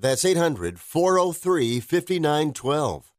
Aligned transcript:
That's 0.00 0.24
800 0.24 0.80
403 0.80 1.78
5912. 1.80 3.12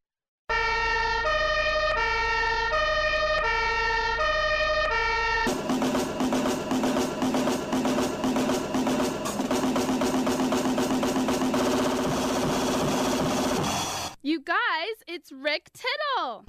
You 14.24 14.42
guys, 14.42 14.56
it's 15.08 15.32
Rick 15.32 15.70
Tittle. 15.74 16.46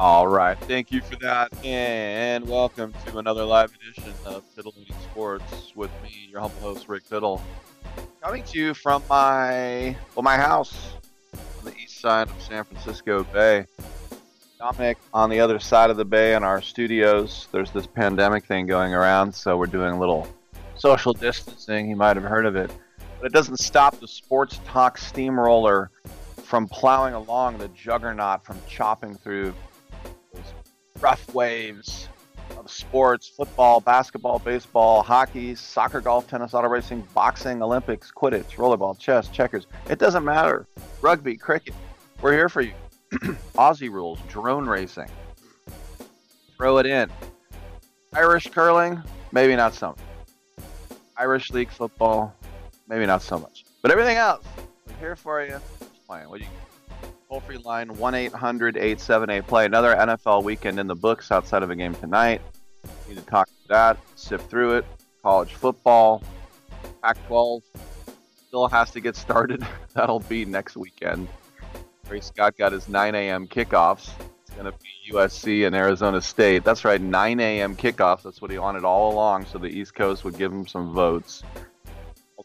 All 0.00 0.26
right, 0.26 0.56
thank 0.60 0.90
you 0.90 1.02
for 1.02 1.16
that, 1.16 1.52
and 1.62 2.48
welcome 2.48 2.94
to 3.04 3.18
another 3.18 3.44
live 3.44 3.70
edition 3.74 4.14
of 4.24 4.42
Titillating 4.54 4.96
Sports 5.02 5.74
with 5.76 5.90
me, 6.02 6.26
your 6.30 6.40
humble 6.40 6.58
host 6.60 6.88
Rick 6.88 7.06
Tittle, 7.06 7.42
coming 8.22 8.42
to 8.44 8.58
you 8.58 8.72
from 8.72 9.02
my 9.10 9.94
well, 10.14 10.22
my 10.22 10.38
house 10.38 10.94
on 11.58 11.66
the 11.66 11.76
east 11.76 12.00
side 12.00 12.30
of 12.30 12.42
San 12.42 12.64
Francisco 12.64 13.24
Bay. 13.24 13.66
Dominic 14.58 14.96
on 15.12 15.28
the 15.28 15.38
other 15.38 15.58
side 15.58 15.90
of 15.90 15.98
the 15.98 16.04
bay 16.06 16.34
in 16.34 16.44
our 16.44 16.62
studios. 16.62 17.48
There's 17.52 17.70
this 17.70 17.86
pandemic 17.86 18.46
thing 18.46 18.66
going 18.66 18.94
around, 18.94 19.34
so 19.34 19.58
we're 19.58 19.66
doing 19.66 19.92
a 19.92 20.00
little 20.00 20.26
social 20.76 21.12
distancing. 21.12 21.90
You 21.90 21.96
might 21.96 22.16
have 22.16 22.24
heard 22.24 22.46
of 22.46 22.56
it, 22.56 22.70
but 23.18 23.26
it 23.26 23.34
doesn't 23.34 23.58
stop 23.58 24.00
the 24.00 24.08
sports 24.08 24.60
talk 24.64 24.96
steamroller 24.96 25.90
from 26.36 26.68
plowing 26.68 27.12
along 27.12 27.58
the 27.58 27.68
juggernaut 27.68 28.46
from 28.46 28.58
chopping 28.66 29.14
through 29.14 29.52
rough 31.00 31.32
waves 31.34 32.08
of 32.58 32.70
sports 32.70 33.28
football, 33.28 33.80
basketball, 33.80 34.38
baseball, 34.38 35.02
hockey, 35.02 35.54
soccer, 35.54 36.00
golf, 36.00 36.28
tennis, 36.28 36.54
auto 36.54 36.68
racing, 36.68 37.06
boxing, 37.14 37.62
Olympics, 37.62 38.10
Quidditch, 38.10 38.56
rollerball, 38.56 38.98
chess, 38.98 39.28
checkers. 39.28 39.66
It 39.88 39.98
doesn't 39.98 40.24
matter. 40.24 40.66
Rugby, 41.00 41.36
cricket. 41.36 41.74
We're 42.20 42.32
here 42.32 42.48
for 42.48 42.60
you. 42.60 42.72
Aussie 43.54 43.90
rules, 43.90 44.18
drone 44.28 44.66
racing. 44.66 45.08
Throw 46.56 46.78
it 46.78 46.86
in. 46.86 47.10
Irish 48.12 48.50
curling, 48.50 49.02
maybe 49.32 49.56
not 49.56 49.74
so 49.74 49.88
much. 49.88 50.66
Irish 51.16 51.50
league 51.50 51.70
football, 51.70 52.34
maybe 52.88 53.06
not 53.06 53.22
so 53.22 53.38
much. 53.38 53.64
But 53.82 53.90
everything 53.90 54.16
else, 54.16 54.44
we're 54.86 54.96
here 54.96 55.16
for 55.16 55.42
you. 55.42 55.50
Just 55.78 56.06
playing. 56.06 56.28
What 56.28 56.40
do 56.40 56.44
you 56.44 56.50
Toll 57.30 57.38
free 57.38 57.58
line 57.58 57.96
1 57.96 58.14
800 58.16 58.76
878 58.76 59.46
play. 59.46 59.64
Another 59.64 59.94
NFL 59.94 60.42
weekend 60.42 60.80
in 60.80 60.88
the 60.88 60.96
books 60.96 61.30
outside 61.30 61.62
of 61.62 61.70
a 61.70 61.76
game 61.76 61.94
tonight. 61.94 62.42
Need 63.08 63.18
to 63.18 63.20
talk 63.22 63.46
to 63.46 63.68
that, 63.68 63.98
sift 64.16 64.50
through 64.50 64.78
it. 64.78 64.84
College 65.22 65.54
football, 65.54 66.24
Pac 67.04 67.24
12 67.28 67.62
still 68.48 68.66
has 68.66 68.90
to 68.90 69.00
get 69.00 69.14
started. 69.14 69.64
That'll 69.94 70.18
be 70.18 70.44
next 70.44 70.76
weekend. 70.76 71.28
Larry 72.06 72.20
Scott 72.20 72.56
got 72.56 72.72
his 72.72 72.88
9 72.88 73.14
a.m. 73.14 73.46
kickoffs. 73.46 74.10
It's 74.40 74.50
going 74.50 74.64
to 74.64 74.76
be 74.78 75.12
USC 75.12 75.68
and 75.68 75.76
Arizona 75.76 76.20
State. 76.20 76.64
That's 76.64 76.84
right, 76.84 77.00
9 77.00 77.38
a.m. 77.38 77.76
kickoffs. 77.76 78.24
That's 78.24 78.42
what 78.42 78.50
he 78.50 78.58
wanted 78.58 78.82
all 78.82 79.12
along, 79.12 79.46
so 79.46 79.58
the 79.58 79.68
East 79.68 79.94
Coast 79.94 80.24
would 80.24 80.36
give 80.36 80.50
him 80.50 80.66
some 80.66 80.92
votes. 80.92 81.44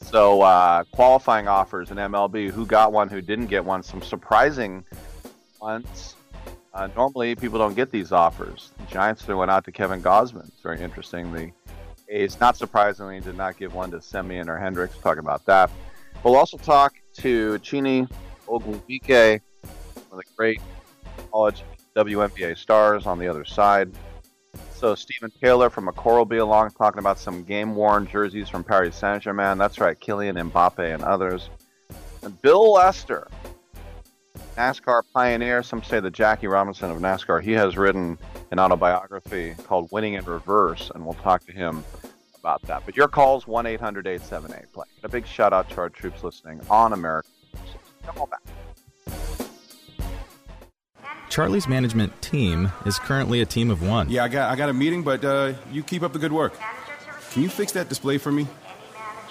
Also, 0.01 0.41
uh, 0.41 0.83
qualifying 0.91 1.47
offers 1.47 1.89
in 1.89 1.95
MLB. 1.95 2.51
Who 2.51 2.65
got 2.65 2.91
one? 2.91 3.07
Who 3.07 3.21
didn't 3.21 3.45
get 3.45 3.63
one? 3.63 3.81
Some 3.81 4.01
surprising 4.01 4.83
ones. 5.61 6.15
Uh, 6.73 6.89
normally, 6.97 7.33
people 7.33 7.57
don't 7.57 7.75
get 7.75 7.91
these 7.91 8.11
offers. 8.11 8.71
The 8.77 8.85
Giants 8.87 9.25
one 9.25 9.49
out 9.49 9.63
to 9.63 9.71
Kevin 9.71 10.03
Gausman. 10.03 10.49
It's 10.49 10.59
very 10.59 10.81
interesting. 10.81 11.31
The 11.31 11.53
A's, 12.09 12.41
not 12.41 12.57
surprisingly, 12.57 13.21
did 13.21 13.37
not 13.37 13.55
give 13.55 13.73
one 13.73 13.89
to 13.91 13.99
Semien 13.99 14.49
or 14.49 14.59
Hendriks. 14.59 15.01
Talk 15.01 15.17
about 15.17 15.45
that. 15.45 15.71
We'll 16.25 16.35
also 16.35 16.57
talk 16.57 16.95
to 17.19 17.57
Chiney 17.59 18.09
Ogwumike, 18.47 19.39
one 20.09 20.11
of 20.11 20.17
the 20.17 20.23
great 20.35 20.59
college 21.31 21.63
WNBA 21.95 22.57
stars 22.57 23.05
on 23.05 23.17
the 23.17 23.29
other 23.29 23.45
side. 23.45 23.89
So 24.75 24.93
Stephen 24.93 25.31
Taylor 25.41 25.69
from 25.69 25.87
Accor 25.87 26.17
will 26.17 26.25
be 26.25 26.37
along 26.37 26.71
talking 26.71 26.99
about 26.99 27.17
some 27.17 27.43
game-worn 27.43 28.07
jerseys 28.07 28.49
from 28.49 28.63
Paris 28.63 28.95
Saint-Germain. 28.97 29.57
That's 29.57 29.79
right, 29.79 29.99
Kylian 29.99 30.51
Mbappe 30.51 30.93
and 30.93 31.01
others. 31.01 31.49
And 32.21 32.39
Bill 32.41 32.73
Lester, 32.73 33.27
NASCAR 34.57 35.03
pioneer, 35.13 35.63
some 35.63 35.81
say 35.81 36.01
the 36.01 36.11
Jackie 36.11 36.47
Robinson 36.47 36.91
of 36.91 36.99
NASCAR. 36.99 37.41
He 37.41 37.53
has 37.53 37.77
written 37.77 38.17
an 38.51 38.59
autobiography 38.59 39.55
called 39.63 39.89
Winning 39.91 40.15
in 40.15 40.25
Reverse, 40.25 40.91
and 40.93 41.05
we'll 41.05 41.15
talk 41.15 41.45
to 41.45 41.53
him 41.53 41.83
about 42.37 42.61
that. 42.63 42.83
But 42.85 42.97
your 42.97 43.07
calls, 43.07 43.45
1-800-878-PLAY. 43.45 44.85
A 45.03 45.09
big 45.09 45.25
shout-out 45.25 45.69
to 45.69 45.77
our 45.77 45.89
troops 45.89 46.21
listening 46.21 46.59
on 46.69 46.91
America. 46.93 47.29
Come 48.05 48.19
on 48.19 48.29
back. 48.29 48.41
Charlie's 51.35 51.67
management 51.67 52.21
team 52.21 52.71
is 52.85 52.97
currently 52.97 53.41
a 53.41 53.45
team 53.45 53.69
of 53.69 53.85
one. 53.85 54.09
Yeah, 54.09 54.23
I 54.23 54.29
got 54.29 54.49
I 54.49 54.55
got 54.55 54.69
a 54.69 54.73
meeting, 54.73 55.03
but 55.03 55.25
uh, 55.25 55.51
you 55.69 55.83
keep 55.83 56.01
up 56.01 56.13
the 56.13 56.19
good 56.19 56.31
work. 56.31 56.57
Can 57.31 57.41
you 57.41 57.49
fix 57.49 57.73
that 57.73 57.89
display 57.89 58.17
for 58.17 58.31
me? 58.31 58.47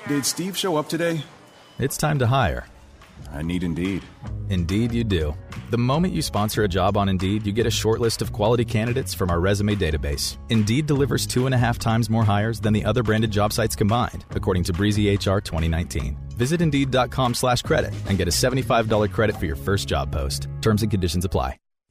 Did 0.07 0.27
Steve 0.27 0.55
show 0.55 0.77
up 0.77 0.87
today? 0.87 1.25
It's 1.79 1.97
time 1.97 2.19
to 2.19 2.27
hire. 2.27 2.67
I 3.33 3.41
need 3.41 3.63
Indeed. 3.63 4.03
Indeed, 4.51 4.93
you 4.93 5.03
do. 5.03 5.35
The 5.71 5.79
moment 5.79 6.13
you 6.13 6.21
sponsor 6.21 6.63
a 6.63 6.69
job 6.69 6.99
on 6.99 7.09
Indeed, 7.09 7.47
you 7.47 7.55
get 7.55 7.65
a 7.65 7.71
short 7.71 8.01
list 8.03 8.21
of 8.21 8.35
quality 8.35 8.67
candidates 8.67 9.15
from 9.15 9.31
our 9.31 9.41
resume 9.41 9.75
database. 9.75 10.37
Indeed 10.51 10.87
delivers 10.87 11.27
two 11.27 11.47
and 11.47 11.55
a 11.55 11.63
half 11.65 11.79
times 11.79 12.11
more 12.11 12.25
hires 12.25 12.61
than 12.61 12.75
the 12.75 12.85
other 12.85 13.03
branded 13.03 13.31
job 13.31 13.51
sites 13.55 13.75
combined, 13.75 14.27
according 14.33 14.65
to 14.65 14.75
Breezy 14.75 15.11
HR 15.11 15.41
2019. 15.41 16.19
Visit 16.37 16.61
Indeed.com 16.61 17.33
slash 17.33 17.63
credit 17.63 17.95
and 18.11 18.19
get 18.19 18.29
a 18.29 18.31
$75 18.31 19.11
credit 19.11 19.37
for 19.37 19.47
your 19.47 19.57
first 19.57 19.89
job 19.89 20.13
post. 20.13 20.49
Terms 20.61 20.83
and 20.83 20.91
conditions 20.91 21.25
apply. 21.25 21.57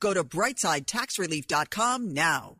Go 0.00 0.14
to 0.14 0.24
brightsidetaxrelief.com 0.24 2.12
now. 2.12 2.59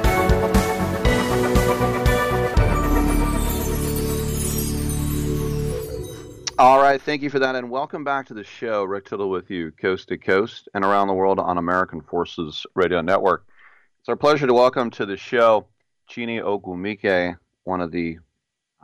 All 6.61 6.77
right, 6.79 7.01
thank 7.01 7.23
you 7.23 7.31
for 7.31 7.39
that, 7.39 7.55
and 7.55 7.71
welcome 7.71 8.03
back 8.03 8.27
to 8.27 8.35
the 8.35 8.43
show. 8.43 8.83
Rick 8.83 9.05
Tittle 9.05 9.31
with 9.31 9.49
you, 9.49 9.71
coast 9.71 10.09
to 10.09 10.17
coast 10.19 10.69
and 10.75 10.85
around 10.85 11.07
the 11.07 11.13
world 11.15 11.39
on 11.39 11.57
American 11.57 12.01
Forces 12.01 12.67
Radio 12.75 13.01
Network. 13.01 13.47
It's 13.99 14.09
our 14.09 14.15
pleasure 14.15 14.45
to 14.45 14.53
welcome 14.53 14.91
to 14.91 15.07
the 15.07 15.17
show 15.17 15.65
Chiney 16.07 16.39
Ogwumike, 16.39 17.35
one 17.63 17.81
of 17.81 17.91
the 17.91 18.19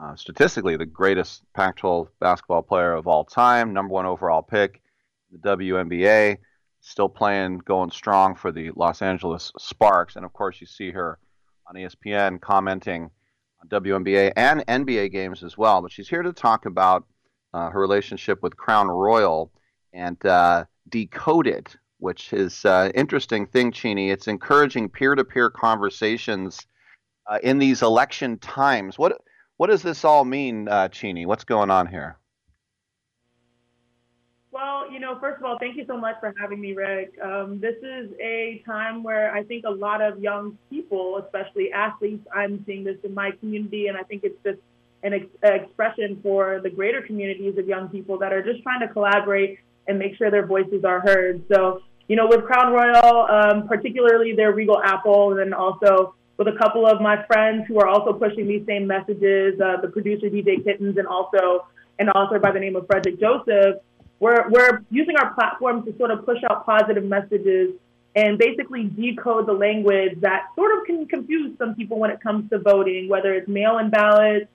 uh, 0.01 0.15
statistically 0.15 0.75
the 0.75 0.87
greatest 0.87 1.43
Pac-12 1.53 2.07
basketball 2.19 2.63
player 2.63 2.93
of 2.93 3.05
all 3.05 3.23
time, 3.23 3.73
number 3.73 3.93
one 3.93 4.07
overall 4.07 4.41
pick, 4.41 4.81
the 5.31 5.37
WNBA, 5.37 6.39
still 6.81 7.09
playing, 7.09 7.59
going 7.59 7.91
strong 7.91 8.33
for 8.33 8.51
the 8.51 8.71
Los 8.75 9.03
Angeles 9.03 9.51
Sparks, 9.59 10.15
and 10.15 10.25
of 10.25 10.33
course 10.33 10.59
you 10.59 10.65
see 10.65 10.89
her 10.89 11.19
on 11.67 11.75
ESPN 11.75 12.41
commenting 12.41 13.11
on 13.61 13.69
WNBA 13.69 14.33
and 14.35 14.65
NBA 14.65 15.11
games 15.11 15.43
as 15.43 15.59
well. 15.59 15.83
But 15.83 15.91
she's 15.91 16.09
here 16.09 16.23
to 16.23 16.33
talk 16.33 16.65
about 16.65 17.05
uh, 17.57 17.69
her 17.71 17.79
relationship 17.79 18.43
with 18.43 18.55
Crown 18.55 18.87
Royal 18.87 19.51
and 19.91 20.23
uh, 20.25 20.65
Decoded, 20.89 21.67
which 21.97 22.31
is 22.31 22.63
an 22.65 22.71
uh, 22.71 22.91
interesting 22.93 23.47
thing, 23.47 23.71
Chiney. 23.71 24.11
It's 24.11 24.27
encouraging 24.27 24.89
peer-to-peer 24.89 25.49
conversations 25.49 26.67
uh, 27.25 27.39
in 27.41 27.57
these 27.57 27.81
election 27.81 28.37
times. 28.37 28.99
What 28.99 29.21
what 29.57 29.67
does 29.71 29.81
this 29.81 30.05
all 30.05 30.23
mean, 30.23 30.67
uh, 30.69 30.87
Chiney? 30.89 31.25
What's 31.25 31.43
going 31.43 31.71
on 31.71 31.87
here? 31.87 32.19
Well, 34.51 34.91
you 34.91 34.99
know, 34.99 35.17
first 35.19 35.39
of 35.39 35.45
all, 35.45 35.57
thank 35.59 35.77
you 35.77 35.85
so 35.87 35.97
much 35.97 36.15
for 36.19 36.33
having 36.39 36.61
me, 36.61 36.73
Rick. 36.73 37.13
Um, 37.23 37.59
this 37.59 37.75
is 37.81 38.11
a 38.21 38.61
time 38.67 39.01
where 39.01 39.33
I 39.33 39.43
think 39.43 39.65
a 39.65 39.71
lot 39.71 40.01
of 40.01 40.19
young 40.19 40.59
people, 40.69 41.17
especially 41.17 41.71
athletes, 41.71 42.25
I'm 42.33 42.63
seeing 42.67 42.83
this 42.83 42.97
in 43.03 43.15
my 43.15 43.31
community, 43.31 43.87
and 43.87 43.97
I 43.97 44.03
think 44.03 44.23
it's 44.23 44.37
just 44.43 44.59
an 45.03 45.13
ex- 45.13 45.25
expression 45.43 46.19
for 46.21 46.59
the 46.61 46.69
greater 46.69 47.01
communities 47.01 47.57
of 47.57 47.67
young 47.67 47.89
people 47.89 48.17
that 48.19 48.33
are 48.33 48.41
just 48.41 48.63
trying 48.63 48.79
to 48.81 48.87
collaborate 48.87 49.59
and 49.87 49.97
make 49.97 50.15
sure 50.17 50.29
their 50.29 50.45
voices 50.45 50.83
are 50.83 50.99
heard. 50.99 51.43
So, 51.53 51.81
you 52.07 52.15
know, 52.15 52.27
with 52.27 52.45
Crown 52.45 52.73
Royal, 52.73 53.27
um, 53.29 53.67
particularly 53.67 54.33
their 54.33 54.53
Regal 54.53 54.81
Apple, 54.83 55.31
and 55.31 55.39
then 55.39 55.53
also 55.53 56.15
with 56.37 56.47
a 56.47 56.57
couple 56.57 56.85
of 56.85 57.01
my 57.01 57.23
friends 57.25 57.65
who 57.67 57.79
are 57.79 57.87
also 57.87 58.13
pushing 58.13 58.47
these 58.47 58.65
same 58.65 58.85
messages, 58.85 59.59
uh, 59.59 59.81
the 59.81 59.87
producer 59.87 60.27
DJ 60.27 60.63
Kittens, 60.63 60.97
and 60.97 61.07
also 61.07 61.65
an 61.99 62.09
author 62.09 62.39
by 62.39 62.51
the 62.51 62.59
name 62.59 62.75
of 62.75 62.85
Frederick 62.85 63.19
Joseph. 63.19 63.81
We're, 64.19 64.49
we're 64.49 64.83
using 64.89 65.15
our 65.15 65.33
platform 65.33 65.85
to 65.85 65.95
sort 65.97 66.11
of 66.11 66.25
push 66.25 66.39
out 66.49 66.65
positive 66.65 67.03
messages 67.03 67.73
and 68.15 68.37
basically 68.37 68.83
decode 68.83 69.47
the 69.47 69.53
language 69.53 70.19
that 70.21 70.47
sort 70.55 70.77
of 70.77 70.85
can 70.85 71.07
confuse 71.07 71.55
some 71.59 71.75
people 71.75 71.99
when 71.99 72.09
it 72.09 72.19
comes 72.21 72.49
to 72.49 72.57
voting, 72.57 73.09
whether 73.09 73.33
it's 73.33 73.47
mail-in 73.47 73.89
ballots, 73.89 74.47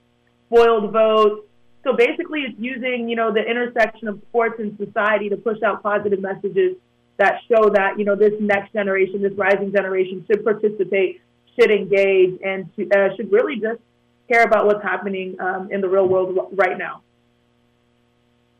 spoiled 0.53 0.91
votes. 0.91 1.45
So 1.83 1.93
basically, 1.93 2.41
it's 2.41 2.59
using 2.59 3.09
you 3.09 3.15
know 3.15 3.33
the 3.33 3.41
intersection 3.41 4.07
of 4.07 4.21
sports 4.29 4.59
and 4.59 4.77
society 4.77 5.29
to 5.29 5.37
push 5.37 5.61
out 5.63 5.83
positive 5.83 6.21
messages 6.21 6.77
that 7.17 7.39
show 7.49 7.69
that 7.69 7.99
you 7.99 8.05
know 8.05 8.15
this 8.15 8.33
next 8.39 8.73
generation, 8.73 9.21
this 9.21 9.33
rising 9.33 9.71
generation, 9.71 10.25
should 10.27 10.43
participate, 10.43 11.21
should 11.59 11.71
engage, 11.71 12.39
and 12.43 12.73
to, 12.75 12.89
uh, 12.91 13.15
should 13.15 13.31
really 13.31 13.59
just 13.59 13.81
care 14.29 14.43
about 14.43 14.65
what's 14.65 14.81
happening 14.81 15.39
um, 15.41 15.69
in 15.71 15.81
the 15.81 15.89
real 15.89 16.07
world 16.07 16.37
right 16.53 16.77
now. 16.77 17.01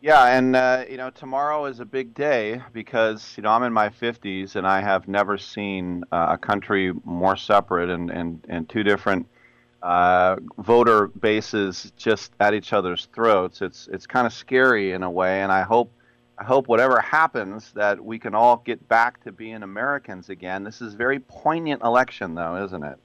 Yeah, 0.01 0.25
and 0.37 0.53
uh, 0.53 0.83
you 0.89 0.97
know 0.97 1.09
tomorrow 1.09 1.63
is 1.65 1.79
a 1.79 1.85
big 1.85 2.13
day 2.13 2.61
because 2.73 3.35
you 3.37 3.43
know 3.43 3.51
I'm 3.51 3.63
in 3.63 3.71
my 3.71 3.87
50s 3.87 4.57
and 4.57 4.67
I 4.67 4.81
have 4.81 5.07
never 5.07 5.37
seen 5.37 6.03
uh, 6.11 6.27
a 6.31 6.37
country 6.37 6.91
more 7.05 7.37
separate 7.37 7.89
and, 7.89 8.11
and, 8.11 8.45
and 8.49 8.67
two 8.67 8.83
different 8.83 9.27
uh, 9.83 10.37
voter 10.59 11.07
bases 11.07 11.91
just 11.97 12.31
at 12.39 12.53
each 12.53 12.71
other's 12.73 13.07
throats. 13.13 13.61
It's 13.61 13.89
it's 13.91 14.07
kind 14.07 14.25
of 14.25 14.33
scary 14.33 14.93
in 14.93 15.03
a 15.03 15.11
way, 15.11 15.41
and 15.41 15.51
I 15.51 15.61
hope 15.61 15.91
I 16.37 16.45
hope 16.45 16.67
whatever 16.67 16.99
happens 16.99 17.71
that 17.73 18.03
we 18.03 18.17
can 18.17 18.33
all 18.33 18.57
get 18.65 18.87
back 18.87 19.23
to 19.25 19.31
being 19.31 19.61
Americans 19.61 20.29
again. 20.29 20.63
This 20.63 20.81
is 20.81 20.93
a 20.93 20.97
very 20.97 21.19
poignant 21.19 21.83
election, 21.83 22.33
though, 22.33 22.63
isn't 22.63 22.83
it? 22.83 22.97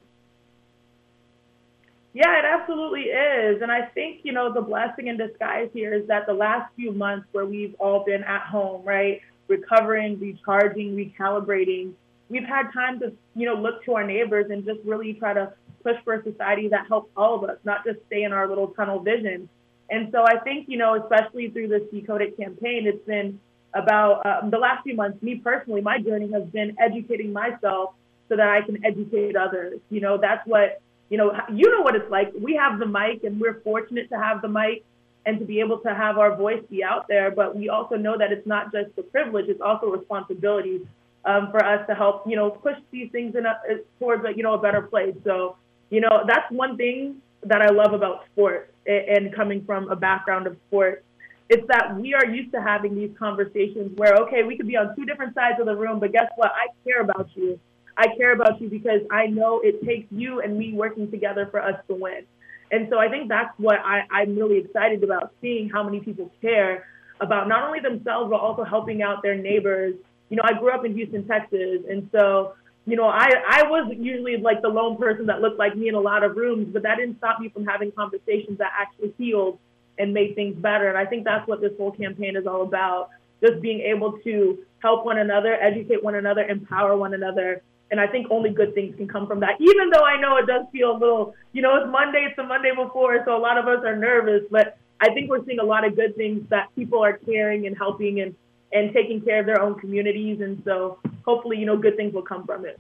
Yeah, 2.14 2.38
it 2.38 2.44
absolutely 2.44 3.02
is. 3.02 3.60
And 3.60 3.70
I 3.70 3.82
think, 3.82 4.20
you 4.22 4.32
know, 4.32 4.52
the 4.52 4.62
blessing 4.62 5.08
in 5.08 5.18
disguise 5.18 5.68
here 5.74 5.92
is 5.92 6.06
that 6.08 6.26
the 6.26 6.32
last 6.32 6.72
few 6.74 6.92
months 6.92 7.26
where 7.32 7.44
we've 7.44 7.74
all 7.78 8.04
been 8.04 8.24
at 8.24 8.42
home, 8.42 8.82
right, 8.84 9.20
recovering, 9.46 10.18
recharging, 10.18 10.96
recalibrating, 10.96 11.92
we've 12.28 12.46
had 12.46 12.72
time 12.72 12.98
to, 13.00 13.12
you 13.36 13.46
know, 13.46 13.54
look 13.54 13.84
to 13.84 13.94
our 13.94 14.04
neighbors 14.04 14.50
and 14.50 14.64
just 14.64 14.80
really 14.84 15.12
try 15.14 15.34
to 15.34 15.52
push 15.82 15.96
for 16.04 16.14
a 16.14 16.22
society 16.22 16.68
that 16.68 16.86
helps 16.88 17.10
all 17.16 17.34
of 17.34 17.48
us, 17.48 17.58
not 17.64 17.84
just 17.84 17.98
stay 18.06 18.22
in 18.22 18.32
our 18.32 18.48
little 18.48 18.68
tunnel 18.68 19.00
vision. 19.00 19.48
And 19.90 20.08
so 20.12 20.24
I 20.24 20.38
think, 20.38 20.68
you 20.68 20.76
know, 20.76 20.94
especially 21.02 21.50
through 21.50 21.68
this 21.68 21.82
Decoded 21.92 22.36
campaign, 22.36 22.86
it's 22.86 23.04
been 23.06 23.40
about 23.74 24.24
um, 24.26 24.50
the 24.50 24.58
last 24.58 24.82
few 24.82 24.94
months, 24.94 25.22
me 25.22 25.36
personally, 25.36 25.80
my 25.80 25.98
journey 25.98 26.30
has 26.32 26.44
been 26.44 26.76
educating 26.78 27.32
myself 27.32 27.94
so 28.28 28.36
that 28.36 28.48
I 28.48 28.60
can 28.62 28.84
educate 28.84 29.36
others. 29.36 29.80
You 29.90 30.00
know, 30.00 30.18
that's 30.18 30.46
what, 30.46 30.80
you 31.08 31.16
know, 31.16 31.32
you 31.52 31.70
know 31.70 31.82
what 31.82 31.94
it's 31.94 32.10
like. 32.10 32.32
We 32.38 32.54
have 32.56 32.78
the 32.78 32.86
mic 32.86 33.24
and 33.24 33.40
we're 33.40 33.60
fortunate 33.60 34.10
to 34.10 34.18
have 34.18 34.42
the 34.42 34.48
mic 34.48 34.84
and 35.24 35.38
to 35.38 35.44
be 35.44 35.60
able 35.60 35.78
to 35.78 35.94
have 35.94 36.18
our 36.18 36.36
voice 36.36 36.62
be 36.70 36.84
out 36.84 37.08
there. 37.08 37.30
But 37.30 37.56
we 37.56 37.68
also 37.68 37.96
know 37.96 38.16
that 38.18 38.32
it's 38.32 38.46
not 38.46 38.72
just 38.72 38.94
the 38.96 39.02
privilege, 39.02 39.46
it's 39.48 39.60
also 39.60 39.86
a 39.86 39.96
responsibility 39.98 40.86
um, 41.24 41.50
for 41.50 41.64
us 41.64 41.86
to 41.88 41.94
help, 41.94 42.24
you 42.26 42.36
know, 42.36 42.50
push 42.50 42.76
these 42.90 43.10
things 43.10 43.34
in 43.34 43.44
a, 43.44 43.58
towards 43.98 44.24
a, 44.24 44.34
you 44.36 44.42
know, 44.42 44.54
a 44.54 44.58
better 44.58 44.82
place. 44.82 45.14
So, 45.24 45.56
you 45.90 46.00
know, 46.00 46.24
that's 46.26 46.50
one 46.50 46.76
thing 46.76 47.16
that 47.44 47.62
I 47.62 47.70
love 47.70 47.92
about 47.92 48.24
sports 48.32 48.72
and 48.86 49.34
coming 49.34 49.64
from 49.64 49.90
a 49.90 49.96
background 49.96 50.46
of 50.46 50.56
sports. 50.68 51.02
It's 51.48 51.66
that 51.68 51.96
we 51.96 52.14
are 52.14 52.26
used 52.26 52.52
to 52.52 52.60
having 52.60 52.94
these 52.94 53.10
conversations 53.18 53.96
where, 53.96 54.14
okay, 54.16 54.42
we 54.42 54.56
could 54.56 54.66
be 54.66 54.76
on 54.76 54.94
two 54.96 55.06
different 55.06 55.34
sides 55.34 55.58
of 55.60 55.66
the 55.66 55.74
room, 55.74 55.98
but 55.98 56.12
guess 56.12 56.30
what? 56.36 56.50
I 56.52 56.68
care 56.84 57.00
about 57.00 57.30
you. 57.34 57.58
I 57.96 58.14
care 58.16 58.32
about 58.32 58.60
you 58.60 58.68
because 58.68 59.00
I 59.10 59.26
know 59.26 59.60
it 59.60 59.84
takes 59.84 60.06
you 60.10 60.40
and 60.40 60.58
me 60.58 60.72
working 60.74 61.10
together 61.10 61.48
for 61.50 61.60
us 61.60 61.74
to 61.88 61.94
win. 61.94 62.24
And 62.70 62.86
so 62.90 62.98
I 62.98 63.08
think 63.08 63.28
that's 63.28 63.52
what 63.56 63.78
I, 63.82 64.02
I'm 64.10 64.36
really 64.36 64.58
excited 64.58 65.02
about 65.02 65.32
seeing 65.40 65.70
how 65.70 65.82
many 65.82 66.00
people 66.00 66.30
care 66.42 66.86
about 67.20 67.48
not 67.48 67.64
only 67.64 67.80
themselves, 67.80 68.30
but 68.30 68.40
also 68.40 68.62
helping 68.62 69.02
out 69.02 69.22
their 69.22 69.34
neighbors. 69.34 69.94
You 70.28 70.36
know, 70.36 70.42
I 70.44 70.52
grew 70.58 70.70
up 70.70 70.84
in 70.84 70.94
Houston, 70.94 71.26
Texas. 71.26 71.80
And 71.88 72.08
so 72.12 72.54
you 72.88 72.96
know, 72.96 73.06
I, 73.06 73.28
I 73.46 73.62
was 73.64 73.92
usually 73.98 74.38
like 74.38 74.62
the 74.62 74.68
lone 74.68 74.96
person 74.96 75.26
that 75.26 75.42
looked 75.42 75.58
like 75.58 75.76
me 75.76 75.88
in 75.88 75.94
a 75.94 76.00
lot 76.00 76.24
of 76.24 76.36
rooms, 76.36 76.68
but 76.72 76.82
that 76.84 76.96
didn't 76.96 77.18
stop 77.18 77.38
me 77.38 77.50
from 77.50 77.66
having 77.66 77.92
conversations 77.92 78.56
that 78.58 78.72
actually 78.80 79.12
healed 79.18 79.58
and 79.98 80.14
made 80.14 80.34
things 80.34 80.56
better. 80.56 80.88
And 80.88 80.96
I 80.96 81.04
think 81.04 81.24
that's 81.24 81.46
what 81.46 81.60
this 81.60 81.72
whole 81.76 81.92
campaign 81.92 82.34
is 82.34 82.46
all 82.46 82.62
about. 82.62 83.10
Just 83.42 83.60
being 83.60 83.80
able 83.80 84.12
to 84.24 84.58
help 84.78 85.04
one 85.04 85.18
another, 85.18 85.52
educate 85.54 86.02
one 86.02 86.14
another, 86.14 86.48
empower 86.48 86.96
one 86.96 87.12
another. 87.12 87.62
And 87.90 88.00
I 88.00 88.06
think 88.06 88.28
only 88.30 88.50
good 88.50 88.74
things 88.74 88.96
can 88.96 89.06
come 89.06 89.26
from 89.26 89.40
that, 89.40 89.60
even 89.60 89.90
though 89.90 90.04
I 90.04 90.18
know 90.18 90.38
it 90.38 90.46
does 90.46 90.64
feel 90.72 90.92
a 90.92 90.98
little, 90.98 91.34
you 91.52 91.60
know, 91.60 91.76
it's 91.76 91.90
Monday, 91.90 92.26
it's 92.26 92.36
the 92.36 92.42
Monday 92.42 92.70
before, 92.74 93.22
so 93.26 93.36
a 93.36 93.38
lot 93.38 93.58
of 93.58 93.66
us 93.66 93.84
are 93.84 93.96
nervous, 93.96 94.44
but 94.50 94.78
I 95.00 95.12
think 95.12 95.28
we're 95.28 95.44
seeing 95.44 95.58
a 95.58 95.64
lot 95.64 95.86
of 95.86 95.94
good 95.94 96.16
things 96.16 96.42
that 96.48 96.68
people 96.74 97.02
are 97.04 97.18
caring 97.18 97.66
and 97.66 97.76
helping 97.76 98.20
and 98.20 98.34
and 98.72 98.92
taking 98.92 99.20
care 99.20 99.40
of 99.40 99.46
their 99.46 99.60
own 99.60 99.78
communities. 99.78 100.40
And 100.40 100.62
so 100.64 100.98
hopefully, 101.24 101.58
you 101.58 101.66
know, 101.66 101.76
good 101.76 101.96
things 101.96 102.12
will 102.14 102.22
come 102.22 102.44
from 102.44 102.64
it. 102.64 102.78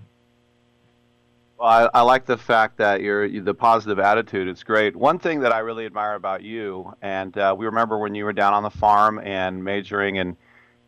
Well, 1.58 1.68
I, 1.68 1.98
I 1.98 2.02
like 2.02 2.24
the 2.24 2.36
fact 2.36 2.76
that 2.78 3.00
you're 3.00 3.28
the 3.28 3.54
positive 3.54 3.98
attitude. 3.98 4.46
It's 4.46 4.62
great. 4.62 4.94
One 4.94 5.18
thing 5.18 5.40
that 5.40 5.52
I 5.52 5.58
really 5.58 5.86
admire 5.86 6.14
about 6.14 6.42
you, 6.42 6.94
and 7.02 7.36
uh, 7.36 7.54
we 7.58 7.66
remember 7.66 7.98
when 7.98 8.14
you 8.14 8.24
were 8.24 8.32
down 8.32 8.54
on 8.54 8.62
the 8.62 8.70
farm 8.70 9.18
and 9.18 9.64
majoring 9.64 10.16
in 10.16 10.36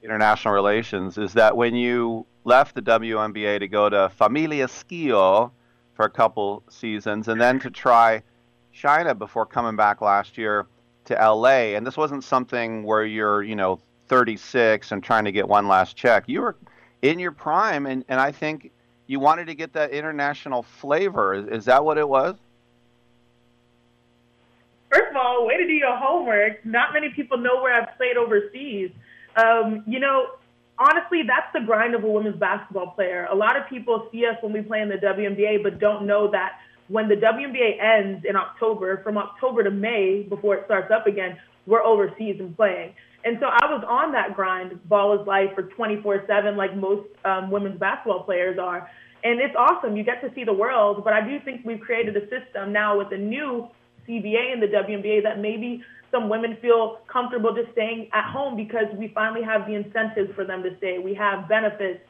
international 0.02 0.54
relations, 0.54 1.19
is 1.19 1.33
that 1.33 1.57
when 1.57 1.75
you 1.75 2.25
left 2.45 2.76
the 2.76 2.83
WNBA 2.83 3.59
to 3.59 3.69
go 3.69 3.88
to 3.88 4.12
Famila 4.19 4.69
Schio 4.69 5.50
for 5.95 6.04
a 6.04 6.11
couple 6.11 6.62
seasons, 6.69 7.26
and 7.28 7.40
then 7.40 7.59
to 7.61 7.71
try 7.71 8.23
China 8.73 9.14
before 9.14 9.47
coming 9.47 9.76
back 9.76 10.00
last 10.00 10.38
year 10.38 10.66
to 11.07 11.14
LA. 11.14 11.75
And 11.76 11.87
this 11.87 11.97
wasn't 11.97 12.25
something 12.25 12.85
where 12.85 13.04
you're, 13.04 13.42
you 13.42 13.57
know, 13.57 13.80
36 14.10 14.90
and 14.90 15.02
trying 15.04 15.24
to 15.24 15.32
get 15.32 15.48
one 15.48 15.68
last 15.68 15.96
check. 15.96 16.24
You 16.26 16.42
were 16.42 16.56
in 17.00 17.20
your 17.20 17.30
prime, 17.30 17.86
and, 17.86 18.04
and 18.08 18.20
I 18.20 18.32
think 18.32 18.72
you 19.06 19.20
wanted 19.20 19.46
to 19.46 19.54
get 19.54 19.72
that 19.74 19.92
international 19.92 20.64
flavor. 20.64 21.32
Is, 21.32 21.46
is 21.46 21.64
that 21.66 21.84
what 21.84 21.96
it 21.96 22.08
was? 22.08 22.34
First 24.92 25.10
of 25.10 25.16
all, 25.16 25.46
way 25.46 25.56
to 25.58 25.66
do 25.66 25.72
your 25.72 25.96
homework. 25.96 26.66
Not 26.66 26.92
many 26.92 27.10
people 27.10 27.38
know 27.38 27.62
where 27.62 27.72
I've 27.72 27.96
played 27.96 28.16
overseas. 28.16 28.90
Um, 29.36 29.84
you 29.86 30.00
know, 30.00 30.26
honestly, 30.76 31.22
that's 31.22 31.52
the 31.54 31.60
grind 31.60 31.94
of 31.94 32.02
a 32.02 32.08
women's 32.08 32.36
basketball 32.36 32.88
player. 32.88 33.28
A 33.30 33.34
lot 33.36 33.56
of 33.56 33.68
people 33.68 34.08
see 34.10 34.26
us 34.26 34.36
when 34.40 34.52
we 34.52 34.60
play 34.60 34.80
in 34.80 34.88
the 34.88 34.96
WNBA, 34.96 35.62
but 35.62 35.78
don't 35.78 36.04
know 36.04 36.28
that 36.32 36.58
when 36.88 37.08
the 37.08 37.14
WNBA 37.14 37.80
ends 37.80 38.24
in 38.28 38.34
October, 38.34 39.00
from 39.04 39.16
October 39.16 39.62
to 39.62 39.70
May, 39.70 40.24
before 40.28 40.56
it 40.56 40.64
starts 40.64 40.90
up 40.90 41.06
again, 41.06 41.38
we're 41.66 41.84
overseas 41.84 42.40
and 42.40 42.56
playing. 42.56 42.94
And 43.24 43.36
so 43.40 43.46
I 43.46 43.66
was 43.66 43.84
on 43.86 44.12
that 44.12 44.34
grind, 44.34 44.80
ball 44.88 45.18
is 45.20 45.26
life, 45.26 45.50
for 45.54 45.64
24 45.64 46.24
7, 46.26 46.56
like 46.56 46.74
most 46.76 47.06
um, 47.24 47.50
women's 47.50 47.78
basketball 47.78 48.22
players 48.22 48.58
are. 48.58 48.88
And 49.22 49.40
it's 49.40 49.54
awesome. 49.56 49.96
You 49.96 50.04
get 50.04 50.22
to 50.22 50.32
see 50.34 50.44
the 50.44 50.52
world. 50.52 51.04
But 51.04 51.12
I 51.12 51.26
do 51.26 51.38
think 51.44 51.64
we've 51.64 51.80
created 51.80 52.16
a 52.16 52.22
system 52.28 52.72
now 52.72 52.96
with 52.96 53.10
the 53.10 53.18
new 53.18 53.68
CBA 54.08 54.52
and 54.52 54.62
the 54.62 54.68
WNBA 54.68 55.22
that 55.22 55.38
maybe 55.38 55.82
some 56.10 56.28
women 56.28 56.56
feel 56.60 57.00
comfortable 57.06 57.54
just 57.54 57.70
staying 57.72 58.08
at 58.12 58.30
home 58.30 58.56
because 58.56 58.86
we 58.96 59.08
finally 59.08 59.42
have 59.42 59.66
the 59.66 59.74
incentives 59.74 60.34
for 60.34 60.44
them 60.44 60.62
to 60.62 60.76
stay. 60.78 60.98
We 60.98 61.14
have 61.14 61.48
benefits, 61.48 62.00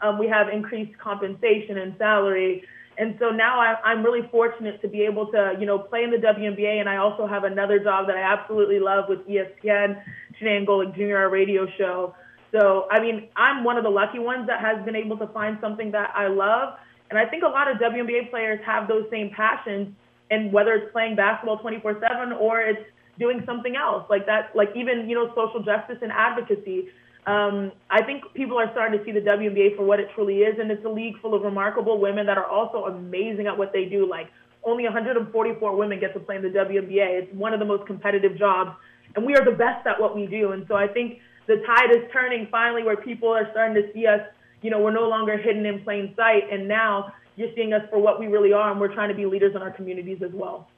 um, 0.00 0.18
we 0.18 0.28
have 0.28 0.48
increased 0.48 0.96
compensation 0.98 1.78
and 1.78 1.94
salary. 1.98 2.64
And 3.00 3.16
so 3.18 3.30
now 3.30 3.58
I, 3.58 3.80
I'm 3.82 4.04
really 4.04 4.28
fortunate 4.30 4.82
to 4.82 4.88
be 4.88 5.00
able 5.00 5.28
to, 5.28 5.56
you 5.58 5.64
know, 5.64 5.78
play 5.78 6.04
in 6.04 6.10
the 6.10 6.18
WNBA, 6.18 6.80
and 6.80 6.86
I 6.86 6.98
also 6.98 7.26
have 7.26 7.44
another 7.44 7.78
job 7.78 8.06
that 8.08 8.16
I 8.18 8.20
absolutely 8.20 8.78
love 8.78 9.06
with 9.08 9.20
ESPN, 9.26 10.02
Chiney 10.38 10.66
Golic 10.66 10.94
Jr., 10.94 11.16
our 11.16 11.30
radio 11.30 11.66
show. 11.78 12.14
So, 12.52 12.88
I 12.90 13.00
mean, 13.00 13.28
I'm 13.36 13.64
one 13.64 13.78
of 13.78 13.84
the 13.84 13.90
lucky 13.90 14.18
ones 14.18 14.46
that 14.48 14.60
has 14.60 14.84
been 14.84 14.94
able 14.94 15.16
to 15.16 15.28
find 15.28 15.56
something 15.62 15.90
that 15.92 16.12
I 16.14 16.26
love. 16.28 16.74
And 17.08 17.18
I 17.18 17.24
think 17.24 17.42
a 17.42 17.48
lot 17.48 17.70
of 17.70 17.78
WNBA 17.78 18.28
players 18.28 18.60
have 18.66 18.86
those 18.86 19.06
same 19.10 19.30
passions. 19.30 19.94
And 20.30 20.52
whether 20.52 20.74
it's 20.74 20.92
playing 20.92 21.16
basketball 21.16 21.56
24 21.58 22.00
7 22.00 22.32
or 22.34 22.60
it's 22.60 22.84
doing 23.18 23.42
something 23.46 23.76
else 23.76 24.04
like 24.10 24.26
that, 24.26 24.50
like 24.54 24.68
even, 24.76 25.08
you 25.08 25.16
know, 25.16 25.32
social 25.34 25.62
justice 25.62 25.98
and 26.02 26.12
advocacy. 26.12 26.88
Um, 27.26 27.72
I 27.90 28.02
think 28.02 28.24
people 28.34 28.58
are 28.58 28.70
starting 28.72 28.98
to 28.98 29.04
see 29.04 29.12
the 29.12 29.20
WNBA 29.20 29.76
for 29.76 29.84
what 29.84 30.00
it 30.00 30.08
truly 30.14 30.38
is, 30.38 30.58
and 30.58 30.70
it's 30.70 30.84
a 30.84 30.88
league 30.88 31.20
full 31.20 31.34
of 31.34 31.42
remarkable 31.42 32.00
women 32.00 32.26
that 32.26 32.38
are 32.38 32.46
also 32.46 32.86
amazing 32.86 33.46
at 33.46 33.56
what 33.56 33.72
they 33.72 33.84
do. 33.84 34.08
Like 34.08 34.28
only 34.64 34.84
144 34.84 35.76
women 35.76 36.00
get 36.00 36.14
to 36.14 36.20
play 36.20 36.36
in 36.36 36.42
the 36.42 36.48
WNBA. 36.48 37.22
It's 37.22 37.34
one 37.34 37.52
of 37.52 37.60
the 37.60 37.66
most 37.66 37.86
competitive 37.86 38.38
jobs, 38.38 38.70
and 39.16 39.26
we 39.26 39.34
are 39.34 39.44
the 39.44 39.56
best 39.56 39.86
at 39.86 40.00
what 40.00 40.16
we 40.16 40.26
do. 40.26 40.52
And 40.52 40.64
so 40.66 40.76
I 40.76 40.88
think 40.88 41.18
the 41.46 41.62
tide 41.66 41.90
is 41.90 42.10
turning 42.12 42.48
finally, 42.50 42.82
where 42.82 42.96
people 42.96 43.28
are 43.28 43.48
starting 43.50 43.82
to 43.82 43.92
see 43.92 44.06
us. 44.06 44.20
You 44.62 44.70
know, 44.70 44.80
we're 44.80 44.92
no 44.92 45.08
longer 45.08 45.36
hidden 45.36 45.64
in 45.66 45.82
plain 45.82 46.14
sight, 46.16 46.44
and 46.50 46.68
now 46.68 47.12
you're 47.36 47.52
seeing 47.54 47.72
us 47.72 47.82
for 47.90 47.98
what 47.98 48.18
we 48.18 48.28
really 48.28 48.52
are, 48.52 48.70
and 48.70 48.80
we're 48.80 48.92
trying 48.94 49.08
to 49.08 49.14
be 49.14 49.26
leaders 49.26 49.54
in 49.54 49.62
our 49.62 49.70
communities 49.70 50.22
as 50.22 50.32
well. 50.32 50.68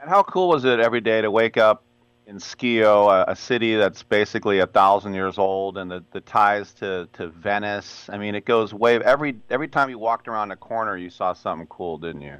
And 0.00 0.08
how 0.08 0.22
cool 0.22 0.48
was 0.48 0.64
it 0.64 0.80
every 0.80 1.00
day 1.00 1.20
to 1.22 1.30
wake 1.30 1.56
up 1.56 1.82
in 2.28 2.36
Schio, 2.36 3.08
a, 3.10 3.32
a, 3.32 3.34
city 3.34 3.74
that's 3.74 4.02
basically 4.02 4.58
a 4.58 4.66
thousand 4.66 5.14
years 5.14 5.38
old, 5.38 5.78
and 5.78 5.90
the, 5.90 6.04
the 6.12 6.20
ties 6.20 6.74
to, 6.74 7.08
to 7.14 7.28
Venice. 7.28 8.06
I 8.12 8.18
mean, 8.18 8.34
it 8.34 8.44
goes 8.44 8.74
way. 8.74 9.02
Every 9.02 9.36
every 9.48 9.66
time 9.66 9.88
you 9.88 9.98
walked 9.98 10.28
around 10.28 10.50
a 10.50 10.56
corner, 10.56 10.96
you 10.96 11.08
saw 11.08 11.32
something 11.32 11.66
cool, 11.68 11.96
didn't 11.96 12.20
you? 12.20 12.36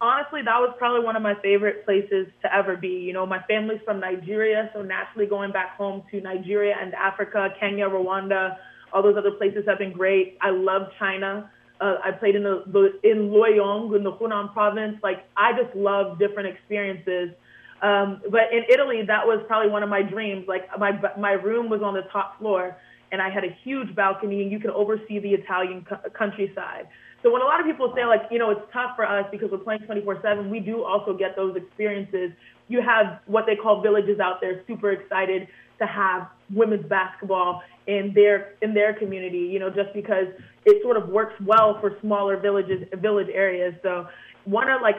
Honestly, 0.00 0.40
that 0.42 0.58
was 0.58 0.74
probably 0.78 1.04
one 1.04 1.14
of 1.14 1.22
my 1.22 1.34
favorite 1.42 1.84
places 1.84 2.26
to 2.42 2.54
ever 2.54 2.76
be. 2.76 2.88
You 2.88 3.12
know, 3.12 3.26
my 3.26 3.42
family's 3.42 3.80
from 3.84 4.00
Nigeria, 4.00 4.70
so 4.74 4.80
naturally 4.82 5.26
going 5.26 5.52
back 5.52 5.76
home 5.76 6.02
to 6.10 6.20
Nigeria 6.22 6.74
and 6.80 6.94
Africa, 6.94 7.50
Kenya, 7.60 7.88
Rwanda, 7.88 8.56
all 8.92 9.02
those 9.02 9.16
other 9.16 9.32
places 9.32 9.64
have 9.66 9.78
been 9.78 9.92
great. 9.92 10.38
I 10.40 10.50
love 10.50 10.88
China. 10.98 11.50
Uh, 11.80 11.96
I 12.02 12.12
played 12.12 12.34
in 12.34 12.44
the, 12.44 12.98
in 13.02 13.30
Luoyang 13.30 13.94
in 13.96 14.04
the 14.04 14.12
Hunan 14.12 14.52
province. 14.52 14.98
Like 15.02 15.26
I 15.36 15.52
just 15.52 15.74
love 15.76 16.18
different 16.18 16.48
experiences 16.48 17.34
um, 17.82 18.22
but 18.30 18.52
in 18.52 18.64
Italy, 18.72 19.02
that 19.06 19.26
was 19.26 19.42
probably 19.46 19.70
one 19.70 19.82
of 19.82 19.88
my 19.88 20.02
dreams. 20.02 20.46
Like 20.48 20.66
my 20.78 20.92
my 21.18 21.32
room 21.32 21.68
was 21.68 21.82
on 21.82 21.94
the 21.94 22.02
top 22.12 22.38
floor, 22.38 22.76
and 23.12 23.20
I 23.20 23.30
had 23.30 23.44
a 23.44 23.56
huge 23.62 23.94
balcony, 23.94 24.42
and 24.42 24.50
you 24.50 24.58
could 24.58 24.70
oversee 24.70 25.18
the 25.18 25.30
Italian 25.30 25.84
co- 25.88 26.00
countryside. 26.16 26.88
So 27.22 27.32
when 27.32 27.40
a 27.40 27.44
lot 27.46 27.58
of 27.58 27.66
people 27.66 27.92
say 27.96 28.04
like, 28.04 28.22
you 28.30 28.38
know, 28.38 28.50
it's 28.50 28.60
tough 28.72 28.96
for 28.96 29.06
us 29.08 29.26
because 29.30 29.50
we're 29.50 29.58
playing 29.58 29.80
24/7, 29.80 30.50
we 30.50 30.60
do 30.60 30.84
also 30.84 31.16
get 31.16 31.36
those 31.36 31.56
experiences. 31.56 32.32
You 32.68 32.82
have 32.82 33.20
what 33.26 33.46
they 33.46 33.56
call 33.56 33.82
villages 33.82 34.20
out 34.20 34.40
there, 34.40 34.62
super 34.66 34.92
excited 34.92 35.48
to 35.78 35.86
have 35.86 36.28
women's 36.50 36.86
basketball 36.86 37.62
in 37.86 38.12
their 38.14 38.54
in 38.62 38.74
their 38.74 38.94
community. 38.94 39.38
You 39.52 39.58
know, 39.58 39.70
just 39.70 39.92
because 39.94 40.28
it 40.64 40.82
sort 40.82 40.96
of 40.96 41.08
works 41.08 41.34
well 41.44 41.80
for 41.80 41.96
smaller 42.00 42.36
villages, 42.38 42.86
village 43.00 43.28
areas. 43.32 43.74
So 43.82 44.06
one 44.44 44.68
of 44.68 44.82
like 44.82 44.96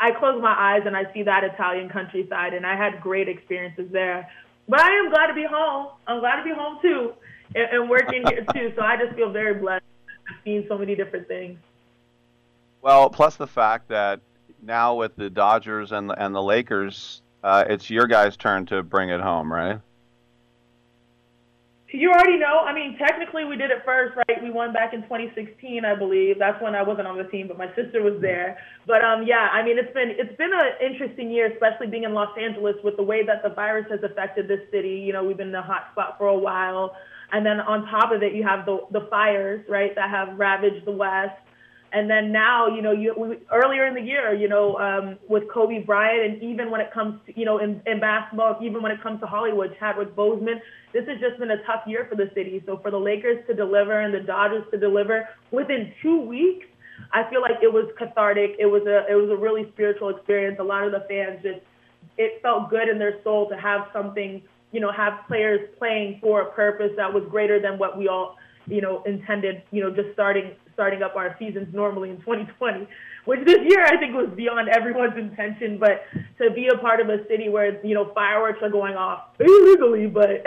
I 0.00 0.10
close 0.12 0.40
my 0.40 0.54
eyes 0.56 0.82
and 0.86 0.96
I 0.96 1.12
see 1.12 1.22
that 1.24 1.44
Italian 1.44 1.88
countryside, 1.88 2.54
and 2.54 2.66
I 2.66 2.76
had 2.76 3.00
great 3.00 3.28
experiences 3.28 3.90
there. 3.90 4.28
But 4.68 4.80
I 4.80 4.90
am 4.90 5.10
glad 5.10 5.28
to 5.28 5.34
be 5.34 5.46
home. 5.50 5.88
I'm 6.06 6.20
glad 6.20 6.36
to 6.36 6.44
be 6.44 6.52
home 6.54 6.78
too, 6.82 7.12
and, 7.54 7.68
and 7.72 7.90
working 7.90 8.24
here 8.26 8.44
too. 8.52 8.72
So 8.76 8.82
I 8.82 8.96
just 8.96 9.14
feel 9.16 9.30
very 9.30 9.54
blessed. 9.54 9.84
Seeing 10.44 10.66
so 10.68 10.76
many 10.76 10.94
different 10.94 11.26
things. 11.26 11.58
Well, 12.82 13.08
plus 13.08 13.36
the 13.36 13.46
fact 13.46 13.88
that 13.88 14.20
now 14.62 14.94
with 14.94 15.16
the 15.16 15.30
Dodgers 15.30 15.92
and 15.92 16.10
the, 16.10 16.22
and 16.22 16.34
the 16.34 16.42
Lakers, 16.42 17.22
uh, 17.42 17.64
it's 17.66 17.88
your 17.88 18.06
guys' 18.06 18.36
turn 18.36 18.66
to 18.66 18.82
bring 18.82 19.08
it 19.08 19.20
home, 19.20 19.50
right? 19.50 19.80
You 21.90 22.10
already 22.10 22.36
know. 22.36 22.60
I 22.66 22.74
mean, 22.74 22.98
technically, 22.98 23.46
we 23.46 23.56
did 23.56 23.70
it 23.70 23.78
first, 23.82 24.14
right? 24.14 24.42
We 24.42 24.50
won 24.50 24.74
back 24.74 24.92
in 24.92 25.02
2016, 25.02 25.86
I 25.86 25.94
believe. 25.94 26.38
That's 26.38 26.60
when 26.62 26.74
I 26.74 26.82
wasn't 26.82 27.06
on 27.08 27.16
the 27.16 27.24
team, 27.24 27.48
but 27.48 27.56
my 27.56 27.68
sister 27.74 28.02
was 28.02 28.20
there. 28.20 28.58
But 28.86 29.02
um, 29.02 29.24
yeah, 29.26 29.48
I 29.50 29.64
mean, 29.64 29.78
it's 29.78 29.92
been 29.94 30.10
it's 30.10 30.36
been 30.36 30.52
an 30.52 30.72
interesting 30.84 31.30
year, 31.30 31.50
especially 31.50 31.86
being 31.86 32.04
in 32.04 32.12
Los 32.12 32.36
Angeles 32.38 32.76
with 32.84 32.96
the 32.98 33.02
way 33.02 33.24
that 33.24 33.42
the 33.42 33.48
virus 33.48 33.86
has 33.90 34.00
affected 34.02 34.48
this 34.48 34.60
city. 34.70 35.00
You 35.00 35.14
know, 35.14 35.24
we've 35.24 35.38
been 35.38 35.48
in 35.48 35.54
a 35.54 35.62
hot 35.62 35.88
spot 35.92 36.16
for 36.18 36.28
a 36.28 36.36
while, 36.36 36.94
and 37.32 37.44
then 37.44 37.58
on 37.60 37.86
top 37.86 38.12
of 38.12 38.22
it, 38.22 38.34
you 38.34 38.44
have 38.44 38.66
the 38.66 38.84
the 38.92 39.08
fires, 39.08 39.64
right, 39.66 39.94
that 39.94 40.10
have 40.10 40.38
ravaged 40.38 40.84
the 40.84 40.92
West. 40.92 41.40
And 41.92 42.10
then 42.10 42.32
now, 42.32 42.66
you 42.66 42.82
know, 42.82 42.92
you 42.92 43.14
we, 43.16 43.38
earlier 43.50 43.86
in 43.86 43.94
the 43.94 44.00
year, 44.00 44.34
you 44.34 44.48
know, 44.48 44.76
um, 44.78 45.18
with 45.28 45.44
Kobe 45.50 45.82
Bryant, 45.82 46.34
and 46.34 46.42
even 46.42 46.70
when 46.70 46.80
it 46.80 46.92
comes 46.92 47.18
to, 47.26 47.38
you 47.38 47.46
know, 47.46 47.58
in, 47.58 47.80
in 47.86 47.98
basketball, 47.98 48.58
even 48.62 48.82
when 48.82 48.92
it 48.92 49.02
comes 49.02 49.20
to 49.20 49.26
Hollywood, 49.26 49.74
Chadwick 49.78 50.14
Boseman, 50.14 50.60
this 50.92 51.06
has 51.08 51.18
just 51.18 51.38
been 51.38 51.50
a 51.50 51.62
tough 51.64 51.82
year 51.86 52.06
for 52.08 52.16
the 52.16 52.30
city. 52.34 52.62
So 52.66 52.78
for 52.78 52.90
the 52.90 52.98
Lakers 52.98 53.44
to 53.46 53.54
deliver 53.54 54.00
and 54.00 54.12
the 54.12 54.20
Dodgers 54.20 54.64
to 54.70 54.78
deliver 54.78 55.28
within 55.50 55.92
two 56.02 56.20
weeks, 56.20 56.66
I 57.12 57.28
feel 57.30 57.40
like 57.40 57.62
it 57.62 57.72
was 57.72 57.90
cathartic. 57.96 58.56
It 58.58 58.66
was 58.66 58.82
a 58.86 59.10
it 59.10 59.14
was 59.14 59.30
a 59.30 59.36
really 59.36 59.68
spiritual 59.72 60.10
experience. 60.10 60.58
A 60.60 60.64
lot 60.64 60.84
of 60.84 60.92
the 60.92 61.06
fans 61.08 61.40
just 61.42 61.60
it 62.18 62.42
felt 62.42 62.68
good 62.68 62.88
in 62.88 62.98
their 62.98 63.22
soul 63.22 63.48
to 63.48 63.56
have 63.56 63.86
something, 63.92 64.42
you 64.72 64.80
know, 64.80 64.90
have 64.92 65.20
players 65.26 65.68
playing 65.78 66.18
for 66.20 66.42
a 66.42 66.52
purpose 66.52 66.90
that 66.96 67.12
was 67.12 67.24
greater 67.30 67.60
than 67.60 67.78
what 67.78 67.96
we 67.96 68.08
all, 68.08 68.36
you 68.66 68.80
know, 68.80 69.02
intended, 69.04 69.62
you 69.70 69.82
know, 69.82 69.90
just 69.90 70.12
starting 70.12 70.52
starting 70.78 71.02
up 71.02 71.16
our 71.16 71.34
seasons 71.40 71.66
normally 71.74 72.08
in 72.08 72.18
2020, 72.18 72.86
which 73.24 73.44
this 73.44 73.58
year 73.68 73.82
I 73.84 73.96
think 73.96 74.14
was 74.14 74.30
beyond 74.36 74.68
everyone's 74.68 75.18
intention. 75.18 75.76
But 75.76 76.04
to 76.38 76.52
be 76.52 76.68
a 76.68 76.78
part 76.78 77.00
of 77.00 77.08
a 77.08 77.26
city 77.26 77.48
where 77.48 77.84
you 77.84 77.96
know 77.96 78.12
fireworks 78.14 78.62
are 78.62 78.70
going 78.70 78.94
off 78.94 79.24
illegally, 79.40 80.06
but 80.06 80.30
it, 80.30 80.44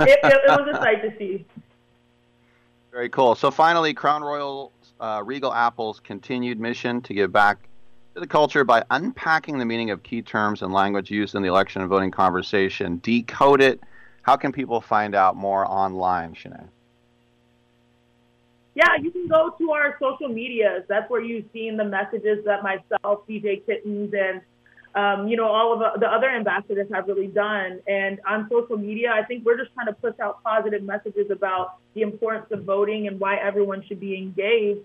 it, 0.00 0.20
it, 0.22 0.42
was 0.46 0.68
a 0.74 0.76
sight 0.76 1.00
to 1.00 1.16
see. 1.16 1.46
Very 2.92 3.08
cool. 3.08 3.34
So 3.34 3.50
finally, 3.50 3.94
Crown 3.94 4.22
Royal 4.22 4.70
uh, 5.00 5.22
Regal 5.24 5.54
Apple's 5.54 6.00
continued 6.00 6.60
mission 6.60 7.00
to 7.00 7.14
give 7.14 7.32
back 7.32 7.66
to 8.12 8.20
the 8.20 8.26
culture 8.26 8.62
by 8.62 8.84
unpacking 8.90 9.58
the 9.58 9.64
meaning 9.64 9.90
of 9.90 10.02
key 10.02 10.20
terms 10.20 10.60
and 10.60 10.70
language 10.70 11.10
used 11.10 11.34
in 11.34 11.40
the 11.40 11.48
election 11.48 11.80
and 11.80 11.88
voting 11.88 12.10
conversation. 12.10 13.00
Decode 13.02 13.62
it. 13.62 13.80
How 14.20 14.36
can 14.36 14.52
people 14.52 14.82
find 14.82 15.14
out 15.14 15.34
more 15.34 15.64
online, 15.64 16.34
Chiney? 16.34 16.68
Yeah, 18.74 18.96
you 19.00 19.10
can 19.10 19.28
go 19.28 19.54
to 19.56 19.70
our 19.70 19.96
social 20.00 20.28
medias. 20.28 20.82
That's 20.88 21.08
where 21.08 21.22
you've 21.22 21.46
seen 21.52 21.76
the 21.76 21.84
messages 21.84 22.44
that 22.44 22.62
myself, 22.62 23.26
DJ 23.28 23.64
Kittens, 23.64 24.12
and 24.12 24.40
um, 24.96 25.28
you 25.28 25.36
know 25.36 25.46
all 25.46 25.72
of 25.72 26.00
the 26.00 26.06
other 26.06 26.28
ambassadors 26.28 26.88
have 26.92 27.06
really 27.06 27.28
done. 27.28 27.80
And 27.86 28.20
on 28.26 28.48
social 28.50 28.76
media, 28.76 29.12
I 29.12 29.24
think 29.24 29.44
we're 29.44 29.58
just 29.58 29.72
trying 29.74 29.86
to 29.86 29.92
push 29.92 30.18
out 30.20 30.42
positive 30.42 30.82
messages 30.82 31.30
about 31.30 31.78
the 31.94 32.02
importance 32.02 32.46
of 32.50 32.64
voting 32.64 33.06
and 33.06 33.20
why 33.20 33.36
everyone 33.36 33.84
should 33.86 34.00
be 34.00 34.16
engaged. 34.16 34.80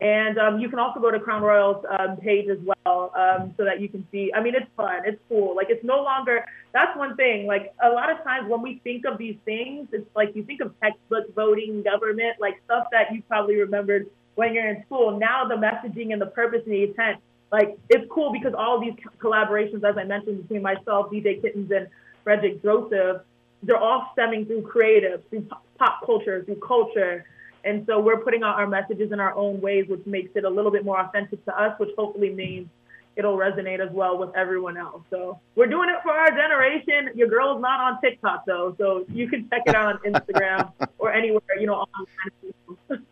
And 0.00 0.38
um, 0.38 0.58
you 0.58 0.68
can 0.68 0.78
also 0.78 1.00
go 1.00 1.10
to 1.10 1.20
Crown 1.20 1.42
Royal's 1.42 1.84
um, 1.98 2.16
page 2.16 2.48
as 2.48 2.58
well, 2.60 3.12
um, 3.14 3.54
so 3.56 3.64
that 3.64 3.80
you 3.80 3.88
can 3.88 4.06
see. 4.10 4.32
I 4.34 4.42
mean, 4.42 4.54
it's 4.54 4.70
fun, 4.76 5.02
it's 5.04 5.20
cool. 5.28 5.54
Like 5.54 5.68
it's 5.70 5.84
no 5.84 6.02
longer. 6.02 6.44
That's 6.72 6.96
one 6.96 7.16
thing. 7.16 7.46
Like 7.46 7.72
a 7.82 7.88
lot 7.88 8.10
of 8.10 8.22
times 8.24 8.50
when 8.50 8.60
we 8.60 8.80
think 8.82 9.04
of 9.06 9.18
these 9.18 9.36
things, 9.44 9.88
it's 9.92 10.08
like 10.16 10.34
you 10.34 10.42
think 10.42 10.60
of 10.60 10.74
textbook 10.80 11.32
voting, 11.34 11.82
government, 11.82 12.36
like 12.40 12.60
stuff 12.64 12.86
that 12.90 13.14
you 13.14 13.22
probably 13.28 13.56
remembered 13.56 14.08
when 14.34 14.52
you're 14.52 14.68
in 14.68 14.84
school. 14.86 15.16
Now 15.18 15.46
the 15.46 15.54
messaging 15.54 16.12
and 16.12 16.20
the 16.20 16.26
purpose 16.26 16.62
and 16.64 16.74
the 16.74 16.82
intent, 16.82 17.18
like 17.52 17.78
it's 17.88 18.04
cool 18.10 18.32
because 18.32 18.52
all 18.52 18.80
these 18.80 18.94
collaborations, 19.20 19.84
as 19.88 19.96
I 19.96 20.02
mentioned, 20.02 20.42
between 20.42 20.62
myself, 20.62 21.12
DJ 21.12 21.40
Kittens, 21.40 21.70
and 21.70 21.86
Frederick 22.24 22.62
Joseph, 22.62 23.22
they're 23.62 23.78
all 23.78 24.10
stemming 24.12 24.46
through 24.46 24.62
creative, 24.62 25.22
through 25.30 25.46
pop 25.78 26.04
culture, 26.04 26.42
through 26.44 26.60
culture 26.60 27.24
and 27.64 27.84
so 27.86 28.00
we're 28.00 28.18
putting 28.18 28.42
out 28.42 28.56
our 28.56 28.66
messages 28.66 29.12
in 29.12 29.20
our 29.20 29.34
own 29.34 29.60
ways, 29.60 29.86
which 29.88 30.04
makes 30.06 30.30
it 30.34 30.44
a 30.44 30.50
little 30.50 30.70
bit 30.70 30.84
more 30.84 31.00
authentic 31.00 31.44
to 31.46 31.58
us, 31.58 31.78
which 31.78 31.90
hopefully 31.96 32.30
means 32.30 32.68
it'll 33.16 33.36
resonate 33.36 33.80
as 33.80 33.92
well 33.92 34.18
with 34.18 34.34
everyone 34.34 34.76
else. 34.76 35.02
So 35.10 35.40
we're 35.54 35.66
doing 35.68 35.88
it 35.88 35.96
for 36.02 36.12
our 36.12 36.30
generation. 36.30 37.10
Your 37.14 37.28
girl's 37.28 37.60
not 37.60 37.80
on 37.80 38.00
TikTok 38.00 38.44
though, 38.46 38.74
so 38.78 39.04
you 39.08 39.28
can 39.28 39.48
check 39.50 39.62
it 39.66 39.74
out 39.74 39.94
on 39.94 40.12
Instagram 40.12 40.72
or 40.98 41.12
anywhere, 41.12 41.42
you 41.58 41.66
know, 41.66 41.86
online. 41.86 43.04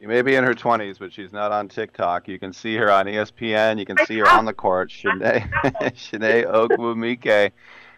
You 0.00 0.08
may 0.08 0.20
be 0.20 0.34
in 0.34 0.44
her 0.44 0.52
20s, 0.52 0.98
but 0.98 1.14
she's 1.14 1.32
not 1.32 1.50
on 1.50 1.68
TikTok. 1.68 2.28
You 2.28 2.38
can 2.38 2.52
see 2.52 2.76
her 2.76 2.90
on 2.90 3.06
ESPN. 3.06 3.78
You 3.78 3.86
can 3.86 3.96
see 4.04 4.18
her 4.18 4.28
on 4.28 4.44
the 4.44 4.52
court. 4.52 4.90
Chiney, 4.90 5.46
Chiney 5.94 6.42
Ogwumike 6.42 7.52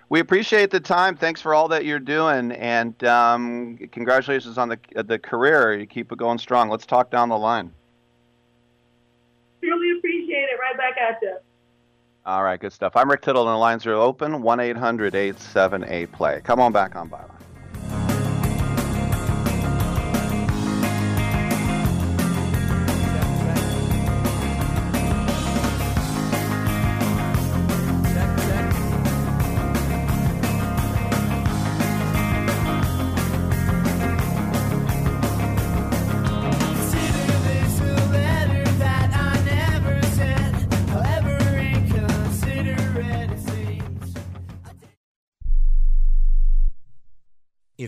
we 0.08 0.20
appreciate 0.20 0.70
the 0.70 0.80
time. 0.80 1.16
Thanks 1.16 1.40
for 1.40 1.54
all 1.54 1.68
that 1.68 1.84
you're 1.84 1.98
doing, 1.98 2.52
and 2.52 3.02
um, 3.04 3.76
congratulations 3.90 4.58
on 4.58 4.68
the 4.68 4.78
the 5.02 5.18
career. 5.18 5.74
You 5.74 5.86
keep 5.86 6.12
it 6.12 6.18
going 6.18 6.38
strong. 6.38 6.68
Let's 6.68 6.86
talk 6.86 7.10
down 7.10 7.28
the 7.28 7.38
line. 7.38 7.72
Really 9.62 9.98
appreciate 9.98 10.44
it. 10.44 10.58
Right 10.60 10.76
back 10.76 10.96
at 10.98 11.18
you. 11.22 11.36
All 12.24 12.42
right, 12.42 12.58
good 12.58 12.72
stuff. 12.72 12.96
I'm 12.96 13.08
Rick 13.08 13.22
Tittle, 13.22 13.46
and 13.46 13.54
the 13.54 13.58
lines 13.58 13.86
are 13.86 13.94
open. 13.94 14.42
1 14.42 14.60
800 14.60 15.14
878 15.14 16.12
play. 16.12 16.40
Come 16.42 16.60
on 16.60 16.72
back 16.72 16.96
on 16.96 17.08
Byline. 17.08 17.35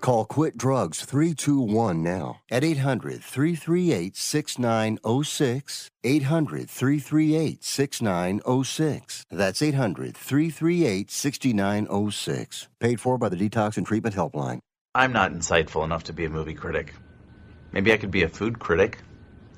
Call 0.00 0.24
Quit 0.24 0.56
Drugs 0.56 1.04
321 1.04 2.02
now 2.02 2.40
at 2.50 2.62
800 2.62 3.22
338 3.22 4.16
6906. 4.16 5.90
800 6.04 6.70
338 6.70 7.64
6906. 7.64 9.26
That's 9.30 9.62
800 9.62 10.16
338 10.16 11.10
6906. 11.10 12.68
Paid 12.78 13.00
for 13.00 13.18
by 13.18 13.28
the 13.28 13.36
Detox 13.36 13.76
and 13.76 13.86
Treatment 13.86 14.14
Helpline. 14.14 14.60
I'm 14.94 15.12
not 15.12 15.32
insightful 15.32 15.84
enough 15.84 16.04
to 16.04 16.12
be 16.12 16.24
a 16.24 16.30
movie 16.30 16.54
critic. 16.54 16.94
Maybe 17.72 17.92
I 17.92 17.96
could 17.96 18.10
be 18.10 18.22
a 18.22 18.28
food 18.28 18.58
critic. 18.58 18.98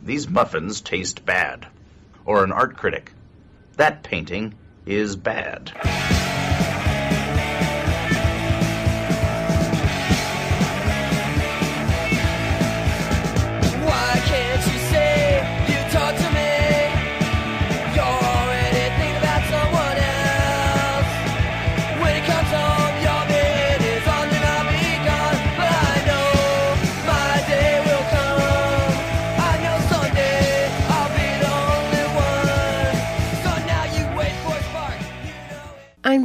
These 0.03 0.29
muffins 0.29 0.81
taste 0.81 1.25
bad. 1.25 1.67
Or 2.25 2.45
an 2.45 2.53
art 2.53 2.77
critic. 2.77 3.13
That 3.77 4.03
painting 4.03 4.55
is 4.87 5.15
bad. 5.15 5.73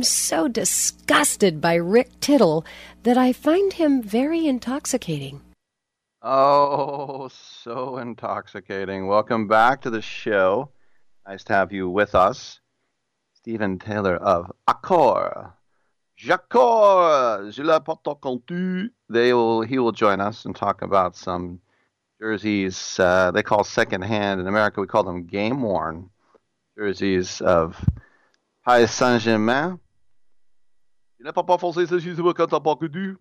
So 0.04 0.48
disgusted 0.48 1.62
by 1.62 1.76
Rick 1.76 2.20
Tittle 2.20 2.66
that 3.04 3.18
I 3.18 3.32
find 3.32 3.74
him 3.74 4.02
very 4.02 4.46
intoxicating. 4.46 5.42
Oh, 6.22 7.30
so 7.30 7.98
intoxicating. 7.98 9.08
Welcome 9.08 9.48
back 9.48 9.82
to 9.82 9.90
the 9.90 10.02
show. 10.02 10.70
Nice 11.28 11.44
to 11.46 11.54
have 11.54 11.72
you 11.72 11.90
with 11.90 12.16
us. 12.16 12.60
Stephen 13.34 13.80
Taylor 13.80 14.16
of 14.16 14.52
Accor. 14.68 15.54
Jacor, 16.18 17.52
je 17.52 17.64
la 17.64 17.80
porte 17.80 18.20
contu. 18.22 18.90
They 19.10 19.34
will, 19.34 19.62
he 19.62 19.80
will 19.80 19.92
join 19.92 20.22
us 20.22 20.46
and 20.46 20.56
talk 20.56 20.82
about 20.82 21.16
some 21.16 21.60
jerseys 22.20 22.98
uh, 23.00 23.32
they 23.32 23.44
call 23.44 23.64
secondhand. 23.64 24.40
In 24.40 24.48
America, 24.48 24.80
we 24.80 24.88
call 24.88 25.04
them 25.04 25.26
game 25.26 25.62
worn 25.62 26.10
jerseys 26.78 27.42
of 27.42 27.78
Paris 28.66 28.94
Saint 28.94 29.22
Germain. 29.22 29.80
Du. 32.90 33.18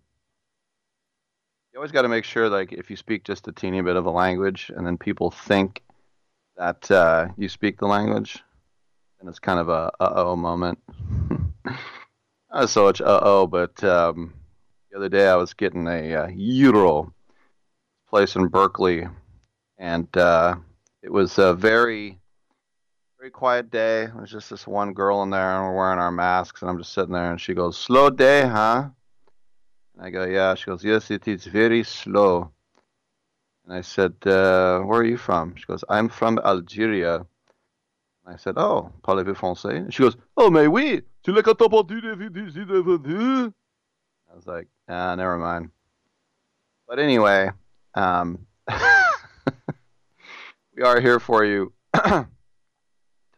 You 1.71 1.77
always 1.77 1.91
got 1.91 2.01
to 2.01 2.09
make 2.09 2.25
sure, 2.25 2.49
like, 2.49 2.73
if 2.73 2.89
you 2.89 2.97
speak 2.97 3.23
just 3.23 3.47
a 3.47 3.51
teeny 3.51 3.81
bit 3.81 3.95
of 3.95 4.05
a 4.05 4.11
language, 4.11 4.69
and 4.75 4.85
then 4.85 4.97
people 4.97 5.31
think 5.31 5.81
that 6.57 6.91
uh, 6.91 7.29
you 7.37 7.47
speak 7.47 7.79
the 7.79 7.87
language, 7.87 8.43
and 9.19 9.29
it's 9.29 9.39
kind 9.39 9.57
of 9.57 9.69
a 9.69 9.91
uh 9.99 10.13
oh 10.15 10.35
moment. 10.35 10.79
Not 12.53 12.69
so 12.69 12.83
much 12.83 12.99
uh 12.99 13.21
oh, 13.23 13.47
but 13.47 13.81
um, 13.83 14.33
the 14.91 14.97
other 14.97 15.09
day 15.09 15.27
I 15.27 15.35
was 15.35 15.53
getting 15.53 15.87
a 15.87 16.13
uh, 16.13 16.27
Euro 16.27 17.13
place 18.09 18.35
in 18.35 18.47
Berkeley, 18.47 19.07
and 19.77 20.15
uh, 20.17 20.55
it 21.01 21.11
was 21.11 21.37
a 21.37 21.53
very, 21.53 22.19
very 23.23 23.31
quiet 23.31 23.71
day. 23.71 24.09
Was 24.19 24.29
just 24.29 24.49
this 24.49 24.67
one 24.67 24.91
girl 24.91 25.23
in 25.23 25.29
there, 25.29 25.55
and 25.55 25.63
we're 25.63 25.77
wearing 25.77 25.97
our 25.97 26.11
masks, 26.11 26.61
and 26.61 26.69
I'm 26.69 26.77
just 26.77 26.91
sitting 26.91 27.13
there, 27.13 27.31
and 27.31 27.39
she 27.39 27.53
goes, 27.53 27.77
"Slow 27.77 28.09
day, 28.09 28.45
huh?" 28.45 28.89
And 29.95 30.05
I 30.05 30.09
go, 30.09 30.25
yeah. 30.25 30.55
She 30.55 30.65
goes, 30.65 30.83
yes, 30.83 31.09
it 31.09 31.25
is 31.25 31.45
very 31.45 31.83
slow. 31.83 32.51
And 33.63 33.73
I 33.73 33.79
said, 33.79 34.15
uh, 34.25 34.81
where 34.81 34.99
are 34.99 35.05
you 35.05 35.15
from? 35.15 35.55
She 35.55 35.63
goes, 35.63 35.85
I'm 35.87 36.09
from 36.09 36.37
Algeria. 36.39 37.25
And 38.25 38.33
I 38.33 38.35
said, 38.35 38.55
oh, 38.57 38.91
parlez-vous 39.03 39.35
français? 39.35 39.77
And 39.77 39.93
she 39.93 40.03
goes, 40.03 40.17
oh, 40.35 40.49
mais 40.49 40.67
oui, 40.67 41.01
tu 41.23 41.31
l'as 41.31 41.43
entendu 41.43 43.53
I 44.29 44.35
was 44.35 44.47
like, 44.47 44.67
ah, 44.89 45.15
never 45.15 45.37
mind. 45.37 45.69
But 46.89 46.99
anyway, 46.99 47.51
um, 47.95 48.45
we 50.75 50.83
are 50.83 50.99
here 50.99 51.21
for 51.21 51.45
you 51.45 51.71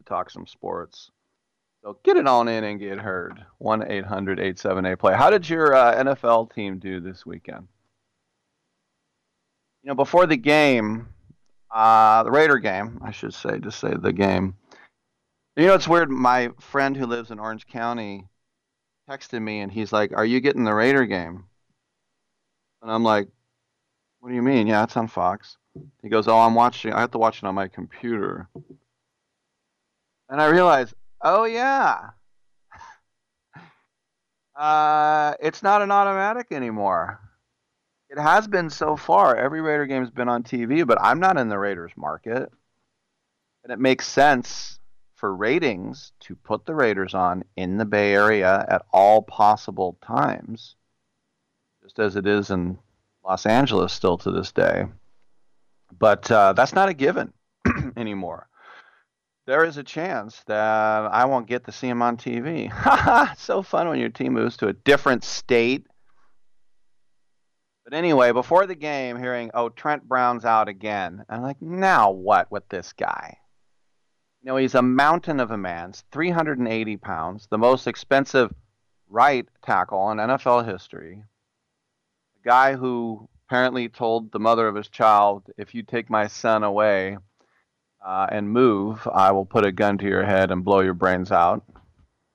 talk 0.05 0.29
some 0.29 0.47
sports. 0.47 1.11
So 1.83 1.99
get 2.03 2.17
it 2.17 2.27
on 2.27 2.47
in 2.47 2.63
and 2.63 2.79
get 2.79 2.97
heard. 2.97 3.45
1 3.59 3.91
800 3.91 4.39
878 4.39 4.95
play. 4.97 5.13
How 5.13 5.29
did 5.29 5.47
your 5.47 5.75
uh, 5.75 5.95
NFL 5.95 6.53
team 6.53 6.79
do 6.79 6.99
this 6.99 7.25
weekend? 7.25 7.67
You 9.83 9.89
know, 9.89 9.95
before 9.95 10.25
the 10.25 10.37
game, 10.37 11.09
uh, 11.69 12.23
the 12.23 12.31
Raider 12.31 12.57
game, 12.57 12.99
I 13.03 13.11
should 13.11 13.35
say, 13.35 13.59
to 13.59 13.71
say 13.71 13.93
the 13.93 14.11
game. 14.11 14.55
You 15.55 15.67
know, 15.67 15.75
it's 15.75 15.87
weird. 15.87 16.09
My 16.09 16.49
friend 16.59 16.97
who 16.97 17.05
lives 17.05 17.29
in 17.29 17.39
Orange 17.39 17.67
County 17.67 18.25
texted 19.07 19.41
me 19.41 19.59
and 19.61 19.71
he's 19.71 19.93
like, 19.93 20.11
Are 20.11 20.25
you 20.25 20.39
getting 20.39 20.63
the 20.63 20.73
Raider 20.73 21.05
game? 21.05 21.45
And 22.81 22.91
I'm 22.91 23.03
like, 23.03 23.27
What 24.19 24.29
do 24.29 24.35
you 24.35 24.41
mean? 24.41 24.67
Yeah, 24.67 24.83
it's 24.83 24.97
on 24.97 25.07
Fox. 25.07 25.57
He 26.01 26.09
goes, 26.09 26.27
Oh, 26.27 26.39
I'm 26.39 26.55
watching. 26.55 26.93
I 26.93 27.01
have 27.01 27.11
to 27.11 27.19
watch 27.19 27.37
it 27.37 27.43
on 27.43 27.55
my 27.55 27.67
computer. 27.67 28.49
And 30.29 30.41
I 30.41 30.47
realized, 30.47 30.93
Oh 31.21 31.45
yeah. 31.45 32.11
Uh, 34.57 35.33
it's 35.41 35.61
not 35.61 35.81
an 35.81 35.91
automatic 35.91 36.47
anymore. 36.53 37.19
It 38.09 38.17
has 38.17 38.47
been 38.47 38.69
so 38.69 38.95
far. 38.95 39.35
Every 39.35 39.59
Raider 39.59 39.85
game's 39.85 40.09
been 40.09 40.29
on 40.29 40.43
TV, 40.43 40.87
but 40.87 40.97
I'm 41.01 41.19
not 41.19 41.35
in 41.35 41.49
the 41.49 41.59
Raiders 41.59 41.91
market. 41.97 42.49
And 43.63 43.73
it 43.73 43.79
makes 43.79 44.07
sense 44.07 44.79
for 45.15 45.35
ratings 45.35 46.13
to 46.21 46.37
put 46.37 46.65
the 46.65 46.73
Raiders 46.73 47.13
on 47.13 47.43
in 47.57 47.75
the 47.75 47.83
Bay 47.83 48.13
Area 48.13 48.65
at 48.69 48.85
all 48.93 49.21
possible 49.21 49.97
times, 50.01 50.77
just 51.83 51.99
as 51.99 52.15
it 52.15 52.25
is 52.25 52.49
in 52.49 52.77
Los 53.25 53.45
Angeles 53.45 53.91
still 53.91 54.17
to 54.19 54.31
this 54.31 54.53
day. 54.53 54.85
But 55.99 56.31
uh, 56.31 56.53
that's 56.53 56.71
not 56.71 56.87
a 56.87 56.93
given 56.93 57.33
anymore 57.97 58.47
there 59.45 59.63
is 59.63 59.77
a 59.77 59.83
chance 59.83 60.41
that 60.47 60.59
I 60.59 61.25
won't 61.25 61.47
get 61.47 61.65
to 61.65 61.71
see 61.71 61.87
him 61.87 62.01
on 62.01 62.17
TV. 62.17 62.71
so 63.37 63.61
fun 63.61 63.87
when 63.87 63.99
your 63.99 64.09
team 64.09 64.33
moves 64.33 64.57
to 64.57 64.67
a 64.67 64.73
different 64.73 65.23
state. 65.23 65.85
But 67.83 67.93
anyway, 67.93 68.31
before 68.31 68.65
the 68.65 68.75
game, 68.75 69.19
hearing, 69.19 69.51
oh, 69.53 69.69
Trent 69.69 70.07
Brown's 70.07 70.45
out 70.45 70.67
again. 70.67 71.23
I'm 71.29 71.43
like, 71.43 71.61
now 71.61 72.09
what 72.09 72.51
with 72.51 72.67
this 72.69 72.93
guy? 72.93 73.37
You 74.41 74.47
know, 74.47 74.57
he's 74.57 74.73
a 74.73 74.81
mountain 74.81 75.39
of 75.39 75.51
a 75.51 75.57
man, 75.57 75.93
380 76.11 76.97
pounds, 76.97 77.47
the 77.49 77.59
most 77.59 77.85
expensive 77.85 78.51
right 79.07 79.47
tackle 79.63 80.09
in 80.11 80.17
NFL 80.17 80.67
history. 80.67 81.23
A 82.41 82.47
guy 82.47 82.75
who 82.75 83.29
apparently 83.47 83.89
told 83.89 84.31
the 84.31 84.39
mother 84.39 84.67
of 84.67 84.75
his 84.75 84.89
child, 84.89 85.51
"If 85.57 85.75
you 85.75 85.83
take 85.83 86.09
my 86.09 86.25
son 86.25 86.63
away 86.63 87.17
uh, 88.05 88.27
and 88.31 88.49
move, 88.49 89.07
I 89.11 89.31
will 89.31 89.45
put 89.45 89.65
a 89.65 89.71
gun 89.71 89.97
to 89.97 90.07
your 90.07 90.23
head 90.23 90.51
and 90.51 90.63
blow 90.63 90.81
your 90.81 90.93
brains 90.93 91.31
out." 91.31 91.63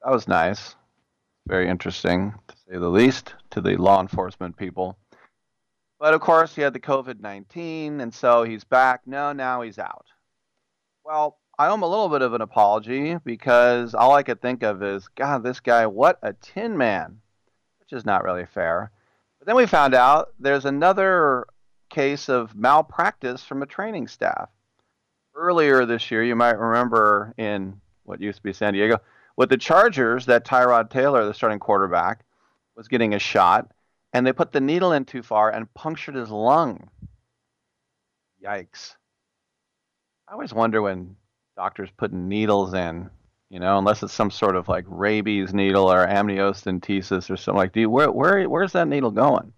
That 0.03 0.13
was 0.13 0.29
nice, 0.29 0.75
very 1.47 1.69
interesting 1.69 2.35
to 2.49 2.57
say 2.57 2.79
the 2.79 2.89
least 2.89 3.35
to 3.51 3.61
the 3.61 3.77
law 3.77 4.01
enforcement 4.01 4.57
people. 4.57 4.99
But 5.99 6.15
of 6.15 6.23
course, 6.23 6.55
he 6.55 6.63
had 6.63 6.73
the 6.73 6.81
COVID 6.81 7.21
19, 7.21 8.01
and 8.01 8.13
so 8.13 8.43
he's 8.43 8.65
back. 8.65 9.03
No, 9.07 9.33
now 9.33 9.61
he's 9.61 9.79
out. 9.79 10.07
Well, 11.05 11.39
I 11.59 11.69
owe 11.69 11.75
him 11.75 11.83
a 11.83 11.89
little 11.89 12.09
bit 12.09 12.23
of 12.23 12.33
an 12.33 12.41
apology 12.41 13.17
because 13.23 13.95
all 13.95 14.15
I 14.15 14.23
could 14.23 14.41
think 14.41 14.63
of 14.63 14.83
is, 14.83 15.09
God, 15.09 15.43
this 15.43 15.61
guy, 15.61 15.87
what 15.87 16.19
a 16.23 16.33
tin 16.33 16.79
man, 16.79 17.21
which 17.81 17.93
is 17.93 18.07
not 18.07 18.25
really 18.25 18.47
fair. 18.47 18.91
But 19.39 19.47
then 19.47 19.57
we 19.57 19.67
found 19.67 19.95
out 19.95 20.33
there's 20.39 20.65
another 20.65 21.45
case 21.91 22.31
of 22.31 22.57
malpractice 22.57 23.45
from 23.45 23.63
a 23.63 23.67
training 23.67 24.09
staff. 24.09 24.49
Earlier 25.35 25.87
this 25.87 26.11
year, 26.11 26.23
you 26.23 26.37
might 26.37 26.59
remember 26.59 27.35
in 27.39 27.81
what 28.05 28.21
used 28.21 28.39
to 28.39 28.43
be 28.43 28.53
San 28.53 28.75
Diego, 28.75 28.99
with 29.37 29.49
the 29.49 29.57
Chargers, 29.57 30.27
that 30.27 30.45
Tyrod 30.45 30.91
Taylor, 30.91 31.25
the 31.25 31.33
starting 31.33 31.59
quarterback, 31.59 32.25
was 32.77 32.89
getting 32.89 33.15
a 33.15 33.19
shot, 33.19 33.71
and 34.13 34.27
they 34.27 34.33
put 34.33 34.53
the 34.53 34.61
needle 34.61 34.93
in 34.93 35.05
too 35.05 35.23
far 35.23 35.51
and 35.51 35.73
punctured 35.75 36.15
his 36.15 36.31
lung. 36.31 36.89
Yikes. 38.45 38.97
I 40.29 40.33
always 40.33 40.53
wonder 40.53 40.83
when 40.83 41.17
doctors 41.57 41.91
put 41.97 42.13
needles 42.13 42.75
in, 42.75 43.11
you 43.51 43.61
know, 43.61 43.79
unless 43.79 44.03
it's 44.03 44.13
some 44.13 44.31
sort 44.31 44.57
of 44.57 44.69
like 44.69 44.85
rabies 44.89 45.53
needle 45.53 45.93
or 45.93 46.07
amniocentesis 46.07 47.31
or 47.31 47.37
something 47.37 47.59
like 47.59 47.73
that. 47.75 47.89
Where, 47.89 48.11
where, 48.11 48.49
where's 48.49 48.73
that 48.73 48.89
needle 48.89 49.11
going? 49.11 49.53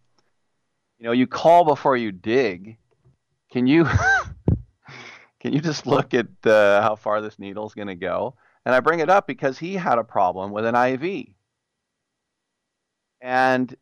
You 0.99 1.07
know, 1.07 1.13
you 1.13 1.27
call 1.27 1.65
before 1.65 1.97
you 1.97 2.13
dig. 2.13 2.77
Can 3.51 3.67
you 3.67 3.87
can 5.43 5.53
you 5.53 5.61
just 5.61 5.89
look 5.89 6.15
at 6.15 6.29
uh, 6.47 6.81
how 6.83 6.95
far 6.95 7.21
this 7.21 7.37
needle 7.37 7.67
is 7.67 7.75
going 7.75 7.89
to 7.89 7.97
go? 7.97 8.37
And 8.65 8.73
I 8.73 8.79
bring 8.79 9.01
it 9.01 9.11
up 9.11 9.27
because 9.27 9.59
he 9.59 9.75
had 9.75 9.99
a 9.99 10.05
problem 10.05 10.53
with 10.53 10.65
an 10.65 10.77
IV. 10.77 11.27
And 13.21 13.75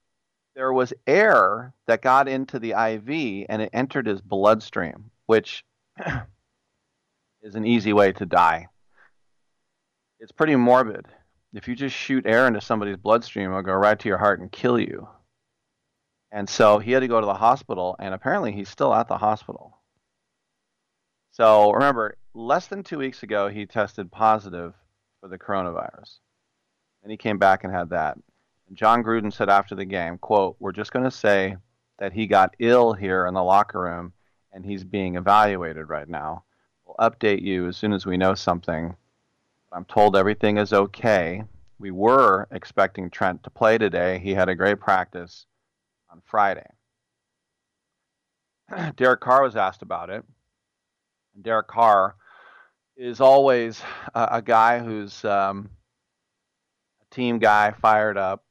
there 0.55 0.73
was 0.73 0.95
air 1.07 1.75
that 1.87 2.01
got 2.01 2.29
into 2.29 2.59
the 2.59 2.71
IV 2.71 3.47
and 3.51 3.61
it 3.61 3.71
entered 3.75 4.07
his 4.07 4.23
bloodstream, 4.23 5.11
which 5.27 5.63
is 7.43 7.55
an 7.55 7.67
easy 7.67 7.93
way 7.93 8.13
to 8.13 8.25
die. 8.25 8.69
It's 10.19 10.33
pretty 10.33 10.57
morbid. 10.57 11.07
If 11.53 11.69
you 11.69 11.77
just 11.77 11.95
shoot 11.95 12.25
air 12.27 12.47
into 12.47 12.63
somebody's 12.63 12.97
bloodstream, 12.97 13.51
it'll 13.51 13.63
go 13.63 13.75
right 13.75 13.99
to 13.99 14.09
your 14.09 14.19
heart 14.19 14.41
and 14.41 14.51
kill 14.51 14.79
you. 14.79 15.09
And 16.33 16.49
so 16.49 16.79
he 16.79 16.93
had 16.93 17.01
to 17.01 17.09
go 17.09 17.21
to 17.21 17.27
the 17.27 17.35
hospital, 17.35 17.97
and 17.99 18.15
apparently 18.15 18.53
he's 18.53 18.69
still 18.69 18.95
at 18.95 19.09
the 19.09 19.19
hospital. 19.19 19.80
So 21.31 21.73
remember, 21.73 22.17
less 22.35 22.67
than 22.67 22.83
two 22.83 22.99
weeks 22.99 23.23
ago, 23.23 23.49
he 23.49 23.67
tested 23.67 24.11
positive 24.11 24.75
for 25.21 25.29
the 25.29 25.39
coronavirus. 25.39 26.19
And 27.03 27.11
he 27.11 27.17
came 27.17 27.39
back 27.39 27.65
and 27.65 27.73
had 27.73 27.91
that. 27.91 28.19
And 28.69 28.77
Jon 28.77 29.03
Gruden 29.03 29.33
said 29.33 29.49
after 29.49 29.75
the 29.75 29.85
game, 29.85 30.19
quote, 30.19 30.57
we're 30.59 30.73
just 30.73 30.93
going 30.93 31.05
to 31.05 31.11
say 31.11 31.57
that 31.99 32.13
he 32.13 32.27
got 32.27 32.57
ill 32.59 32.93
here 32.93 33.27
in 33.27 33.35
the 33.35 33.43
locker 33.43 33.81
room 33.81 34.13
and 34.53 34.65
he's 34.65 34.85
being 34.85 35.17
evaluated 35.17 35.89
right 35.89 36.09
now. 36.09 36.45
We'll 36.85 37.11
update 37.11 37.43
you 37.43 37.69
as 37.69 37.77
soon 37.77 37.93
as 37.93 38.07
we 38.07 38.17
know 38.17 38.35
something. 38.35 38.97
I'm 39.73 39.85
told 39.85 40.17
everything 40.17 40.59
is 40.59 40.73
okay. 40.73 41.45
We 41.79 41.93
were 41.93 42.49
expecting 42.51 43.09
Trent 43.09 43.45
to 43.45 43.51
play 43.51 43.79
today. 43.79 44.19
He 44.19 44.35
had 44.35 44.49
a 44.49 44.55
great 44.55 44.81
practice 44.81 45.47
on 46.11 46.21
Friday. 46.25 46.67
Derek 48.97 49.21
Carr 49.21 49.43
was 49.43 49.57
asked 49.57 49.83
about 49.83 50.11
it. 50.11 50.25
Derek 51.41 51.69
Carr 51.69 52.17
is 52.97 53.21
always 53.21 53.81
a, 54.15 54.29
a 54.33 54.43
guy 54.43 54.79
who's 54.79 55.25
um, 55.25 55.71
a 57.01 57.15
team 57.15 57.39
guy, 57.39 57.73
fired 57.73 58.19
up. 58.19 58.45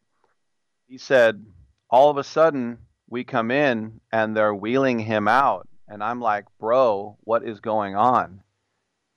He 0.87 0.97
said, 0.97 1.45
all 1.89 2.09
of 2.09 2.17
a 2.17 2.23
sudden, 2.23 2.79
we 3.07 3.23
come 3.23 3.51
in 3.51 4.01
and 4.11 4.35
they're 4.35 4.53
wheeling 4.53 4.99
him 4.99 5.27
out. 5.27 5.67
And 5.87 6.03
I'm 6.03 6.21
like, 6.21 6.45
bro, 6.59 7.17
what 7.21 7.43
is 7.43 7.59
going 7.59 7.95
on? 7.95 8.41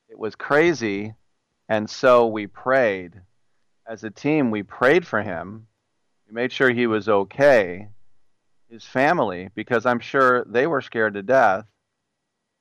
It 0.09 0.19
was 0.19 0.35
crazy. 0.35 1.15
And 1.69 1.89
so 1.89 2.27
we 2.27 2.47
prayed. 2.47 3.21
As 3.87 4.05
a 4.05 4.11
team, 4.11 4.51
we 4.51 4.63
prayed 4.63 5.07
for 5.07 5.23
him. 5.23 5.67
We 6.29 6.35
made 6.35 6.53
sure 6.53 6.71
he 6.71 6.87
was 6.87 7.09
okay, 7.09 7.89
his 8.71 8.85
family, 8.85 9.51
because 9.55 9.85
I'm 9.85 10.01
sure 10.01 10.45
they 10.45 10.67
were 10.67 10.81
scared 10.81 11.15
to 11.15 11.23
death. 11.23 11.65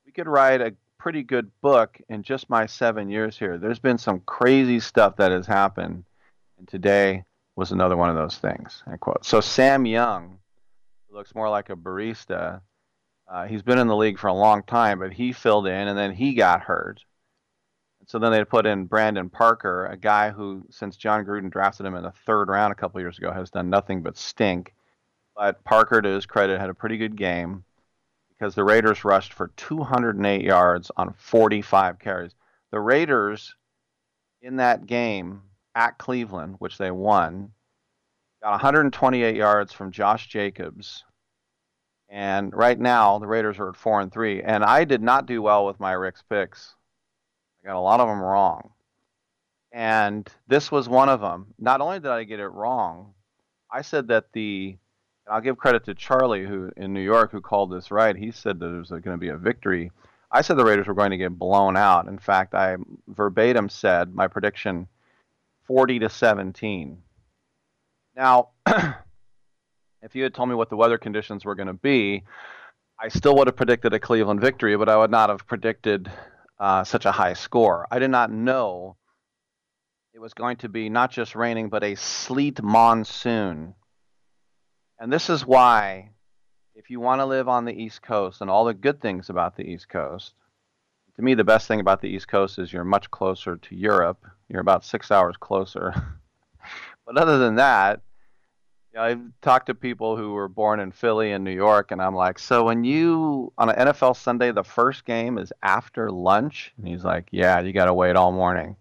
We 0.06 0.12
could 0.12 0.28
write 0.28 0.62
a 0.62 0.76
pretty 1.02 1.24
good 1.24 1.50
book 1.62 2.00
in 2.10 2.22
just 2.22 2.48
my 2.48 2.68
seven 2.68 3.10
years 3.10 3.36
here. 3.36 3.58
There's 3.58 3.80
been 3.80 3.98
some 3.98 4.20
crazy 4.20 4.80
stuff 4.80 5.16
that 5.16 5.32
has 5.32 5.48
happened. 5.48 6.04
And 6.60 6.68
today 6.68 7.24
was 7.56 7.72
another 7.72 7.98
one 7.98 8.12
of 8.12 8.16
those 8.16 8.38
things. 8.38 8.84
End 8.88 9.00
quote. 9.00 9.26
So 9.26 9.42
Sam 9.42 9.88
Young, 9.88 10.38
looks 11.10 11.34
more 11.34 11.50
like 11.50 11.72
a 11.72 11.76
barista, 11.76 12.62
uh, 13.28 13.48
he's 13.48 13.64
been 13.64 13.80
in 13.80 13.88
the 13.88 13.96
league 13.96 14.20
for 14.20 14.28
a 14.28 14.34
long 14.34 14.62
time, 14.62 15.00
but 15.00 15.12
he 15.12 15.34
filled 15.34 15.66
in 15.66 15.88
and 15.88 15.98
then 15.98 16.14
he 16.14 16.36
got 16.36 16.62
hurt. 16.62 17.04
So 18.06 18.20
then 18.20 18.32
they 18.32 18.46
put 18.46 18.68
in 18.68 18.86
Brandon 18.86 19.30
Parker, 19.30 19.88
a 19.88 19.98
guy 19.98 20.30
who, 20.30 20.66
since 20.70 20.98
Jon 20.98 21.26
Gruden 21.26 21.50
drafted 21.50 21.86
him 21.86 21.96
in 21.96 22.04
the 22.04 22.14
third 22.28 22.48
round 22.48 22.74
a 22.74 22.76
couple 22.76 23.02
years 23.02 23.18
ago, 23.18 23.32
has 23.32 23.50
done 23.50 23.72
nothing 23.72 24.04
but 24.04 24.18
stink. 24.18 24.76
But 25.36 25.64
Parker, 25.64 26.00
to 26.00 26.10
his 26.10 26.28
credit, 26.28 26.60
had 26.60 26.70
a 26.70 26.76
pretty 26.76 26.98
good 26.98 27.16
game 27.16 27.64
because 28.41 28.56
the 28.56 28.63
Raiders 28.63 29.06
rushed 29.06 29.34
for 29.34 29.51
208 29.56 30.41
yards 30.41 30.89
on 30.97 31.13
45 31.15 31.99
carries. 31.99 32.34
The 32.71 32.80
Raiders 32.80 33.54
in 34.41 34.56
that 34.56 34.88
game 34.88 35.43
at 35.75 35.99
Cleveland, 35.99 36.56
which 36.58 36.80
they 36.80 36.89
won, 36.89 37.51
got 38.41 38.54
128 38.54 39.36
yards 39.36 39.71
from 39.73 39.91
Josh 39.91 40.27
Jacobs. 40.27 41.04
And 42.10 42.51
right 42.51 42.80
now, 42.80 43.19
the 43.19 43.27
Raiders 43.27 43.60
are 43.60 43.69
at 43.69 43.75
four 43.75 44.01
and 44.01 44.12
three. 44.12 44.41
And 44.41 44.63
I 44.63 44.86
did 44.86 45.04
not 45.04 45.27
do 45.27 45.43
well 45.43 45.67
with 45.67 45.80
my 45.80 45.91
Rick's 45.91 46.23
picks. 46.27 46.73
I 47.63 47.67
got 47.67 47.77
a 47.77 47.80
lot 47.80 47.99
of 47.99 48.08
them 48.08 48.23
wrong. 48.23 48.71
And 49.71 50.27
this 50.47 50.71
was 50.71 50.89
one 50.89 51.10
of 51.10 51.21
them. 51.21 51.54
Not 51.60 51.80
only 51.80 51.99
did 51.99 52.10
I 52.10 52.23
get 52.23 52.39
it 52.39 52.47
wrong, 52.47 53.13
I 53.71 53.84
said 53.84 54.08
that 54.08 54.34
the 54.34 54.80
I'll 55.30 55.42
give 55.42 55.58
credit 55.58 55.86
to 55.86 55.94
Charlie, 55.94 56.46
who 56.46 56.72
in 56.76 56.94
New 56.94 57.02
York, 57.02 57.32
who 57.32 57.42
called 57.42 57.72
this 57.72 57.92
right. 57.92 58.16
He 58.16 58.32
said 58.32 58.60
that 58.60 58.68
there 58.68 58.80
was 58.80 58.90
going 58.90 59.04
to 59.04 59.18
be 59.18 59.30
a 59.30 59.38
victory. 59.38 59.92
I 60.32 60.42
said 60.42 60.58
the 60.58 60.66
Raiders 60.66 60.88
were 60.88 60.94
going 60.94 61.12
to 61.12 61.18
get 61.18 61.38
blown 61.38 61.76
out. 61.76 62.08
In 62.08 62.18
fact, 62.18 62.54
I 62.56 62.78
verbatim 63.08 63.70
said 63.70 64.14
my 64.14 64.28
prediction 64.28 64.88
40 65.66 66.00
to 66.00 66.10
17. 66.10 66.98
Now, 68.16 68.50
if 70.02 70.16
you 70.16 70.24
had 70.24 70.34
told 70.34 70.50
me 70.50 70.56
what 70.56 70.70
the 70.70 70.78
weather 70.78 70.98
conditions 70.98 71.46
were 71.46 71.56
going 71.56 71.68
to 71.68 71.74
be, 71.74 72.24
I 73.00 73.10
still 73.10 73.36
would 73.38 73.48
have 73.48 73.56
predicted 73.56 73.94
a 73.94 74.00
Cleveland 74.00 74.42
victory, 74.42 74.78
but 74.78 74.90
I 74.90 74.98
would 74.98 75.12
not 75.12 75.30
have 75.30 75.48
predicted 75.48 76.12
uh, 76.60 76.84
such 76.84 77.06
a 77.06 77.12
high 77.12 77.34
score. 77.34 77.88
I 77.92 78.00
did 78.00 78.12
not 78.12 78.32
know 78.32 78.96
it 80.14 80.20
was 80.20 80.34
going 80.34 80.58
to 80.58 80.70
be 80.70 80.90
not 80.90 81.12
just 81.12 81.36
raining, 81.36 81.70
but 81.70 81.84
a 81.84 81.96
sleet 81.96 82.62
monsoon. 82.62 83.74
And 85.02 85.12
this 85.12 85.32
is 85.32 85.48
why, 85.48 86.12
if 86.76 86.92
you 86.92 87.00
want 87.00 87.22
to 87.22 87.26
live 87.26 87.50
on 87.50 87.66
the 87.66 87.74
East 87.74 88.04
Coast 88.04 88.40
and 88.40 88.52
all 88.52 88.66
the 88.66 88.74
good 88.76 89.02
things 89.02 89.32
about 89.32 89.56
the 89.58 89.64
East 89.64 89.90
Coast, 89.90 90.36
to 91.16 91.24
me, 91.24 91.34
the 91.34 91.44
best 91.44 91.68
thing 91.68 91.80
about 91.80 92.02
the 92.02 92.08
East 92.08 92.28
Coast 92.28 92.60
is 92.60 92.72
you're 92.72 92.84
much 92.84 93.10
closer 93.10 93.56
to 93.58 93.76
Europe. 93.76 94.24
You're 94.48 94.62
about 94.62 94.86
six 94.86 95.10
hours 95.10 95.36
closer. 95.38 95.92
but 97.08 97.18
other 97.18 97.40
than 97.40 97.56
that, 97.56 98.02
you 98.94 99.00
know, 99.00 99.06
I've 99.06 99.22
talked 99.42 99.66
to 99.66 99.74
people 99.74 100.18
who 100.18 100.34
were 100.34 100.48
born 100.48 100.80
in 100.80 100.92
Philly 100.92 101.32
and 101.32 101.44
New 101.44 101.50
York, 101.50 101.90
and 101.90 102.00
I'm 102.00 102.16
like, 102.16 102.38
so 102.38 102.66
when 102.66 102.84
you 102.84 103.52
on 103.58 103.72
an 103.72 103.88
NFL 103.88 104.16
Sunday, 104.16 104.52
the 104.52 104.64
first 104.64 105.04
game 105.06 105.40
is 105.40 105.52
after 105.64 106.12
lunch, 106.12 106.74
and 106.78 106.88
he's 106.88 107.04
like, 107.04 107.28
yeah, 107.32 107.60
you 107.60 107.74
got 107.74 107.86
to 107.86 107.94
wait 107.96 108.16
all 108.16 108.32
morning. 108.32 108.76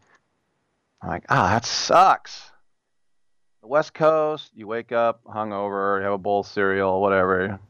I'm 1.01 1.09
like, 1.09 1.25
ah, 1.31 1.47
oh, 1.47 1.49
that 1.49 1.65
sucks. 1.65 2.50
West 3.71 3.95
Coast, 3.95 4.51
you 4.53 4.67
wake 4.67 4.91
up 4.91 5.23
hungover, 5.23 6.01
you 6.01 6.05
have 6.05 6.15
a 6.15 6.19
bowl 6.19 6.41
of 6.41 6.47
cereal, 6.49 7.01
whatever. 7.01 7.61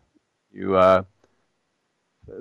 You 0.50 0.74
uh, 0.74 1.02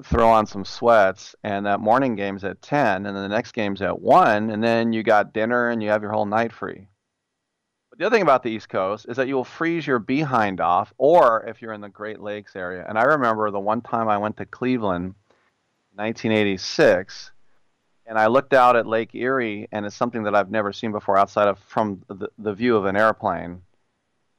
throw 0.01 0.29
on 0.29 0.45
some 0.45 0.63
sweats, 0.63 1.35
and 1.43 1.65
that 1.65 1.81
morning 1.81 2.15
game's 2.15 2.45
at 2.45 2.61
10, 2.61 3.05
and 3.05 3.13
then 3.13 3.21
the 3.21 3.27
next 3.27 3.51
game's 3.51 3.81
at 3.81 3.99
1, 4.01 4.49
and 4.49 4.63
then 4.63 4.93
you 4.93 5.03
got 5.03 5.33
dinner 5.33 5.71
and 5.71 5.83
you 5.83 5.89
have 5.89 6.01
your 6.01 6.13
whole 6.13 6.25
night 6.25 6.53
free. 6.53 6.87
But 7.89 7.99
the 7.99 8.05
other 8.05 8.15
thing 8.15 8.21
about 8.21 8.43
the 8.43 8.49
East 8.49 8.69
Coast 8.69 9.07
is 9.09 9.17
that 9.17 9.27
you 9.27 9.35
will 9.35 9.43
freeze 9.43 9.85
your 9.85 9.99
behind 9.99 10.61
off, 10.61 10.93
or 10.97 11.43
if 11.45 11.61
you're 11.61 11.73
in 11.73 11.81
the 11.81 11.89
Great 11.89 12.21
Lakes 12.21 12.55
area. 12.55 12.85
And 12.87 12.97
I 12.97 13.03
remember 13.03 13.51
the 13.51 13.59
one 13.59 13.81
time 13.81 14.07
I 14.07 14.19
went 14.19 14.37
to 14.37 14.45
Cleveland, 14.45 15.15
1986, 15.95 17.31
and 18.09 18.17
I 18.17 18.25
looked 18.25 18.55
out 18.55 18.75
at 18.75 18.87
Lake 18.87 19.13
Erie, 19.13 19.69
and 19.71 19.85
it's 19.85 19.95
something 19.95 20.23
that 20.23 20.33
I've 20.33 20.49
never 20.49 20.73
seen 20.73 20.91
before 20.91 21.15
outside 21.15 21.47
of 21.47 21.59
from 21.59 22.01
the, 22.07 22.27
the 22.39 22.53
view 22.53 22.75
of 22.75 22.85
an 22.85 22.97
airplane. 22.97 23.61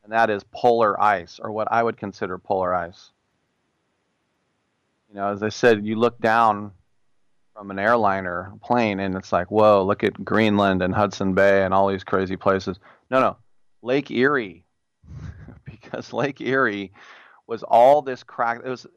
and 0.02 0.12
that 0.12 0.28
is 0.28 0.42
polar 0.50 1.00
ice, 1.00 1.38
or 1.40 1.52
what 1.52 1.68
I 1.70 1.80
would 1.80 1.96
consider 1.96 2.36
polar 2.36 2.74
ice. 2.74 3.12
You 5.08 5.14
know, 5.14 5.28
as 5.28 5.44
I 5.44 5.50
said, 5.50 5.86
you 5.86 5.94
look 5.94 6.18
down 6.18 6.72
from 7.54 7.70
an 7.70 7.78
airliner 7.78 8.52
plane, 8.60 8.98
and 8.98 9.14
it's 9.14 9.30
like, 9.30 9.52
whoa, 9.52 9.84
look 9.84 10.02
at 10.02 10.24
Greenland 10.24 10.82
and 10.82 10.92
Hudson 10.92 11.34
Bay 11.34 11.62
and 11.62 11.72
all 11.72 11.86
these 11.86 12.04
crazy 12.04 12.36
places. 12.36 12.80
No, 13.08 13.20
no, 13.20 13.36
Lake 13.82 14.10
Erie, 14.10 14.64
because 15.64 16.12
Lake 16.12 16.40
Erie 16.40 16.90
was 17.46 17.62
all 17.62 18.02
this 18.02 18.24
crack. 18.24 18.62
It 18.64 18.68
was 18.68 18.88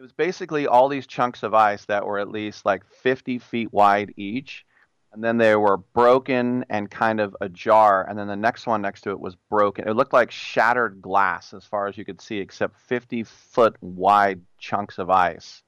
it 0.00 0.04
was 0.04 0.12
basically 0.12 0.66
all 0.66 0.88
these 0.88 1.06
chunks 1.06 1.42
of 1.42 1.52
ice 1.52 1.84
that 1.84 2.06
were 2.06 2.18
at 2.18 2.30
least 2.30 2.64
like 2.64 2.86
50 2.86 3.38
feet 3.38 3.70
wide 3.70 4.14
each 4.16 4.64
and 5.12 5.22
then 5.22 5.36
they 5.36 5.54
were 5.56 5.76
broken 5.76 6.64
and 6.70 6.90
kind 6.90 7.20
of 7.20 7.36
ajar 7.42 8.06
and 8.08 8.18
then 8.18 8.26
the 8.26 8.34
next 8.34 8.66
one 8.66 8.80
next 8.80 9.02
to 9.02 9.10
it 9.10 9.20
was 9.20 9.36
broken. 9.50 9.86
It 9.86 9.96
looked 9.96 10.14
like 10.14 10.30
shattered 10.30 11.02
glass 11.02 11.52
as 11.52 11.66
far 11.66 11.86
as 11.86 11.98
you 11.98 12.06
could 12.06 12.18
see 12.18 12.38
except 12.38 12.80
50 12.80 13.24
foot 13.24 13.76
wide 13.82 14.40
chunks 14.56 14.96
of 14.96 15.10
ice. 15.10 15.62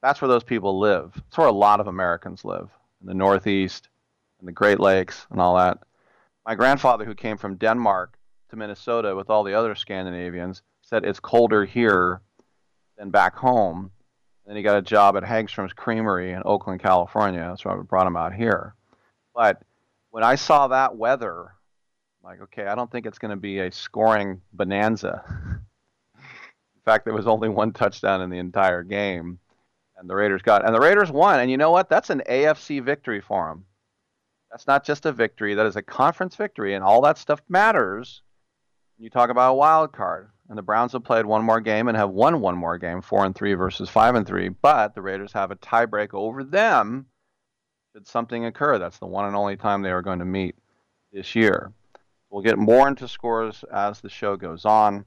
That's 0.00 0.22
where 0.22 0.28
those 0.28 0.44
people 0.44 0.78
live. 0.78 1.12
That's 1.14 1.36
where 1.36 1.48
a 1.48 1.52
lot 1.52 1.80
of 1.80 1.88
americans 1.88 2.46
live 2.46 2.70
in 3.02 3.08
the 3.08 3.14
northeast 3.14 3.90
and 4.38 4.48
the 4.48 4.52
great 4.52 4.80
lakes 4.80 5.26
and 5.30 5.38
all 5.38 5.56
that. 5.56 5.80
My 6.46 6.54
grandfather 6.54 7.04
who 7.04 7.14
came 7.14 7.36
from 7.36 7.56
denmark 7.56 8.16
to 8.48 8.56
minnesota 8.56 9.14
with 9.14 9.28
all 9.28 9.44
the 9.44 9.52
other 9.52 9.74
scandinavians 9.74 10.62
said 10.80 11.04
it's 11.04 11.20
colder 11.20 11.66
here 11.66 12.22
than 12.96 13.10
back 13.10 13.36
home. 13.36 13.90
And 14.44 14.50
then 14.50 14.56
he 14.56 14.62
got 14.62 14.76
a 14.76 14.82
job 14.82 15.16
at 15.16 15.22
Hagstrom's 15.22 15.72
Creamery 15.72 16.32
in 16.32 16.42
Oakland, 16.44 16.80
California. 16.80 17.40
That's 17.40 17.64
why 17.64 17.74
we 17.74 17.82
brought 17.82 18.06
him 18.06 18.16
out 18.16 18.34
here. 18.34 18.74
But 19.34 19.62
when 20.10 20.24
I 20.24 20.36
saw 20.36 20.68
that 20.68 20.96
weather, 20.96 21.52
I'm 22.22 22.30
like, 22.30 22.40
okay, 22.42 22.66
I 22.66 22.74
don't 22.74 22.90
think 22.90 23.06
it's 23.06 23.18
going 23.18 23.32
to 23.32 23.36
be 23.36 23.60
a 23.60 23.72
scoring 23.72 24.40
bonanza. 24.52 25.22
in 26.16 26.82
fact, 26.84 27.04
there 27.04 27.14
was 27.14 27.26
only 27.26 27.48
one 27.48 27.72
touchdown 27.72 28.22
in 28.22 28.30
the 28.30 28.38
entire 28.38 28.82
game, 28.82 29.38
and 29.98 30.08
the 30.08 30.14
Raiders 30.14 30.42
got, 30.42 30.64
and 30.64 30.74
the 30.74 30.80
Raiders 30.80 31.10
won. 31.10 31.40
And 31.40 31.50
you 31.50 31.56
know 31.56 31.72
what? 31.72 31.88
That's 31.88 32.10
an 32.10 32.22
AFC 32.28 32.82
victory 32.82 33.20
for 33.20 33.48
them. 33.48 33.64
That's 34.50 34.66
not 34.66 34.84
just 34.84 35.06
a 35.06 35.12
victory; 35.12 35.54
that 35.54 35.66
is 35.66 35.76
a 35.76 35.82
conference 35.82 36.36
victory, 36.36 36.74
and 36.74 36.84
all 36.84 37.02
that 37.02 37.18
stuff 37.18 37.42
matters. 37.48 38.22
You 38.96 39.10
talk 39.10 39.28
about 39.28 39.50
a 39.50 39.54
wild 39.54 39.92
card 39.92 40.30
and 40.48 40.56
the 40.56 40.62
Browns 40.62 40.92
have 40.92 41.04
played 41.04 41.26
one 41.26 41.44
more 41.44 41.60
game 41.60 41.88
and 41.88 41.96
have 41.96 42.10
won 42.10 42.40
one 42.40 42.56
more 42.56 42.78
game, 42.78 43.02
four 43.02 43.24
and 43.24 43.34
three 43.34 43.54
versus 43.54 43.88
five 43.88 44.14
and 44.14 44.26
three. 44.26 44.48
But 44.48 44.94
the 44.94 45.02
Raiders 45.02 45.32
have 45.32 45.50
a 45.50 45.56
tiebreak 45.56 46.14
over 46.14 46.44
them 46.44 47.06
should 47.96 48.06
something 48.06 48.44
occur. 48.44 48.78
That's 48.78 48.98
the 48.98 49.06
one 49.06 49.24
and 49.24 49.34
only 49.34 49.56
time 49.56 49.80
they 49.80 49.90
are 49.90 50.02
going 50.02 50.18
to 50.18 50.26
meet 50.26 50.54
this 51.12 51.34
year. 51.34 51.72
We'll 52.28 52.42
get 52.42 52.58
more 52.58 52.86
into 52.88 53.08
scores 53.08 53.64
as 53.72 54.00
the 54.00 54.10
show 54.10 54.36
goes 54.36 54.66
on. 54.66 55.06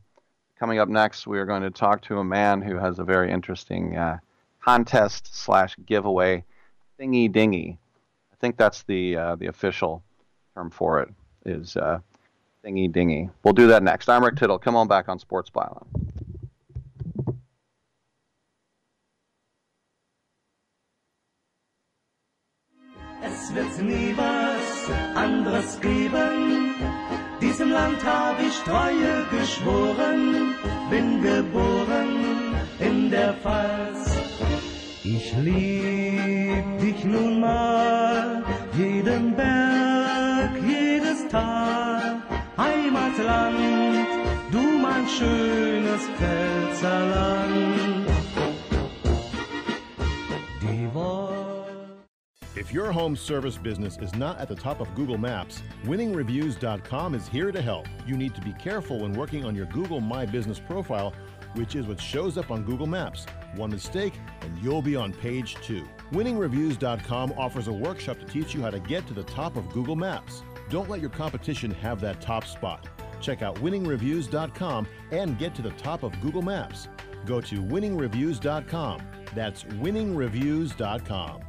Coming 0.58 0.80
up 0.80 0.90
next, 0.90 1.28
we 1.28 1.38
are 1.38 1.46
going 1.46 1.62
to 1.62 1.70
talk 1.70 2.02
to 2.04 2.18
a 2.18 2.24
man 2.24 2.64
who 2.64 2.78
has 2.78 2.98
a 2.98 3.04
very 3.04 3.32
interesting 3.32 3.96
uh, 3.96 4.18
contest 4.60 5.36
slash 5.36 5.76
giveaway 5.86 6.44
thingy 7.00 7.32
dingy. 7.32 7.78
I 8.34 8.36
think 8.42 8.58
that's 8.58 8.82
the 8.84 9.16
uh, 9.16 9.36
the 9.36 9.48
official 9.48 10.04
term 10.56 10.72
for 10.72 11.02
it. 11.02 11.10
Is 11.46 11.78
uh, 11.78 12.00
thingy 12.64 12.92
dingy. 12.92 13.30
We'll 13.44 13.54
do 13.54 13.68
that 13.68 13.84
next. 13.84 14.10
I'm 14.10 14.24
Rick 14.24 14.36
Tittle. 14.36 14.60
Come 14.60 14.76
on 14.76 14.88
back 14.88 15.10
on 15.10 15.20
Sports 15.20 15.50
Byline. 15.50 15.86
Es 23.22 23.54
wird 23.54 23.82
nie 23.82 24.14
was 24.16 24.90
anderes 25.16 25.80
geben. 25.82 26.76
Diesem 27.42 27.72
Land 27.72 28.04
habe 28.04 28.44
ich 28.44 28.58
Treue 28.60 29.26
geschworen, 29.32 30.54
bin 30.90 31.22
geboren 31.22 32.56
in 32.80 33.10
der 33.10 33.34
Pfalz. 33.34 34.12
Ich 35.04 35.34
lieb 35.38 36.80
dich 36.80 37.04
nun 37.06 37.40
mal, 37.40 38.44
jeden 38.78 39.36
Berg, 39.36 39.59
Heimatland, 43.30 44.52
du 44.52 44.62
mein 44.80 45.08
schönes 45.08 46.08
Pfälzerland. 46.18 47.60
If 52.56 52.74
your 52.74 52.92
home 52.92 53.16
service 53.16 53.58
business 53.58 53.98
is 53.98 54.14
not 54.16 54.38
at 54.38 54.48
the 54.48 54.56
top 54.56 54.80
of 54.80 54.94
Google 54.94 55.18
Maps, 55.18 55.64
winningreviews.com 55.86 57.16
is 57.16 57.28
here 57.28 57.52
to 57.52 57.62
help. 57.62 57.88
You 58.06 58.16
need 58.18 58.36
to 58.36 58.42
be 58.42 58.54
careful 58.54 59.00
when 59.00 59.14
working 59.14 59.46
on 59.46 59.56
your 59.56 59.66
Google 59.68 60.02
My 60.02 60.26
Business 60.26 60.60
profile, 60.60 61.14
which 61.56 61.76
is 61.76 61.88
what 61.88 62.00
shows 62.00 62.38
up 62.38 62.52
on 62.52 62.64
Google 62.64 62.86
Maps. 62.86 63.26
One 63.56 63.72
mistake, 63.72 64.14
and 64.42 64.56
you'll 64.62 64.84
be 64.84 64.96
on 64.96 65.14
page 65.14 65.56
two. 65.64 65.88
Winningreviews.com 66.12 67.34
offers 67.38 67.70
a 67.70 67.74
workshop 67.74 68.20
to 68.20 68.26
teach 68.26 68.54
you 68.54 68.62
how 68.62 68.70
to 68.70 68.80
get 68.80 69.08
to 69.08 69.14
the 69.14 69.24
top 69.24 69.56
of 69.56 69.68
Google 69.70 69.96
Maps. 69.96 70.44
Don't 70.70 70.90
let 70.90 71.02
your 71.02 71.10
competition 71.10 71.72
have 71.72 72.00
that 72.02 72.22
top 72.22 72.46
spot. 72.46 72.88
Check 73.20 73.42
out 73.42 73.56
winningreviews.com 73.58 74.88
and 75.12 75.38
get 75.38 75.56
to 75.56 75.62
the 75.62 75.72
top 75.72 76.04
of 76.04 76.20
Google 76.22 76.42
Maps. 76.42 76.88
Go 77.26 77.42
to 77.42 77.62
winningreviews.com. 77.62 79.02
That's 79.36 79.64
winningreviews.com. 79.64 81.49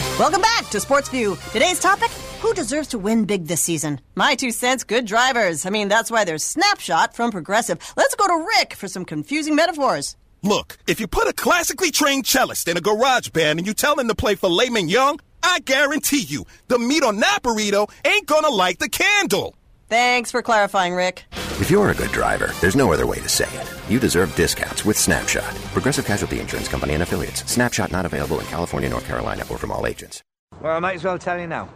Welcome 0.00 0.42
back 0.42 0.68
to 0.70 0.80
Sports 0.80 1.08
View. 1.08 1.36
Today's 1.52 1.78
topic 1.80 2.10
Who 2.40 2.52
deserves 2.52 2.88
to 2.88 2.98
win 2.98 3.24
big 3.24 3.46
this 3.46 3.60
season? 3.60 4.00
My 4.14 4.34
two 4.34 4.50
cents 4.50 4.84
good 4.84 5.06
drivers. 5.06 5.66
I 5.66 5.70
mean, 5.70 5.88
that's 5.88 6.10
why 6.10 6.24
there's 6.24 6.42
Snapshot 6.44 7.14
from 7.14 7.30
Progressive. 7.30 7.78
Let's 7.96 8.14
go 8.14 8.26
to 8.26 8.46
Rick 8.58 8.74
for 8.74 8.88
some 8.88 9.04
confusing 9.04 9.54
metaphors. 9.54 10.16
Look, 10.42 10.78
if 10.86 11.00
you 11.00 11.06
put 11.06 11.28
a 11.28 11.32
classically 11.32 11.90
trained 11.90 12.26
cellist 12.26 12.68
in 12.68 12.76
a 12.76 12.80
garage 12.80 13.28
band 13.30 13.58
and 13.60 13.66
you 13.66 13.72
tell 13.72 13.98
him 13.98 14.08
to 14.08 14.14
play 14.14 14.34
for 14.34 14.50
Layman 14.50 14.88
Young, 14.88 15.20
I 15.42 15.60
guarantee 15.60 16.22
you 16.22 16.44
the 16.68 16.78
meat 16.78 17.02
on 17.02 17.20
that 17.20 17.38
burrito 17.42 17.90
ain't 18.04 18.26
gonna 18.26 18.50
light 18.50 18.78
the 18.78 18.88
candle. 18.88 19.54
Thanks 19.88 20.30
for 20.30 20.42
clarifying, 20.42 20.94
Rick. 20.94 21.24
If 21.60 21.70
you're 21.70 21.90
a 21.90 21.94
good 21.94 22.10
driver, 22.10 22.50
there's 22.60 22.74
no 22.74 22.92
other 22.92 23.06
way 23.06 23.20
to 23.20 23.28
say 23.28 23.46
it. 23.48 23.72
You 23.88 24.00
deserve 24.00 24.34
discounts 24.34 24.84
with 24.84 24.98
Snapshot. 24.98 25.54
Progressive 25.72 26.04
Casualty 26.04 26.40
Insurance 26.40 26.66
Company 26.66 26.94
and 26.94 27.02
affiliates. 27.04 27.48
Snapshot 27.48 27.92
not 27.92 28.04
available 28.04 28.40
in 28.40 28.46
California, 28.46 28.90
North 28.90 29.06
Carolina, 29.06 29.44
or 29.48 29.56
from 29.56 29.70
all 29.70 29.86
agents. 29.86 30.20
Well, 30.60 30.76
I 30.76 30.80
might 30.80 30.96
as 30.96 31.04
well 31.04 31.16
tell 31.16 31.38
you 31.38 31.46
now. 31.46 31.68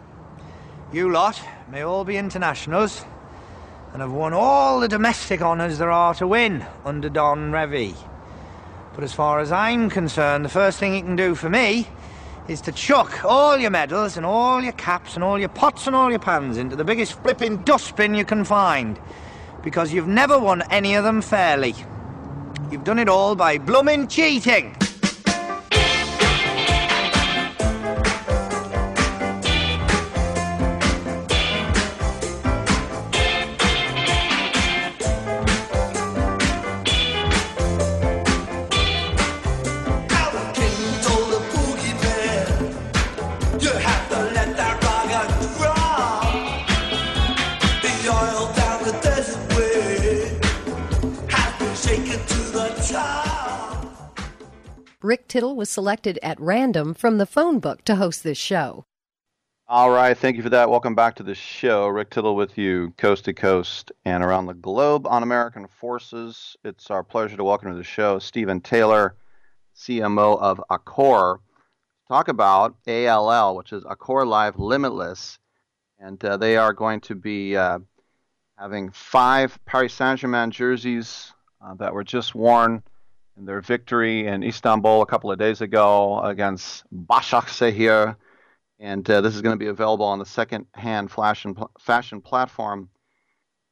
You 0.91 1.09
lot 1.09 1.41
may 1.71 1.83
all 1.83 2.03
be 2.03 2.17
internationals 2.17 3.05
and 3.93 4.01
have 4.01 4.11
won 4.11 4.33
all 4.33 4.81
the 4.81 4.89
domestic 4.89 5.41
honours 5.41 5.77
there 5.77 5.91
are 5.91 6.13
to 6.15 6.27
win 6.27 6.65
under 6.83 7.07
Don 7.07 7.51
Revie. 7.53 7.95
But 8.93 9.05
as 9.05 9.13
far 9.13 9.39
as 9.39 9.49
I'm 9.49 9.89
concerned, 9.89 10.43
the 10.43 10.49
first 10.49 10.77
thing 10.77 10.93
you 10.93 11.03
can 11.03 11.15
do 11.15 11.35
for 11.35 11.49
me 11.49 11.87
is 12.49 12.59
to 12.61 12.73
chuck 12.73 13.23
all 13.23 13.57
your 13.57 13.71
medals 13.71 14.17
and 14.17 14.25
all 14.25 14.61
your 14.61 14.73
caps 14.73 15.15
and 15.15 15.23
all 15.23 15.39
your 15.39 15.47
pots 15.47 15.87
and 15.87 15.95
all 15.95 16.09
your 16.09 16.19
pans 16.19 16.57
into 16.57 16.75
the 16.75 16.83
biggest 16.83 17.13
flipping 17.23 17.57
dustbin 17.63 18.13
you 18.13 18.25
can 18.25 18.43
find. 18.43 18.99
Because 19.61 19.93
you've 19.93 20.07
never 20.07 20.39
won 20.39 20.61
any 20.71 20.95
of 20.95 21.03
them 21.03 21.21
fairly. 21.21 21.75
You've 22.71 22.83
done 22.83 22.99
it 22.99 23.09
all 23.09 23.35
by 23.35 23.57
bloomin' 23.57 24.07
cheating. 24.07 24.75
Rick 55.09 55.27
Tittle 55.27 55.55
was 55.55 55.71
selected 55.71 56.19
at 56.21 56.39
random 56.39 56.93
from 56.93 57.17
the 57.17 57.25
phone 57.25 57.57
book 57.57 57.83
to 57.85 57.95
host 57.95 58.21
this 58.21 58.37
show. 58.37 58.85
All 59.67 59.89
right, 59.89 60.15
thank 60.15 60.37
you 60.37 60.43
for 60.43 60.51
that. 60.51 60.69
Welcome 60.69 60.93
back 60.93 61.15
to 61.15 61.23
the 61.23 61.33
show. 61.33 61.87
Rick 61.87 62.11
Tittle 62.11 62.35
with 62.35 62.59
you, 62.59 62.93
coast 62.95 63.25
to 63.25 63.33
coast 63.33 63.91
and 64.05 64.23
around 64.23 64.45
the 64.45 64.53
globe 64.53 65.07
on 65.07 65.23
American 65.23 65.65
Forces. 65.65 66.55
It's 66.63 66.91
our 66.91 67.01
pleasure 67.03 67.35
to 67.37 67.43
welcome 67.43 67.71
to 67.71 67.75
the 67.75 67.83
show 67.83 68.19
Stephen 68.19 68.61
Taylor, 68.61 69.15
CMO 69.75 70.39
of 70.39 70.61
Accor. 70.69 71.39
Talk 72.07 72.27
about 72.27 72.75
ALL, 72.87 73.55
which 73.55 73.73
is 73.73 73.83
Accor 73.85 74.27
Live 74.27 74.59
Limitless, 74.59 75.39
and 75.97 76.23
uh, 76.23 76.37
they 76.37 76.55
are 76.55 76.71
going 76.71 77.01
to 77.01 77.15
be 77.15 77.57
uh, 77.57 77.79
having 78.59 78.91
five 78.91 79.57
Paris 79.65 79.95
Saint-Germain 79.95 80.51
jerseys 80.51 81.33
uh, 81.65 81.73
that 81.79 81.95
were 81.95 82.03
just 82.03 82.35
worn 82.35 82.83
in 83.39 83.45
their 83.45 83.61
victory 83.61 84.27
in 84.27 84.43
Istanbul 84.43 85.01
a 85.01 85.05
couple 85.05 85.31
of 85.31 85.39
days 85.39 85.61
ago 85.61 86.19
against 86.21 86.83
Başakşehir. 86.93 88.15
And 88.79 89.09
uh, 89.09 89.21
this 89.21 89.35
is 89.35 89.41
going 89.41 89.53
to 89.53 89.59
be 89.59 89.67
available 89.67 90.05
on 90.05 90.19
the 90.19 90.25
second-hand 90.25 91.11
fashion, 91.11 91.55
fashion 91.79 92.21
platform 92.21 92.89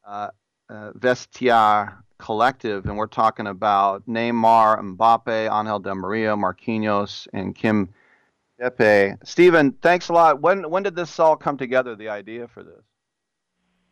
uh, 0.05 0.29
uh, 0.69 0.91
Vestiaire 0.97 1.97
Collective. 2.17 2.85
And 2.85 2.97
we're 2.97 3.07
talking 3.07 3.47
about 3.47 4.07
Neymar, 4.07 4.97
Mbappe, 4.97 5.49
Angel 5.51 5.79
Di 5.79 5.93
Maria, 5.93 6.35
Marquinhos, 6.35 7.27
and 7.33 7.55
Kim 7.55 7.89
Pepe. 8.59 9.15
Stephen, 9.23 9.73
thanks 9.81 10.09
a 10.09 10.13
lot. 10.13 10.41
When, 10.41 10.69
when 10.69 10.83
did 10.83 10.95
this 10.95 11.19
all 11.19 11.35
come 11.35 11.57
together, 11.57 11.95
the 11.95 12.09
idea 12.09 12.47
for 12.47 12.63
this? 12.63 12.83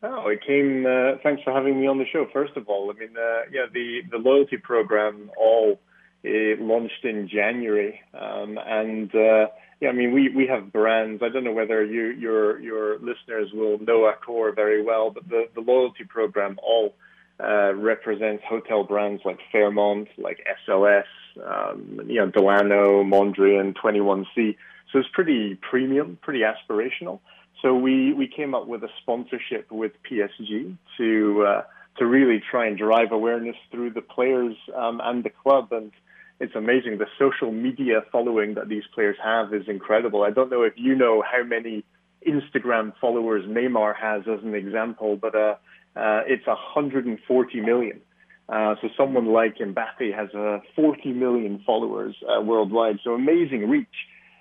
Oh, 0.02 0.28
it 0.28 0.44
came. 0.46 0.84
Uh, 0.86 1.18
thanks 1.22 1.42
for 1.42 1.52
having 1.52 1.80
me 1.80 1.86
on 1.86 1.98
the 1.98 2.04
show. 2.12 2.26
First 2.32 2.56
of 2.56 2.68
all, 2.68 2.90
I 2.90 2.98
mean, 2.98 3.16
uh, 3.16 3.42
yeah, 3.50 3.66
the 3.72 4.02
the 4.10 4.18
loyalty 4.18 4.58
program 4.58 5.30
all 5.36 5.80
uh, 6.24 6.28
launched 6.60 7.04
in 7.04 7.28
January, 7.28 8.00
um, 8.14 8.58
and 8.64 9.14
uh, 9.14 9.46
yeah, 9.80 9.88
I 9.88 9.92
mean, 9.92 10.12
we 10.12 10.28
we 10.28 10.46
have 10.48 10.72
brands. 10.72 11.22
I 11.24 11.30
don't 11.30 11.44
know 11.44 11.52
whether 11.52 11.84
you 11.84 12.08
your 12.08 12.60
your 12.60 12.98
listeners 12.98 13.50
will 13.54 13.78
know 13.78 14.10
Accor 14.10 14.54
very 14.54 14.82
well, 14.82 15.10
but 15.10 15.28
the 15.28 15.48
the 15.54 15.60
loyalty 15.62 16.04
program 16.04 16.58
all 16.62 16.94
uh, 17.42 17.74
represents 17.74 18.42
hotel 18.48 18.84
brands 18.84 19.22
like 19.24 19.38
Fairmont, 19.52 20.08
like 20.18 20.46
SLS, 20.68 21.04
um, 21.44 22.00
you 22.06 22.16
know, 22.16 22.30
Delano, 22.30 23.02
Mondrian, 23.02 23.74
21C. 23.74 24.56
So 24.92 24.98
it's 24.98 25.08
pretty 25.12 25.58
premium, 25.68 26.18
pretty 26.22 26.40
aspirational. 26.40 27.20
So 27.66 27.74
we, 27.74 28.12
we 28.12 28.28
came 28.28 28.54
up 28.54 28.68
with 28.68 28.84
a 28.84 28.88
sponsorship 29.02 29.72
with 29.72 29.90
PSG 30.08 30.76
to 30.98 31.44
uh, 31.48 31.62
to 31.98 32.06
really 32.06 32.40
try 32.48 32.68
and 32.68 32.78
drive 32.78 33.10
awareness 33.10 33.56
through 33.72 33.90
the 33.90 34.02
players 34.02 34.54
um, 34.76 35.00
and 35.02 35.24
the 35.24 35.30
club. 35.30 35.72
And 35.72 35.90
it's 36.38 36.54
amazing 36.54 36.98
the 36.98 37.08
social 37.18 37.50
media 37.50 38.02
following 38.12 38.54
that 38.54 38.68
these 38.68 38.84
players 38.94 39.16
have 39.20 39.52
is 39.52 39.64
incredible. 39.66 40.22
I 40.22 40.30
don't 40.30 40.48
know 40.48 40.62
if 40.62 40.74
you 40.76 40.94
know 40.94 41.24
how 41.28 41.42
many 41.42 41.84
Instagram 42.24 42.92
followers 43.00 43.44
Neymar 43.46 43.96
has 43.96 44.22
as 44.28 44.44
an 44.44 44.54
example, 44.54 45.16
but 45.16 45.34
uh, 45.34 45.56
uh, 45.96 46.20
it's 46.28 46.46
140 46.46 47.60
million. 47.62 48.00
Uh, 48.48 48.76
so 48.80 48.88
someone 48.96 49.32
like 49.32 49.58
Mbappe 49.58 50.14
has 50.14 50.32
uh, 50.36 50.60
40 50.76 51.14
million 51.14 51.64
followers 51.66 52.14
uh, 52.28 52.40
worldwide. 52.40 53.00
So 53.02 53.14
amazing 53.14 53.68
reach. 53.68 53.88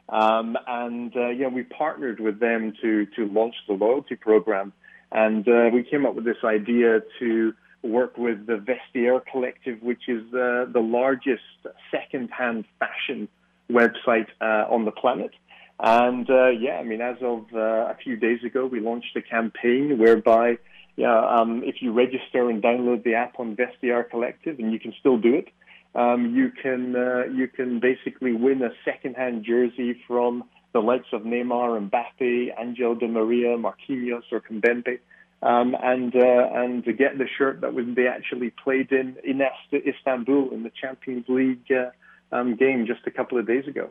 Um, 0.10 0.58
and 0.68 1.16
uh, 1.16 1.30
yeah, 1.30 1.48
we 1.48 1.64
partnered 1.64 2.20
with 2.20 2.40
them 2.40 2.74
to 2.82 3.06
to 3.16 3.26
launch 3.26 3.56
the 3.68 3.74
loyalty 3.74 4.16
program, 4.16 4.72
and 5.12 5.48
uh, 5.48 5.70
we 5.74 5.84
came 5.84 6.06
up 6.06 6.14
with 6.16 6.26
this 6.26 6.44
idea 6.44 7.02
to 7.20 7.54
work 7.82 8.18
with 8.18 8.46
the 8.46 8.58
Vestiaire 8.58 9.22
Collective, 9.32 9.82
which 9.82 10.08
is 10.08 10.24
uh, 10.34 10.66
the 10.72 10.82
largest 10.82 11.44
second-hand 11.92 12.66
fashion 12.80 13.28
website 13.72 14.28
uh, 14.42 14.66
on 14.74 14.86
the 14.86 14.92
planet. 14.92 15.32
And 15.80 16.30
uh, 16.30 16.50
yeah, 16.50 16.78
I 16.78 16.84
mean, 16.84 17.02
as 17.02 17.18
of 17.22 17.46
uh, 17.54 17.60
a 17.94 17.98
few 18.04 18.16
days 18.16 18.44
ago, 18.44 18.66
we 18.66 18.80
launched 18.80 19.16
a 19.16 19.22
campaign 19.22 19.98
whereby, 19.98 20.58
yeah, 20.96 21.20
um, 21.20 21.64
if 21.64 21.82
you 21.82 21.92
register 21.92 22.50
and 22.50 22.64
download 22.64 23.04
the 23.04 23.16
app 23.16 23.40
on 23.40 23.56
Vestiaire 23.56 24.10
Collective, 24.10 24.58
and 24.60 24.72
you 24.72 24.80
can 24.80 24.94
still 25.00 25.18
do 25.18 25.34
it, 25.36 25.50
um, 25.96 26.36
you 26.36 26.52
can 26.52 26.96
uh, 26.96 27.24
you 27.34 27.48
can 27.48 27.80
basically 27.80 28.34
win 28.34 28.62
a 28.62 28.70
second-hand 28.84 29.46
jersey 29.46 29.98
from 30.08 30.44
the 30.74 30.82
likes 30.82 31.08
of 31.14 31.22
Neymar, 31.22 31.78
and 31.78 31.90
Mbappe, 31.90 32.50
Angel 32.60 32.96
Di 32.96 33.08
Maria, 33.08 33.58
Marquinhos, 33.58 34.24
or 34.32 34.42
Kimpembe, 34.42 35.00
um, 35.42 35.76
and 35.82 36.14
uh, 36.14 36.50
and 36.54 36.84
to 36.84 36.92
get 36.92 37.18
the 37.18 37.28
shirt 37.38 37.62
that 37.62 37.74
was 37.74 37.86
they 37.96 38.08
actually 38.08 38.52
played 38.62 38.92
in 38.92 39.16
in 39.24 39.42
Istanbul 39.74 40.50
in 40.52 40.64
the 40.64 40.72
Champions 40.82 41.26
League 41.30 41.66
uh, 41.72 41.92
um, 42.36 42.56
game 42.56 42.86
just 42.86 43.08
a 43.08 43.12
couple 43.12 43.38
of 43.38 43.48
days 43.48 43.66
ago. 43.68 43.90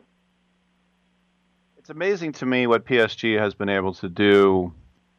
It's 1.77 1.89
amazing 1.89 2.33
to 2.33 2.45
me 2.45 2.67
what 2.67 2.85
PSG 2.85 3.39
has 3.39 3.53
been 3.55 3.69
able 3.69 3.93
to 3.95 4.09
do 4.09 4.73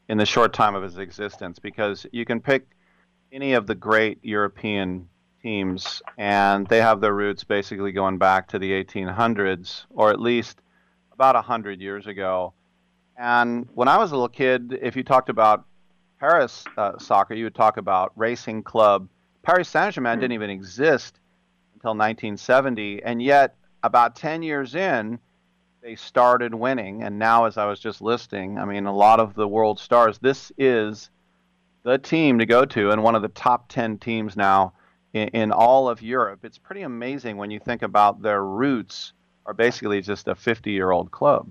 in 0.08 0.18
the 0.18 0.26
short 0.26 0.52
time 0.52 0.74
of 0.74 0.84
its 0.84 0.96
existence 0.96 1.58
because 1.58 2.06
you 2.12 2.24
can 2.24 2.40
pick 2.40 2.66
any 3.32 3.54
of 3.54 3.66
the 3.66 3.74
great 3.74 4.18
European 4.22 5.08
teams, 5.46 6.02
and 6.18 6.66
they 6.66 6.80
have 6.80 7.00
their 7.00 7.14
roots 7.14 7.44
basically 7.44 7.92
going 7.92 8.18
back 8.18 8.48
to 8.48 8.58
the 8.58 8.72
1800s, 8.72 9.84
or 9.90 10.10
at 10.10 10.20
least 10.20 10.60
about 11.12 11.36
100 11.36 11.80
years 11.80 12.08
ago. 12.08 12.52
And 13.16 13.68
when 13.72 13.86
I 13.86 13.96
was 13.96 14.10
a 14.10 14.14
little 14.14 14.28
kid, 14.28 14.76
if 14.82 14.96
you 14.96 15.04
talked 15.04 15.28
about 15.28 15.64
Paris 16.18 16.64
uh, 16.76 16.98
soccer, 16.98 17.34
you 17.34 17.44
would 17.44 17.54
talk 17.54 17.76
about 17.76 18.10
Racing 18.16 18.64
Club. 18.64 19.08
Paris 19.44 19.68
Saint 19.68 19.94
Germain 19.94 20.18
didn't 20.18 20.32
even 20.32 20.50
exist 20.50 21.20
until 21.74 21.90
1970, 21.90 23.04
and 23.04 23.22
yet 23.22 23.54
about 23.84 24.16
10 24.16 24.42
years 24.42 24.74
in, 24.74 25.16
they 25.80 25.94
started 25.94 26.56
winning. 26.56 27.04
And 27.04 27.20
now, 27.20 27.44
as 27.44 27.56
I 27.56 27.66
was 27.66 27.78
just 27.78 28.02
listing, 28.02 28.58
I 28.58 28.64
mean, 28.64 28.86
a 28.86 28.96
lot 28.96 29.20
of 29.20 29.34
the 29.34 29.46
world 29.46 29.78
stars, 29.78 30.18
this 30.18 30.50
is 30.58 31.08
the 31.84 31.98
team 31.98 32.40
to 32.40 32.46
go 32.46 32.64
to, 32.64 32.90
and 32.90 33.04
one 33.04 33.14
of 33.14 33.22
the 33.22 33.28
top 33.28 33.68
10 33.68 33.98
teams 33.98 34.36
now 34.36 34.72
in, 35.16 35.28
in 35.28 35.52
all 35.52 35.88
of 35.88 36.02
Europe. 36.02 36.44
It's 36.44 36.58
pretty 36.58 36.82
amazing 36.82 37.36
when 37.36 37.50
you 37.50 37.58
think 37.58 37.82
about 37.82 38.22
their 38.22 38.42
roots 38.42 39.12
are 39.46 39.54
basically 39.54 40.00
just 40.02 40.28
a 40.28 40.34
50 40.34 40.70
year 40.70 40.90
old 40.90 41.10
club. 41.10 41.48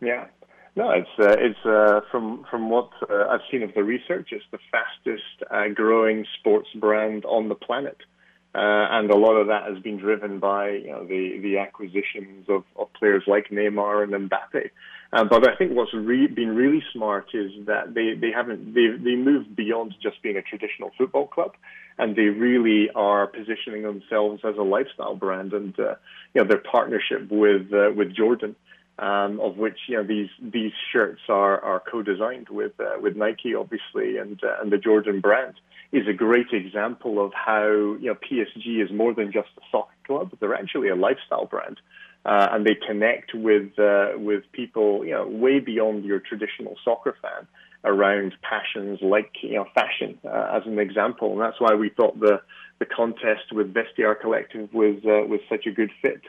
Yeah. 0.00 0.26
No, 0.76 0.90
it's 0.90 1.08
uh, 1.18 1.36
it's 1.38 1.64
uh, 1.64 2.00
from 2.10 2.44
from 2.50 2.68
what 2.68 2.90
uh, 3.10 3.28
I've 3.30 3.40
seen 3.50 3.62
of 3.62 3.72
the 3.72 3.82
research, 3.82 4.28
it's 4.30 4.44
the 4.50 4.58
fastest 4.70 5.50
uh, 5.50 5.68
growing 5.74 6.26
sports 6.38 6.68
brand 6.74 7.24
on 7.24 7.48
the 7.48 7.54
planet. 7.54 7.96
Uh, 8.54 8.88
and 8.90 9.10
a 9.10 9.16
lot 9.16 9.34
of 9.34 9.48
that 9.48 9.70
has 9.70 9.82
been 9.82 9.98
driven 9.98 10.38
by 10.38 10.70
you 10.70 10.86
know, 10.86 11.04
the, 11.04 11.38
the 11.42 11.58
acquisitions 11.58 12.48
of, 12.48 12.64
of 12.76 12.90
players 12.94 13.22
like 13.26 13.50
Neymar 13.50 14.02
and 14.02 14.30
Mbappe. 14.30 14.70
Uh, 15.12 15.24
but 15.24 15.48
I 15.48 15.54
think 15.56 15.72
what's 15.72 15.94
re- 15.94 16.26
been 16.26 16.54
really 16.54 16.82
smart 16.92 17.28
is 17.32 17.52
that 17.66 17.94
they, 17.94 18.14
they 18.14 18.32
haven't 18.32 18.74
they 18.74 18.88
they 18.98 19.14
moved 19.14 19.54
beyond 19.54 19.94
just 20.02 20.20
being 20.22 20.36
a 20.36 20.42
traditional 20.42 20.90
football 20.98 21.26
club, 21.26 21.52
and 21.98 22.16
they 22.16 22.22
really 22.22 22.90
are 22.94 23.26
positioning 23.26 23.82
themselves 23.82 24.42
as 24.44 24.56
a 24.56 24.62
lifestyle 24.62 25.14
brand. 25.14 25.52
And 25.52 25.78
uh, 25.78 25.94
you 26.34 26.42
know 26.42 26.48
their 26.48 26.58
partnership 26.58 27.30
with 27.30 27.72
uh, 27.72 27.92
with 27.94 28.14
Jordan, 28.14 28.56
um, 28.98 29.38
of 29.40 29.56
which 29.56 29.78
you 29.88 29.96
know 29.96 30.02
these 30.02 30.30
these 30.40 30.72
shirts 30.92 31.20
are 31.28 31.60
are 31.60 31.82
co-designed 31.90 32.48
with 32.48 32.72
uh, 32.80 33.00
with 33.00 33.16
Nike, 33.16 33.54
obviously, 33.54 34.16
and 34.18 34.42
uh, 34.42 34.60
and 34.60 34.72
the 34.72 34.78
Jordan 34.78 35.20
brand 35.20 35.54
is 35.92 36.08
a 36.08 36.12
great 36.12 36.52
example 36.52 37.24
of 37.24 37.32
how 37.32 37.68
you 37.68 38.06
know 38.06 38.14
PSG 38.14 38.82
is 38.84 38.90
more 38.90 39.14
than 39.14 39.30
just 39.32 39.48
a 39.58 39.62
soccer 39.70 39.94
club; 40.04 40.32
they're 40.40 40.54
actually 40.54 40.88
a 40.88 40.96
lifestyle 40.96 41.46
brand 41.46 41.78
uh, 42.26 42.48
and 42.50 42.66
they 42.66 42.74
connect 42.74 43.32
with 43.34 43.78
uh, 43.78 44.08
with 44.16 44.42
people, 44.50 45.04
you 45.06 45.12
know, 45.12 45.26
way 45.28 45.60
beyond 45.60 46.04
your 46.04 46.18
traditional 46.18 46.76
soccer 46.84 47.16
fan 47.22 47.46
around 47.84 48.34
passions 48.42 48.98
like 49.00 49.30
you 49.42 49.54
know 49.54 49.66
fashion, 49.74 50.18
uh, 50.24 50.58
as 50.58 50.66
an 50.66 50.80
example. 50.80 51.32
And 51.32 51.40
that's 51.40 51.60
why 51.60 51.74
we 51.74 51.88
thought 51.88 52.18
the 52.18 52.42
the 52.80 52.84
contest 52.84 53.52
with 53.52 53.72
Vestiaire 53.72 54.20
Collective 54.20 54.74
was 54.74 54.96
uh, 55.04 55.24
was 55.28 55.38
such 55.48 55.66
a 55.66 55.70
good 55.70 55.92
fit. 56.02 56.22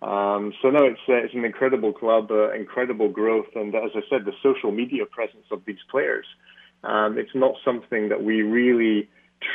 Um, 0.00 0.52
so 0.62 0.70
no, 0.70 0.84
it's 0.84 1.00
uh, 1.08 1.14
it's 1.14 1.34
an 1.34 1.44
incredible 1.44 1.92
club, 1.92 2.30
uh, 2.30 2.52
incredible 2.52 3.08
growth, 3.08 3.48
and 3.56 3.74
as 3.74 3.90
I 3.96 4.02
said, 4.08 4.24
the 4.24 4.34
social 4.44 4.70
media 4.70 5.06
presence 5.06 5.46
of 5.50 5.64
these 5.64 5.82
players. 5.90 6.26
Um, 6.84 7.18
it's 7.18 7.34
not 7.34 7.54
something 7.64 8.10
that 8.10 8.22
we 8.22 8.42
really 8.42 9.08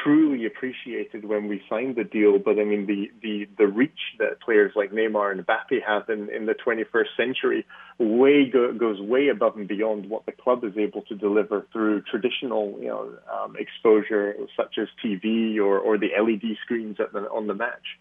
truly 0.04 0.46
appreciated 0.46 1.26
when 1.26 1.48
we 1.48 1.62
signed 1.70 1.96
the 1.96 2.04
deal. 2.04 2.40
But 2.40 2.60
I 2.60 2.64
mean, 2.64 2.86
the, 2.86 3.12
the, 3.22 3.48
the 3.58 3.68
reach 3.68 4.00
that 4.20 4.42
players 4.42 4.74
like 4.76 4.92
Neymar 4.92 5.32
and 5.32 5.46
Mbappe 5.46 5.84
have 5.86 6.10
in, 6.10 6.30
in 6.30 6.46
the 6.46 6.54
21st 6.54 7.08
century 7.16 7.66
way 8.00 8.46
go, 8.46 8.74
goes 8.74 9.00
way 9.02 9.30
above 9.30 9.56
and 9.56 9.68
beyond 9.68 10.10
what 10.10 10.26
the 10.26 10.32
club 10.32 10.64
is 10.64 10.78
able 10.78 11.02
to 11.04 11.16
deliver 11.16 11.66
through 11.72 12.02
traditional, 12.04 12.78
you 12.80 12.88
know, 12.88 13.14
um, 13.32 13.56
exposure 13.58 14.36
such 14.56 14.78
as 14.78 14.88
TV 15.04 15.58
or, 15.58 15.80
or 15.80 15.98
the 15.98 16.10
LED 16.20 16.58
screens 16.64 16.98
at 17.00 17.14
the, 17.14 17.22
on 17.30 17.48
the 17.48 17.56
match. 17.56 18.00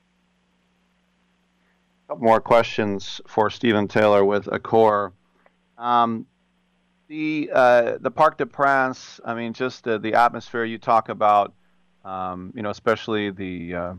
A 2.05 2.13
couple 2.13 2.25
more 2.25 2.41
questions 2.41 3.21
for 3.27 3.51
Stephen 3.51 3.89
Taylor 3.89 4.25
with 4.25 4.47
Accor. 4.47 5.13
Um, 5.79 6.27
the 7.09 7.51
uh, 7.53 7.99
the 8.01 8.11
Parc 8.11 8.39
des 8.39 8.47
Princes. 8.47 9.21
I 9.25 9.35
mean, 9.35 9.53
just 9.53 9.85
the, 9.85 9.99
the 9.99 10.15
atmosphere 10.15 10.65
you 10.65 10.79
talk 10.79 11.09
about 11.09 11.55
um, 12.07 12.53
you 12.55 12.63
know, 12.63 12.71
especially 12.71 13.31
the 13.31 13.75
uh, 13.75 13.95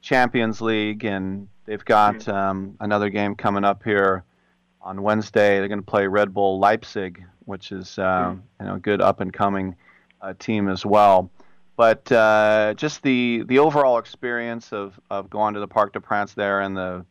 Champions 0.00 0.60
League, 0.60 1.04
and 1.04 1.46
they've 1.66 1.84
got 1.84 2.16
mm-hmm. 2.16 2.30
um, 2.30 2.76
another 2.80 3.10
game 3.10 3.34
coming 3.34 3.64
up 3.64 3.84
here 3.84 4.24
on 4.80 5.02
Wednesday. 5.02 5.58
They're 5.58 5.68
going 5.68 5.80
to 5.80 5.86
play 5.86 6.06
Red 6.06 6.32
Bull 6.32 6.58
Leipzig, 6.58 7.22
which 7.44 7.70
is 7.70 7.98
uh, 7.98 8.32
mm. 8.32 8.40
you 8.60 8.66
know 8.66 8.74
a 8.74 8.78
good 8.78 9.00
up 9.00 9.20
and 9.20 9.32
coming 9.32 9.76
uh, 10.22 10.32
team 10.38 10.68
as 10.68 10.84
well. 10.86 11.30
But 11.76 12.10
uh, 12.10 12.74
just 12.76 13.02
the 13.02 13.44
the 13.46 13.58
overall 13.58 13.98
experience 13.98 14.72
of, 14.72 14.98
of 15.10 15.28
going 15.28 15.54
to 15.54 15.60
the 15.60 15.68
Parc 15.68 15.92
des 15.92 16.00
Princes 16.00 16.34
there 16.34 16.60
and 16.62 16.76
the 16.76 17.04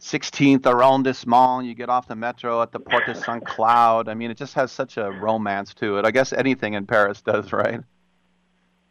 16th 0.00 0.64
arrondissement. 0.66 1.66
You 1.66 1.74
get 1.74 1.88
off 1.88 2.06
the 2.06 2.16
metro 2.16 2.62
at 2.62 2.72
the 2.72 2.80
Porte 2.80 3.16
Saint 3.16 3.44
Cloud. 3.44 4.08
I 4.08 4.14
mean, 4.14 4.30
it 4.30 4.36
just 4.38 4.54
has 4.54 4.72
such 4.72 4.96
a 4.96 5.10
romance 5.10 5.74
to 5.74 5.98
it. 5.98 6.06
I 6.06 6.10
guess 6.12 6.32
anything 6.32 6.74
in 6.74 6.86
Paris 6.86 7.20
does, 7.20 7.52
right? 7.52 7.80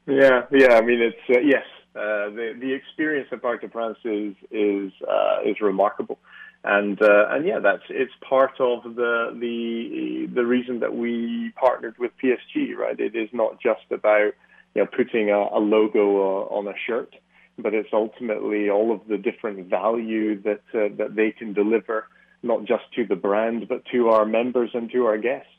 Yeah, 0.08 0.44
yeah. 0.52 0.76
I 0.76 0.82
mean, 0.82 1.02
it's 1.02 1.18
uh, 1.30 1.40
yes. 1.40 1.66
Uh, 1.96 2.30
the 2.30 2.54
the 2.60 2.74
experience 2.74 3.30
at 3.32 3.42
Parc 3.42 3.62
des 3.62 3.70
Princes 3.70 3.98
is 4.04 4.36
is 4.52 4.92
uh, 5.08 5.38
is 5.46 5.62
remarkable, 5.62 6.20
and 6.64 7.02
uh, 7.02 7.28
and 7.30 7.46
yeah, 7.48 7.60
that's 7.60 7.84
it's 7.90 8.12
part 8.28 8.60
of 8.60 8.84
the 8.84 9.36
the 9.40 10.28
the 10.34 10.46
reason 10.46 10.80
that 10.82 10.94
we 10.94 11.52
partnered 11.56 11.98
with 11.98 12.12
PSG. 12.24 12.76
Right, 12.76 13.00
it 13.00 13.16
is 13.16 13.30
not 13.34 13.62
just 13.62 13.86
about 13.92 14.34
you 14.76 14.84
know 14.84 14.86
putting 14.86 15.30
a, 15.32 15.40
a 15.40 15.60
logo 15.60 16.02
uh, 16.02 16.56
on 16.56 16.68
a 16.68 16.74
shirt, 16.86 17.16
but 17.58 17.74
it's 17.74 17.90
ultimately 17.94 18.70
all 18.70 18.94
of 18.94 19.08
the 19.08 19.18
different 19.18 19.68
value 19.70 20.40
that 20.44 20.62
uh, 20.74 20.94
that 20.98 21.16
they 21.16 21.32
can 21.32 21.54
deliver, 21.54 22.08
not 22.44 22.66
just 22.66 22.84
to 22.96 23.06
the 23.06 23.16
brand, 23.16 23.68
but 23.68 23.84
to 23.94 24.10
our 24.10 24.26
members 24.26 24.70
and 24.74 24.92
to 24.92 25.06
our 25.06 25.18
guests. 25.18 25.50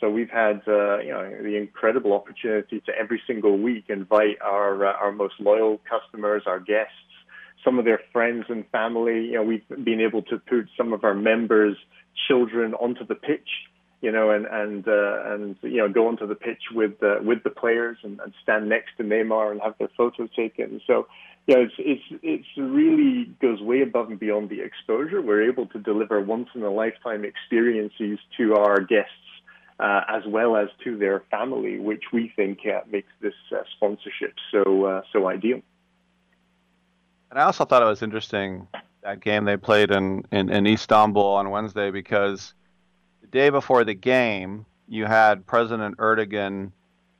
So 0.00 0.10
we've 0.10 0.30
had 0.30 0.62
uh, 0.68 0.98
you 0.98 1.12
know 1.12 1.30
the 1.42 1.56
incredible 1.56 2.12
opportunity 2.12 2.80
to 2.80 2.92
every 2.98 3.20
single 3.26 3.58
week 3.58 3.84
invite 3.88 4.40
our 4.42 4.86
uh, 4.86 4.92
our 4.92 5.12
most 5.12 5.34
loyal 5.38 5.80
customers, 5.88 6.42
our 6.46 6.60
guests, 6.60 6.92
some 7.64 7.78
of 7.78 7.84
their 7.84 8.00
friends 8.12 8.44
and 8.48 8.64
family. 8.70 9.26
You 9.26 9.34
know, 9.34 9.42
we've 9.42 9.68
been 9.68 10.00
able 10.00 10.22
to 10.22 10.38
put 10.38 10.68
some 10.76 10.92
of 10.92 11.04
our 11.04 11.14
members' 11.14 11.76
children 12.28 12.74
onto 12.74 13.06
the 13.06 13.14
pitch. 13.14 13.48
You 14.02 14.12
know, 14.12 14.30
and 14.30 14.44
and 14.44 14.86
uh, 14.86 15.32
and 15.32 15.56
you 15.62 15.78
know 15.78 15.88
go 15.88 16.08
onto 16.08 16.26
the 16.26 16.34
pitch 16.34 16.62
with 16.74 17.02
uh, 17.02 17.16
with 17.22 17.42
the 17.42 17.50
players 17.50 17.96
and, 18.02 18.20
and 18.20 18.34
stand 18.42 18.68
next 18.68 18.90
to 18.98 19.02
Neymar 19.02 19.52
and 19.52 19.60
have 19.62 19.74
their 19.78 19.88
photos 19.96 20.28
taken. 20.36 20.82
So 20.86 21.06
yeah, 21.46 21.56
it's 21.58 21.74
it's 21.78 22.20
it's 22.22 22.46
really 22.58 23.32
goes 23.40 23.62
way 23.62 23.80
above 23.80 24.10
and 24.10 24.20
beyond 24.20 24.50
the 24.50 24.60
exposure. 24.60 25.22
We're 25.22 25.48
able 25.48 25.66
to 25.68 25.78
deliver 25.78 26.20
once 26.20 26.48
in 26.54 26.62
a 26.62 26.70
lifetime 26.70 27.24
experiences 27.24 28.18
to 28.36 28.54
our 28.56 28.80
guests 28.80 29.10
uh, 29.78 30.02
as 30.08 30.22
well 30.26 30.56
as 30.56 30.68
to 30.84 30.96
their 30.96 31.22
family, 31.30 31.78
which 31.78 32.04
we 32.12 32.32
think 32.34 32.60
uh, 32.66 32.80
makes 32.90 33.12
this 33.20 33.34
uh, 33.52 33.62
sponsorship 33.76 34.34
so 34.50 34.84
uh, 34.84 35.02
so 35.12 35.28
ideal. 35.28 35.60
And 37.30 37.40
I 37.40 37.42
also 37.42 37.64
thought 37.64 37.82
it 37.82 37.86
was 37.86 38.02
interesting 38.02 38.68
that 39.02 39.20
game 39.20 39.44
they 39.44 39.56
played 39.56 39.90
in, 39.90 40.24
in, 40.32 40.48
in 40.48 40.66
Istanbul 40.66 41.22
on 41.22 41.50
Wednesday 41.50 41.90
because 41.90 42.54
the 43.20 43.26
day 43.28 43.50
before 43.50 43.84
the 43.84 43.94
game, 43.94 44.64
you 44.88 45.04
had 45.04 45.46
President 45.46 45.96
Erdogan 45.98 46.72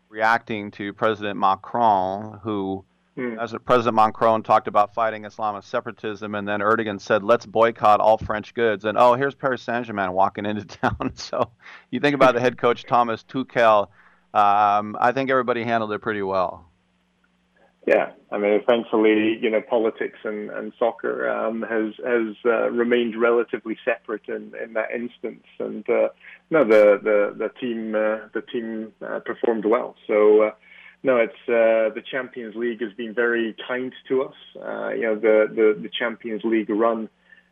reacting 0.09 0.71
to 0.73 0.93
President 0.93 1.39
Macron, 1.39 2.39
who 2.43 2.85
Mm. 3.17 3.43
As 3.43 3.55
President 3.65 3.97
Macron 3.97 4.43
talked 4.43 4.69
about 4.69 4.93
fighting 4.93 5.23
Islamist 5.23 5.65
separatism, 5.65 6.35
and 6.35 6.47
then 6.47 6.61
Erdogan 6.61 7.01
said, 7.01 7.23
"Let's 7.23 7.47
boycott 7.47 8.01
all 8.01 8.19
French 8.19 8.53
goods." 8.53 8.85
And 8.85 8.99
oh, 8.99 9.15
here's 9.15 9.35
Paris 9.35 9.63
Saint-Germain 9.63 10.13
walking 10.13 10.45
into 10.45 10.65
town. 10.79 11.13
so 11.15 11.51
you 11.91 11.99
think 12.01 12.15
about 12.15 12.35
the 12.35 12.41
head 12.41 12.59
coach 12.59 12.85
Thomas 12.85 13.23
Tuchel. 13.25 13.89
Um, 14.35 14.97
I 15.01 15.13
think 15.13 15.31
everybody 15.31 15.65
handled 15.65 15.93
it 15.93 16.03
pretty 16.03 16.23
well. 16.23 16.67
Yeah, 17.87 18.11
I 18.33 18.39
mean, 18.39 18.61
thankfully, 18.69 19.39
you 19.41 19.49
know, 19.49 19.61
politics 19.63 20.19
and, 20.25 20.51
and 20.51 20.73
soccer 20.77 21.31
um, 21.31 21.63
has 21.63 21.95
has 22.05 22.35
uh, 22.45 22.69
remained 22.71 23.19
relatively 23.19 23.79
separate 23.85 24.29
in, 24.29 24.53
in 24.63 24.73
that 24.75 24.91
instance, 24.91 25.45
and 25.61 25.89
uh, 25.89 26.09
no, 26.51 26.65
the 26.65 26.99
the 27.03 27.35
the 27.39 27.49
team 27.61 27.95
uh, 27.95 28.27
the 28.35 28.43
team 28.43 28.93
uh, 29.01 29.21
performed 29.21 29.65
well. 29.65 29.95
So 30.09 30.43
uh, 30.43 30.51
no, 31.07 31.19
it's 31.19 31.33
uh, 31.49 31.95
the 31.95 32.03
Champions 32.11 32.57
League 32.57 32.83
has 32.83 32.93
been 32.95 33.15
very 33.15 33.55
kind 33.69 33.93
to 34.09 34.25
us. 34.25 34.35
Uh, 34.57 34.89
you 34.89 35.03
know, 35.03 35.15
the, 35.15 35.47
the, 35.49 35.81
the 35.81 35.89
Champions 35.97 36.43
League 36.43 36.69
run. 36.69 37.09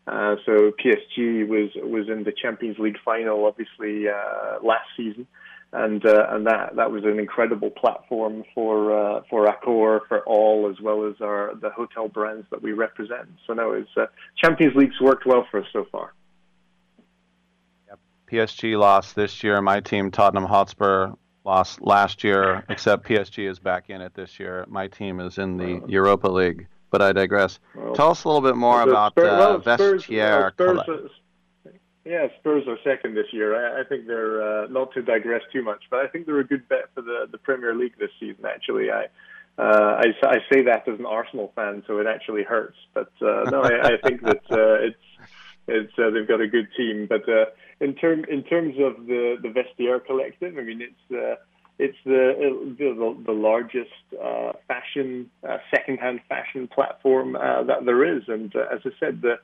Uh, 0.08 0.34
so 0.44 0.72
PSG 0.84 1.46
was 1.46 1.70
was 1.76 2.08
in 2.08 2.24
the 2.24 2.32
Champions 2.32 2.78
League 2.80 2.98
final, 3.04 3.46
obviously 3.46 4.08
uh, 4.08 4.58
last 4.60 4.88
season, 4.96 5.28
and 5.72 6.04
uh, 6.04 6.26
and 6.30 6.48
that 6.48 6.74
that 6.74 6.90
was 6.90 7.04
an 7.04 7.20
incredible 7.20 7.70
platform 7.70 8.42
for 8.56 8.74
uh, 8.90 9.22
for 9.30 9.46
Accor, 9.46 10.00
for 10.08 10.20
all, 10.26 10.68
as 10.68 10.80
well 10.82 11.06
as 11.06 11.14
our 11.22 11.54
the 11.54 11.70
hotel 11.70 12.08
brands 12.08 12.46
that 12.50 12.60
we 12.60 12.72
represent. 12.72 13.28
So 13.46 13.54
no, 13.54 13.70
it's 13.70 14.10
Champions 14.36 14.74
League's 14.74 15.00
worked 15.00 15.26
well 15.26 15.46
for 15.48 15.60
us 15.60 15.66
so 15.72 15.86
far. 15.92 16.12
PSG 18.26 18.76
lost 18.76 19.14
this 19.14 19.44
year. 19.44 19.62
My 19.62 19.80
team, 19.80 20.10
Tottenham 20.10 20.44
Hotspur, 20.44 21.12
lost 21.44 21.82
last 21.82 22.24
year, 22.24 22.64
except 22.68 23.06
PSG 23.06 23.48
is 23.48 23.58
back 23.58 23.90
in 23.90 24.00
it 24.00 24.14
this 24.14 24.40
year. 24.40 24.64
My 24.68 24.88
team 24.88 25.20
is 25.20 25.38
in 25.38 25.56
the 25.56 25.82
Europa 25.86 26.28
League, 26.28 26.66
but 26.90 27.02
I 27.02 27.12
digress. 27.12 27.58
Well, 27.74 27.94
Tell 27.94 28.10
us 28.10 28.24
a 28.24 28.28
little 28.28 28.40
bit 28.40 28.56
more 28.56 28.82
about 28.82 29.12
Spurs, 29.12 29.28
uh, 29.28 29.36
well, 29.38 29.60
Vestiaire. 29.60 30.52
Spurs, 30.52 30.80
Spurs, 30.80 31.10
yeah, 32.04 32.28
Spurs 32.38 32.64
are 32.66 32.78
second 32.82 33.14
this 33.14 33.32
year. 33.32 33.54
I, 33.54 33.80
I 33.80 33.84
think 33.84 34.06
they're 34.06 34.64
uh, 34.64 34.66
not 34.68 34.92
to 34.94 35.02
digress 35.02 35.42
too 35.52 35.62
much, 35.62 35.84
but 35.90 36.00
I 36.00 36.08
think 36.08 36.26
they're 36.26 36.40
a 36.40 36.46
good 36.46 36.68
bet 36.68 36.90
for 36.94 37.02
the, 37.02 37.28
the 37.30 37.38
Premier 37.38 37.74
League 37.74 37.98
this 37.98 38.10
season. 38.18 38.44
Actually, 38.46 38.90
I, 38.90 39.06
uh, 39.58 40.02
I 40.02 40.26
I 40.26 40.38
say 40.52 40.62
that 40.62 40.88
as 40.88 40.98
an 40.98 41.06
Arsenal 41.06 41.52
fan, 41.54 41.82
so 41.86 41.98
it 41.98 42.06
actually 42.06 42.42
hurts. 42.42 42.76
But 42.92 43.12
uh, 43.22 43.50
no, 43.50 43.62
I, 43.62 43.94
I 43.94 43.96
think 44.02 44.22
that 44.22 44.42
uh, 44.50 44.86
it's 44.86 44.96
it's 45.66 45.92
uh, 45.98 46.10
they've 46.10 46.28
got 46.28 46.40
a 46.40 46.48
good 46.48 46.68
team, 46.76 47.06
but. 47.06 47.28
Uh, 47.28 47.46
in 47.80 47.94
term 47.94 48.24
in 48.30 48.42
terms 48.44 48.74
of 48.78 49.06
the 49.06 49.36
the 49.42 49.48
Vestiaire 49.48 50.04
Collective, 50.04 50.56
I 50.58 50.62
mean 50.62 50.80
it's 50.82 51.12
uh, 51.12 51.36
it's 51.78 51.96
the 52.04 52.74
the, 52.78 53.16
the 53.26 53.32
largest 53.32 53.90
uh, 54.22 54.52
fashion 54.68 55.30
uh, 55.48 55.58
secondhand 55.74 56.20
fashion 56.28 56.68
platform 56.68 57.36
uh, 57.36 57.64
that 57.64 57.84
there 57.84 58.16
is, 58.16 58.22
and 58.28 58.54
uh, 58.54 58.66
as 58.72 58.80
I 58.84 58.90
said, 59.00 59.22
the 59.22 59.36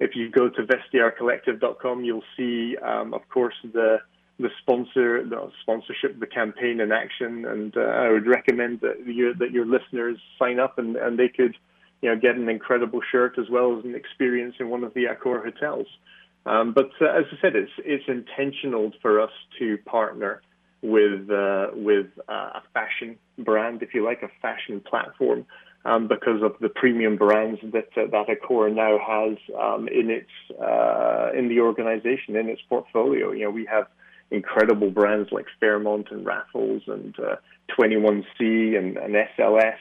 if 0.00 0.16
you 0.16 0.30
go 0.30 0.48
to 0.48 0.62
vestiairecollective.com, 0.62 2.04
you'll 2.04 2.24
see, 2.36 2.76
um, 2.78 3.14
of 3.14 3.28
course, 3.28 3.54
the 3.72 3.98
the 4.38 4.48
sponsor, 4.60 5.24
the 5.24 5.50
sponsorship, 5.60 6.18
the 6.18 6.26
campaign 6.26 6.80
in 6.80 6.90
action, 6.90 7.44
and 7.44 7.76
uh, 7.76 7.80
I 7.80 8.10
would 8.10 8.26
recommend 8.26 8.80
that 8.80 9.06
your 9.06 9.34
that 9.34 9.50
your 9.50 9.66
listeners 9.66 10.18
sign 10.38 10.58
up 10.58 10.78
and, 10.78 10.96
and 10.96 11.18
they 11.18 11.28
could 11.28 11.56
you 12.02 12.08
know, 12.08 12.16
get 12.16 12.36
an 12.36 12.48
incredible 12.48 13.00
shirt 13.10 13.38
as 13.38 13.48
well 13.48 13.78
as 13.78 13.84
an 13.84 13.94
experience 13.94 14.56
in 14.58 14.68
one 14.68 14.84
of 14.84 14.92
the 14.94 15.04
Accor 15.04 15.42
hotels. 15.42 15.86
Um, 16.44 16.72
but 16.72 16.90
uh, 17.00 17.06
as 17.06 17.24
I 17.30 17.40
said, 17.40 17.56
it's 17.56 17.70
it's 17.78 18.04
intentional 18.08 18.92
for 19.00 19.20
us 19.20 19.30
to 19.58 19.78
partner 19.86 20.42
with 20.82 21.30
uh, 21.30 21.68
with 21.74 22.06
uh, 22.28 22.32
a 22.58 22.62
fashion 22.74 23.16
brand, 23.38 23.82
if 23.82 23.94
you 23.94 24.04
like, 24.04 24.22
a 24.22 24.30
fashion 24.40 24.80
platform, 24.80 25.46
um, 25.84 26.08
because 26.08 26.42
of 26.42 26.56
the 26.60 26.68
premium 26.68 27.16
brands 27.16 27.60
that 27.72 27.88
uh, 27.96 28.06
that 28.10 28.26
Accor 28.28 28.74
now 28.74 28.98
has 28.98 29.38
um, 29.60 29.88
in 29.88 30.10
its 30.10 30.60
uh, 30.60 31.30
in 31.36 31.48
the 31.48 31.60
organization 31.60 32.34
in 32.36 32.48
its 32.48 32.62
portfolio. 32.68 33.30
You 33.30 33.44
know, 33.44 33.50
we 33.50 33.66
have 33.66 33.86
incredible 34.32 34.90
brands 34.90 35.30
like 35.30 35.46
Fairmont 35.60 36.08
and 36.10 36.26
Raffles 36.26 36.82
and 36.86 37.14
uh, 37.20 37.36
21C 37.78 38.76
and, 38.76 38.96
and 38.96 39.14
SLS, 39.38 39.76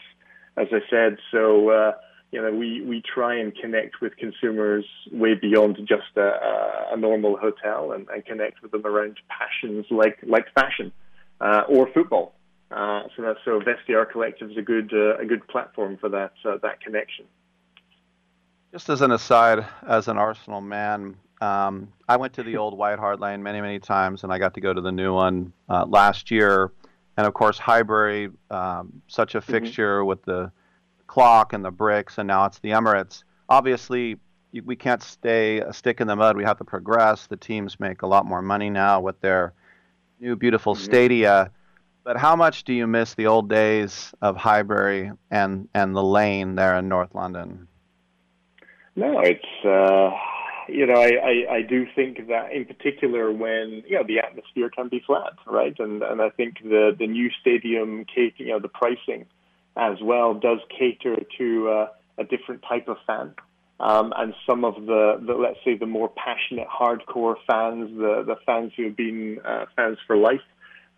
as 0.57 0.67
I 0.71 0.79
said. 0.89 1.17
So 1.31 1.69
uh, 1.69 1.91
you 2.31 2.41
know, 2.41 2.51
we, 2.51 2.81
we 2.81 3.01
try 3.01 3.37
and 3.37 3.53
connect 3.55 3.99
with 4.01 4.15
consumers 4.15 4.85
way 5.11 5.33
beyond 5.33 5.77
just 5.85 6.15
a, 6.15 6.93
a 6.93 6.97
normal 6.97 7.37
hotel 7.37 7.91
and, 7.91 8.07
and 8.09 8.25
connect 8.25 8.61
with 8.61 8.71
them 8.71 8.85
around 8.85 9.17
passions 9.27 9.85
like 9.91 10.17
like 10.25 10.45
fashion 10.53 10.91
uh, 11.41 11.63
or 11.67 11.89
football. 11.93 12.33
Uh, 12.71 13.03
so 13.15 13.21
that 13.21 13.35
so 13.43 13.59
Vestiaire 13.59 14.09
Collective 14.09 14.49
is 14.49 14.57
a 14.57 14.61
good 14.61 14.93
uh, 14.93 15.17
a 15.17 15.25
good 15.25 15.45
platform 15.49 15.97
for 15.97 16.07
that 16.09 16.31
uh, 16.45 16.57
that 16.63 16.79
connection. 16.79 17.25
Just 18.71 18.87
as 18.89 19.01
an 19.01 19.11
aside, 19.11 19.65
as 19.85 20.07
an 20.07 20.17
Arsenal 20.17 20.61
man, 20.61 21.17
um, 21.41 21.91
I 22.07 22.15
went 22.15 22.31
to 22.33 22.43
the 22.43 22.55
old 22.55 22.77
White 22.77 22.97
Hart 22.97 23.19
Lane 23.19 23.43
many 23.43 23.59
many 23.59 23.79
times, 23.79 24.23
and 24.23 24.31
I 24.31 24.37
got 24.37 24.53
to 24.53 24.61
go 24.61 24.73
to 24.73 24.79
the 24.79 24.91
new 24.91 25.13
one 25.13 25.51
uh, 25.67 25.85
last 25.85 26.31
year. 26.31 26.71
And 27.17 27.27
of 27.27 27.33
course, 27.33 27.57
Highbury, 27.57 28.29
um, 28.49 29.01
such 29.07 29.35
a 29.35 29.41
fixture 29.41 29.99
mm-hmm. 29.99 30.07
with 30.07 30.23
the 30.23 30.49
clock 31.11 31.51
and 31.51 31.65
the 31.65 31.71
bricks, 31.71 32.17
and 32.17 32.25
now 32.27 32.45
it's 32.45 32.59
the 32.59 32.69
Emirates. 32.69 33.23
Obviously, 33.49 34.17
we 34.63 34.77
can't 34.77 35.03
stay 35.03 35.59
a 35.59 35.73
stick 35.73 35.99
in 35.99 36.07
the 36.07 36.15
mud. 36.15 36.37
We 36.37 36.45
have 36.45 36.57
to 36.59 36.63
progress. 36.63 37.27
The 37.27 37.35
teams 37.35 37.81
make 37.81 38.01
a 38.01 38.07
lot 38.07 38.25
more 38.25 38.41
money 38.41 38.69
now 38.69 39.01
with 39.01 39.19
their 39.19 39.53
new 40.21 40.37
beautiful 40.37 40.73
mm-hmm. 40.73 40.85
stadia. 40.85 41.51
But 42.05 42.15
how 42.15 42.37
much 42.37 42.63
do 42.63 42.73
you 42.73 42.87
miss 42.87 43.13
the 43.13 43.27
old 43.27 43.49
days 43.49 44.13
of 44.21 44.37
Highbury 44.37 45.11
and 45.29 45.67
and 45.73 45.93
the 45.93 46.03
lane 46.03 46.55
there 46.55 46.77
in 46.77 46.87
North 46.87 47.13
London? 47.13 47.67
No, 48.95 49.19
it's 49.19 49.65
uh, 49.65 50.11
you 50.69 50.85
know 50.85 50.99
I, 50.99 51.11
I 51.31 51.55
I 51.57 51.61
do 51.61 51.85
think 51.93 52.29
that 52.29 52.53
in 52.53 52.63
particular 52.63 53.33
when 53.33 53.83
you 53.85 53.97
know 53.97 54.03
the 54.07 54.19
atmosphere 54.19 54.69
can 54.69 54.87
be 54.87 55.03
flat, 55.05 55.33
right? 55.45 55.77
And 55.77 56.03
and 56.03 56.21
I 56.21 56.29
think 56.29 56.63
the 56.63 56.95
the 56.97 57.07
new 57.07 57.29
stadium, 57.41 58.05
cake 58.05 58.35
you 58.37 58.47
know, 58.47 58.59
the 58.59 58.69
pricing 58.69 59.25
as 59.75 59.97
well 60.01 60.33
does 60.33 60.59
cater 60.77 61.17
to 61.37 61.69
uh, 61.69 61.87
a 62.17 62.23
different 62.23 62.63
type 62.67 62.87
of 62.87 62.97
fan. 63.07 63.33
Um, 63.79 64.13
and 64.15 64.35
some 64.47 64.63
of 64.63 64.75
the, 64.75 65.19
the, 65.25 65.33
let's 65.33 65.57
say, 65.65 65.75
the 65.75 65.87
more 65.87 66.09
passionate, 66.09 66.67
hardcore 66.67 67.35
fans, 67.49 67.89
the, 67.97 68.23
the 68.25 68.35
fans 68.45 68.73
who 68.77 68.83
have 68.85 68.95
been 68.95 69.39
uh, 69.43 69.65
fans 69.75 69.97
for 70.05 70.15
life, 70.15 70.41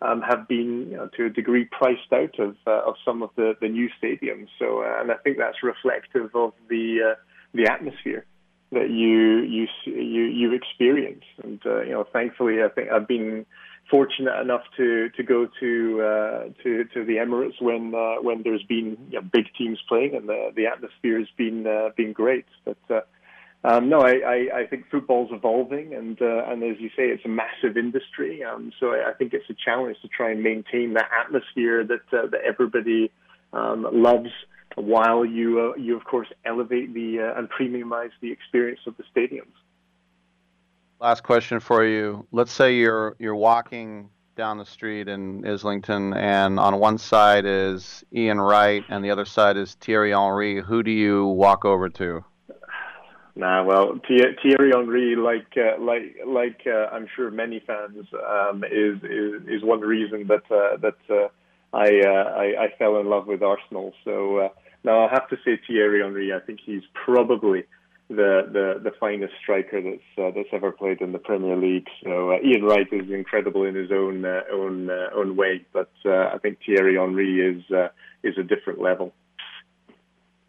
um, 0.02 0.20
have 0.20 0.46
been, 0.48 0.88
you 0.90 0.96
know, 0.98 1.08
to 1.16 1.26
a 1.26 1.30
degree, 1.30 1.64
priced 1.64 2.12
out 2.12 2.38
of 2.38 2.56
uh, 2.66 2.82
of 2.86 2.96
some 3.04 3.22
of 3.22 3.30
the, 3.36 3.54
the 3.60 3.68
new 3.68 3.88
stadiums. 4.02 4.48
So, 4.58 4.82
uh, 4.82 5.00
and 5.00 5.10
I 5.10 5.14
think 5.14 5.38
that's 5.38 5.62
reflective 5.62 6.34
of 6.34 6.52
the 6.68 7.12
uh, 7.12 7.14
the 7.54 7.70
atmosphere 7.72 8.26
that 8.72 8.90
you 8.90 9.38
you 9.42 9.66
you 9.86 10.24
you 10.24 10.52
experience. 10.52 11.24
And 11.42 11.60
uh, 11.64 11.82
you 11.82 11.92
know, 11.92 12.06
thankfully, 12.12 12.62
I 12.62 12.68
think 12.68 12.90
I've 12.90 13.08
been 13.08 13.46
fortunate 13.90 14.40
enough 14.40 14.62
to 14.76 15.10
to 15.10 15.22
go 15.22 15.46
to 15.60 16.00
uh, 16.02 16.62
to 16.62 16.84
to 16.94 17.04
the 17.04 17.16
Emirates 17.16 17.60
when 17.60 17.94
uh, 17.94 18.22
when 18.22 18.42
there's 18.42 18.62
been 18.64 18.96
you 19.10 19.20
know, 19.20 19.28
big 19.32 19.46
teams 19.56 19.78
playing 19.88 20.14
and 20.14 20.28
the 20.28 20.52
the 20.56 20.66
atmosphere 20.66 21.18
has 21.18 21.28
been 21.36 21.66
uh, 21.66 21.90
been 21.96 22.12
great. 22.12 22.46
But 22.64 22.78
uh, 22.90 23.00
um, 23.64 23.88
no, 23.88 24.00
I, 24.00 24.12
I, 24.12 24.58
I 24.60 24.66
think 24.68 24.90
football's 24.90 25.30
evolving, 25.32 25.94
and 25.94 26.20
uh, 26.20 26.44
and 26.46 26.62
as 26.62 26.78
you 26.80 26.90
say, 26.90 27.04
it's 27.04 27.24
a 27.24 27.28
massive 27.28 27.78
industry. 27.78 28.44
Um, 28.44 28.72
so 28.78 28.88
I, 28.88 29.10
I 29.10 29.12
think 29.14 29.32
it's 29.32 29.48
a 29.48 29.54
challenge 29.54 29.96
to 30.02 30.08
try 30.08 30.32
and 30.32 30.42
maintain 30.42 30.92
that 30.94 31.08
atmosphere 31.18 31.82
that 31.84 32.04
uh, 32.12 32.26
that 32.26 32.40
everybody 32.46 33.10
um, 33.54 33.86
loves, 33.90 34.28
while 34.74 35.24
you 35.24 35.72
uh, 35.72 35.80
you 35.80 35.96
of 35.96 36.04
course 36.04 36.28
elevate 36.44 36.92
the 36.92 37.20
uh, 37.20 37.38
and 37.38 37.48
premiumize 37.48 38.10
the 38.20 38.32
experience 38.32 38.80
of 38.86 38.96
the 38.98 39.04
stadiums. 39.14 39.54
Last 41.00 41.22
question 41.22 41.60
for 41.60 41.84
you. 41.84 42.26
Let's 42.32 42.52
say 42.52 42.76
you're 42.76 43.16
you're 43.18 43.34
walking 43.34 44.10
down 44.36 44.58
the 44.58 44.64
street 44.64 45.08
in 45.08 45.46
Islington, 45.46 46.14
and 46.14 46.58
on 46.58 46.78
one 46.78 46.98
side 46.98 47.44
is 47.46 48.04
Ian 48.12 48.40
Wright, 48.40 48.84
and 48.88 49.04
the 49.04 49.10
other 49.10 49.24
side 49.24 49.56
is 49.56 49.74
Thierry 49.74 50.12
Henry. 50.12 50.60
Who 50.60 50.82
do 50.82 50.90
you 50.90 51.26
walk 51.26 51.64
over 51.64 51.88
to? 51.90 52.24
Nah, 53.36 53.64
well, 53.64 53.98
Thierry 54.06 54.70
Henry, 54.72 55.16
like 55.16 55.56
uh, 55.56 55.80
like 55.80 56.16
like 56.24 56.62
uh, 56.66 56.86
I'm 56.92 57.08
sure 57.16 57.30
many 57.30 57.60
fans, 57.66 58.06
um, 58.14 58.62
is, 58.64 59.02
is 59.02 59.42
is 59.48 59.64
one 59.64 59.80
reason 59.80 60.28
that 60.28 60.44
uh, 60.50 60.76
that 60.76 60.96
uh, 61.10 61.28
I, 61.72 62.00
uh, 62.06 62.30
I 62.36 62.64
I 62.64 62.74
fell 62.78 63.00
in 63.00 63.06
love 63.06 63.26
with 63.26 63.42
Arsenal. 63.42 63.92
So 64.04 64.38
uh, 64.38 64.48
now 64.84 65.06
I 65.06 65.10
have 65.10 65.28
to 65.30 65.36
say 65.44 65.60
Thierry 65.66 66.00
Henry. 66.00 66.32
I 66.32 66.38
think 66.38 66.60
he's 66.64 66.82
probably 66.92 67.64
the 68.08 68.48
the, 68.52 68.90
the 68.90 68.90
finest 68.98 69.32
striker 69.42 69.80
that's 69.80 70.18
uh, 70.18 70.30
that's 70.34 70.48
ever 70.52 70.70
played 70.70 71.00
in 71.00 71.12
the 71.12 71.18
Premier 71.18 71.56
League. 71.56 71.86
So 72.02 72.32
uh, 72.32 72.38
Ian 72.44 72.64
Wright 72.64 72.86
is 72.92 73.10
incredible 73.10 73.64
in 73.64 73.74
his 73.74 73.90
own 73.90 74.24
uh, 74.24 74.42
own 74.52 74.90
uh, 74.90 75.08
own 75.14 75.36
way, 75.36 75.64
but 75.72 75.90
uh, 76.04 76.30
I 76.34 76.38
think 76.38 76.58
Thierry 76.64 76.96
Henry 76.96 77.40
is 77.40 77.70
uh, 77.70 77.88
is 78.22 78.36
a 78.38 78.42
different 78.42 78.80
level. 78.80 79.12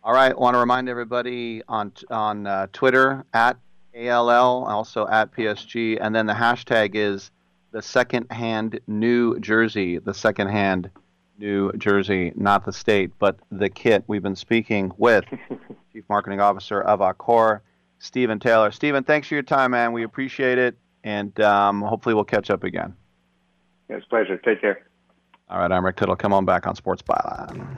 All 0.03 0.13
right, 0.13 0.31
I 0.31 0.35
want 0.35 0.55
to 0.55 0.59
remind 0.59 0.89
everybody 0.89 1.61
on 1.67 1.91
on 2.09 2.69
Twitter 2.73 3.25
at 3.33 3.57
ALL, 3.95 4.65
also 4.65 5.07
at 5.07 5.31
PSG, 5.31 5.97
and 5.99 6.13
then 6.13 6.25
the 6.25 6.33
hashtag 6.33 6.91
is 6.93 7.31
the 7.71 7.81
second 7.81 8.31
hand 8.31 8.79
new 8.87 9.39
jersey, 9.39 9.97
the 9.97 10.13
second 10.13 10.49
hand 10.49 10.89
New 11.37 11.71
Jersey, 11.73 12.31
not 12.35 12.65
the 12.65 12.71
state, 12.71 13.11
but 13.19 13.37
the 13.51 13.69
kit. 13.69 14.03
We've 14.07 14.23
been 14.23 14.35
speaking 14.35 14.91
with 14.97 15.25
Chief 15.93 16.03
Marketing 16.09 16.39
Officer 16.39 16.81
of 16.81 16.99
Accor, 16.99 17.61
Stephen 17.99 18.39
Taylor. 18.39 18.71
Stephen, 18.71 19.03
thanks 19.03 19.27
for 19.27 19.33
your 19.33 19.43
time, 19.43 19.71
man. 19.71 19.91
We 19.91 20.03
appreciate 20.03 20.57
it, 20.57 20.77
and 21.03 21.37
um, 21.41 21.81
hopefully 21.81 22.15
we'll 22.15 22.23
catch 22.23 22.49
up 22.49 22.63
again. 22.63 22.95
It's 23.89 24.05
a 24.05 24.09
pleasure. 24.09 24.37
Take 24.37 24.61
care. 24.61 24.87
All 25.49 25.59
right, 25.59 25.71
I'm 25.71 25.85
Rick 25.85 25.97
Tittle. 25.97 26.15
Come 26.15 26.33
on 26.33 26.45
back 26.45 26.65
on 26.65 26.75
Sports 26.75 27.01
Byline. 27.01 27.77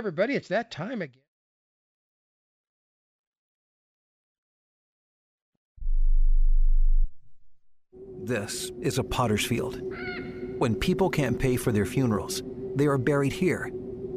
Everybody, 0.00 0.34
it's 0.34 0.48
that 0.48 0.70
time 0.70 1.02
again. 1.02 1.20
This 8.22 8.72
is 8.80 8.96
a 8.96 9.04
potter's 9.04 9.44
field. 9.44 9.78
When 10.58 10.74
people 10.74 11.10
can't 11.10 11.38
pay 11.38 11.56
for 11.56 11.70
their 11.70 11.84
funerals, 11.84 12.42
they 12.76 12.86
are 12.86 12.96
buried 12.96 13.34
here. 13.34 13.70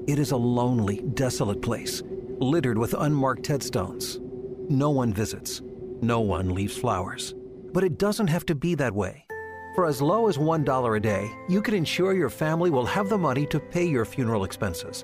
It 0.07 0.19
is 0.19 0.31
a 0.31 0.37
lonely, 0.37 1.01
desolate 1.15 1.61
place, 1.61 2.01
littered 2.39 2.77
with 2.77 2.95
unmarked 2.97 3.45
headstones. 3.47 4.21
No 4.69 4.89
one 4.89 5.13
visits, 5.13 5.61
no 6.01 6.21
one 6.21 6.53
leaves 6.53 6.77
flowers. 6.77 7.35
But 7.73 7.83
it 7.83 7.97
doesn't 7.97 8.27
have 8.27 8.45
to 8.45 8.55
be 8.55 8.73
that 8.75 8.95
way. 8.95 9.25
For 9.75 9.85
as 9.85 10.01
low 10.01 10.29
as 10.29 10.37
$1 10.37 10.95
a 10.95 10.99
day, 11.01 11.29
you 11.49 11.61
can 11.61 11.73
ensure 11.73 12.13
your 12.13 12.29
family 12.29 12.69
will 12.69 12.85
have 12.85 13.09
the 13.09 13.17
money 13.17 13.45
to 13.47 13.59
pay 13.59 13.83
your 13.83 14.05
funeral 14.05 14.45
expenses. 14.45 15.03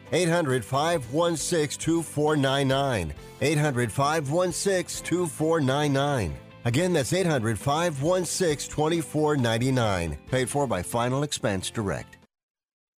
800 0.11 0.63
516 0.65 1.79
2499. 1.79 3.13
800 3.41 3.91
516 3.91 5.05
2499. 5.05 6.37
Again, 6.63 6.93
that's 6.93 7.13
800 7.13 7.57
516 7.59 8.71
2499. 8.71 10.17
Paid 10.29 10.49
for 10.49 10.67
by 10.67 10.83
Final 10.83 11.23
Expense 11.23 11.69
Direct. 11.71 12.17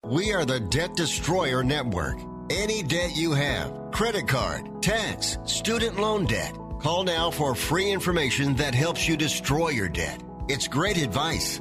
We 0.05 0.33
are 0.33 0.45
the 0.45 0.59
Debt 0.59 0.97
Destroyer 0.97 1.63
Network. 1.63 2.19
Any 2.51 2.83
debt 2.83 3.15
you 3.15 3.33
have, 3.33 3.73
credit 3.93 4.27
card, 4.27 4.83
tax, 4.83 5.39
student 5.45 5.99
loan 5.99 6.27
debt, 6.27 6.53
call 6.81 7.05
now 7.05 7.31
for 7.31 7.55
free 7.55 7.91
information 7.93 8.57
that 8.57 8.75
helps 8.75 9.07
you 9.07 9.17
destroy 9.17 9.69
your 9.69 9.89
debt. 9.89 10.21
It's 10.49 10.67
great 10.67 10.97
advice. 10.97 11.61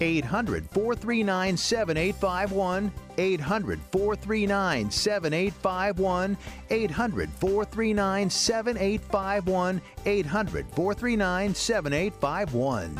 800 0.00 0.68
439 0.70 1.56
7851. 1.56 2.92
800 3.18 3.80
439 3.92 4.90
7851. 4.90 6.36
800 6.70 7.30
439 7.30 8.30
7851. 8.30 9.80
800 10.06 10.66
439 10.66 11.54
7851. 11.54 12.98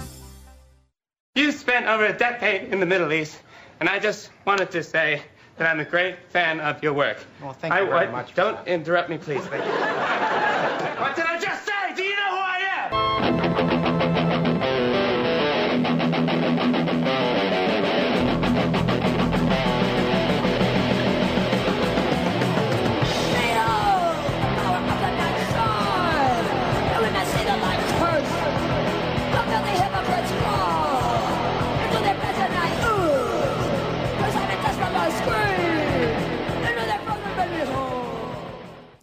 You 1.35 1.51
spent 1.51 1.87
over 1.87 2.05
a 2.07 2.13
decade 2.13 2.73
in 2.73 2.79
the 2.81 2.87
Middle 2.87 3.13
East, 3.13 3.39
and 3.81 3.89
I 3.89 3.99
just 3.99 4.31
wanted 4.45 4.71
to 4.73 4.83
say 4.83 5.23
that 5.57 5.67
I'm 5.71 5.81
a 5.81 5.85
great 5.85 6.17
fan 6.29 6.61
of 6.61 6.83
your 6.83 6.93
work. 6.93 7.19
Well, 7.43 7.55
thank 7.55 7.73
you 7.73 7.81
I, 7.81 7.85
very 7.87 8.07
I- 8.07 8.11
much. 8.11 8.35
Don't 8.35 8.67
interrupt 8.69 9.09
me, 9.09 9.17
please. 9.19 9.41
Thank 9.47 9.65
you. 9.65 9.71
what 11.01 11.17
did 11.17 11.25
I 11.25 11.39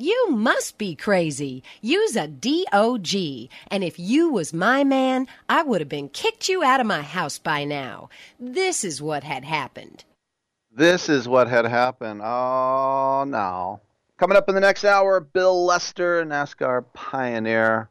You 0.01 0.27
must 0.29 0.77
be 0.77 0.95
crazy. 0.95 1.61
Use 1.81 2.15
a 2.15 2.25
DOG. 2.25 3.49
And 3.69 3.83
if 3.83 3.99
you 3.99 4.31
was 4.31 4.53
my 4.53 4.85
man, 4.85 5.27
I 5.49 5.61
would 5.61 5.81
have 5.81 5.89
been 5.89 6.07
kicked 6.07 6.47
you 6.47 6.63
out 6.63 6.79
of 6.79 6.87
my 6.87 7.01
house 7.01 7.37
by 7.37 7.65
now. 7.65 8.09
This 8.39 8.85
is 8.85 9.01
what 9.01 9.25
had 9.25 9.43
happened. 9.43 10.05
This 10.71 11.09
is 11.09 11.27
what 11.27 11.49
had 11.49 11.65
happened. 11.65 12.21
Oh, 12.23 13.25
no. 13.27 13.81
Coming 14.17 14.37
up 14.37 14.47
in 14.47 14.55
the 14.55 14.61
next 14.61 14.85
hour, 14.85 15.19
Bill 15.19 15.65
Lester, 15.65 16.23
NASCAR 16.23 16.85
pioneer, 16.93 17.89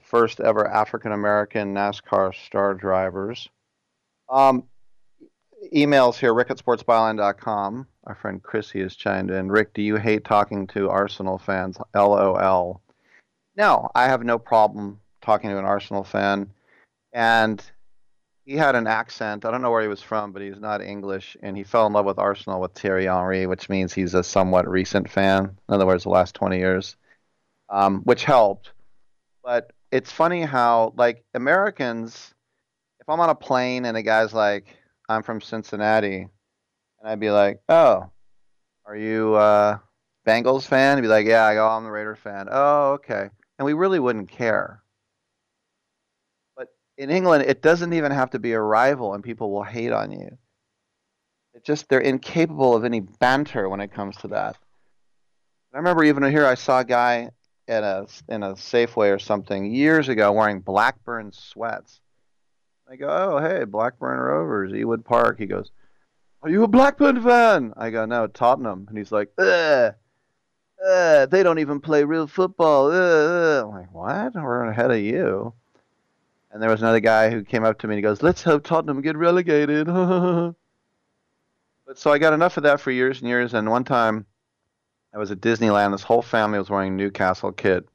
first 0.00 0.40
ever 0.40 0.66
African 0.66 1.12
American 1.12 1.74
NASCAR 1.74 2.34
star 2.46 2.72
drivers. 2.72 3.50
Um, 4.30 4.64
emails 5.72 6.16
here, 6.16 6.34
rick 6.34 6.50
at 6.50 6.58
sportsbyline.com. 6.58 7.86
Our 8.04 8.14
friend 8.14 8.42
Chrissy 8.42 8.80
has 8.80 8.96
chimed 8.96 9.30
in. 9.30 9.50
Rick, 9.50 9.74
do 9.74 9.82
you 9.82 9.96
hate 9.96 10.24
talking 10.24 10.66
to 10.68 10.90
Arsenal 10.90 11.38
fans? 11.38 11.78
LOL. 11.94 12.80
No, 13.56 13.90
I 13.94 14.04
have 14.04 14.24
no 14.24 14.38
problem 14.38 15.00
talking 15.22 15.50
to 15.50 15.58
an 15.58 15.64
Arsenal 15.64 16.04
fan. 16.04 16.50
And 17.12 17.64
he 18.44 18.56
had 18.56 18.74
an 18.74 18.86
accent. 18.86 19.44
I 19.44 19.50
don't 19.50 19.62
know 19.62 19.70
where 19.70 19.82
he 19.82 19.88
was 19.88 20.02
from, 20.02 20.32
but 20.32 20.42
he's 20.42 20.60
not 20.60 20.82
English. 20.82 21.36
And 21.42 21.56
he 21.56 21.64
fell 21.64 21.86
in 21.86 21.92
love 21.92 22.04
with 22.04 22.18
Arsenal 22.18 22.60
with 22.60 22.72
Thierry 22.72 23.06
Henry, 23.06 23.46
which 23.46 23.68
means 23.68 23.92
he's 23.92 24.14
a 24.14 24.22
somewhat 24.22 24.68
recent 24.68 25.08
fan. 25.08 25.44
In 25.68 25.74
other 25.74 25.86
words, 25.86 26.02
the 26.02 26.10
last 26.10 26.34
20 26.34 26.58
years, 26.58 26.96
um, 27.70 28.02
which 28.02 28.24
helped. 28.24 28.72
But 29.42 29.72
it's 29.90 30.12
funny 30.12 30.42
how, 30.42 30.92
like, 30.96 31.24
Americans, 31.34 32.34
if 33.00 33.08
I'm 33.08 33.20
on 33.20 33.30
a 33.30 33.34
plane 33.34 33.84
and 33.86 33.96
a 33.96 34.02
guy's 34.02 34.34
like, 34.34 34.76
I'm 35.08 35.22
from 35.22 35.40
Cincinnati, 35.40 36.22
and 36.22 36.30
I'd 37.04 37.20
be 37.20 37.30
like, 37.30 37.60
oh, 37.68 38.10
are 38.86 38.96
you 38.96 39.36
a 39.36 39.82
Bengals 40.26 40.64
fan? 40.64 40.96
He'd 40.96 41.02
be 41.02 41.08
like, 41.08 41.26
yeah, 41.26 41.44
I 41.44 41.54
go, 41.54 41.68
I'm 41.68 41.84
the 41.84 41.90
Raider 41.90 42.16
fan. 42.16 42.48
Oh, 42.50 42.92
okay. 42.92 43.28
And 43.58 43.66
we 43.66 43.72
really 43.72 43.98
wouldn't 43.98 44.30
care. 44.30 44.82
But 46.56 46.68
in 46.96 47.10
England, 47.10 47.44
it 47.46 47.62
doesn't 47.62 47.92
even 47.92 48.12
have 48.12 48.30
to 48.30 48.38
be 48.38 48.52
a 48.52 48.60
rival, 48.60 49.14
and 49.14 49.22
people 49.22 49.50
will 49.50 49.62
hate 49.62 49.92
on 49.92 50.12
you. 50.12 50.38
It 51.54 51.64
just 51.64 51.88
they're 51.88 52.00
incapable 52.00 52.74
of 52.74 52.84
any 52.84 53.00
banter 53.00 53.68
when 53.68 53.80
it 53.80 53.92
comes 53.92 54.16
to 54.18 54.28
that. 54.28 54.56
I 55.72 55.76
remember 55.76 56.04
even 56.04 56.22
here, 56.24 56.46
I 56.46 56.54
saw 56.54 56.80
a 56.80 56.84
guy 56.84 57.30
at 57.68 57.82
a 57.82 58.06
in 58.28 58.42
a 58.42 58.54
Safeway 58.54 59.14
or 59.14 59.18
something 59.18 59.66
years 59.66 60.08
ago 60.08 60.32
wearing 60.32 60.60
Blackburn 60.60 61.32
sweats. 61.32 62.00
I 62.90 62.96
go, 62.96 63.08
oh 63.08 63.38
hey, 63.38 63.64
Blackburn 63.64 64.18
Rovers, 64.18 64.72
Ewood 64.72 65.04
Park. 65.04 65.38
He 65.38 65.46
goes, 65.46 65.70
are 66.42 66.50
you 66.50 66.62
a 66.62 66.68
Blackburn 66.68 67.22
fan? 67.22 67.72
I 67.76 67.90
go, 67.90 68.04
no, 68.04 68.26
Tottenham. 68.26 68.86
And 68.88 68.98
he's 68.98 69.10
like, 69.10 69.30
ugh, 69.38 69.94
ugh, 70.86 71.30
they 71.30 71.42
don't 71.42 71.58
even 71.58 71.80
play 71.80 72.04
real 72.04 72.26
football. 72.26 72.90
Ugh. 72.90 73.64
I'm 73.64 73.70
like, 73.70 73.92
what? 73.94 74.34
We're 74.34 74.64
ahead 74.64 74.90
of 74.90 74.98
you. 74.98 75.54
And 76.50 76.62
there 76.62 76.70
was 76.70 76.82
another 76.82 77.00
guy 77.00 77.30
who 77.30 77.42
came 77.42 77.64
up 77.64 77.78
to 77.78 77.88
me 77.88 77.94
and 77.94 77.98
he 77.98 78.02
goes, 78.02 78.22
let's 78.22 78.42
hope 78.42 78.62
Tottenham 78.62 79.00
get 79.00 79.16
relegated. 79.16 79.86
but 79.86 80.54
so 81.94 82.12
I 82.12 82.18
got 82.18 82.34
enough 82.34 82.58
of 82.58 82.62
that 82.64 82.80
for 82.80 82.90
years 82.90 83.20
and 83.20 83.28
years. 83.28 83.54
And 83.54 83.70
one 83.70 83.84
time 83.84 84.26
I 85.14 85.18
was 85.18 85.30
at 85.30 85.40
Disneyland. 85.40 85.92
This 85.92 86.02
whole 86.02 86.22
family 86.22 86.58
was 86.58 86.70
wearing 86.70 86.96
Newcastle 86.96 87.52
kit. 87.52 87.88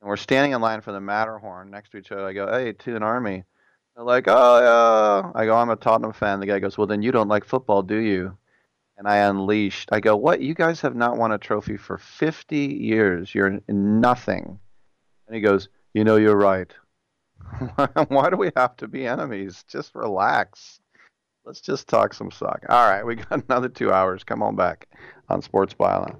And 0.00 0.08
we're 0.08 0.16
standing 0.16 0.52
in 0.52 0.60
line 0.60 0.80
for 0.80 0.92
the 0.92 1.00
Matterhorn 1.00 1.70
next 1.70 1.90
to 1.90 1.98
each 1.98 2.10
other. 2.10 2.26
I 2.26 2.32
go, 2.32 2.50
hey, 2.52 2.72
Toon 2.72 3.02
Army. 3.02 3.44
They're 3.94 4.04
like, 4.04 4.24
oh, 4.26 4.60
yeah. 4.60 5.30
I 5.34 5.46
go, 5.46 5.56
I'm 5.56 5.70
a 5.70 5.76
Tottenham 5.76 6.12
fan. 6.12 6.40
The 6.40 6.46
guy 6.46 6.58
goes, 6.58 6.76
well, 6.76 6.86
then 6.86 7.02
you 7.02 7.12
don't 7.12 7.28
like 7.28 7.44
football, 7.44 7.82
do 7.82 7.96
you? 7.96 8.36
And 8.96 9.08
I 9.08 9.18
unleashed. 9.18 9.88
I 9.92 10.00
go, 10.00 10.16
what? 10.16 10.40
You 10.40 10.54
guys 10.54 10.80
have 10.80 10.96
not 10.96 11.16
won 11.16 11.32
a 11.32 11.38
trophy 11.38 11.76
for 11.76 11.98
50 11.98 12.56
years. 12.56 13.34
You're 13.34 13.60
nothing. 13.68 14.58
And 15.26 15.34
he 15.34 15.40
goes, 15.40 15.68
you 15.94 16.04
know, 16.04 16.16
you're 16.16 16.36
right. 16.36 16.72
Why 18.08 18.30
do 18.30 18.36
we 18.36 18.50
have 18.56 18.76
to 18.78 18.88
be 18.88 19.06
enemies? 19.06 19.64
Just 19.68 19.94
relax. 19.94 20.80
Let's 21.44 21.60
just 21.60 21.88
talk 21.88 22.14
some 22.14 22.30
soccer. 22.30 22.70
All 22.70 22.88
right, 22.88 23.04
we 23.04 23.16
got 23.16 23.44
another 23.48 23.68
two 23.68 23.92
hours. 23.92 24.24
Come 24.24 24.42
on 24.42 24.56
back 24.56 24.88
on 25.28 25.42
Sports 25.42 25.74
Byline. 25.74 26.16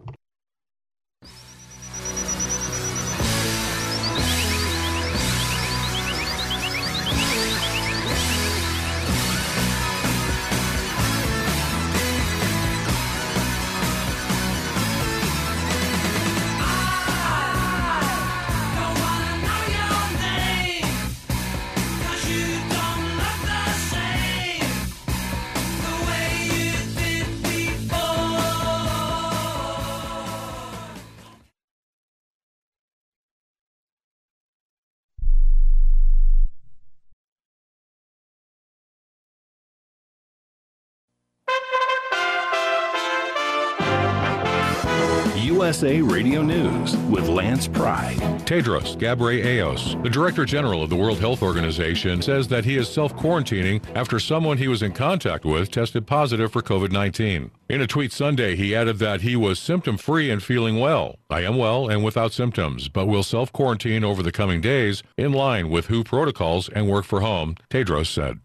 USA 45.75 46.01
Radio 46.01 46.41
News 46.41 46.97
with 47.11 47.27
Lance 47.27 47.67
Pry. 47.67 48.15
Tedros 48.45 48.97
Ghebreyesus, 48.97 50.01
the 50.05 50.09
Director 50.09 50.45
General 50.45 50.85
of 50.85 50.89
the 50.89 50.95
World 50.95 51.19
Health 51.19 51.43
Organization, 51.43 52.23
says 52.23 52.47
that 52.47 52.65
he 52.65 52.77
is 52.77 52.89
self-quarantining 52.89 53.83
after 53.97 54.21
someone 54.21 54.57
he 54.57 54.69
was 54.69 54.85
in 54.85 54.93
contact 54.93 55.45
with 55.45 55.73
tested 55.73 56.07
positive 56.07 56.53
for 56.53 56.63
COVID-19. 56.63 57.51
In 57.69 57.81
a 57.81 57.89
tweet 57.89 58.13
Sunday, 58.13 58.55
he 58.55 58.73
added 58.73 58.99
that 58.99 59.23
he 59.23 59.35
was 59.35 59.59
symptom-free 59.59 60.31
and 60.31 60.41
feeling 60.41 60.79
well. 60.79 61.17
I 61.29 61.41
am 61.41 61.57
well 61.57 61.89
and 61.89 62.05
without 62.05 62.33
symptoms, 62.33 62.89
but 62.89 63.07
will 63.07 63.25
self-quarantine 63.25 64.05
over 64.05 64.23
the 64.23 64.31
coming 64.31 64.61
days 64.61 65.03
in 65.19 65.33
line 65.33 65.71
with 65.71 65.87
WHO 65.87 66.05
protocols 66.05 66.69
and 66.69 66.89
work 66.89 67.05
for 67.05 67.21
home, 67.21 67.57
Tedros 67.69 68.07
said. 68.07 68.39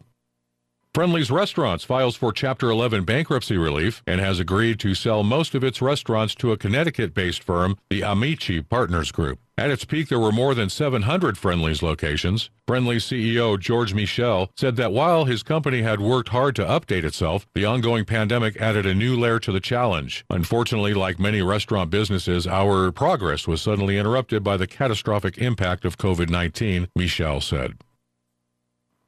Friendly's 1.00 1.32
Restaurants 1.32 1.86
files 1.86 2.18
for 2.18 2.34
Chapter 2.34 2.70
11 2.70 3.06
bankruptcy 3.06 3.56
relief 3.58 4.04
and 4.06 4.20
has 4.20 4.38
agreed 4.38 4.82
to 4.82 4.94
sell 4.94 5.24
most 5.24 5.56
of 5.56 5.64
its 5.64 5.82
restaurants 5.82 6.36
to 6.36 6.52
a 6.52 6.58
Connecticut 6.58 7.14
based 7.14 7.42
firm, 7.42 7.78
the 7.90 8.02
Amici 8.02 8.62
Partners 8.62 9.10
Group. 9.10 9.40
At 9.58 9.70
its 9.70 9.86
peak, 9.86 10.10
there 10.10 10.20
were 10.20 10.34
more 10.34 10.54
than 10.54 10.68
700 10.68 11.38
Friendly's 11.38 11.82
locations. 11.82 12.50
Friendly's 12.68 13.06
CEO 13.06 13.58
George 13.58 13.94
Michel 13.94 14.52
said 14.58 14.76
that 14.76 14.92
while 14.92 15.24
his 15.24 15.42
company 15.42 15.84
had 15.84 16.02
worked 16.02 16.30
hard 16.30 16.54
to 16.58 16.66
update 16.66 17.06
itself, 17.06 17.48
the 17.56 17.64
ongoing 17.64 18.04
pandemic 18.04 18.60
added 18.60 18.86
a 18.86 18.94
new 18.94 19.18
layer 19.18 19.40
to 19.40 19.54
the 19.54 19.62
challenge. 19.62 20.26
Unfortunately, 20.30 20.94
like 20.94 21.18
many 21.18 21.42
restaurant 21.42 21.90
businesses, 21.90 22.46
our 22.46 22.92
progress 22.92 23.48
was 23.48 23.62
suddenly 23.62 23.98
interrupted 23.98 24.44
by 24.44 24.58
the 24.58 24.68
catastrophic 24.68 25.38
impact 25.38 25.86
of 25.86 25.98
COVID 25.98 26.30
19, 26.30 26.90
Michel 26.94 27.40
said. 27.40 27.78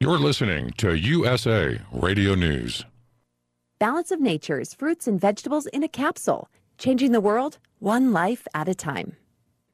You're 0.02 0.18
listening 0.18 0.72
to 0.78 0.94
USA 0.96 1.78
Radio 1.92 2.34
News. 2.34 2.84
Balance 3.78 4.10
of 4.10 4.20
Nature's 4.20 4.74
fruits 4.74 5.06
and 5.06 5.20
vegetables 5.20 5.66
in 5.66 5.84
a 5.84 5.88
capsule, 5.88 6.48
changing 6.76 7.12
the 7.12 7.20
world 7.20 7.58
one 7.78 8.10
life 8.10 8.48
at 8.52 8.68
a 8.68 8.74
time. 8.74 9.14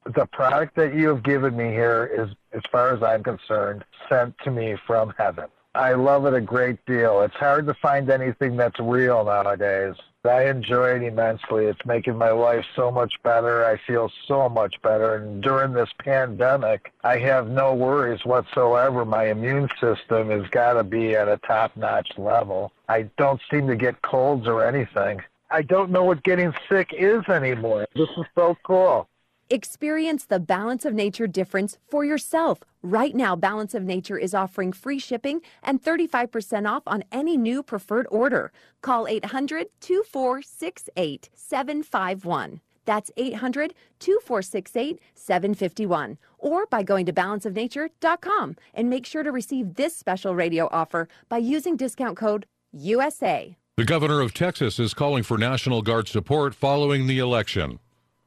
The 0.04 0.26
product 0.26 0.76
that 0.76 0.94
you 0.94 1.08
have 1.08 1.22
given 1.22 1.56
me 1.56 1.70
here 1.70 2.10
is, 2.14 2.28
as 2.52 2.60
far 2.70 2.94
as 2.94 3.02
I'm 3.02 3.22
concerned, 3.22 3.86
sent 4.06 4.34
to 4.44 4.50
me 4.50 4.76
from 4.86 5.14
heaven. 5.16 5.46
I 5.74 5.94
love 5.94 6.26
it 6.26 6.34
a 6.34 6.42
great 6.42 6.84
deal. 6.84 7.22
It's 7.22 7.36
hard 7.36 7.66
to 7.66 7.72
find 7.72 8.10
anything 8.10 8.54
that's 8.54 8.78
real 8.78 9.24
nowadays. 9.24 9.94
I 10.24 10.48
enjoy 10.48 10.96
it 10.96 11.02
immensely. 11.02 11.66
It's 11.66 11.84
making 11.86 12.16
my 12.16 12.30
life 12.30 12.64
so 12.74 12.90
much 12.90 13.14
better. 13.22 13.64
I 13.64 13.78
feel 13.86 14.10
so 14.26 14.48
much 14.48 14.74
better. 14.82 15.16
And 15.16 15.42
during 15.42 15.72
this 15.72 15.90
pandemic, 15.98 16.92
I 17.04 17.18
have 17.18 17.48
no 17.48 17.74
worries 17.74 18.24
whatsoever. 18.24 19.04
My 19.04 19.26
immune 19.26 19.68
system 19.80 20.30
has 20.30 20.48
got 20.50 20.74
to 20.74 20.84
be 20.84 21.14
at 21.14 21.28
a 21.28 21.38
top 21.38 21.76
notch 21.76 22.10
level. 22.18 22.72
I 22.88 23.02
don't 23.16 23.40
seem 23.50 23.68
to 23.68 23.76
get 23.76 24.02
colds 24.02 24.48
or 24.48 24.64
anything. 24.64 25.22
I 25.50 25.62
don't 25.62 25.90
know 25.90 26.04
what 26.04 26.22
getting 26.24 26.52
sick 26.68 26.92
is 26.92 27.26
anymore. 27.28 27.86
This 27.94 28.08
is 28.18 28.26
so 28.34 28.56
cool. 28.64 29.08
Experience 29.50 30.26
the 30.26 30.38
Balance 30.38 30.84
of 30.84 30.92
Nature 30.92 31.26
difference 31.26 31.78
for 31.88 32.04
yourself. 32.04 32.60
Right 32.82 33.14
now, 33.14 33.34
Balance 33.34 33.72
of 33.72 33.82
Nature 33.82 34.18
is 34.18 34.34
offering 34.34 34.72
free 34.72 34.98
shipping 34.98 35.40
and 35.62 35.82
35% 35.82 36.68
off 36.68 36.82
on 36.86 37.02
any 37.10 37.38
new 37.38 37.62
preferred 37.62 38.06
order. 38.10 38.52
Call 38.82 39.08
800 39.08 39.68
2468 39.80 41.30
751. 41.32 42.60
That's 42.84 43.10
800 43.16 43.72
2468 43.98 45.00
751. 45.14 46.18
Or 46.38 46.66
by 46.66 46.82
going 46.82 47.06
to 47.06 47.12
balanceofnature.com 47.14 48.56
and 48.74 48.90
make 48.90 49.06
sure 49.06 49.22
to 49.22 49.32
receive 49.32 49.76
this 49.76 49.96
special 49.96 50.34
radio 50.34 50.68
offer 50.70 51.08
by 51.30 51.38
using 51.38 51.74
discount 51.74 52.18
code 52.18 52.44
USA. 52.72 53.56
The 53.78 53.84
governor 53.86 54.20
of 54.20 54.34
Texas 54.34 54.78
is 54.78 54.92
calling 54.92 55.22
for 55.22 55.38
National 55.38 55.80
Guard 55.80 56.06
support 56.06 56.54
following 56.54 57.06
the 57.06 57.18
election. 57.18 57.78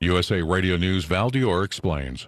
USA 0.04 0.42
Radio 0.42 0.78
News 0.78 1.06
Val 1.06 1.30
Dior 1.30 1.64
explains. 1.64 2.28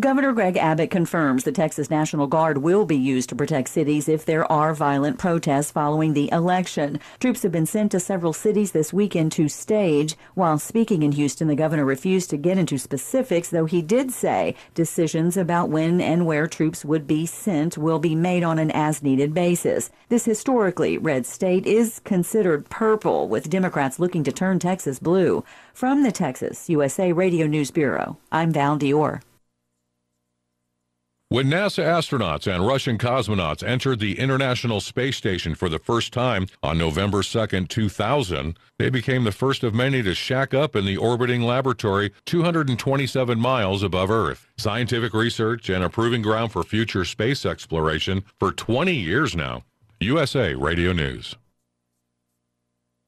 Governor 0.00 0.32
Greg 0.32 0.56
Abbott 0.56 0.90
confirms 0.90 1.44
the 1.44 1.52
Texas 1.52 1.90
National 1.90 2.26
Guard 2.26 2.56
will 2.56 2.86
be 2.86 2.96
used 2.96 3.28
to 3.28 3.36
protect 3.36 3.68
cities 3.68 4.08
if 4.08 4.24
there 4.24 4.50
are 4.50 4.72
violent 4.72 5.18
protests 5.18 5.70
following 5.70 6.14
the 6.14 6.32
election. 6.32 6.98
Troops 7.20 7.42
have 7.42 7.52
been 7.52 7.66
sent 7.66 7.92
to 7.92 8.00
several 8.00 8.32
cities 8.32 8.72
this 8.72 8.94
weekend 8.94 9.32
to 9.32 9.50
stage. 9.50 10.16
While 10.32 10.58
speaking 10.58 11.02
in 11.02 11.12
Houston, 11.12 11.46
the 11.46 11.54
governor 11.54 11.84
refused 11.84 12.30
to 12.30 12.38
get 12.38 12.56
into 12.56 12.78
specifics, 12.78 13.50
though 13.50 13.66
he 13.66 13.82
did 13.82 14.12
say 14.12 14.54
decisions 14.72 15.36
about 15.36 15.68
when 15.68 16.00
and 16.00 16.24
where 16.24 16.46
troops 16.46 16.86
would 16.86 17.06
be 17.06 17.26
sent 17.26 17.76
will 17.76 17.98
be 17.98 18.14
made 18.14 18.42
on 18.42 18.58
an 18.58 18.70
as 18.70 19.02
needed 19.02 19.34
basis. 19.34 19.90
This 20.08 20.24
historically 20.24 20.96
red 20.96 21.26
state 21.26 21.66
is 21.66 22.00
considered 22.02 22.70
purple, 22.70 23.28
with 23.28 23.50
Democrats 23.50 23.98
looking 23.98 24.24
to 24.24 24.32
turn 24.32 24.58
Texas 24.58 24.98
blue. 24.98 25.44
From 25.74 26.02
the 26.02 26.12
Texas 26.12 26.70
USA 26.70 27.12
Radio 27.12 27.46
News 27.46 27.70
Bureau, 27.70 28.16
I'm 28.32 28.52
Val 28.52 28.78
Dior. 28.78 29.20
When 31.32 31.46
NASA 31.46 31.82
astronauts 31.82 32.46
and 32.46 32.66
Russian 32.66 32.98
cosmonauts 32.98 33.66
entered 33.66 34.00
the 34.00 34.18
International 34.18 34.82
Space 34.82 35.16
Station 35.16 35.54
for 35.54 35.70
the 35.70 35.78
first 35.78 36.12
time 36.12 36.46
on 36.62 36.76
November 36.76 37.22
2, 37.22 37.46
2000, 37.68 38.58
they 38.78 38.90
became 38.90 39.24
the 39.24 39.32
first 39.32 39.64
of 39.64 39.74
many 39.74 40.02
to 40.02 40.14
shack 40.14 40.52
up 40.52 40.76
in 40.76 40.84
the 40.84 40.98
orbiting 40.98 41.40
laboratory 41.40 42.12
227 42.26 43.40
miles 43.40 43.82
above 43.82 44.10
Earth. 44.10 44.46
Scientific 44.58 45.14
research 45.14 45.70
and 45.70 45.82
a 45.82 45.88
proving 45.88 46.20
ground 46.20 46.52
for 46.52 46.62
future 46.62 47.06
space 47.06 47.46
exploration 47.46 48.24
for 48.38 48.52
20 48.52 48.92
years 48.94 49.34
now. 49.34 49.62
USA 50.00 50.54
Radio 50.54 50.92
News. 50.92 51.34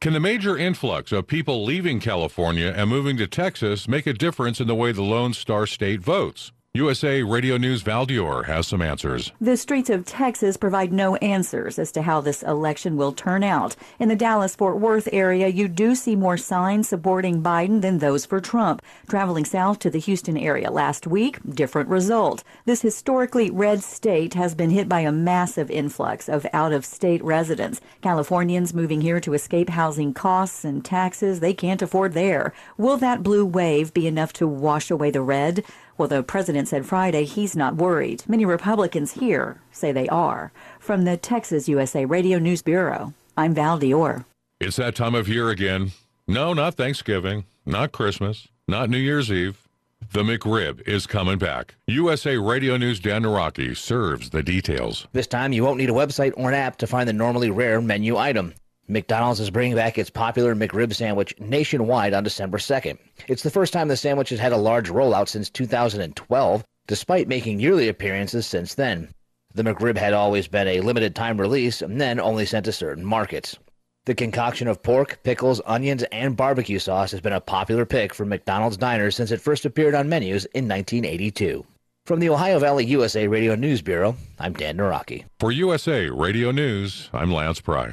Can 0.00 0.12
the 0.12 0.20
major 0.20 0.56
influx 0.56 1.10
of 1.10 1.26
people 1.26 1.64
leaving 1.64 1.98
California 1.98 2.72
and 2.76 2.88
moving 2.88 3.16
to 3.16 3.26
Texas 3.26 3.88
make 3.88 4.06
a 4.06 4.12
difference 4.12 4.60
in 4.60 4.68
the 4.68 4.74
way 4.76 4.92
the 4.92 5.02
Lone 5.02 5.34
Star 5.34 5.66
State 5.66 6.00
votes? 6.00 6.52
USA 6.74 7.22
Radio 7.22 7.56
News 7.56 7.80
Val 7.80 8.06
Dior 8.06 8.44
has 8.44 8.68
some 8.68 8.82
answers. 8.82 9.32
The 9.40 9.56
streets 9.56 9.88
of 9.88 10.04
Texas 10.04 10.58
provide 10.58 10.92
no 10.92 11.16
answers 11.16 11.78
as 11.78 11.90
to 11.92 12.02
how 12.02 12.20
this 12.20 12.42
election 12.42 12.98
will 12.98 13.12
turn 13.12 13.42
out. 13.42 13.74
In 13.98 14.10
the 14.10 14.14
Dallas 14.14 14.54
Fort 14.54 14.78
Worth 14.78 15.08
area, 15.10 15.48
you 15.48 15.66
do 15.66 15.94
see 15.94 16.14
more 16.14 16.36
signs 16.36 16.86
supporting 16.86 17.42
Biden 17.42 17.80
than 17.80 17.98
those 17.98 18.26
for 18.26 18.38
Trump. 18.38 18.82
Traveling 19.08 19.46
south 19.46 19.78
to 19.78 19.88
the 19.88 19.98
Houston 19.98 20.36
area 20.36 20.70
last 20.70 21.06
week, 21.06 21.38
different 21.54 21.88
result. 21.88 22.44
This 22.66 22.82
historically 22.82 23.50
red 23.50 23.82
state 23.82 24.34
has 24.34 24.54
been 24.54 24.70
hit 24.70 24.90
by 24.90 25.00
a 25.00 25.10
massive 25.10 25.70
influx 25.70 26.28
of 26.28 26.46
out 26.52 26.74
of 26.74 26.84
state 26.84 27.24
residents. 27.24 27.80
Californians 28.02 28.74
moving 28.74 29.00
here 29.00 29.20
to 29.20 29.32
escape 29.32 29.70
housing 29.70 30.12
costs 30.12 30.66
and 30.66 30.84
taxes 30.84 31.40
they 31.40 31.54
can't 31.54 31.80
afford 31.80 32.12
there. 32.12 32.52
Will 32.76 32.98
that 32.98 33.22
blue 33.22 33.46
wave 33.46 33.94
be 33.94 34.06
enough 34.06 34.34
to 34.34 34.46
wash 34.46 34.90
away 34.90 35.10
the 35.10 35.22
red? 35.22 35.64
Well, 35.98 36.06
the 36.06 36.22
president 36.22 36.68
said 36.68 36.86
Friday 36.86 37.24
he's 37.24 37.56
not 37.56 37.74
worried. 37.74 38.22
Many 38.28 38.44
Republicans 38.44 39.14
here 39.14 39.60
say 39.72 39.90
they 39.90 40.08
are. 40.08 40.52
From 40.78 41.02
the 41.02 41.16
Texas 41.16 41.68
USA 41.68 42.04
Radio 42.04 42.38
News 42.38 42.62
Bureau, 42.62 43.12
I'm 43.36 43.52
Val 43.52 43.80
Dior. 43.80 44.24
It's 44.60 44.76
that 44.76 44.94
time 44.94 45.16
of 45.16 45.28
year 45.28 45.50
again. 45.50 45.90
No, 46.28 46.54
not 46.54 46.74
Thanksgiving, 46.74 47.46
not 47.66 47.90
Christmas, 47.90 48.46
not 48.68 48.88
New 48.88 48.98
Year's 48.98 49.32
Eve. 49.32 49.66
The 50.12 50.22
McRib 50.22 50.86
is 50.86 51.08
coming 51.08 51.36
back. 51.36 51.74
USA 51.88 52.36
Radio 52.36 52.76
News 52.76 53.00
Dan 53.00 53.24
Naraki 53.24 53.76
serves 53.76 54.30
the 54.30 54.44
details. 54.44 55.08
This 55.12 55.26
time, 55.26 55.52
you 55.52 55.64
won't 55.64 55.78
need 55.78 55.90
a 55.90 55.94
website 55.94 56.32
or 56.36 56.48
an 56.48 56.54
app 56.54 56.76
to 56.78 56.86
find 56.86 57.08
the 57.08 57.12
normally 57.12 57.50
rare 57.50 57.80
menu 57.80 58.16
item. 58.16 58.54
McDonald's 58.90 59.38
is 59.38 59.50
bringing 59.50 59.76
back 59.76 59.98
its 59.98 60.08
popular 60.08 60.54
McRib 60.54 60.94
sandwich 60.94 61.34
nationwide 61.38 62.14
on 62.14 62.24
December 62.24 62.56
2nd. 62.56 62.96
It's 63.26 63.42
the 63.42 63.50
first 63.50 63.74
time 63.74 63.88
the 63.88 63.98
sandwich 63.98 64.30
has 64.30 64.38
had 64.38 64.52
a 64.52 64.56
large 64.56 64.88
rollout 64.88 65.28
since 65.28 65.50
2012, 65.50 66.64
despite 66.86 67.28
making 67.28 67.60
yearly 67.60 67.88
appearances 67.88 68.46
since 68.46 68.74
then. 68.74 69.10
The 69.52 69.62
McRib 69.62 69.98
had 69.98 70.14
always 70.14 70.48
been 70.48 70.66
a 70.66 70.80
limited 70.80 71.14
time 71.14 71.38
release 71.38 71.82
and 71.82 72.00
then 72.00 72.18
only 72.18 72.46
sent 72.46 72.64
to 72.64 72.72
certain 72.72 73.04
markets. 73.04 73.58
The 74.06 74.14
concoction 74.14 74.68
of 74.68 74.82
pork, 74.82 75.18
pickles, 75.22 75.60
onions, 75.66 76.02
and 76.04 76.34
barbecue 76.34 76.78
sauce 76.78 77.10
has 77.10 77.20
been 77.20 77.34
a 77.34 77.42
popular 77.42 77.84
pick 77.84 78.14
for 78.14 78.24
McDonald's 78.24 78.78
diners 78.78 79.16
since 79.16 79.30
it 79.30 79.42
first 79.42 79.66
appeared 79.66 79.94
on 79.94 80.08
menus 80.08 80.46
in 80.46 80.66
1982. 80.66 81.62
From 82.06 82.20
the 82.20 82.30
Ohio 82.30 82.58
Valley 82.58 82.86
USA 82.86 83.28
Radio 83.28 83.54
News 83.54 83.82
Bureau, 83.82 84.16
I'm 84.38 84.54
Dan 84.54 84.78
Naraki. 84.78 85.26
For 85.40 85.52
USA 85.52 86.08
Radio 86.08 86.52
News, 86.52 87.10
I'm 87.12 87.30
Lance 87.30 87.60
Pry. 87.60 87.92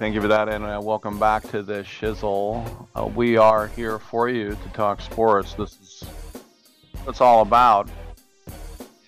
Thank 0.00 0.14
you 0.14 0.22
for 0.22 0.28
that, 0.28 0.48
and 0.48 0.64
uh, 0.64 0.80
welcome 0.82 1.18
back 1.18 1.42
to 1.50 1.62
the 1.62 1.82
Shizzle. 1.82 2.88
Uh, 2.96 3.04
we 3.04 3.36
are 3.36 3.66
here 3.66 3.98
for 3.98 4.30
you 4.30 4.52
to 4.52 4.68
talk 4.72 5.02
sports. 5.02 5.52
This 5.52 5.78
is 5.78 6.08
what 7.02 7.10
it's 7.10 7.20
all 7.20 7.42
about. 7.42 7.86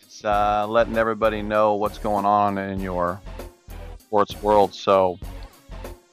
It's 0.03 0.22
uh, 0.22 0.66
letting 0.68 0.99
everybody 0.99 1.40
know 1.40 1.76
what's 1.76 1.97
going 1.97 2.26
on 2.26 2.59
in 2.59 2.78
your 2.78 3.18
sports 4.01 4.43
world. 4.43 4.74
So, 4.74 5.18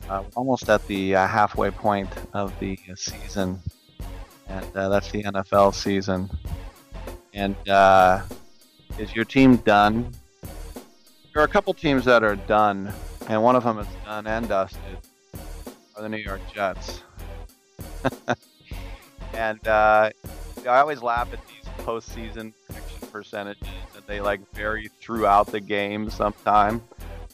uh, 0.07 0.23
almost 0.37 0.69
at 0.69 0.87
the 0.87 1.13
uh, 1.13 1.27
halfway 1.27 1.71
point 1.71 2.09
of 2.31 2.57
the 2.61 2.79
season, 2.95 3.59
and 4.47 4.77
uh, 4.77 4.87
that's 4.87 5.11
the 5.11 5.23
NFL 5.23 5.73
season. 5.73 6.29
And 7.33 7.53
is 8.97 9.13
your 9.13 9.25
team 9.25 9.57
done? 9.57 10.13
There 11.33 11.43
are 11.43 11.45
a 11.45 11.49
couple 11.49 11.73
teams 11.73 12.05
that 12.05 12.23
are 12.23 12.37
done 12.37 12.93
and 13.29 13.41
one 13.41 13.55
of 13.55 13.63
them 13.63 13.79
is 13.79 13.87
done 14.03 14.27
and 14.27 14.49
dusted 14.49 14.97
are 15.95 16.01
the 16.01 16.09
New 16.09 16.17
York 16.17 16.41
Jets. 16.53 17.03
and 19.33 19.65
uh, 19.67 20.09
I 20.67 20.79
always 20.79 21.01
laugh 21.01 21.31
at 21.31 21.39
these 21.47 21.63
postseason 21.85 22.51
prediction 22.65 23.07
percentages 23.11 23.69
that 23.93 24.05
they 24.07 24.19
like 24.19 24.41
vary 24.53 24.89
throughout 24.99 25.47
the 25.47 25.61
game 25.61 26.09
sometime. 26.09 26.81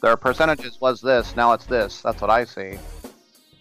Their 0.02 0.18
percentages 0.18 0.82
was 0.82 1.00
this, 1.02 1.36
now 1.36 1.54
it's 1.54 1.66
this. 1.66 2.02
That's 2.02 2.22
what 2.22 2.30
I 2.30 2.44
see. 2.44 2.78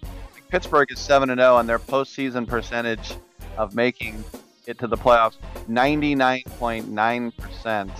Like 0.03 0.49
Pittsburgh 0.49 0.91
is 0.91 0.99
7 0.99 1.30
and 1.30 1.39
0 1.39 1.59
and 1.59 1.68
their 1.68 1.78
postseason 1.78 2.49
percentage 2.49 3.14
of 3.57 3.76
making 3.76 4.24
it 4.66 4.80
to 4.80 4.89
the 4.89 4.97
playoffs 4.97 5.37
99.9%. 5.68 7.91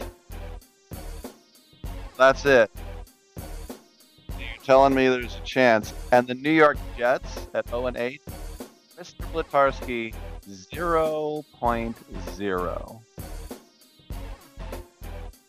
That's 2.17 2.47
it 2.47 2.71
telling 4.65 4.95
me 4.95 5.09
there's 5.09 5.37
a 5.37 5.41
chance. 5.41 5.93
And 6.11 6.27
the 6.27 6.35
New 6.35 6.51
York 6.51 6.79
Jets 6.97 7.47
at 7.55 7.69
0 7.69 7.87
and 7.87 7.97
8, 7.97 8.23
Mr. 8.99 9.33
Blutarsky 9.33 10.15
0.0. 10.49 13.01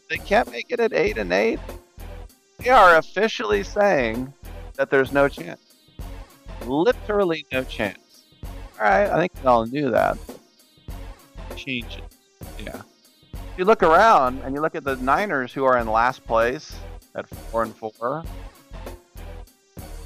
They 0.10 0.18
can't 0.18 0.52
make 0.52 0.68
it 0.70 0.80
at 0.80 0.94
8 0.94 1.18
and 1.18 1.34
8. 1.34 1.60
They 2.60 2.70
are 2.70 2.98
officially 2.98 3.64
saying 3.64 4.34
that 4.76 4.90
there's 4.90 5.12
no 5.12 5.28
chance. 5.28 5.62
Literally 6.66 7.46
no 7.52 7.64
chance. 7.64 8.26
All 8.80 8.86
right, 8.86 9.10
I 9.10 9.20
think 9.20 9.34
we 9.42 9.48
all 9.48 9.66
knew 9.66 9.90
that. 9.92 10.18
Changes. 11.56 12.02
Yeah. 12.60 12.82
If 13.34 13.58
you 13.58 13.66
look 13.66 13.84
around 13.84 14.42
and 14.42 14.54
you 14.54 14.62
look 14.62 14.76
at 14.76 14.84
the 14.84 14.96
Niners 14.98 15.54
who 15.54 15.64
are 15.64 15.78
in 15.78 15.88
last 15.88 16.26
place 16.26 16.76
at 17.16 17.28
4 17.28 17.64
and 17.64 17.76
4, 17.76 18.24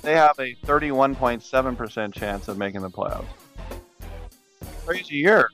they 0.02 0.14
have 0.14 0.40
a 0.40 0.56
31.7% 0.66 2.14
chance 2.14 2.48
of 2.48 2.58
making 2.58 2.82
the 2.82 2.90
playoffs. 2.90 3.28
Crazy 4.86 5.16
year. 5.16 5.50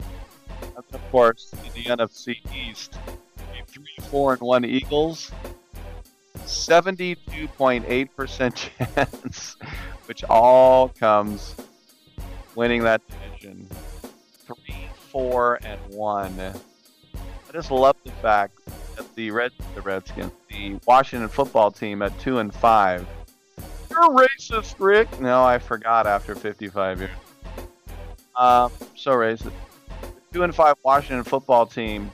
That's 0.75 0.93
of 0.93 1.01
course 1.11 1.51
in 1.53 1.59
the 1.73 1.83
NFC 1.89 2.37
East. 2.53 2.99
A 3.37 3.63
3 3.65 3.83
4 4.09 4.33
and 4.33 4.41
1 4.41 4.65
Eagles. 4.65 5.31
72.8% 6.45 8.55
chance, 8.95 9.55
which 10.05 10.23
all 10.25 10.89
comes 10.89 11.55
winning 12.55 12.83
that 12.83 13.01
division. 13.07 13.67
3 14.45 14.55
4 15.11 15.59
and 15.63 15.79
1. 15.89 16.39
I 16.39 16.53
just 17.51 17.71
love 17.71 17.95
the 18.03 18.11
fact 18.11 18.59
that 18.95 19.15
the 19.15 19.31
Red 19.31 19.53
the 19.73 19.81
Redskins, 19.81 20.31
the 20.49 20.77
Washington 20.85 21.29
football 21.29 21.71
team 21.71 22.01
at 22.01 22.17
2 22.19 22.39
and 22.39 22.53
5 22.53 23.07
you're 23.95 24.27
racist, 24.27 24.75
Rick. 24.79 25.19
No, 25.19 25.43
I 25.43 25.59
forgot 25.59 26.07
after 26.07 26.35
55 26.35 26.99
years. 26.99 27.11
Um, 28.35 28.71
so 28.95 29.11
racist. 29.11 29.51
Two 30.33 30.43
and 30.43 30.53
five 30.53 30.75
Washington 30.83 31.23
football 31.23 31.65
team, 31.65 32.11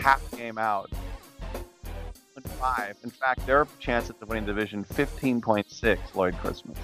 half 0.00 0.22
game 0.36 0.56
out. 0.56 0.90
And 2.34 2.44
five. 2.52 2.96
In 3.04 3.10
fact, 3.10 3.46
their 3.46 3.66
chance 3.78 4.08
at 4.08 4.18
the 4.18 4.26
winning 4.26 4.46
division 4.46 4.84
15.6. 4.84 6.14
Lloyd 6.14 6.36
Christmas. 6.38 6.78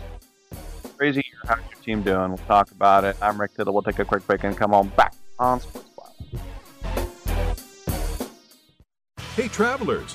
Crazy 0.99 1.25
year. 1.27 1.41
How's 1.47 1.65
your 1.71 1.83
team 1.83 2.03
doing? 2.03 2.29
We'll 2.29 2.47
talk 2.47 2.71
about 2.71 3.05
it. 3.05 3.17
I'm 3.23 3.41
Rick 3.41 3.57
Tittle. 3.57 3.73
We'll 3.73 3.83
take 3.83 3.99
a 3.99 4.05
quick 4.05 4.27
break 4.27 4.45
and 4.45 4.57
come 4.57 4.75
on 4.75 4.89
back 4.89 5.15
on 5.39 5.61
Sports 5.61 5.89
Hey, 9.35 9.49
travelers. 9.49 10.15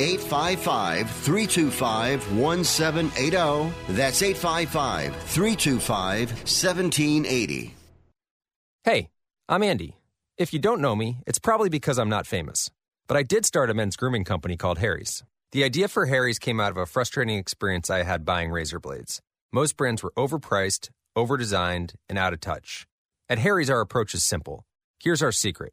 855 0.00 1.10
325 1.10 2.36
1780. 2.36 3.74
That's 3.94 4.22
855 4.22 5.16
325 5.16 6.30
1780. 6.30 7.74
Hey, 8.84 9.10
I'm 9.48 9.62
Andy. 9.62 9.96
If 10.36 10.52
you 10.52 10.58
don't 10.58 10.80
know 10.80 10.94
me, 10.94 11.18
it's 11.26 11.38
probably 11.38 11.68
because 11.68 11.98
I'm 11.98 12.08
not 12.08 12.26
famous. 12.26 12.70
But 13.08 13.16
I 13.16 13.22
did 13.22 13.44
start 13.44 13.70
a 13.70 13.74
men's 13.74 13.96
grooming 13.96 14.24
company 14.24 14.56
called 14.56 14.78
Harry's. 14.78 15.24
The 15.52 15.64
idea 15.64 15.88
for 15.88 16.06
Harry's 16.06 16.38
came 16.38 16.60
out 16.60 16.70
of 16.70 16.76
a 16.76 16.86
frustrating 16.86 17.38
experience 17.38 17.90
I 17.90 18.02
had 18.02 18.24
buying 18.24 18.50
razor 18.50 18.78
blades. 18.78 19.20
Most 19.52 19.76
brands 19.76 20.02
were 20.02 20.12
overpriced, 20.16 20.90
overdesigned, 21.16 21.94
and 22.08 22.18
out 22.18 22.34
of 22.34 22.40
touch. 22.40 22.86
At 23.28 23.38
Harry's, 23.38 23.70
our 23.70 23.80
approach 23.80 24.14
is 24.14 24.22
simple. 24.22 24.64
Here's 25.00 25.22
our 25.22 25.32
secret. 25.32 25.72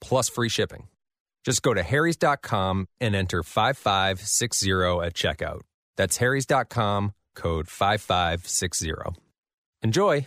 plus 0.00 0.28
free 0.28 0.48
shipping. 0.48 0.88
Just 1.44 1.62
go 1.62 1.72
to 1.74 1.82
harrys.com 1.82 2.88
and 3.00 3.14
enter 3.14 3.42
5560 3.42 4.70
at 4.70 5.14
checkout. 5.14 5.60
That's 5.96 6.16
harrys.com, 6.18 7.12
code 7.34 7.68
5560. 7.68 8.92
Enjoy. 9.82 10.26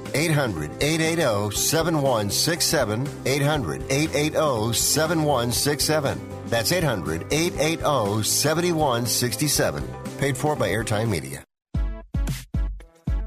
800 0.13 0.71
880 0.81 1.55
7167. 1.55 3.07
800 3.25 3.83
880 3.89 4.73
7167. 4.73 6.19
That's 6.47 6.71
800 6.71 7.25
880 7.31 8.23
7167. 8.23 9.83
Paid 10.17 10.37
for 10.37 10.55
by 10.55 10.69
Airtime 10.69 11.09
Media. 11.09 11.43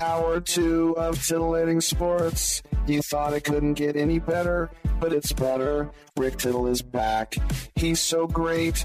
Hour 0.01 0.41
two 0.41 0.95
of 0.99 1.24
titillating 1.24 1.80
sports. 1.80 2.62
You 2.87 3.01
thought 3.01 3.32
it 3.32 3.45
couldn't 3.45 3.74
get 3.74 3.97
any 3.97 4.18
better, 4.18 4.70
but 5.01 5.12
it's 5.12 5.32
better. 5.32 5.91
Rick 6.18 6.37
Tittle 6.39 6.66
is 6.66 6.82
back. 6.82 7.37
He's 7.76 8.01
so 8.01 8.26
great. 8.26 8.85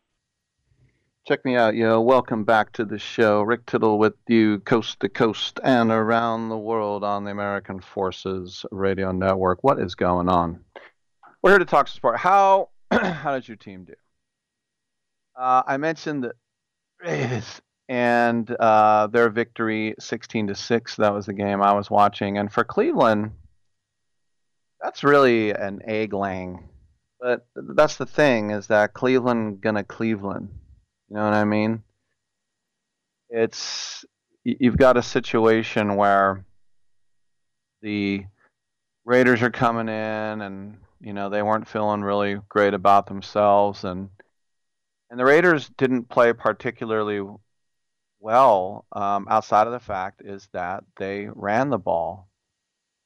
Check 1.31 1.45
me 1.45 1.55
out, 1.55 1.75
yo. 1.75 2.01
Welcome 2.01 2.43
back 2.43 2.73
to 2.73 2.83
the 2.83 2.99
show. 2.99 3.41
Rick 3.41 3.65
Tittle 3.65 3.97
with 3.97 4.15
you 4.27 4.59
coast 4.59 4.99
to 4.99 5.07
coast 5.07 5.61
and 5.63 5.89
around 5.89 6.49
the 6.49 6.57
world 6.57 7.05
on 7.05 7.23
the 7.23 7.31
American 7.31 7.79
Forces 7.79 8.65
Radio 8.69 9.13
Network. 9.13 9.63
What 9.63 9.79
is 9.79 9.95
going 9.95 10.27
on? 10.27 10.59
We're 11.41 11.51
here 11.51 11.59
to 11.59 11.63
talk 11.63 11.87
sport. 11.87 12.17
How 12.17 12.67
how 12.91 13.33
did 13.33 13.47
your 13.47 13.55
team 13.55 13.85
do? 13.85 13.93
Uh, 15.39 15.63
I 15.65 15.77
mentioned 15.77 16.25
the 16.25 16.33
Raiders 17.01 17.61
and 17.87 18.51
uh, 18.59 19.07
their 19.07 19.29
victory, 19.29 19.95
sixteen 19.99 20.47
to 20.47 20.55
six. 20.55 20.97
That 20.97 21.13
was 21.13 21.27
the 21.27 21.33
game 21.33 21.61
I 21.61 21.71
was 21.71 21.89
watching. 21.89 22.39
And 22.39 22.51
for 22.51 22.65
Cleveland, 22.65 23.31
that's 24.81 25.01
really 25.01 25.51
an 25.51 25.79
egg 25.85 26.11
laying. 26.11 26.67
But 27.21 27.47
that's 27.55 27.95
the 27.95 28.05
thing 28.05 28.51
is 28.51 28.67
that 28.67 28.93
Cleveland 28.93 29.61
gonna 29.61 29.85
Cleveland. 29.85 30.49
You 31.11 31.17
know 31.17 31.25
what 31.25 31.33
I 31.33 31.43
mean? 31.43 31.83
It's 33.29 34.05
you've 34.45 34.77
got 34.77 34.95
a 34.95 35.03
situation 35.03 35.97
where 35.97 36.45
the 37.81 38.23
Raiders 39.03 39.41
are 39.41 39.51
coming 39.51 39.89
in 39.89 40.41
and 40.41 40.77
you 41.01 41.11
know 41.11 41.29
they 41.29 41.41
weren't 41.41 41.67
feeling 41.67 42.01
really 42.01 42.39
great 42.47 42.73
about 42.73 43.07
themselves 43.07 43.83
and 43.83 44.09
and 45.09 45.19
the 45.19 45.25
Raiders 45.25 45.69
didn't 45.77 46.07
play 46.07 46.31
particularly 46.31 47.21
well 48.21 48.85
um, 48.93 49.27
outside 49.29 49.67
of 49.67 49.73
the 49.73 49.81
fact 49.81 50.21
is 50.23 50.47
that 50.53 50.85
they 50.95 51.27
ran 51.27 51.69
the 51.69 51.77
ball 51.77 52.29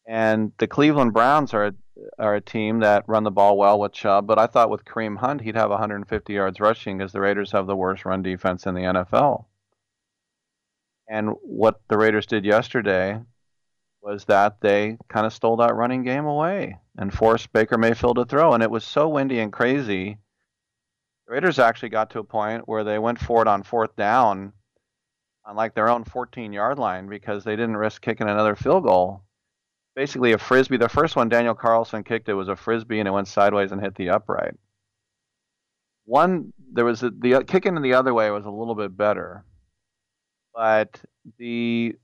and 0.08 0.52
the 0.58 0.68
Cleveland 0.68 1.14
Browns 1.14 1.54
are 1.54 1.74
are 2.20 2.36
a 2.36 2.42
team 2.42 2.80
that 2.80 3.08
run 3.08 3.24
the 3.24 3.32
ball 3.32 3.58
well 3.58 3.80
with 3.80 3.94
Chubb, 3.94 4.28
but 4.28 4.38
I 4.38 4.48
thought 4.48 4.70
with 4.70 4.86
Kareem 4.86 5.18
Hunt 5.18 5.42
he'd 5.42 5.56
have 5.56 5.70
150 5.70 6.34
yards 6.34 6.60
rushing 6.60 6.98
because 6.98 7.14
the 7.14 7.22
Raiders 7.22 7.52
have 7.52 7.68
the 7.68 7.76
worst 7.76 8.06
run 8.06 8.22
defense 8.22 8.66
in 8.66 8.76
the 8.76 8.82
NFL. 8.82 9.46
And 11.08 11.30
what 11.42 11.80
the 11.88 11.98
Raiders 11.98 12.26
did 12.26 12.46
yesterday 12.46 13.22
was 14.02 14.26
that 14.26 14.60
they 14.62 14.98
kind 15.08 15.26
of 15.26 15.34
stole 15.34 15.58
that 15.58 15.76
running 15.76 16.04
game 16.04 16.26
away 16.26 16.78
and 16.98 17.14
forced 17.14 17.54
Baker 17.54 17.78
Mayfield 17.78 18.18
to 18.18 18.26
throw. 18.26 18.54
And 18.54 18.62
it 18.62 18.70
was 18.70 18.84
so 18.84 19.08
windy 19.08 19.40
and 19.40 19.54
crazy. 19.54 20.18
The 21.28 21.34
Raiders 21.34 21.60
actually 21.60 21.90
got 21.90 22.10
to 22.12 22.20
a 22.20 22.24
point 22.24 22.68
where 22.68 22.84
they 22.84 23.00
went 23.00 23.20
for 23.20 23.42
it 23.42 23.48
on 23.48 23.64
fourth 23.64 23.96
down 23.96 24.54
on 25.46 25.56
like 25.56 25.76
their 25.76 25.90
own 25.90 26.04
14 26.04 26.54
yard 26.54 26.78
line 26.78 27.08
because 27.08 27.44
they 27.44 27.56
didn't 27.56 27.78
risk 27.78 28.02
kicking 28.02 28.30
another 28.30 28.56
field 28.56 28.84
goal 28.84 29.26
basically 29.96 30.34
a 30.34 30.38
frisbee. 30.38 30.78
The 30.78 30.90
first 30.90 31.16
one 31.16 31.30
Daniel 31.30 31.56
Carlson 31.56 32.04
kicked 32.04 32.30
it 32.30 32.34
was 32.34 32.50
a 32.50 32.56
frisbee 32.56 33.00
and 33.00 33.08
it 33.08 33.12
went 33.12 33.28
sideways 33.28 33.72
and 33.72 33.82
hit 33.82 33.96
the 33.96 34.10
upright. 34.10 34.56
One 36.06 36.54
there 36.72 36.86
was 36.86 37.02
a, 37.02 37.10
the 37.10 37.36
uh, 37.36 37.42
kicking 37.42 37.76
in 37.76 37.82
the 37.82 37.94
other 37.94 38.14
way 38.14 38.30
was 38.30 38.46
a 38.46 38.52
little 38.52 38.76
bit 38.76 38.96
better, 38.96 39.44
but 40.54 41.00
the 41.40 41.96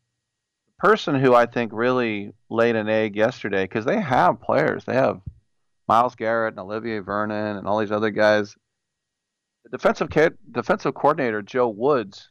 person 0.80 1.14
who 1.14 1.36
I 1.36 1.46
think 1.46 1.72
really 1.74 2.34
laid 2.50 2.76
an 2.76 2.90
egg 2.90 3.16
yesterday 3.16 3.66
because 3.66 3.86
they 3.86 4.02
have 4.02 4.42
players, 4.42 4.86
they 4.86 4.96
have 4.96 5.22
Myles 5.88 6.16
Garrett 6.16 6.54
and 6.54 6.60
Olivier 6.60 7.00
Vernon 7.00 7.58
and 7.58 7.68
all 7.68 7.80
these 7.80 7.92
other 7.92 8.10
guys. 8.10 8.56
The 9.66 9.78
defensive 9.78 10.10
defensive 10.52 10.96
coordinator 10.96 11.44
Joe 11.44 11.70
Woods 11.70 12.30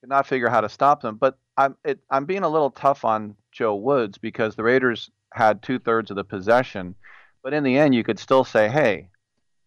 could 0.00 0.10
not 0.10 0.26
figure 0.26 0.48
how 0.48 0.60
to 0.60 0.68
stop 0.68 1.02
them. 1.02 1.16
But 1.16 1.36
I'm 1.58 1.76
it, 1.84 1.98
I'm 2.10 2.24
being 2.24 2.44
a 2.44 2.48
little 2.48 2.70
tough 2.70 3.04
on 3.04 3.34
Joe 3.52 3.74
Woods 3.74 4.16
because 4.16 4.54
the 4.54 4.62
Raiders 4.62 5.10
had 5.34 5.62
two 5.62 5.78
thirds 5.78 6.10
of 6.10 6.16
the 6.16 6.24
possession, 6.24 6.94
but 7.42 7.52
in 7.52 7.64
the 7.64 7.76
end 7.76 7.94
you 7.94 8.04
could 8.04 8.18
still 8.18 8.44
say, 8.44 8.68
hey, 8.68 9.10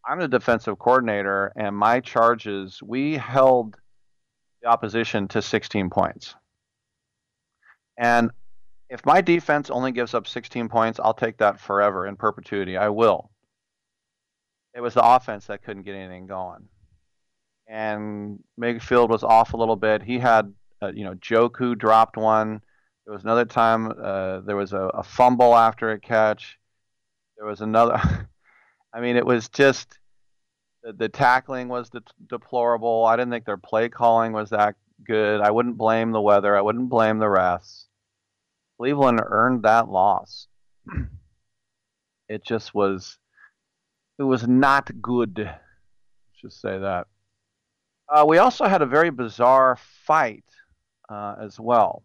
I'm 0.08 0.20
the 0.20 0.28
defensive 0.28 0.80
coordinator, 0.80 1.52
and 1.56 1.76
my 1.76 2.00
charges 2.00 2.82
we 2.82 3.18
held 3.18 3.76
the 4.62 4.70
opposition 4.70 5.28
to 5.30 5.42
16 5.42 5.90
points. 5.90 6.36
And 7.98 8.32
if 8.90 9.06
my 9.06 9.22
defense 9.22 9.70
only 9.70 9.92
gives 9.92 10.14
up 10.14 10.28
16 10.28 10.70
points, 10.70 11.00
I'll 11.00 11.14
take 11.14 11.38
that 11.38 11.60
forever 11.60 12.08
in 12.08 12.16
perpetuity. 12.16 12.78
I 12.78 12.90
will. 12.90 13.30
It 14.74 14.82
was 14.82 14.94
the 14.94 15.04
offense 15.04 15.48
that 15.48 15.64
couldn't 15.64 15.84
get 15.84 15.96
anything 15.96 16.28
going. 16.28 16.68
And 17.68 18.44
Mayfield 18.58 19.10
was 19.10 19.24
off 19.24 19.54
a 19.54 19.58
little 19.58 19.76
bit. 19.76 20.02
He 20.02 20.20
had, 20.20 20.54
uh, 20.82 20.92
you 20.94 21.04
know, 21.04 21.14
Njoku 21.14 21.78
dropped 21.78 22.18
one. 22.18 22.62
There 23.06 23.14
was 23.14 23.24
another 23.24 23.46
time 23.46 23.92
uh, 24.02 24.42
there 24.42 24.56
was 24.56 24.74
a, 24.74 24.82
a 24.94 25.04
fumble 25.04 25.56
after 25.56 25.92
a 25.92 26.00
catch. 26.00 26.58
There 27.38 27.46
was 27.46 27.62
another. 27.62 28.00
I 28.94 29.00
mean, 29.00 29.16
it 29.16 29.26
was 29.26 29.50
just 29.50 30.00
the, 30.84 30.94
the 30.94 31.10
tackling 31.10 31.68
was 31.68 31.90
de- 31.90 32.02
deplorable. 32.28 33.06
I 33.06 33.16
didn't 33.16 33.32
think 33.32 33.46
their 33.46 33.58
play 33.58 33.90
calling 33.90 34.34
was 34.34 34.50
that 34.50 34.76
good. 35.06 35.42
I 35.42 35.52
wouldn't 35.52 35.78
blame 35.78 36.12
the 36.12 36.22
weather. 36.22 36.56
I 36.56 36.62
wouldn't 36.62 36.90
blame 36.90 37.20
the 37.20 37.26
refs. 37.26 37.86
Cleveland 38.78 39.22
earned 39.24 39.64
that 39.64 39.90
loss. 39.90 40.48
it 42.30 42.44
just 42.44 42.74
was. 42.74 43.18
It 44.20 44.24
was 44.24 44.48
not 44.48 44.90
good. 45.02 45.38
Let's 45.38 46.42
just 46.42 46.62
say 46.62 46.78
that. 46.78 47.08
Uh, 48.08 48.26
we 48.28 48.38
also 48.40 48.66
had 48.66 48.82
a 48.82 48.86
very 48.86 49.10
bizarre 49.10 49.78
fight 50.06 50.44
uh, 51.12 51.36
as 51.42 51.60
well 51.60 52.04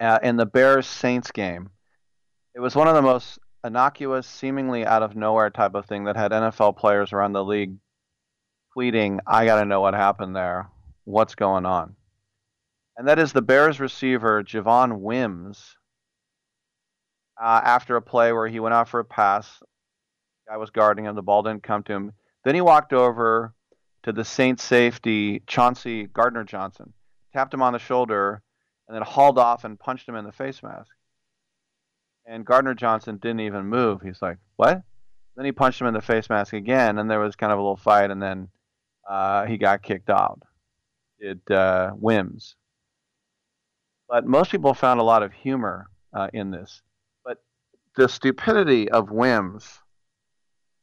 uh, 0.00 0.18
in 0.22 0.36
the 0.36 0.46
Bears 0.46 0.86
Saints 0.86 1.30
game. 1.30 1.70
It 2.54 2.60
was 2.60 2.74
one 2.74 2.88
of 2.88 2.94
the 2.94 3.02
most 3.02 3.38
innocuous, 3.64 4.26
seemingly 4.26 4.86
out 4.86 5.02
of 5.02 5.16
nowhere 5.16 5.50
type 5.50 5.74
of 5.74 5.86
thing 5.86 6.04
that 6.04 6.16
had 6.16 6.32
NFL 6.32 6.76
players 6.76 7.12
around 7.12 7.32
the 7.32 7.44
league 7.44 7.76
tweeting, 8.76 9.18
I 9.26 9.44
got 9.44 9.60
to 9.60 9.66
know 9.66 9.80
what 9.80 9.94
happened 9.94 10.34
there. 10.34 10.70
What's 11.04 11.34
going 11.34 11.66
on? 11.66 11.96
And 12.96 13.08
that 13.08 13.18
is 13.18 13.32
the 13.32 13.42
Bears 13.42 13.80
receiver, 13.80 14.42
Javon 14.42 15.00
Wims, 15.00 15.76
uh, 17.40 17.60
after 17.64 17.96
a 17.96 18.02
play 18.02 18.32
where 18.32 18.48
he 18.48 18.60
went 18.60 18.74
out 18.74 18.88
for 18.88 19.00
a 19.00 19.04
pass. 19.04 19.62
Guy 20.48 20.56
was 20.56 20.70
guarding 20.70 21.06
him, 21.06 21.14
the 21.14 21.22
ball 21.22 21.42
didn't 21.42 21.62
come 21.62 21.82
to 21.84 21.92
him. 21.92 22.12
Then 22.44 22.54
he 22.54 22.60
walked 22.60 22.92
over 22.92 23.54
to 24.02 24.12
the 24.12 24.24
Saints 24.24 24.62
safety, 24.62 25.42
Chauncey 25.46 26.06
Gardner 26.06 26.44
Johnson, 26.44 26.92
tapped 27.32 27.54
him 27.54 27.62
on 27.62 27.72
the 27.72 27.78
shoulder, 27.78 28.42
and 28.88 28.94
then 28.94 29.02
hauled 29.02 29.38
off 29.38 29.64
and 29.64 29.78
punched 29.78 30.08
him 30.08 30.16
in 30.16 30.24
the 30.24 30.32
face 30.32 30.62
mask. 30.62 30.90
And 32.26 32.44
Gardner 32.44 32.74
Johnson 32.74 33.16
didn't 33.16 33.40
even 33.40 33.66
move. 33.66 34.02
He's 34.02 34.22
like, 34.22 34.38
"What?" 34.56 34.82
Then 35.36 35.44
he 35.44 35.52
punched 35.52 35.80
him 35.80 35.86
in 35.86 35.94
the 35.94 36.00
face 36.00 36.28
mask 36.28 36.52
again, 36.52 36.98
and 36.98 37.10
there 37.10 37.20
was 37.20 37.36
kind 37.36 37.52
of 37.52 37.58
a 37.58 37.62
little 37.62 37.76
fight, 37.76 38.10
and 38.10 38.20
then 38.22 38.48
uh, 39.08 39.46
he 39.46 39.58
got 39.58 39.82
kicked 39.82 40.10
out. 40.10 40.42
It 41.18 41.50
uh, 41.50 41.92
Wims. 41.94 42.56
But 44.08 44.26
most 44.26 44.50
people 44.50 44.74
found 44.74 45.00
a 45.00 45.04
lot 45.04 45.22
of 45.22 45.32
humor 45.32 45.86
uh, 46.12 46.28
in 46.32 46.50
this. 46.50 46.82
But 47.24 47.38
the 47.96 48.08
stupidity 48.08 48.90
of 48.90 49.10
Wims. 49.10 49.80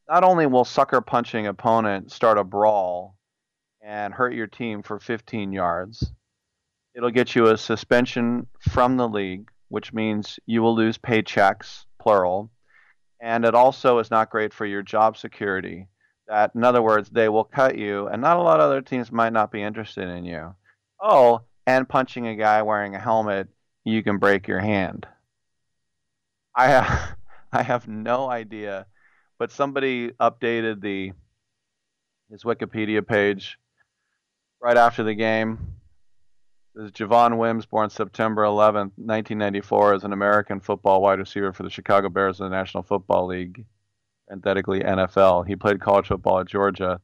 Not 0.09 0.23
only 0.23 0.45
will 0.47 0.63
sucker 0.63 1.01
punching 1.01 1.47
opponent 1.47 2.13
start 2.13 2.37
a 2.37 2.43
brawl 2.43 3.17
and 3.81 4.13
hurt 4.13 4.33
your 4.33 4.47
team 4.47 4.81
for 4.81 4.99
15 4.99 5.51
yards, 5.51 6.13
it'll 6.97 7.11
get 7.11 7.35
you 7.35 7.47
a 7.47 7.57
suspension 7.57 8.47
from 8.59 8.97
the 8.97 9.07
league 9.07 9.49
which 9.69 9.93
means 9.93 10.39
you 10.45 10.61
will 10.61 10.75
lose 10.75 10.97
paychecks, 10.97 11.85
plural. 11.99 12.49
And 13.21 13.45
it 13.45 13.55
also 13.55 13.99
is 13.99 14.11
not 14.11 14.29
great 14.29 14.53
for 14.53 14.65
your 14.65 14.83
job 14.83 15.17
security. 15.17 15.87
That, 16.27 16.51
in 16.55 16.63
other 16.63 16.81
words, 16.81 17.09
they 17.09 17.29
will 17.29 17.43
cut 17.43 17.77
you, 17.77 18.07
and 18.07 18.21
not 18.21 18.37
a 18.37 18.41
lot 18.41 18.59
of 18.59 18.65
other 18.65 18.81
teams 18.81 19.11
might 19.11 19.33
not 19.33 19.51
be 19.51 19.61
interested 19.61 20.09
in 20.09 20.25
you. 20.25 20.55
Oh, 21.01 21.41
and 21.65 21.87
punching 21.87 22.27
a 22.27 22.35
guy 22.35 22.61
wearing 22.61 22.95
a 22.95 22.99
helmet, 22.99 23.47
you 23.83 24.03
can 24.03 24.17
break 24.17 24.47
your 24.47 24.59
hand. 24.59 25.07
I 26.55 26.67
have, 26.67 27.15
I 27.51 27.63
have 27.63 27.87
no 27.87 28.29
idea, 28.29 28.87
but 29.39 29.51
somebody 29.51 30.11
updated 30.19 30.81
the 30.81 31.13
his 32.29 32.43
Wikipedia 32.43 33.07
page 33.07 33.57
right 34.61 34.75
after 34.75 35.01
the 35.03 35.15
game 35.15 35.76
Javon 36.77 37.37
Wims, 37.37 37.65
born 37.65 37.89
September 37.89 38.43
11, 38.43 38.91
1994, 38.97 39.95
is 39.95 40.03
an 40.03 40.13
American 40.13 40.59
football 40.59 41.01
wide 41.01 41.17
receiver 41.17 41.51
for 41.51 41.63
the 41.63 41.71
Chicago 41.71 42.07
Bears 42.07 42.39
in 42.39 42.45
the 42.45 42.55
National 42.55 42.83
Football 42.83 43.25
League, 43.27 43.65
parenthetically 44.27 44.81
NFL. 44.81 45.47
He 45.47 45.55
played 45.55 45.81
college 45.81 46.07
football 46.07 46.39
at 46.39 46.47
Georgia. 46.47 47.01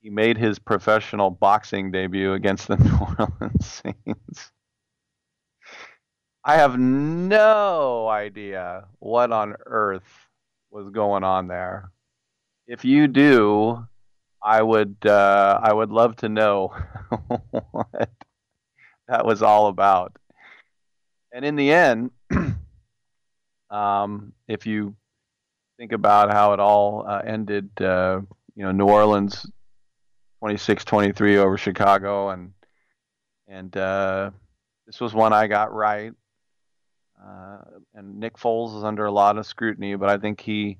He 0.00 0.10
made 0.10 0.38
his 0.38 0.60
professional 0.60 1.30
boxing 1.30 1.90
debut 1.90 2.34
against 2.34 2.68
the 2.68 2.76
New 2.78 2.96
Orleans 3.40 3.66
Saints. 3.66 4.52
I 6.44 6.56
have 6.56 6.78
no 6.78 8.08
idea 8.08 8.84
what 9.00 9.32
on 9.32 9.56
earth 9.66 10.28
was 10.70 10.90
going 10.90 11.24
on 11.24 11.48
there. 11.48 11.90
If 12.68 12.84
you 12.84 13.08
do, 13.08 13.84
I 14.42 14.62
would 14.62 14.96
uh, 15.04 15.60
I 15.60 15.72
would 15.72 15.90
love 15.90 16.16
to 16.16 16.28
know 16.28 16.68
what 17.72 18.10
that 19.08 19.24
was 19.26 19.42
all 19.42 19.68
about. 19.68 20.16
And 21.32 21.44
in 21.44 21.56
the 21.56 21.72
end, 21.72 22.10
um, 23.70 24.32
if 24.46 24.66
you 24.66 24.94
think 25.78 25.92
about 25.92 26.30
how 26.30 26.52
it 26.52 26.60
all 26.60 27.04
uh, 27.06 27.20
ended, 27.24 27.70
uh, 27.80 28.20
you 28.54 28.64
know, 28.64 28.72
New 28.72 28.86
Orleans 28.86 29.46
26-23 30.42 31.36
over 31.36 31.58
Chicago, 31.58 32.30
and 32.30 32.52
and 33.46 33.74
uh, 33.76 34.30
this 34.86 35.00
was 35.00 35.14
one 35.14 35.32
I 35.32 35.46
got 35.46 35.72
right. 35.72 36.12
Uh, 37.22 37.58
and 37.94 38.20
Nick 38.20 38.36
Foles 38.36 38.76
is 38.76 38.84
under 38.84 39.06
a 39.06 39.10
lot 39.10 39.38
of 39.38 39.46
scrutiny, 39.46 39.96
but 39.96 40.10
I 40.10 40.18
think 40.18 40.40
he 40.40 40.78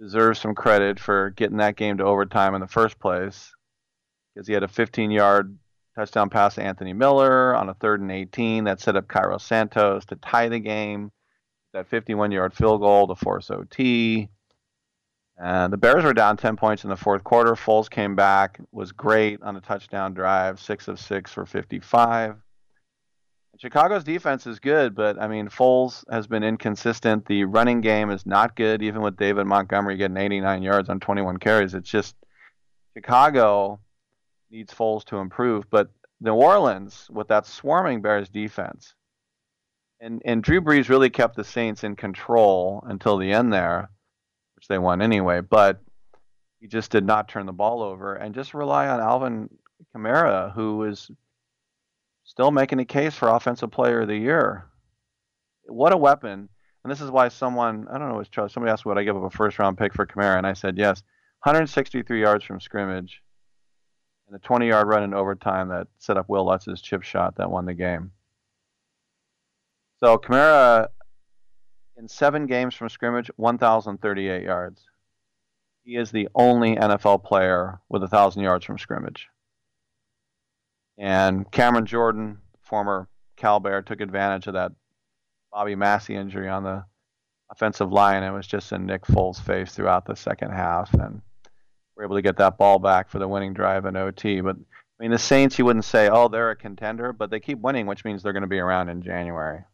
deserves 0.00 0.40
some 0.40 0.54
credit 0.54 0.98
for 0.98 1.30
getting 1.30 1.58
that 1.58 1.76
game 1.76 1.98
to 1.98 2.04
overtime 2.04 2.54
in 2.54 2.60
the 2.60 2.66
first 2.66 2.98
place 2.98 3.52
because 4.34 4.46
he 4.46 4.52
had 4.52 4.64
a 4.64 4.68
15-yard 4.68 5.56
touchdown 5.94 6.30
pass 6.30 6.56
to 6.56 6.62
Anthony 6.62 6.92
Miller 6.92 7.54
on 7.54 7.68
a 7.68 7.74
third 7.74 8.00
and 8.00 8.10
18 8.10 8.64
that 8.64 8.80
set 8.80 8.96
up 8.96 9.08
Cairo 9.08 9.38
Santos 9.38 10.04
to 10.06 10.16
tie 10.16 10.48
the 10.48 10.58
game. 10.58 11.10
That 11.72 11.88
51 11.88 12.30
yard 12.30 12.54
field 12.54 12.80
goal 12.80 13.08
to 13.08 13.16
force 13.16 13.50
OT. 13.50 14.28
And 15.36 15.72
the 15.72 15.76
Bears 15.76 16.04
were 16.04 16.14
down 16.14 16.36
10 16.36 16.56
points 16.56 16.84
in 16.84 16.90
the 16.90 16.96
fourth 16.96 17.24
quarter. 17.24 17.54
Foles 17.54 17.90
came 17.90 18.14
back, 18.14 18.60
was 18.70 18.92
great 18.92 19.42
on 19.42 19.56
a 19.56 19.60
touchdown 19.60 20.14
drive, 20.14 20.60
six 20.60 20.86
of 20.86 21.00
six 21.00 21.32
for 21.32 21.44
55. 21.44 22.36
Chicago's 23.58 24.04
defense 24.04 24.46
is 24.46 24.58
good, 24.58 24.94
but 24.94 25.20
I 25.20 25.28
mean, 25.28 25.48
Foles 25.48 26.04
has 26.10 26.26
been 26.26 26.42
inconsistent. 26.42 27.26
The 27.26 27.44
running 27.44 27.80
game 27.80 28.10
is 28.10 28.26
not 28.26 28.56
good, 28.56 28.82
even 28.82 29.00
with 29.02 29.16
David 29.16 29.46
Montgomery 29.46 29.96
getting 29.96 30.16
89 30.16 30.62
yards 30.62 30.88
on 30.88 31.00
21 31.00 31.38
carries. 31.38 31.74
It's 31.74 31.90
just 31.90 32.14
Chicago 32.96 33.80
needs 34.54 34.72
Foles 34.72 35.04
to 35.06 35.16
improve. 35.16 35.68
But 35.68 35.90
New 36.20 36.34
Orleans, 36.34 37.08
with 37.10 37.28
that 37.28 37.46
swarming 37.46 38.00
Bears 38.00 38.28
defense, 38.28 38.94
and 40.00 40.22
and 40.24 40.42
Drew 40.42 40.60
Brees 40.60 40.88
really 40.88 41.10
kept 41.10 41.36
the 41.36 41.44
Saints 41.44 41.84
in 41.84 41.96
control 41.96 42.82
until 42.86 43.18
the 43.18 43.32
end 43.32 43.52
there, 43.52 43.90
which 44.54 44.68
they 44.68 44.78
won 44.78 45.02
anyway. 45.02 45.40
But 45.40 45.80
he 46.60 46.68
just 46.68 46.90
did 46.90 47.04
not 47.04 47.28
turn 47.28 47.46
the 47.46 47.52
ball 47.52 47.82
over 47.82 48.14
and 48.14 48.34
just 48.34 48.54
rely 48.54 48.88
on 48.88 49.00
Alvin 49.00 49.50
Kamara, 49.94 50.52
who 50.54 50.84
is 50.84 51.10
still 52.24 52.50
making 52.50 52.78
a 52.78 52.84
case 52.84 53.14
for 53.14 53.28
Offensive 53.28 53.70
Player 53.70 54.02
of 54.02 54.08
the 54.08 54.16
Year. 54.16 54.66
What 55.66 55.92
a 55.92 55.96
weapon! 55.96 56.48
And 56.82 56.90
this 56.90 57.00
is 57.00 57.10
why 57.10 57.28
someone 57.28 57.88
I 57.90 57.98
don't 57.98 58.08
know, 58.08 58.16
was 58.18 58.52
somebody 58.52 58.70
asked 58.70 58.86
would 58.86 58.98
I 58.98 59.04
give 59.04 59.16
up 59.16 59.24
a 59.24 59.30
first 59.30 59.58
round 59.58 59.78
pick 59.78 59.94
for 59.94 60.06
Kamara, 60.06 60.38
and 60.38 60.46
I 60.46 60.52
said 60.52 60.78
yes. 60.78 61.02
163 61.42 62.20
yards 62.22 62.44
from 62.44 62.58
scrimmage, 62.58 63.22
and 64.26 64.36
a 64.36 64.38
20 64.38 64.68
yard 64.68 64.88
run 64.88 65.02
in 65.02 65.14
overtime 65.14 65.68
that 65.68 65.88
set 65.98 66.16
up 66.16 66.28
Wil 66.28 66.44
Lutz's 66.44 66.80
chip 66.80 67.02
shot 67.02 67.36
that 67.36 67.50
won 67.50 67.66
the 67.66 67.74
game. 67.74 68.10
So 70.00 70.18
Kamara, 70.18 70.88
in 71.96 72.08
seven 72.08 72.46
games 72.46 72.74
from 72.74 72.88
scrimmage, 72.88 73.30
1,038 73.36 74.42
yards. 74.42 74.82
He 75.84 75.96
is 75.96 76.10
the 76.10 76.28
only 76.34 76.76
NFL 76.76 77.24
player 77.24 77.80
with 77.88 78.02
1,000 78.02 78.42
yards 78.42 78.64
from 78.64 78.78
scrimmage. 78.78 79.28
And 80.96 81.50
Cameron 81.50 81.86
Jordan, 81.86 82.38
former 82.62 83.08
Cal 83.36 83.60
Bear, 83.60 83.82
took 83.82 84.00
advantage 84.00 84.46
of 84.46 84.54
that 84.54 84.72
Bobby 85.52 85.74
Massie 85.74 86.14
injury 86.14 86.48
on 86.48 86.64
the 86.64 86.84
offensive 87.50 87.92
line. 87.92 88.22
It 88.22 88.32
was 88.32 88.46
just 88.46 88.72
in 88.72 88.86
Nick 88.86 89.02
Foles' 89.04 89.40
face 89.40 89.72
throughout 89.72 90.06
the 90.06 90.16
second 90.16 90.50
half, 90.50 90.92
and 90.94 91.20
we're 91.96 92.04
able 92.04 92.16
to 92.16 92.22
get 92.22 92.38
that 92.38 92.58
ball 92.58 92.78
back 92.78 93.08
for 93.08 93.18
the 93.18 93.28
winning 93.28 93.54
drive 93.54 93.84
in 93.84 93.96
OT. 93.96 94.40
But 94.40 94.56
I 94.56 95.02
mean, 95.02 95.10
the 95.10 95.18
Saints, 95.18 95.58
you 95.58 95.64
wouldn't 95.64 95.84
say, 95.84 96.08
oh, 96.08 96.28
they're 96.28 96.50
a 96.50 96.56
contender, 96.56 97.12
but 97.12 97.30
they 97.30 97.40
keep 97.40 97.58
winning, 97.58 97.86
which 97.86 98.04
means 98.04 98.22
they're 98.22 98.32
going 98.32 98.42
to 98.42 98.48
be 98.48 98.58
around 98.58 98.88
in 98.88 99.02
January. 99.02 99.64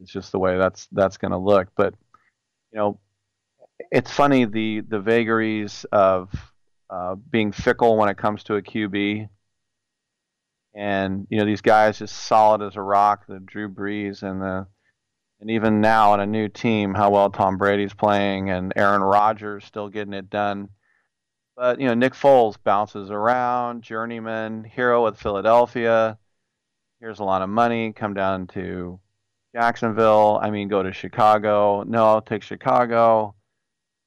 It's 0.00 0.12
just 0.12 0.32
the 0.32 0.38
way 0.38 0.58
that's 0.58 0.88
that's 0.92 1.16
going 1.16 1.30
to 1.32 1.38
look. 1.38 1.68
But 1.76 1.94
you 2.72 2.78
know, 2.78 2.98
it's 3.90 4.10
funny 4.10 4.44
the 4.44 4.80
the 4.80 5.00
vagaries 5.00 5.84
of 5.92 6.30
uh, 6.90 7.14
being 7.14 7.52
fickle 7.52 7.96
when 7.96 8.08
it 8.08 8.18
comes 8.18 8.44
to 8.44 8.56
a 8.56 8.62
QB. 8.62 9.28
And 10.74 11.26
you 11.30 11.38
know 11.38 11.44
these 11.44 11.60
guys 11.60 11.98
just 11.98 12.16
solid 12.16 12.62
as 12.62 12.76
a 12.76 12.82
rock, 12.82 13.26
the 13.28 13.38
Drew 13.38 13.68
Brees 13.68 14.22
and 14.22 14.40
the 14.40 14.66
and 15.42 15.50
even 15.50 15.80
now 15.80 16.12
on 16.12 16.20
a 16.20 16.26
new 16.26 16.48
team, 16.48 16.94
how 16.94 17.10
well 17.10 17.28
Tom 17.28 17.58
Brady's 17.58 17.92
playing 17.92 18.50
and 18.50 18.72
Aaron 18.76 19.02
Rodgers 19.02 19.64
still 19.64 19.88
getting 19.88 20.14
it 20.14 20.30
done. 20.30 20.68
But 21.56 21.80
you 21.80 21.88
know 21.88 21.94
Nick 21.94 22.12
Foles 22.12 22.56
bounces 22.62 23.10
around, 23.10 23.82
journeyman, 23.82 24.62
hero 24.62 25.04
with 25.04 25.18
Philadelphia. 25.18 26.16
Here's 27.00 27.18
a 27.18 27.24
lot 27.24 27.42
of 27.42 27.48
money. 27.48 27.92
Come 27.92 28.14
down 28.14 28.46
to 28.48 29.00
Jacksonville. 29.52 30.38
I 30.40 30.50
mean, 30.50 30.68
go 30.68 30.80
to 30.80 30.92
Chicago. 30.92 31.82
No, 31.82 32.06
I'll 32.06 32.22
take 32.22 32.44
Chicago. 32.44 33.34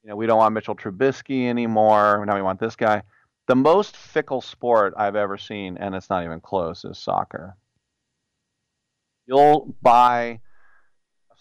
You 0.03 0.11
know, 0.11 0.15
we 0.15 0.27
don't 0.27 0.37
want 0.37 0.53
Mitchell 0.53 0.75
Trubisky 0.75 1.49
anymore. 1.49 2.25
Now 2.25 2.35
we 2.35 2.43
want 2.43 2.61
this 2.61 2.77
guy. 2.77 3.03
The 3.47 3.55
most 3.55 3.97
fickle 3.97 4.39
sport 4.39 4.93
I've 4.95 5.17
ever 5.17 5.37
seen, 5.37 5.77
and 5.79 5.95
it's 5.95 6.09
not 6.09 6.23
even 6.23 6.39
close, 6.39 6.85
is 6.85 6.97
soccer. 6.97 7.57
You'll 9.27 9.75
buy 9.81 10.39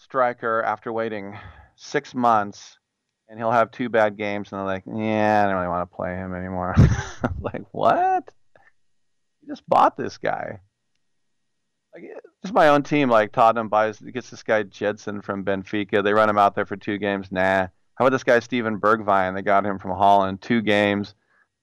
striker 0.05 0.61
after 0.61 0.93
waiting 0.93 1.37
six 1.75 2.13
months, 2.13 2.77
and 3.27 3.39
he'll 3.39 3.51
have 3.51 3.71
two 3.71 3.89
bad 3.89 4.17
games, 4.17 4.51
and 4.51 4.59
they're 4.59 4.65
like, 4.65 4.83
"Yeah, 4.85 5.43
I 5.43 5.47
don't 5.47 5.55
really 5.55 5.67
want 5.67 5.89
to 5.89 5.95
play 5.95 6.15
him 6.15 6.35
anymore." 6.35 6.75
like, 7.41 7.63
what? 7.71 8.31
You 9.41 9.47
just 9.47 9.67
bought 9.67 9.97
this 9.97 10.17
guy. 10.17 10.59
Like, 11.93 12.03
just 12.43 12.53
my 12.53 12.69
own 12.69 12.83
team, 12.83 13.09
like 13.09 13.31
Tottenham 13.31 13.67
buys 13.67 13.99
gets 13.99 14.29
this 14.29 14.43
guy 14.43 14.63
Gedson 14.63 15.23
from 15.23 15.43
Benfica. 15.43 16.03
They 16.03 16.13
run 16.13 16.29
him 16.29 16.37
out 16.37 16.55
there 16.55 16.65
for 16.67 16.77
two 16.77 16.99
games. 16.99 17.31
Nah. 17.31 17.67
How 17.95 18.05
about 18.05 18.11
this 18.11 18.25
guy 18.25 18.39
Steven 18.39 18.79
Bergwijn? 18.79 19.33
They 19.33 19.41
got 19.41 19.65
him 19.65 19.79
from 19.79 19.91
Holland, 19.91 20.41
two 20.41 20.61
games. 20.61 21.15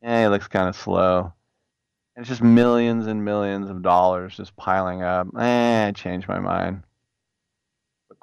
Eh, 0.02 0.22
he 0.22 0.28
looks 0.28 0.48
kind 0.48 0.68
of 0.68 0.74
slow. 0.74 1.32
And 2.16 2.22
it's 2.22 2.28
just 2.30 2.42
millions 2.42 3.06
and 3.06 3.24
millions 3.24 3.68
of 3.68 3.82
dollars 3.82 4.36
just 4.36 4.56
piling 4.56 5.02
up. 5.02 5.28
Eh, 5.38 5.86
I 5.88 5.92
changed 5.92 6.28
my 6.28 6.40
mind. 6.40 6.82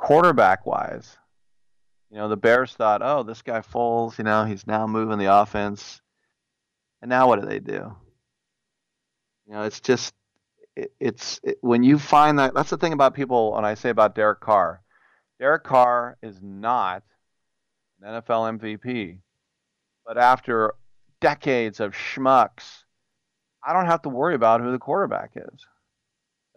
Quarterback 0.02 0.66
wise, 0.66 1.18
you 2.10 2.18
know, 2.18 2.30
the 2.30 2.38
Bears 2.38 2.74
thought, 2.74 3.02
oh, 3.04 3.24
this 3.24 3.42
guy 3.42 3.60
Foles, 3.60 4.18
you 4.18 4.24
know, 4.24 4.46
he's 4.46 4.66
now 4.66 4.88
moving 4.88 5.20
the 5.20 5.34
offense. 5.34 6.02
And 7.02 7.10
now 7.10 7.28
what 7.28 7.40
do 7.40 7.48
they 7.48 7.60
do? 7.60 7.96
You 9.46 9.54
know, 9.54 9.64
it's 9.64 9.80
just, 9.80 10.14
it, 10.76 10.92
it's 11.00 11.40
it, 11.44 11.58
when 11.62 11.84
you 11.84 12.00
find 12.00 12.40
that. 12.40 12.54
That's 12.54 12.70
the 12.70 12.78
thing 12.78 12.94
about 12.94 13.14
people 13.14 13.54
when 13.54 13.66
I 13.66 13.74
say 13.76 13.90
about 13.90 14.16
Derek 14.16 14.40
Carr. 14.40 14.82
Derek 15.40 15.64
Carr 15.64 16.18
is 16.22 16.40
not 16.42 17.04
an 18.02 18.22
NFL 18.22 18.60
MVP. 18.60 19.20
But 20.06 20.18
after 20.18 20.74
decades 21.22 21.80
of 21.80 21.94
schmucks, 21.94 22.84
I 23.66 23.74
don't 23.74 23.86
have 23.86 24.02
to 24.04 24.10
worry 24.10 24.36
about 24.36 24.62
who 24.62 24.72
the 24.72 24.80
quarterback 24.80 25.32
is. 25.36 25.66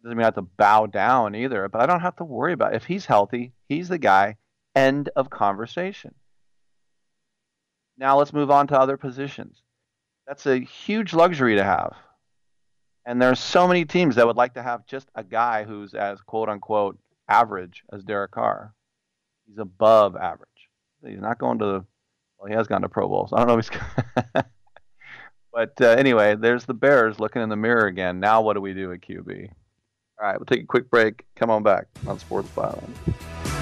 Doesn't 0.02 0.16
mean 0.16 0.24
I 0.24 0.26
have 0.26 0.34
to 0.34 0.42
bow 0.42 0.86
down 0.86 1.34
either, 1.34 1.68
but 1.68 1.80
I 1.80 1.86
don't 1.86 2.00
have 2.00 2.16
to 2.16 2.24
worry 2.24 2.52
about 2.52 2.72
it. 2.72 2.76
if 2.76 2.84
he's 2.84 3.06
healthy, 3.06 3.52
he's 3.68 3.88
the 3.88 3.98
guy. 3.98 4.36
End 4.74 5.10
of 5.14 5.30
conversation. 5.30 6.14
Now 7.98 8.18
let's 8.18 8.32
move 8.32 8.50
on 8.50 8.66
to 8.68 8.80
other 8.80 8.96
positions. 8.96 9.62
That's 10.26 10.46
a 10.46 10.58
huge 10.58 11.12
luxury 11.12 11.56
to 11.56 11.64
have. 11.64 11.94
And 13.04 13.20
there's 13.20 13.38
so 13.38 13.68
many 13.68 13.84
teams 13.84 14.16
that 14.16 14.26
would 14.26 14.36
like 14.36 14.54
to 14.54 14.62
have 14.62 14.86
just 14.86 15.08
a 15.14 15.22
guy 15.22 15.64
who's 15.64 15.94
as 15.94 16.20
quote 16.20 16.48
unquote 16.48 16.98
average 17.28 17.82
as 17.92 18.02
Derek 18.02 18.30
Carr. 18.30 18.74
He's 19.46 19.58
above 19.58 20.16
average. 20.16 20.48
He's 21.04 21.20
not 21.20 21.38
going 21.38 21.58
to 21.58 21.64
the. 21.64 21.84
Well, 22.38 22.48
he 22.48 22.54
has 22.54 22.66
gone 22.66 22.82
to 22.82 22.88
Pro 22.88 23.08
Bowls. 23.08 23.32
I 23.32 23.38
don't 23.38 23.48
know 23.48 23.58
if 23.58 23.68
he's. 23.68 23.80
but 25.52 25.80
uh, 25.80 25.88
anyway, 25.88 26.36
there's 26.36 26.64
the 26.64 26.74
Bears 26.74 27.20
looking 27.20 27.42
in 27.42 27.48
the 27.48 27.56
mirror 27.56 27.86
again. 27.86 28.20
Now, 28.20 28.42
what 28.42 28.54
do 28.54 28.60
we 28.60 28.74
do 28.74 28.92
at 28.92 29.00
QB? 29.00 29.50
All 30.22 30.28
right, 30.28 30.38
we'll 30.38 30.46
take 30.46 30.62
a 30.62 30.66
quick 30.66 30.88
break. 30.88 31.24
Come 31.34 31.50
on 31.50 31.64
back 31.64 31.86
on 32.06 32.16
Sports 32.20 32.48
Byline. 32.54 33.61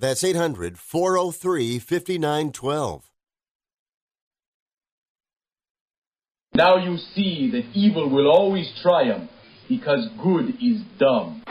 That's 0.00 0.24
800 0.24 0.78
403 0.78 1.78
5912. 1.78 3.10
Now 6.54 6.78
you 6.78 6.96
see 7.14 7.50
that 7.52 7.70
evil 7.74 8.08
will 8.08 8.30
always 8.30 8.66
triumph 8.82 9.30
because 9.68 10.08
good 10.22 10.54
is 10.60 10.80
dumb. 10.98 11.44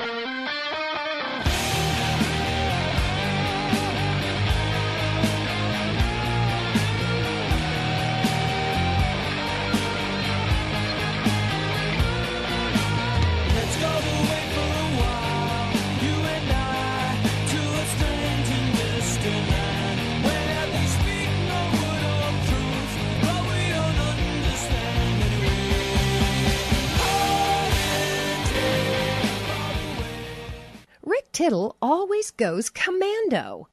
Rick 31.20 31.34
Tittle 31.34 31.76
always 31.82 32.32
goes 32.32 32.70
commando. 32.70 33.68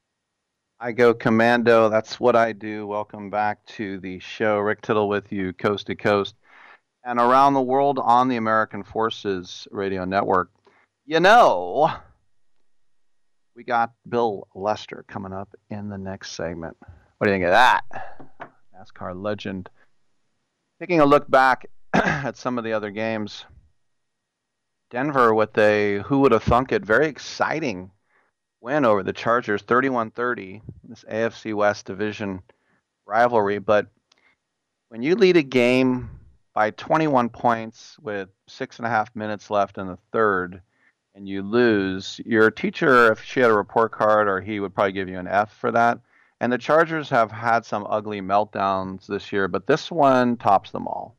I 0.81 0.91
go 0.91 1.13
commando. 1.13 1.87
That's 1.87 2.19
what 2.19 2.35
I 2.35 2.51
do. 2.51 2.85
Welcome 2.85 3.29
back 3.29 3.65
to 3.67 4.01
the 4.01 4.19
show. 4.19 4.57
Rick 4.57 4.81
Tittle 4.81 5.07
with 5.07 5.31
you, 5.31 5.53
coast 5.53 5.87
to 5.87 5.95
coast 5.95 6.35
and 7.05 7.21
around 7.21 7.53
the 7.53 7.61
world 7.61 7.99
on 7.99 8.27
the 8.27 8.35
American 8.35 8.83
Forces 8.83 9.65
Radio 9.71 10.03
Network. 10.03 10.51
You 11.05 11.21
know, 11.21 11.89
we 13.55 13.63
got 13.63 13.93
Bill 14.09 14.49
Lester 14.53 15.05
coming 15.07 15.31
up 15.31 15.47
in 15.69 15.87
the 15.87 15.97
next 15.97 16.33
segment. 16.33 16.75
What 16.81 17.27
do 17.27 17.31
you 17.31 17.35
think 17.35 17.45
of 17.45 17.51
that? 17.51 17.81
NASCAR 18.77 19.15
legend. 19.15 19.69
Taking 20.81 20.99
a 20.99 21.05
look 21.05 21.31
back 21.31 21.65
at 21.93 22.35
some 22.35 22.57
of 22.57 22.65
the 22.65 22.73
other 22.73 22.91
games. 22.91 23.45
Denver 24.89 25.33
with 25.33 25.57
a 25.57 25.99
who 25.99 26.19
would 26.19 26.31
have 26.31 26.43
thunk 26.43 26.71
it 26.71 26.85
very 26.85 27.07
exciting 27.07 27.91
win 28.61 28.85
over 28.85 29.03
the 29.03 29.13
Chargers 29.13 29.61
31-30 29.63 30.61
this 30.85 31.03
AFC 31.11 31.53
West 31.53 31.85
division 31.85 32.41
rivalry. 33.05 33.59
But 33.59 33.87
when 34.87 35.03
you 35.03 35.15
lead 35.15 35.35
a 35.35 35.43
game 35.43 36.09
by 36.53 36.71
21 36.71 37.29
points 37.29 37.97
with 37.99 38.29
six 38.47 38.77
and 38.77 38.85
a 38.85 38.89
half 38.89 39.13
minutes 39.13 39.49
left 39.49 39.77
in 39.77 39.87
the 39.87 39.97
third 40.13 40.61
and 41.15 41.27
you 41.27 41.41
lose 41.41 42.21
your 42.25 42.49
teacher 42.49 43.11
if 43.11 43.21
she 43.23 43.41
had 43.41 43.51
a 43.51 43.53
report 43.53 43.91
card 43.91 44.29
or 44.29 44.39
he 44.39 44.61
would 44.61 44.73
probably 44.73 44.93
give 44.93 45.09
you 45.09 45.19
an 45.19 45.27
F 45.27 45.53
for 45.53 45.71
that. 45.71 45.99
And 46.39 46.53
the 46.53 46.57
Chargers 46.57 47.09
have 47.09 47.31
had 47.31 47.65
some 47.65 47.85
ugly 47.89 48.21
meltdowns 48.21 49.05
this 49.05 49.33
year 49.33 49.49
but 49.49 49.67
this 49.67 49.91
one 49.91 50.37
tops 50.37 50.71
them 50.71 50.87
all 50.87 51.16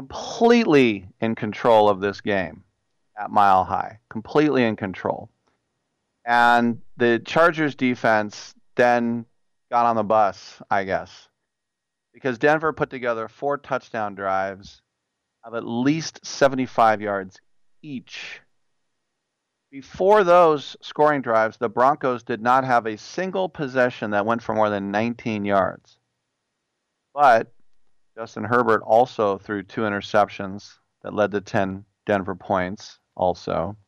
completely 0.00 1.06
in 1.20 1.34
control 1.34 1.90
of 1.90 2.00
this 2.00 2.22
game 2.22 2.64
at 3.18 3.30
Mile 3.30 3.64
High, 3.64 3.98
completely 4.08 4.64
in 4.64 4.74
control. 4.74 5.28
And 6.24 6.80
the 6.96 7.20
Chargers 7.22 7.74
defense 7.74 8.54
then 8.76 9.26
got 9.70 9.84
on 9.84 9.96
the 9.96 10.02
bus, 10.02 10.62
I 10.70 10.84
guess, 10.84 11.28
because 12.14 12.38
Denver 12.38 12.72
put 12.72 12.88
together 12.88 13.28
four 13.28 13.58
touchdown 13.58 14.14
drives 14.14 14.80
of 15.44 15.54
at 15.54 15.66
least 15.66 16.24
75 16.24 17.02
yards 17.02 17.38
each. 17.82 18.40
Before 19.70 20.24
those 20.24 20.78
scoring 20.80 21.20
drives, 21.20 21.58
the 21.58 21.68
Broncos 21.68 22.22
did 22.22 22.40
not 22.40 22.64
have 22.64 22.86
a 22.86 22.96
single 22.96 23.50
possession 23.50 24.12
that 24.12 24.24
went 24.24 24.42
for 24.42 24.54
more 24.54 24.70
than 24.70 24.90
19 24.90 25.44
yards. 25.44 25.98
But 27.12 27.52
Justin 28.20 28.44
Herbert 28.44 28.82
also 28.82 29.38
threw 29.38 29.62
two 29.62 29.80
interceptions 29.80 30.74
that 31.02 31.14
led 31.14 31.30
to 31.30 31.40
10 31.40 31.86
Denver 32.04 32.34
points, 32.34 32.98
also. 33.16 33.78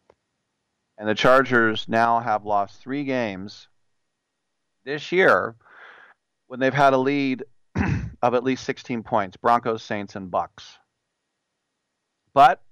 And 0.97 1.07
the 1.07 1.15
Chargers 1.15 1.87
now 1.87 2.19
have 2.19 2.47
lost 2.47 2.81
three 2.81 3.05
games 3.05 3.69
this 4.87 5.13
year 5.13 5.55
when 6.47 6.61
they've 6.61 6.73
had 6.73 6.95
a 6.95 6.97
lead 6.97 7.45
of 8.23 8.33
at 8.33 8.43
least 8.43 8.65
16 8.65 9.03
points 9.03 9.37
Broncos, 9.37 9.83
Saints, 9.83 10.17
and 10.17 10.31
Bucks. 10.31 10.79
But 12.33 12.63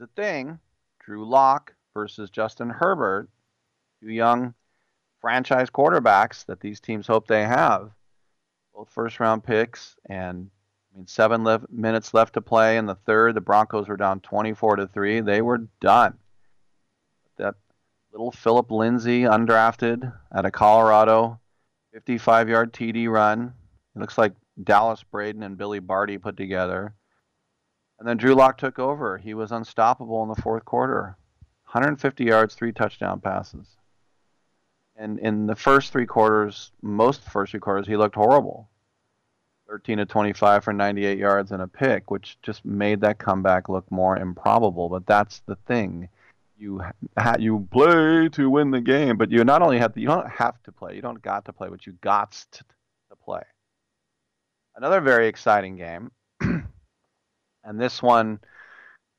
a 0.00 0.06
thing 0.16 0.58
Drew 1.04 1.28
Lock 1.28 1.74
versus 1.92 2.30
Justin 2.30 2.70
Herbert, 2.70 3.28
two 4.00 4.08
young 4.08 4.54
franchise 5.20 5.68
quarterbacks 5.68 6.46
that 6.46 6.60
these 6.60 6.80
teams 6.80 7.06
hope 7.06 7.26
they 7.26 7.44
have. 7.44 7.90
Both 8.74 8.88
first 8.88 9.20
round 9.20 9.44
picks 9.44 9.94
and 10.08 10.50
I 10.92 10.96
mean, 10.96 11.06
seven 11.06 11.46
minutes 11.70 12.14
left 12.14 12.34
to 12.34 12.40
play 12.40 12.76
in 12.76 12.86
the 12.86 12.94
third. 12.94 13.34
The 13.34 13.40
Broncos 13.40 13.88
were 13.88 13.96
down 13.96 14.20
24 14.20 14.76
to 14.76 14.86
three. 14.86 15.20
They 15.20 15.42
were 15.42 15.68
done. 15.80 16.14
That 17.36 17.54
little 18.12 18.32
Phillip 18.32 18.70
Lindsay, 18.70 19.22
undrafted 19.22 20.12
out 20.34 20.46
of 20.46 20.52
Colorado, 20.52 21.40
55-yard 21.94 22.72
TD 22.72 23.08
run. 23.08 23.52
It 23.94 23.98
looks 23.98 24.18
like 24.18 24.34
Dallas 24.62 25.02
Braden 25.02 25.42
and 25.42 25.58
Billy 25.58 25.78
Barty 25.78 26.18
put 26.18 26.36
together. 26.36 26.94
And 27.98 28.08
then 28.08 28.16
Drew 28.16 28.34
Lock 28.34 28.58
took 28.58 28.78
over. 28.78 29.18
He 29.18 29.34
was 29.34 29.52
unstoppable 29.52 30.22
in 30.22 30.28
the 30.28 30.40
fourth 30.40 30.64
quarter. 30.64 31.16
150 31.64 32.24
yards, 32.24 32.54
three 32.54 32.72
touchdown 32.72 33.20
passes. 33.20 33.66
And 34.96 35.18
in 35.18 35.46
the 35.46 35.54
first 35.54 35.92
three 35.92 36.06
quarters, 36.06 36.72
most 36.82 37.22
first 37.22 37.50
three 37.50 37.60
quarters, 37.60 37.86
he 37.86 37.96
looked 37.96 38.14
horrible. 38.14 38.68
13 39.68 39.98
to 39.98 40.06
25 40.06 40.64
for 40.64 40.72
98 40.72 41.18
yards 41.18 41.52
and 41.52 41.60
a 41.60 41.68
pick, 41.68 42.10
which 42.10 42.38
just 42.42 42.64
made 42.64 43.02
that 43.02 43.18
comeback 43.18 43.68
look 43.68 43.90
more 43.90 44.16
improbable. 44.16 44.88
But 44.88 45.06
that's 45.06 45.40
the 45.40 45.56
thing. 45.66 46.08
You 46.56 46.82
ha- 47.16 47.36
you 47.38 47.68
play 47.70 48.28
to 48.30 48.50
win 48.50 48.70
the 48.70 48.80
game, 48.80 49.16
but 49.16 49.30
you 49.30 49.44
not 49.44 49.62
only 49.62 49.78
have 49.78 49.92
to, 49.94 50.00
you 50.00 50.08
don't 50.08 50.28
have 50.28 50.60
to 50.64 50.72
play, 50.72 50.96
you 50.96 51.02
don't 51.02 51.22
got 51.22 51.44
to 51.44 51.52
play, 51.52 51.68
but 51.68 51.86
you 51.86 51.92
got 52.00 52.32
to, 52.52 52.64
play. 53.24 53.42
Another 54.74 55.00
very 55.00 55.28
exciting 55.28 55.76
game, 55.76 56.10
and 56.40 56.64
this 57.74 58.02
one 58.02 58.40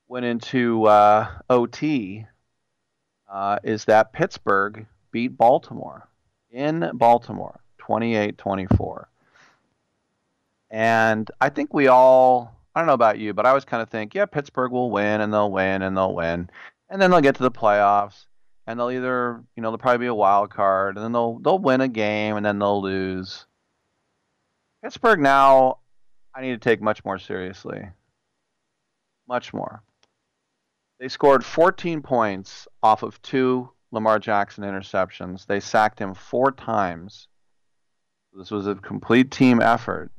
went 0.08 0.26
into 0.26 0.86
uh, 0.86 1.28
OT. 1.50 2.26
Uh, 3.32 3.60
is 3.64 3.86
that 3.86 4.12
Pittsburgh 4.12 4.88
beat 5.12 5.38
Baltimore 5.38 6.08
in 6.52 6.90
Baltimore, 6.96 7.60
28-24. 7.80 9.06
And 10.72 11.30
I 11.42 11.50
think 11.50 11.74
we 11.74 11.88
all, 11.88 12.56
I 12.76 12.80
don't 12.80 12.88
know 12.88 12.94
about 12.94 13.20
you, 13.20 13.34
but 13.34 13.46
I 13.46 13.50
always 13.50 13.66
kind 13.66 13.82
of 13.82 13.90
think, 13.90 14.14
yeah, 14.14 14.26
Pittsburgh 14.26 14.72
will 14.72 14.92
win 14.92 15.22
and 15.22 15.34
they'll 15.34 15.52
win 15.52 15.82
and 15.82 15.98
they'll 15.98 16.14
win. 16.14 16.50
And 16.90 17.02
then 17.02 17.12
they'll 17.12 17.22
get 17.22 17.36
to 17.36 17.44
the 17.44 17.52
playoffs 17.52 18.26
and 18.68 18.80
they'll 18.80 18.92
either, 18.92 19.44
you 19.56 19.64
know, 19.64 19.72
they'll 19.72 19.78
probably 19.80 20.06
be 20.06 20.08
a 20.08 20.14
wild 20.14 20.52
card 20.52 20.96
and 20.96 21.04
then 21.04 21.12
they'll 21.12 21.40
they'll 21.40 21.60
win 21.60 21.82
a 21.82 21.88
game 21.88 22.38
and 22.38 22.46
then 22.46 22.60
they'll 22.60 22.82
lose. 22.82 23.46
Pittsburgh 24.84 25.20
now 25.20 25.80
I 26.36 26.42
need 26.42 26.52
to 26.52 26.58
take 26.58 26.82
much 26.82 27.04
more 27.04 27.18
seriously. 27.18 27.90
Much 29.28 29.54
more. 29.54 29.84
They 31.00 31.08
scored 31.08 31.46
14 31.46 32.02
points 32.02 32.68
off 32.84 33.04
of 33.04 33.22
two 33.22 33.72
Lamar 33.92 34.20
Jackson 34.20 34.64
interceptions. 34.64 35.46
They 35.46 35.60
sacked 35.60 36.00
him 36.00 36.14
four 36.14 36.52
times. 36.52 37.28
This 38.34 38.52
was 38.52 38.68
a 38.68 38.76
complete 38.76 39.32
team 39.32 39.62
effort. 39.62 40.12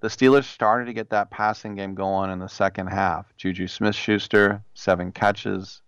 The 0.00 0.08
Steelers 0.08 0.44
started 0.44 0.86
to 0.86 0.94
get 0.94 1.10
that 1.10 1.30
passing 1.30 1.74
game 1.74 1.94
going 1.94 2.30
in 2.30 2.38
the 2.38 2.48
second 2.48 2.86
half. 2.86 3.36
Juju 3.36 3.66
Smith 3.66 3.94
Schuster, 3.94 4.62
seven 4.72 5.12
catches. 5.12 5.82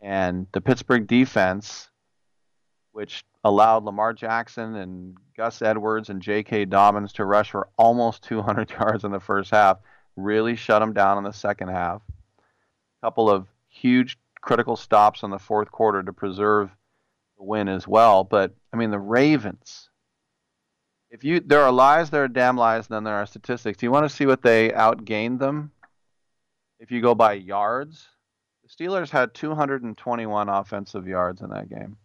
And 0.00 0.48
the 0.52 0.60
Pittsburgh 0.60 1.06
defense, 1.06 1.88
which 2.90 3.24
allowed 3.44 3.84
Lamar 3.84 4.12
Jackson 4.12 4.74
and 4.74 5.16
Gus 5.36 5.62
Edwards 5.62 6.10
and 6.10 6.20
J.K. 6.20 6.64
Dobbins 6.64 7.12
to 7.14 7.24
rush 7.24 7.52
for 7.52 7.68
almost 7.78 8.24
200 8.24 8.70
yards 8.80 9.04
in 9.04 9.12
the 9.12 9.20
first 9.20 9.50
half, 9.52 9.78
really 10.16 10.56
shut 10.56 10.80
them 10.80 10.92
down 10.92 11.16
in 11.18 11.24
the 11.24 11.32
second 11.32 11.68
half. 11.68 12.02
A 12.08 13.06
couple 13.06 13.30
of 13.30 13.46
huge 13.68 14.18
critical 14.40 14.76
stops 14.76 15.22
in 15.22 15.30
the 15.30 15.38
fourth 15.38 15.70
quarter 15.70 16.02
to 16.02 16.12
preserve 16.12 16.70
the 17.38 17.44
win 17.44 17.68
as 17.68 17.86
well. 17.86 18.24
But 18.24 18.52
I 18.72 18.76
mean, 18.76 18.90
the 18.90 18.98
Ravens. 18.98 19.88
If 21.14 21.22
you 21.22 21.38
there 21.38 21.62
are 21.62 21.70
lies, 21.70 22.10
there 22.10 22.24
are 22.24 22.28
damn 22.28 22.56
lies, 22.56 22.88
and 22.88 22.96
then 22.96 23.04
there 23.04 23.14
are 23.14 23.24
statistics. 23.24 23.78
Do 23.78 23.86
you 23.86 23.92
want 23.92 24.04
to 24.04 24.14
see 24.14 24.26
what 24.26 24.42
they 24.42 24.70
outgained 24.70 25.38
them? 25.38 25.70
If 26.80 26.90
you 26.90 27.00
go 27.00 27.14
by 27.14 27.34
yards, 27.34 28.08
the 28.64 28.68
Steelers 28.68 29.10
had 29.10 29.32
221 29.32 30.48
offensive 30.48 31.06
yards 31.06 31.40
in 31.40 31.50
that 31.50 31.68
game, 31.68 31.98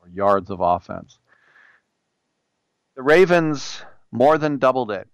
or 0.00 0.10
yards 0.10 0.50
of 0.50 0.60
offense. 0.60 1.18
The 2.94 3.02
Ravens 3.02 3.80
more 4.12 4.36
than 4.36 4.58
doubled 4.58 4.90
it, 4.90 5.08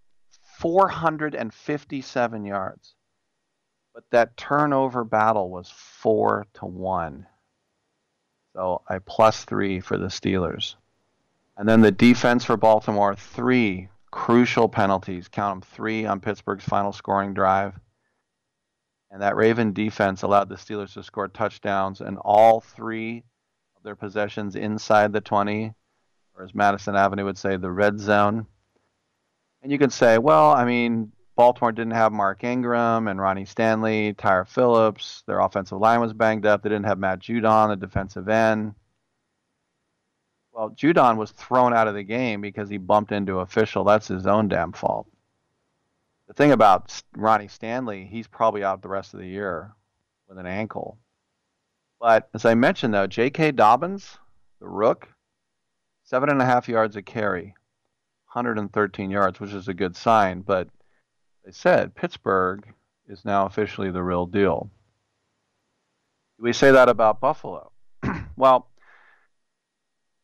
457 0.58 2.44
yards. 2.44 2.94
But 3.94 4.02
that 4.10 4.36
turnover 4.36 5.04
battle 5.04 5.48
was 5.48 5.70
four 5.70 6.44
to 6.54 6.66
one. 6.66 7.28
So 8.52 8.82
I 8.88 8.98
plus 8.98 9.44
three 9.44 9.78
for 9.78 9.96
the 9.96 10.08
Steelers. 10.08 10.74
And 11.60 11.68
then 11.68 11.82
the 11.82 11.92
defense 11.92 12.42
for 12.42 12.56
Baltimore, 12.56 13.14
three 13.14 13.90
crucial 14.10 14.66
penalties. 14.66 15.28
Count 15.28 15.60
them 15.60 15.70
three 15.70 16.06
on 16.06 16.18
Pittsburgh's 16.18 16.64
final 16.64 16.90
scoring 16.90 17.34
drive. 17.34 17.78
And 19.10 19.20
that 19.20 19.36
Raven 19.36 19.74
defense 19.74 20.22
allowed 20.22 20.48
the 20.48 20.54
Steelers 20.54 20.94
to 20.94 21.02
score 21.02 21.28
touchdowns 21.28 22.00
in 22.00 22.16
all 22.16 22.62
three 22.62 23.24
of 23.76 23.82
their 23.82 23.94
possessions 23.94 24.56
inside 24.56 25.12
the 25.12 25.20
20, 25.20 25.74
or 26.34 26.44
as 26.44 26.54
Madison 26.54 26.96
Avenue 26.96 27.26
would 27.26 27.36
say, 27.36 27.58
the 27.58 27.70
red 27.70 28.00
zone. 28.00 28.46
And 29.60 29.70
you 29.70 29.76
can 29.76 29.90
say, 29.90 30.16
well, 30.16 30.52
I 30.52 30.64
mean, 30.64 31.12
Baltimore 31.36 31.72
didn't 31.72 31.92
have 31.92 32.10
Mark 32.10 32.42
Ingram 32.42 33.06
and 33.06 33.20
Ronnie 33.20 33.44
Stanley, 33.44 34.14
Tyre 34.14 34.46
Phillips. 34.46 35.24
Their 35.26 35.40
offensive 35.40 35.78
line 35.78 36.00
was 36.00 36.14
banged 36.14 36.46
up. 36.46 36.62
They 36.62 36.70
didn't 36.70 36.86
have 36.86 36.98
Matt 36.98 37.18
Judon, 37.18 37.68
the 37.68 37.76
defensive 37.76 38.30
end. 38.30 38.76
Well, 40.52 40.70
Judon 40.70 41.16
was 41.16 41.30
thrown 41.30 41.72
out 41.72 41.88
of 41.88 41.94
the 41.94 42.02
game 42.02 42.40
because 42.40 42.68
he 42.68 42.76
bumped 42.76 43.12
into 43.12 43.38
official. 43.38 43.84
That's 43.84 44.08
his 44.08 44.26
own 44.26 44.48
damn 44.48 44.72
fault. 44.72 45.06
The 46.26 46.34
thing 46.34 46.52
about 46.52 47.02
Ronnie 47.16 47.48
Stanley, 47.48 48.06
he's 48.06 48.28
probably 48.28 48.62
out 48.62 48.82
the 48.82 48.88
rest 48.88 49.14
of 49.14 49.20
the 49.20 49.26
year 49.26 49.72
with 50.28 50.38
an 50.38 50.46
ankle. 50.46 50.98
But 52.00 52.30
as 52.34 52.44
I 52.44 52.54
mentioned, 52.54 52.94
though, 52.94 53.06
J.K. 53.06 53.52
Dobbins, 53.52 54.16
the 54.60 54.68
rook, 54.68 55.08
seven 56.04 56.30
and 56.30 56.40
a 56.40 56.46
half 56.46 56.68
yards 56.68 56.96
a 56.96 57.02
carry, 57.02 57.54
113 58.32 59.10
yards, 59.10 59.38
which 59.38 59.52
is 59.52 59.68
a 59.68 59.74
good 59.74 59.96
sign. 59.96 60.40
But 60.40 60.68
they 61.44 61.52
said 61.52 61.94
Pittsburgh 61.94 62.74
is 63.08 63.24
now 63.24 63.46
officially 63.46 63.90
the 63.90 64.02
real 64.02 64.24
deal. 64.24 64.70
Do 66.38 66.44
we 66.44 66.52
say 66.52 66.70
that 66.70 66.88
about 66.88 67.20
Buffalo? 67.20 67.72
well, 68.36 68.69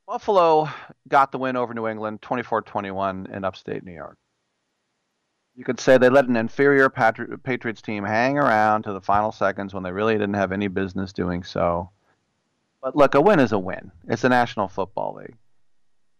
Buffalo 0.06 0.68
got 1.08 1.32
the 1.32 1.38
win 1.38 1.56
over 1.56 1.74
New 1.74 1.88
England 1.88 2.22
24 2.22 2.62
21 2.62 3.26
in 3.32 3.44
upstate 3.44 3.84
New 3.84 3.92
York. 3.92 4.16
You 5.56 5.64
could 5.64 5.80
say 5.80 5.98
they 5.98 6.10
let 6.10 6.28
an 6.28 6.36
inferior 6.36 6.88
Patri- 6.88 7.38
Patriots 7.38 7.82
team 7.82 8.04
hang 8.04 8.38
around 8.38 8.82
to 8.82 8.92
the 8.92 9.00
final 9.00 9.32
seconds 9.32 9.74
when 9.74 9.82
they 9.82 9.90
really 9.90 10.14
didn't 10.14 10.34
have 10.34 10.52
any 10.52 10.68
business 10.68 11.12
doing 11.12 11.42
so. 11.42 11.90
But 12.82 12.94
look, 12.94 13.14
a 13.14 13.20
win 13.20 13.40
is 13.40 13.52
a 13.52 13.58
win. 13.58 13.90
It's 14.06 14.22
the 14.22 14.28
National 14.28 14.68
Football 14.68 15.16
League. 15.16 15.34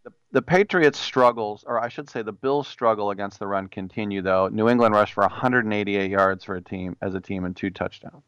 The, 0.05 0.13
the 0.33 0.43
Patriots' 0.43 0.99
struggles, 0.99 1.65
or 1.65 1.81
I 1.81 1.89
should 1.89 2.09
say 2.09 2.23
the 2.23 2.33
Bills' 2.33 2.67
struggle 2.67 3.11
against 3.11 3.39
the 3.39 3.47
run 3.47 3.69
continue, 3.69 4.23
though. 4.23 4.49
New 4.49 4.69
England 4.69 4.95
rushed 4.95 5.15
for 5.15 5.21
188 5.21 6.11
yards 6.11 6.43
for 6.43 6.57
a 6.57 6.63
team 6.63 6.97
as 7.03 7.15
a 7.15 7.21
team 7.21 7.45
and 7.45 7.55
two 7.55 7.71
touchdowns. 7.71 8.25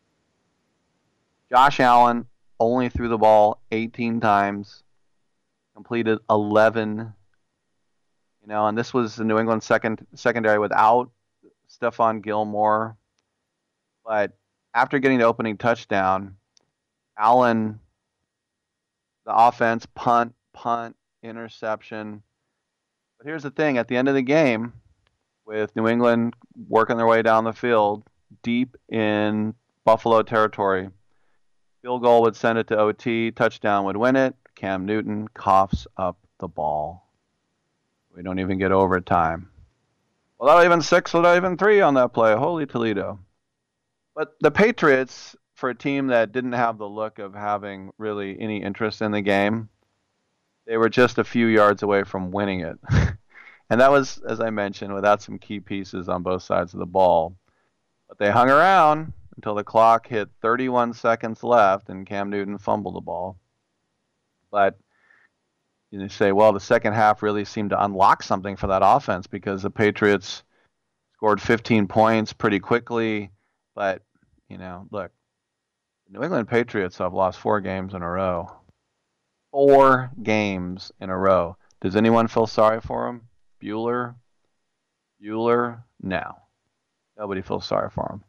Josh 1.50 1.80
Allen 1.80 2.26
only 2.60 2.90
threw 2.90 3.08
the 3.08 3.18
ball 3.18 3.62
18 3.72 4.20
times, 4.20 4.82
completed 5.78 6.18
11 6.28 7.14
you 8.42 8.48
know, 8.48 8.66
and 8.66 8.76
this 8.76 8.92
was 8.92 9.14
the 9.14 9.24
New 9.24 9.38
England 9.38 9.62
second 9.62 10.04
secondary 10.14 10.58
without 10.58 11.10
Stephon 11.70 12.20
Gilmore. 12.20 12.96
But 14.04 14.32
after 14.74 14.98
getting 14.98 15.18
the 15.18 15.26
opening 15.26 15.56
touchdown, 15.56 16.36
Allen, 17.16 17.78
the 19.24 19.32
offense, 19.36 19.86
punt, 19.94 20.34
punt, 20.52 20.96
interception. 21.22 22.22
But 23.18 23.26
here's 23.26 23.42
the 23.42 23.50
thing: 23.50 23.76
at 23.76 23.86
the 23.86 23.96
end 23.96 24.08
of 24.08 24.14
the 24.14 24.22
game, 24.22 24.72
with 25.44 25.76
New 25.76 25.86
England 25.86 26.34
working 26.68 26.96
their 26.96 27.06
way 27.06 27.22
down 27.22 27.44
the 27.44 27.52
field, 27.52 28.02
deep 28.42 28.76
in 28.88 29.54
Buffalo 29.84 30.22
territory, 30.22 30.88
field 31.82 32.02
goal 32.02 32.22
would 32.22 32.34
send 32.34 32.58
it 32.58 32.66
to 32.68 32.78
OT, 32.78 33.30
touchdown 33.30 33.84
would 33.84 33.96
win 33.96 34.16
it. 34.16 34.34
Cam 34.58 34.86
Newton 34.86 35.28
coughs 35.28 35.86
up 35.96 36.18
the 36.40 36.48
ball. 36.48 37.06
We 38.12 38.24
don't 38.24 38.40
even 38.40 38.58
get 38.58 38.72
overtime. 38.72 39.48
Well, 40.36 40.48
Without 40.48 40.64
even 40.64 40.82
six, 40.82 41.14
without 41.14 41.36
even 41.36 41.56
three 41.56 41.80
on 41.80 41.94
that 41.94 42.12
play. 42.12 42.34
Holy 42.34 42.66
Toledo. 42.66 43.20
But 44.16 44.34
the 44.40 44.50
Patriots, 44.50 45.36
for 45.54 45.70
a 45.70 45.76
team 45.76 46.08
that 46.08 46.32
didn't 46.32 46.54
have 46.54 46.76
the 46.76 46.88
look 46.88 47.20
of 47.20 47.34
having 47.34 47.92
really 47.98 48.36
any 48.40 48.60
interest 48.60 49.00
in 49.00 49.12
the 49.12 49.20
game, 49.20 49.68
they 50.66 50.76
were 50.76 50.88
just 50.88 51.18
a 51.18 51.24
few 51.24 51.46
yards 51.46 51.84
away 51.84 52.02
from 52.02 52.32
winning 52.32 52.58
it. 52.58 52.78
and 53.70 53.80
that 53.80 53.92
was, 53.92 54.18
as 54.28 54.40
I 54.40 54.50
mentioned, 54.50 54.92
without 54.92 55.22
some 55.22 55.38
key 55.38 55.60
pieces 55.60 56.08
on 56.08 56.24
both 56.24 56.42
sides 56.42 56.74
of 56.74 56.80
the 56.80 56.86
ball. 56.86 57.36
But 58.08 58.18
they 58.18 58.32
hung 58.32 58.50
around 58.50 59.12
until 59.36 59.54
the 59.54 59.62
clock 59.62 60.08
hit 60.08 60.28
31 60.42 60.94
seconds 60.94 61.44
left 61.44 61.90
and 61.90 62.04
Cam 62.04 62.28
Newton 62.28 62.58
fumbled 62.58 62.96
the 62.96 63.00
ball. 63.00 63.36
But 64.50 64.78
you 65.90 66.08
say, 66.08 66.32
well, 66.32 66.52
the 66.52 66.60
second 66.60 66.92
half 66.92 67.22
really 67.22 67.44
seemed 67.44 67.70
to 67.70 67.82
unlock 67.82 68.22
something 68.22 68.56
for 68.56 68.66
that 68.66 68.82
offense 68.84 69.26
because 69.26 69.62
the 69.62 69.70
Patriots 69.70 70.42
scored 71.14 71.40
15 71.40 71.86
points 71.88 72.32
pretty 72.32 72.58
quickly. 72.58 73.30
But, 73.74 74.02
you 74.48 74.58
know, 74.58 74.86
look, 74.90 75.12
New 76.10 76.22
England 76.22 76.48
Patriots 76.48 76.98
have 76.98 77.14
lost 77.14 77.38
four 77.38 77.60
games 77.60 77.94
in 77.94 78.02
a 78.02 78.10
row. 78.10 78.50
Four 79.50 80.10
games 80.22 80.92
in 81.00 81.10
a 81.10 81.16
row. 81.16 81.56
Does 81.80 81.96
anyone 81.96 82.28
feel 82.28 82.46
sorry 82.46 82.80
for 82.80 83.06
them? 83.06 83.22
Bueller? 83.62 84.14
Bueller? 85.22 85.82
No. 86.02 86.36
Nobody 87.16 87.40
feels 87.42 87.64
sorry 87.66 87.90
for 87.90 88.06
them. 88.10 88.24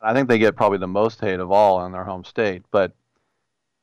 I 0.00 0.14
think 0.14 0.28
they 0.28 0.38
get 0.38 0.56
probably 0.56 0.78
the 0.78 0.88
most 0.88 1.20
hate 1.20 1.38
of 1.38 1.52
all 1.52 1.86
in 1.86 1.92
their 1.92 2.04
home 2.04 2.24
state. 2.24 2.62
But, 2.70 2.92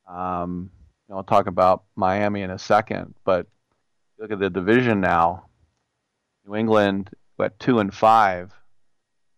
um, 0.07 0.69
know, 1.09 1.17
I'll 1.17 1.23
talk 1.23 1.47
about 1.47 1.83
Miami 1.95 2.41
in 2.43 2.51
a 2.51 2.59
second, 2.59 3.15
but 3.25 3.47
look 4.19 4.31
at 4.31 4.39
the 4.39 4.49
division 4.49 5.01
now. 5.01 5.45
New 6.45 6.55
England 6.55 7.09
at 7.39 7.59
two 7.59 7.79
and 7.79 7.93
five. 7.93 8.53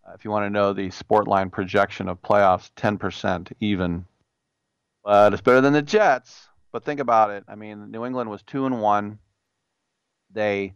Uh, 0.07 0.13
if 0.13 0.25
you 0.25 0.31
want 0.31 0.45
to 0.45 0.49
know 0.49 0.73
the 0.73 0.89
sport 0.91 1.27
line 1.27 1.49
projection 1.49 2.09
of 2.09 2.21
playoffs, 2.21 2.71
10% 2.75 3.51
even. 3.59 4.05
But 5.03 5.33
it's 5.33 5.41
better 5.41 5.61
than 5.61 5.73
the 5.73 5.81
Jets. 5.81 6.47
But 6.71 6.83
think 6.83 6.99
about 6.99 7.31
it. 7.31 7.43
I 7.47 7.55
mean, 7.55 7.91
New 7.91 8.05
England 8.05 8.29
was 8.29 8.41
two 8.43 8.65
and 8.65 8.81
one. 8.81 9.19
They 10.33 10.73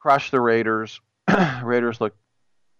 crushed 0.00 0.30
the 0.32 0.40
Raiders. 0.40 1.00
Raiders 1.62 2.00
looked 2.00 2.18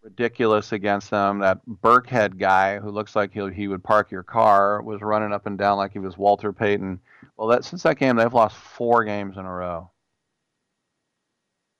ridiculous 0.02 0.72
against 0.72 1.10
them. 1.10 1.40
That 1.40 1.60
Burkhead 1.66 2.38
guy 2.38 2.78
who 2.78 2.90
looks 2.90 3.14
like 3.14 3.32
he 3.32 3.50
he 3.50 3.68
would 3.68 3.82
park 3.82 4.10
your 4.10 4.22
car 4.22 4.82
was 4.82 5.02
running 5.02 5.32
up 5.32 5.46
and 5.46 5.58
down 5.58 5.76
like 5.78 5.92
he 5.92 5.98
was 5.98 6.16
Walter 6.16 6.52
Payton. 6.52 7.00
Well, 7.36 7.48
that 7.48 7.64
since 7.64 7.82
that 7.82 7.98
game 7.98 8.16
they've 8.16 8.32
lost 8.32 8.56
four 8.56 9.04
games 9.04 9.36
in 9.36 9.44
a 9.44 9.52
row. 9.52 9.90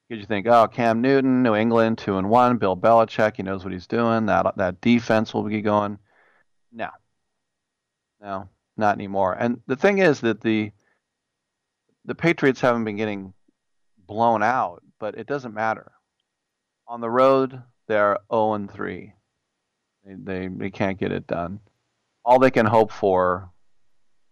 Because 0.09 0.23
you 0.23 0.27
think, 0.27 0.49
oh, 0.49 0.67
Cam 0.67 1.01
Newton, 1.01 1.43
New 1.43 1.55
England, 1.55 1.99
two 1.99 2.19
and 2.19 2.29
one. 2.29 2.59
Bill 2.59 2.77
Belichick, 2.77 3.37
he 3.37 3.45
knows 3.45 3.63
what 3.63 3.73
he's 3.73 3.87
doing. 3.87 4.27
That 4.27 4.57
that 4.57 4.81
defense 4.81 5.33
will 5.33 5.45
be 5.45 5.63
going. 5.63 5.99
No, 6.73 6.89
no, 8.21 8.49
not 8.77 8.97
anymore. 8.97 9.37
And 9.39 9.61
the 9.67 9.77
thing 9.77 9.99
is 9.99 10.21
that 10.21 10.41
the 10.41 10.73
the 12.05 12.15
Patriots 12.15 12.61
haven't 12.61 12.85
been 12.85 12.97
getting 12.97 13.35
blown 13.99 14.43
out, 14.43 14.83
but 14.99 15.17
it 15.17 15.27
doesn't 15.27 15.55
matter. 15.55 15.93
On 16.89 17.01
the 17.01 17.11
road, 17.11 17.63
they're 17.91 18.19
0 18.33 18.55
and 18.55 18.71
3. 18.71 19.13
They, 20.05 20.15
they, 20.15 20.47
they 20.47 20.71
can't 20.71 20.99
get 20.99 21.11
it 21.11 21.27
done. 21.27 21.59
All 22.25 22.39
they 22.39 22.53
can 22.53 22.65
hope 22.65 22.93
for 22.93 23.51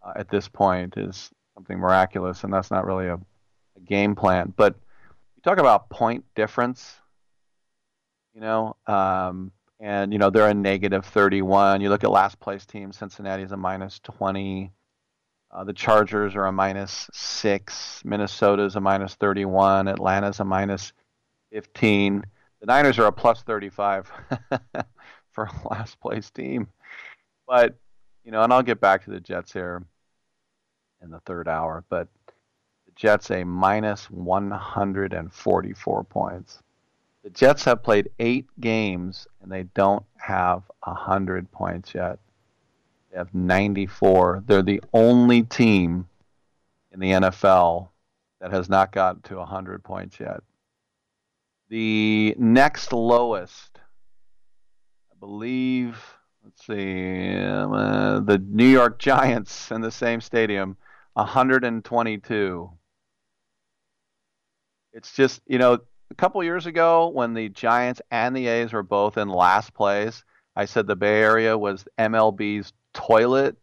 uh, 0.00 0.12
at 0.14 0.30
this 0.30 0.48
point 0.48 0.96
is 0.96 1.30
something 1.54 1.76
miraculous, 1.76 2.44
and 2.44 2.52
that's 2.52 2.70
not 2.70 2.86
really 2.86 3.08
a, 3.08 3.14
a 3.14 3.80
game 3.84 4.14
plan. 4.14 4.54
But 4.56 4.76
you 5.34 5.42
talk 5.42 5.58
about 5.58 5.90
point 5.90 6.24
difference, 6.36 6.94
you 8.32 8.40
know, 8.40 8.76
um, 8.86 9.50
and 9.80 10.12
you 10.12 10.20
know 10.20 10.30
they're 10.30 10.48
a 10.48 10.54
negative 10.54 11.04
31. 11.06 11.80
You 11.80 11.88
look 11.88 12.04
at 12.04 12.10
last 12.10 12.38
place 12.38 12.64
team, 12.64 12.92
Cincinnati 12.92 13.42
is 13.42 13.52
a 13.52 13.56
minus 13.56 13.98
20. 14.04 14.70
Uh, 15.50 15.64
the 15.64 15.72
Chargers 15.72 16.36
are 16.36 16.46
a 16.46 16.52
minus 16.52 17.10
six. 17.12 18.02
Minnesota 18.04 18.62
is 18.62 18.76
a 18.76 18.80
minus 18.80 19.14
31. 19.16 19.88
Atlanta's 19.88 20.38
a 20.38 20.44
minus 20.44 20.92
15. 21.52 22.24
The 22.60 22.66
Niners 22.66 22.98
are 22.98 23.06
a 23.06 23.12
plus 23.12 23.42
35 23.42 24.10
for 25.30 25.44
a 25.44 25.68
last 25.68 26.00
place 26.00 26.30
team. 26.30 26.68
But, 27.46 27.76
you 28.24 28.32
know, 28.32 28.42
and 28.42 28.52
I'll 28.52 28.62
get 28.62 28.80
back 28.80 29.04
to 29.04 29.10
the 29.10 29.20
Jets 29.20 29.52
here 29.52 29.84
in 31.02 31.10
the 31.10 31.20
third 31.20 31.48
hour, 31.48 31.84
but 31.88 32.08
the 32.26 32.92
Jets 32.96 33.30
a 33.30 33.44
minus 33.44 34.10
144 34.10 36.04
points. 36.04 36.62
The 37.22 37.30
Jets 37.30 37.64
have 37.64 37.82
played 37.82 38.10
eight 38.18 38.46
games 38.60 39.26
and 39.42 39.50
they 39.50 39.64
don't 39.74 40.04
have 40.16 40.62
100 40.84 41.50
points 41.52 41.94
yet. 41.94 42.18
They 43.10 43.18
have 43.18 43.34
94. 43.34 44.44
They're 44.46 44.62
the 44.62 44.82
only 44.92 45.42
team 45.42 46.08
in 46.92 47.00
the 47.00 47.12
NFL 47.12 47.88
that 48.40 48.50
has 48.50 48.68
not 48.68 48.92
gotten 48.92 49.22
to 49.22 49.36
100 49.36 49.82
points 49.82 50.18
yet. 50.20 50.42
The 51.68 52.34
next 52.38 52.92
lowest, 52.94 53.78
I 55.12 55.14
believe, 55.20 56.02
let's 56.42 56.64
see, 56.64 57.36
um, 57.36 57.72
uh, 57.74 58.20
the 58.20 58.38
New 58.38 58.66
York 58.66 58.98
Giants 59.00 59.70
in 59.70 59.82
the 59.82 59.90
same 59.90 60.22
stadium, 60.22 60.78
122. 61.12 62.70
It's 64.94 65.12
just, 65.12 65.42
you 65.46 65.58
know, 65.58 65.78
a 66.10 66.14
couple 66.14 66.42
years 66.42 66.64
ago 66.64 67.08
when 67.08 67.34
the 67.34 67.50
Giants 67.50 68.00
and 68.10 68.34
the 68.34 68.46
A's 68.46 68.72
were 68.72 68.82
both 68.82 69.18
in 69.18 69.28
last 69.28 69.74
place, 69.74 70.24
I 70.56 70.64
said 70.64 70.86
the 70.86 70.96
Bay 70.96 71.20
Area 71.20 71.56
was 71.58 71.84
MLB's 71.98 72.72
toilet 72.94 73.56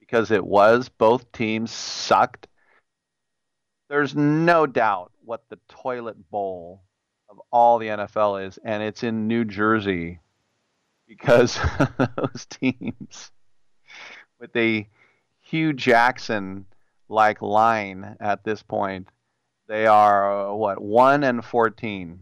because 0.00 0.32
it 0.32 0.44
was. 0.44 0.88
Both 0.88 1.30
teams 1.30 1.70
sucked. 1.70 2.48
There's 3.88 4.16
no 4.16 4.66
doubt 4.66 5.12
what 5.24 5.48
the 5.48 5.60
toilet 5.68 6.16
bowl 6.28 6.82
of 7.36 7.42
all 7.50 7.78
the 7.78 7.88
NFL 7.88 8.46
is, 8.46 8.58
and 8.64 8.82
it's 8.82 9.02
in 9.02 9.28
New 9.28 9.44
Jersey 9.44 10.20
because 11.06 11.58
those 12.16 12.46
teams 12.46 13.30
with 14.40 14.54
a 14.56 14.88
Hue 15.40 15.72
Jackson 15.72 16.66
like 17.08 17.42
line 17.42 18.16
at 18.20 18.42
this 18.42 18.62
point, 18.62 19.08
they 19.68 19.86
are 19.86 20.48
uh, 20.50 20.54
what 20.54 20.80
one 20.80 21.24
and 21.24 21.44
fourteen. 21.44 22.20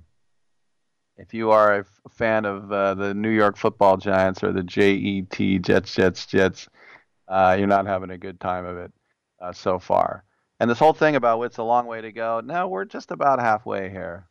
If 1.16 1.32
you 1.32 1.52
are 1.52 1.80
a 1.80 2.10
fan 2.10 2.44
of 2.44 2.72
uh, 2.72 2.94
the 2.94 3.14
New 3.14 3.30
York 3.30 3.56
Football 3.56 3.98
Giants 3.98 4.42
or 4.42 4.52
the 4.52 4.64
JET 4.64 5.62
Jets 5.62 5.94
Jets 5.94 6.26
Jets, 6.26 6.68
uh, 7.28 7.54
you're 7.56 7.68
not 7.68 7.86
having 7.86 8.10
a 8.10 8.18
good 8.18 8.40
time 8.40 8.66
of 8.66 8.76
it 8.78 8.92
uh, 9.40 9.52
so 9.52 9.78
far. 9.78 10.24
And 10.58 10.68
this 10.68 10.78
whole 10.78 10.92
thing 10.92 11.14
about 11.14 11.40
it's 11.42 11.58
a 11.58 11.62
long 11.62 11.86
way 11.86 12.00
to 12.00 12.10
go. 12.10 12.40
No, 12.44 12.66
we're 12.66 12.84
just 12.84 13.12
about 13.12 13.40
halfway 13.40 13.90
here. 13.90 14.26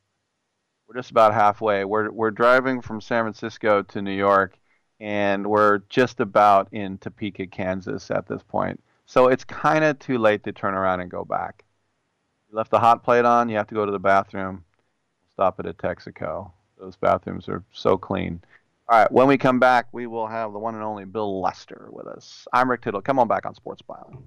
We're 0.94 1.00
just 1.00 1.10
about 1.10 1.34
halfway. 1.34 1.86
We're 1.86 2.12
we're 2.12 2.30
driving 2.30 2.80
from 2.80 3.02
San 3.02 3.24
Francisco 3.24 3.82
to 3.82 4.02
New 4.04 4.14
York, 4.14 4.60
and 5.00 5.48
we're 5.48 5.80
just 5.90 6.20
about 6.20 6.68
in 6.72 7.00
Topeka, 7.00 7.48
Kansas 7.48 8.12
at 8.12 8.28
this 8.28 8.44
point. 8.44 8.80
So 9.08 9.28
it's 9.28 9.44
kind 9.44 9.84
of 9.84 9.98
too 9.98 10.20
late 10.20 10.44
to 10.44 10.52
turn 10.52 10.76
around 10.76 11.00
and 11.00 11.10
go 11.10 11.26
back. 11.26 11.64
You 12.48 12.58
left 12.58 12.70
the 12.70 12.78
hot 12.78 13.04
plate 13.04 13.26
on. 13.26 13.50
You 13.50 13.58
have 13.58 13.66
to 13.70 13.74
go 13.74 13.88
to 13.88 13.92
the 13.92 13.98
bathroom. 13.98 14.66
Stop 15.32 15.60
at 15.60 15.66
a 15.66 15.74
Texaco. 15.74 16.52
Those 16.78 16.96
bathrooms 16.96 17.50
are 17.50 17.64
so 17.72 17.98
clean. 17.98 18.40
All 18.88 19.00
right, 19.00 19.12
when 19.12 19.26
we 19.26 19.36
come 19.40 19.58
back, 19.58 19.88
we 19.94 20.06
will 20.06 20.28
have 20.28 20.54
the 20.54 20.60
one 20.60 20.76
and 20.76 20.84
only 20.84 21.06
Bill 21.06 21.42
Lester 21.42 21.88
with 21.90 22.06
us. 22.06 22.48
I'm 22.54 22.70
Rick 22.70 22.84
Tittle. 22.84 23.02
Come 23.02 23.18
on 23.18 23.28
back 23.28 23.48
on 23.48 23.56
Sports 23.56 23.82
Byline. 23.82 24.22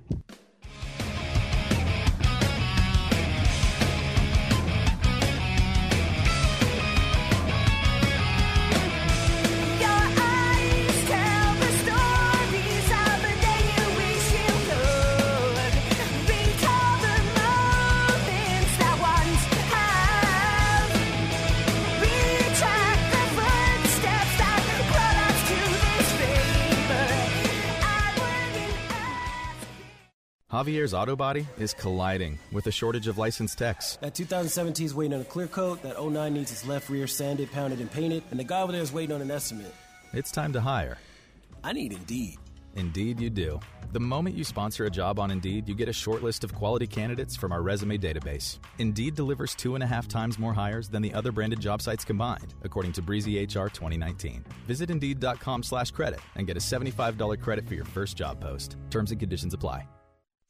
Javier's 30.52 30.94
Auto 30.94 31.16
Body 31.16 31.44
is 31.58 31.74
colliding 31.74 32.38
with 32.52 32.68
a 32.68 32.70
shortage 32.70 33.08
of 33.08 33.18
licensed 33.18 33.58
techs. 33.58 33.96
That 33.96 34.14
2017 34.14 34.86
is 34.86 34.94
waiting 34.94 35.14
on 35.14 35.20
a 35.20 35.24
clear 35.24 35.48
coat, 35.48 35.82
that 35.82 36.00
09 36.00 36.34
needs 36.34 36.52
its 36.52 36.64
left 36.64 36.88
rear 36.88 37.08
sanded, 37.08 37.50
pounded, 37.50 37.80
and 37.80 37.90
painted, 37.90 38.22
and 38.30 38.38
the 38.38 38.44
guy 38.44 38.62
over 38.62 38.70
there 38.70 38.80
is 38.80 38.92
waiting 38.92 39.12
on 39.12 39.20
an 39.20 39.32
estimate. 39.32 39.74
It's 40.12 40.30
time 40.30 40.52
to 40.52 40.60
hire. 40.60 40.98
I 41.64 41.72
need 41.72 41.92
Indeed. 41.92 42.38
Indeed, 42.76 43.18
you 43.18 43.28
do. 43.28 43.58
The 43.90 43.98
moment 43.98 44.36
you 44.36 44.44
sponsor 44.44 44.84
a 44.84 44.90
job 44.90 45.18
on 45.18 45.32
Indeed, 45.32 45.68
you 45.68 45.74
get 45.74 45.88
a 45.88 45.92
short 45.92 46.22
list 46.22 46.44
of 46.44 46.54
quality 46.54 46.86
candidates 46.86 47.34
from 47.34 47.50
our 47.50 47.62
resume 47.62 47.98
database. 47.98 48.60
Indeed 48.78 49.16
delivers 49.16 49.52
two 49.56 49.74
and 49.74 49.82
a 49.82 49.86
half 49.86 50.06
times 50.06 50.38
more 50.38 50.52
hires 50.54 50.88
than 50.88 51.02
the 51.02 51.12
other 51.12 51.32
branded 51.32 51.58
job 51.58 51.82
sites 51.82 52.04
combined, 52.04 52.54
according 52.62 52.92
to 52.92 53.02
Breezy 53.02 53.42
HR 53.42 53.66
2019. 53.68 54.44
Visit 54.68 54.90
Indeed.com 54.90 55.64
slash 55.64 55.90
credit 55.90 56.20
and 56.36 56.46
get 56.46 56.56
a 56.56 56.60
$75 56.60 57.40
credit 57.40 57.66
for 57.66 57.74
your 57.74 57.86
first 57.86 58.16
job 58.16 58.40
post. 58.40 58.76
Terms 58.90 59.10
and 59.10 59.18
conditions 59.18 59.52
apply. 59.52 59.88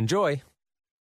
Enjoy! 0.00 0.40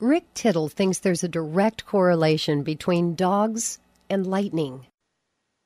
Rick 0.00 0.24
Tittle 0.34 0.68
thinks 0.68 0.98
there's 0.98 1.24
a 1.24 1.28
direct 1.28 1.86
correlation 1.86 2.62
between 2.62 3.14
dogs 3.14 3.78
and 4.10 4.26
lightning. 4.26 4.86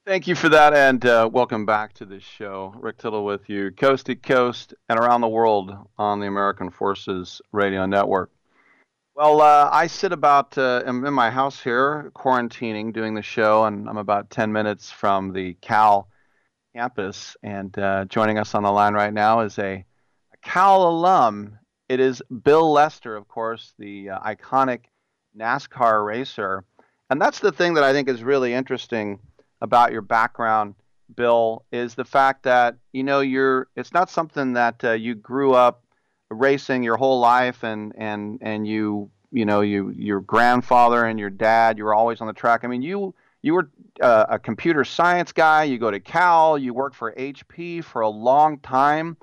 Thank 0.07 0.27
you 0.27 0.35
for 0.35 0.49
that, 0.51 0.75
and 0.75 1.05
uh, 1.05 1.29
welcome 1.33 1.67
back 1.67 1.93
to 1.95 2.05
the 2.05 2.21
show. 2.21 2.75
Rick 2.79 2.99
Tittle 2.99 3.25
with 3.25 3.49
you, 3.49 3.71
coast 3.71 4.07
to 4.07 4.17
coast 4.17 4.75
and 4.89 4.99
around 4.99 5.23
the 5.23 5.29
world 5.29 5.75
on 5.99 6.21
the 6.21 6.27
American 6.27 6.71
Forces 6.71 7.41
Radio 7.53 7.87
Network. 7.87 8.31
Well, 9.15 9.41
uh, 9.41 9.69
I 9.73 9.87
sit 9.89 10.13
about, 10.13 10.57
uh, 10.57 10.83
I'm 10.87 11.05
in 11.05 11.13
my 11.13 11.31
house 11.31 11.61
here, 11.61 12.13
quarantining, 12.15 12.93
doing 12.93 13.15
the 13.15 13.23
show, 13.23 13.65
and 13.65 13.89
I'm 13.89 13.97
about 13.97 14.31
10 14.31 14.53
minutes 14.53 14.91
from 14.91 15.33
the 15.33 15.55
Cal 15.61 16.09
campus. 16.75 17.37
And 17.43 17.77
uh, 17.79 18.05
joining 18.05 18.39
us 18.39 18.55
on 18.55 18.63
the 18.63 18.71
line 18.71 18.95
right 18.95 19.13
now 19.13 19.41
is 19.41 19.59
a, 19.59 19.85
a 20.33 20.37
Cal 20.43 20.89
alum. 20.89 21.57
It 21.89 22.01
is 22.01 22.23
Bill 22.43 22.70
Lester, 22.73 23.16
of 23.16 23.28
course, 23.28 23.73
the 23.78 24.10
uh, 24.10 24.20
iconic 24.20 24.81
NASCAR 25.36 26.05
racer. 26.05 26.65
And 27.10 27.20
that's 27.20 27.40
the 27.40 27.52
thing 27.52 27.74
that 27.74 27.85
I 27.85 27.93
think 27.93 28.09
is 28.09 28.23
really 28.23 28.52
interesting 28.52 29.20
about 29.60 29.93
your 29.93 30.02
background, 30.02 30.74
Bill, 31.15 31.65
is 31.73 31.94
the 31.94 32.05
fact 32.05 32.43
that 32.43 32.77
you 32.93 33.02
know 33.02 33.20
you're. 33.20 33.69
It's 33.77 33.94
not 33.94 34.10
something 34.10 34.52
that 34.52 34.85
uh, 34.85 34.93
you 34.93 35.15
grew 35.15 35.55
up 35.55 35.85
racing 36.31 36.82
your 36.82 36.97
whole 36.97 37.20
life, 37.20 37.65
and 37.65 37.94
and 37.97 38.39
and 38.43 38.69
you 38.69 39.10
you 39.32 39.47
know 39.47 39.62
you 39.62 39.90
your 39.90 40.20
grandfather 40.20 41.06
and 41.06 41.19
your 41.19 41.31
dad. 41.31 41.78
You 41.78 41.85
were 41.85 41.94
always 41.94 42.20
on 42.20 42.27
the 42.27 42.35
track. 42.35 42.62
I 42.62 42.66
mean, 42.66 42.82
you 42.82 43.15
you 43.40 43.55
were 43.55 43.70
uh, 44.02 44.27
a 44.28 44.39
computer 44.39 44.85
science 44.85 45.32
guy. 45.32 45.65
You 45.65 45.78
go 45.78 45.90
to 45.90 46.01
Cal. 46.01 46.59
You 46.59 46.74
worked 46.74 46.97
for 46.97 47.12
HP 47.12 47.82
for 47.82 48.02
a 48.02 48.09
long 48.09 48.59
time, 48.59 49.16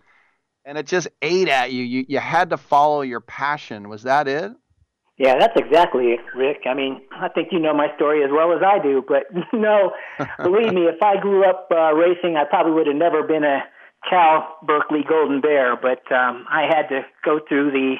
and 0.65 0.77
it 0.77 0.87
just 0.87 1.07
ate 1.21 1.47
at 1.47 1.71
you. 1.71 1.83
You 1.83 2.05
you 2.07 2.19
had 2.19 2.49
to 2.49 2.57
follow 2.57 3.01
your 3.01 3.21
passion. 3.21 3.87
Was 3.89 4.03
that 4.03 4.27
it? 4.27 4.51
Yeah, 5.17 5.39
that's 5.39 5.53
exactly 5.55 6.07
it, 6.07 6.19
Rick. 6.35 6.63
I 6.65 6.73
mean, 6.73 7.01
I 7.11 7.29
think 7.29 7.49
you 7.51 7.59
know 7.59 7.73
my 7.73 7.87
story 7.95 8.23
as 8.23 8.31
well 8.31 8.51
as 8.51 8.61
I 8.61 8.83
do, 8.83 9.01
but 9.07 9.23
no, 9.53 9.93
believe 10.43 10.73
me, 10.73 10.87
if 10.87 11.01
I 11.01 11.17
grew 11.21 11.47
up 11.49 11.69
uh, 11.71 11.93
racing, 11.93 12.35
I 12.35 12.43
probably 12.43 12.73
would 12.73 12.87
have 12.87 12.97
never 12.97 13.23
been 13.23 13.45
a 13.45 13.63
Cal 14.09 14.57
Berkeley 14.63 15.05
Golden 15.07 15.39
Bear, 15.39 15.77
but 15.77 16.03
um, 16.11 16.45
I 16.49 16.63
had 16.67 16.89
to 16.89 17.05
go 17.23 17.39
through 17.47 17.71
the 17.71 17.95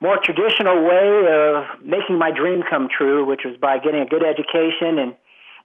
more 0.00 0.18
traditional 0.22 0.82
way 0.82 1.22
of 1.30 1.84
making 1.84 2.18
my 2.18 2.32
dream 2.32 2.62
come 2.68 2.88
true, 2.90 3.24
which 3.24 3.42
was 3.44 3.56
by 3.60 3.78
getting 3.78 4.00
a 4.00 4.06
good 4.06 4.24
education 4.24 4.98
and 4.98 5.14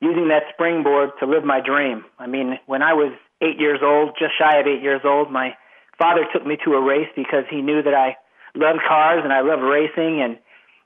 using 0.01 0.27
that 0.27 0.43
springboard 0.53 1.11
to 1.19 1.25
live 1.25 1.43
my 1.43 1.61
dream. 1.65 2.05
I 2.19 2.27
mean, 2.27 2.59
when 2.67 2.83
I 2.83 2.93
was 2.93 3.11
eight 3.41 3.59
years 3.59 3.79
old, 3.81 4.15
just 4.19 4.37
shy 4.37 4.59
of 4.59 4.67
eight 4.67 4.83
years 4.83 5.01
old, 5.03 5.31
my 5.31 5.55
father 5.97 6.25
took 6.33 6.45
me 6.45 6.57
to 6.65 6.73
a 6.73 6.81
race 6.81 7.09
because 7.15 7.45
he 7.49 7.61
knew 7.61 7.81
that 7.83 7.93
I 7.93 8.17
loved 8.55 8.79
cars 8.87 9.21
and 9.23 9.33
I 9.33 9.41
loved 9.41 9.63
racing 9.63 10.21
and 10.21 10.37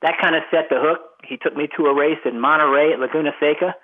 that 0.01 0.15
kind 0.21 0.35
of 0.35 0.43
set 0.51 0.69
the 0.69 0.79
hook. 0.79 1.01
He 1.27 1.37
took 1.37 1.55
me 1.55 1.67
to 1.77 1.87
a 1.87 1.93
race 1.95 2.19
in 2.25 2.39
Monterey 2.39 2.93
at 2.93 2.99
Laguna 2.99 3.31
Seca, 3.39 3.75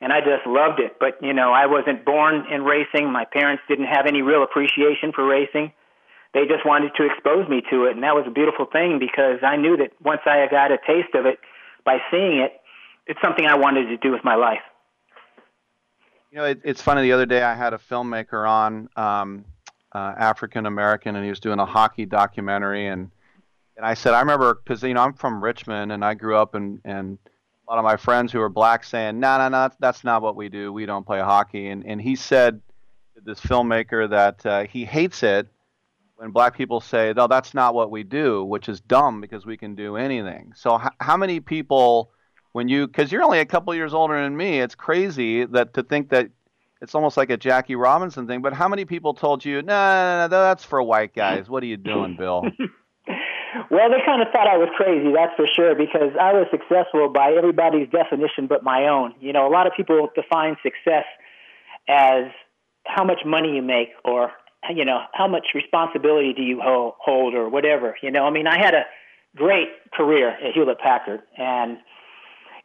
and 0.00 0.12
I 0.12 0.20
just 0.20 0.46
loved 0.46 0.80
it. 0.80 0.98
But 1.00 1.16
you 1.22 1.32
know, 1.32 1.52
I 1.52 1.66
wasn't 1.66 2.04
born 2.04 2.44
in 2.52 2.62
racing. 2.62 3.10
My 3.10 3.24
parents 3.24 3.62
didn't 3.68 3.86
have 3.86 4.06
any 4.06 4.22
real 4.22 4.42
appreciation 4.42 5.12
for 5.14 5.24
racing. 5.26 5.72
They 6.34 6.44
just 6.44 6.66
wanted 6.66 6.92
to 6.96 7.06
expose 7.06 7.48
me 7.48 7.62
to 7.70 7.86
it, 7.86 7.92
and 7.92 8.02
that 8.02 8.14
was 8.14 8.24
a 8.26 8.30
beautiful 8.30 8.66
thing 8.66 8.98
because 8.98 9.40
I 9.42 9.56
knew 9.56 9.76
that 9.78 9.92
once 10.04 10.20
I 10.26 10.46
got 10.50 10.70
a 10.70 10.76
taste 10.86 11.14
of 11.14 11.24
it 11.24 11.38
by 11.84 11.98
seeing 12.10 12.38
it, 12.38 12.60
it's 13.06 13.20
something 13.22 13.46
I 13.46 13.56
wanted 13.56 13.86
to 13.86 13.96
do 13.96 14.12
with 14.12 14.22
my 14.22 14.34
life. 14.34 14.60
You 16.30 16.38
know, 16.38 16.44
it, 16.44 16.60
it's 16.64 16.82
funny. 16.82 17.02
The 17.02 17.12
other 17.12 17.24
day, 17.24 17.42
I 17.42 17.54
had 17.54 17.72
a 17.72 17.78
filmmaker 17.78 18.46
on, 18.46 18.90
um, 18.96 19.46
uh, 19.96 20.14
African 20.18 20.66
American, 20.66 21.16
and 21.16 21.24
he 21.24 21.30
was 21.30 21.40
doing 21.40 21.58
a 21.58 21.64
hockey 21.64 22.04
documentary, 22.04 22.86
and 22.88 23.10
and 23.76 23.86
I 23.86 23.94
said, 23.94 24.12
I 24.12 24.20
remember 24.20 24.54
because 24.54 24.82
you 24.82 24.92
know 24.92 25.00
I'm 25.00 25.14
from 25.14 25.42
Richmond 25.42 25.90
and 25.90 26.04
I 26.04 26.12
grew 26.14 26.36
up 26.36 26.54
and 26.54 26.80
and 26.84 27.18
a 27.66 27.72
lot 27.72 27.78
of 27.78 27.84
my 27.84 27.96
friends 27.96 28.30
who 28.30 28.38
were 28.38 28.48
black 28.48 28.84
saying, 28.84 29.18
no, 29.18 29.38
no, 29.38 29.48
no, 29.48 29.70
that's 29.80 30.04
not 30.04 30.22
what 30.22 30.36
we 30.36 30.48
do. 30.48 30.72
We 30.72 30.86
don't 30.86 31.06
play 31.06 31.20
hockey. 31.20 31.68
And 31.68 31.84
and 31.86 32.00
he 32.00 32.14
said, 32.14 32.60
this 33.24 33.40
filmmaker, 33.40 34.08
that 34.10 34.44
uh, 34.44 34.64
he 34.64 34.84
hates 34.84 35.22
it 35.22 35.48
when 36.16 36.30
black 36.30 36.56
people 36.56 36.80
say, 36.80 37.14
no, 37.16 37.26
that's 37.26 37.54
not 37.54 37.74
what 37.74 37.90
we 37.90 38.02
do, 38.02 38.44
which 38.44 38.68
is 38.68 38.80
dumb 38.80 39.20
because 39.20 39.46
we 39.46 39.56
can 39.56 39.74
do 39.74 39.96
anything. 39.96 40.52
So 40.56 40.80
h- 40.80 40.92
how 41.00 41.16
many 41.16 41.40
people, 41.40 42.10
when 42.52 42.68
you, 42.68 42.86
because 42.86 43.12
you're 43.12 43.22
only 43.22 43.40
a 43.40 43.46
couple 43.46 43.74
years 43.74 43.92
older 43.92 44.22
than 44.22 44.36
me, 44.36 44.60
it's 44.60 44.74
crazy 44.74 45.44
that 45.46 45.74
to 45.74 45.82
think 45.82 46.10
that 46.10 46.30
it's 46.80 46.94
almost 46.94 47.16
like 47.16 47.30
a 47.30 47.36
Jackie 47.36 47.76
Robinson 47.76 48.26
thing. 48.26 48.42
But 48.42 48.52
how 48.52 48.68
many 48.68 48.84
people 48.84 49.14
told 49.14 49.44
you, 49.44 49.62
no, 49.62 49.62
no, 49.62 50.18
no, 50.18 50.28
no 50.28 50.42
that's 50.42 50.64
for 50.64 50.82
white 50.82 51.14
guys. 51.14 51.48
What 51.48 51.62
are 51.62 51.66
you 51.66 51.76
doing, 51.76 52.16
Bill? 52.18 52.44
Well, 53.70 53.90
they 53.90 54.04
kind 54.04 54.20
of 54.20 54.28
thought 54.32 54.46
I 54.46 54.58
was 54.58 54.68
crazy, 54.76 55.12
that's 55.14 55.34
for 55.34 55.46
sure, 55.46 55.74
because 55.74 56.12
I 56.20 56.32
was 56.32 56.46
successful 56.50 57.08
by 57.08 57.32
everybody's 57.32 57.88
definition 57.88 58.46
but 58.46 58.62
my 58.62 58.86
own. 58.86 59.14
You 59.18 59.32
know, 59.32 59.46
a 59.46 59.52
lot 59.52 59.66
of 59.66 59.72
people 59.76 60.08
define 60.14 60.56
success 60.62 61.04
as 61.88 62.24
how 62.84 63.04
much 63.04 63.20
money 63.24 63.56
you 63.56 63.62
make 63.62 63.88
or, 64.04 64.30
you 64.74 64.84
know, 64.84 65.00
how 65.14 65.26
much 65.26 65.46
responsibility 65.54 66.34
do 66.34 66.42
you 66.42 66.60
hold 66.62 67.34
or 67.34 67.48
whatever. 67.48 67.96
You 68.02 68.10
know, 68.10 68.24
I 68.24 68.30
mean, 68.30 68.46
I 68.46 68.58
had 68.58 68.74
a 68.74 68.84
great 69.34 69.68
career 69.92 70.30
at 70.30 70.52
Hewlett 70.54 70.78
Packard 70.78 71.22
and, 71.38 71.78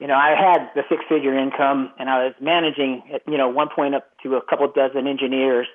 you 0.01 0.07
know, 0.07 0.15
I 0.15 0.33
had 0.33 0.71
the 0.73 0.81
six 0.89 1.03
figure 1.07 1.37
income 1.37 1.93
and 1.99 2.09
I 2.09 2.25
was 2.25 2.33
managing, 2.41 3.03
you 3.27 3.37
know, 3.37 3.49
one 3.49 3.69
point 3.69 3.93
up 3.93 4.09
to 4.23 4.33
a 4.33 4.41
couple 4.41 4.65
dozen 4.73 5.05
engineers, 5.05 5.67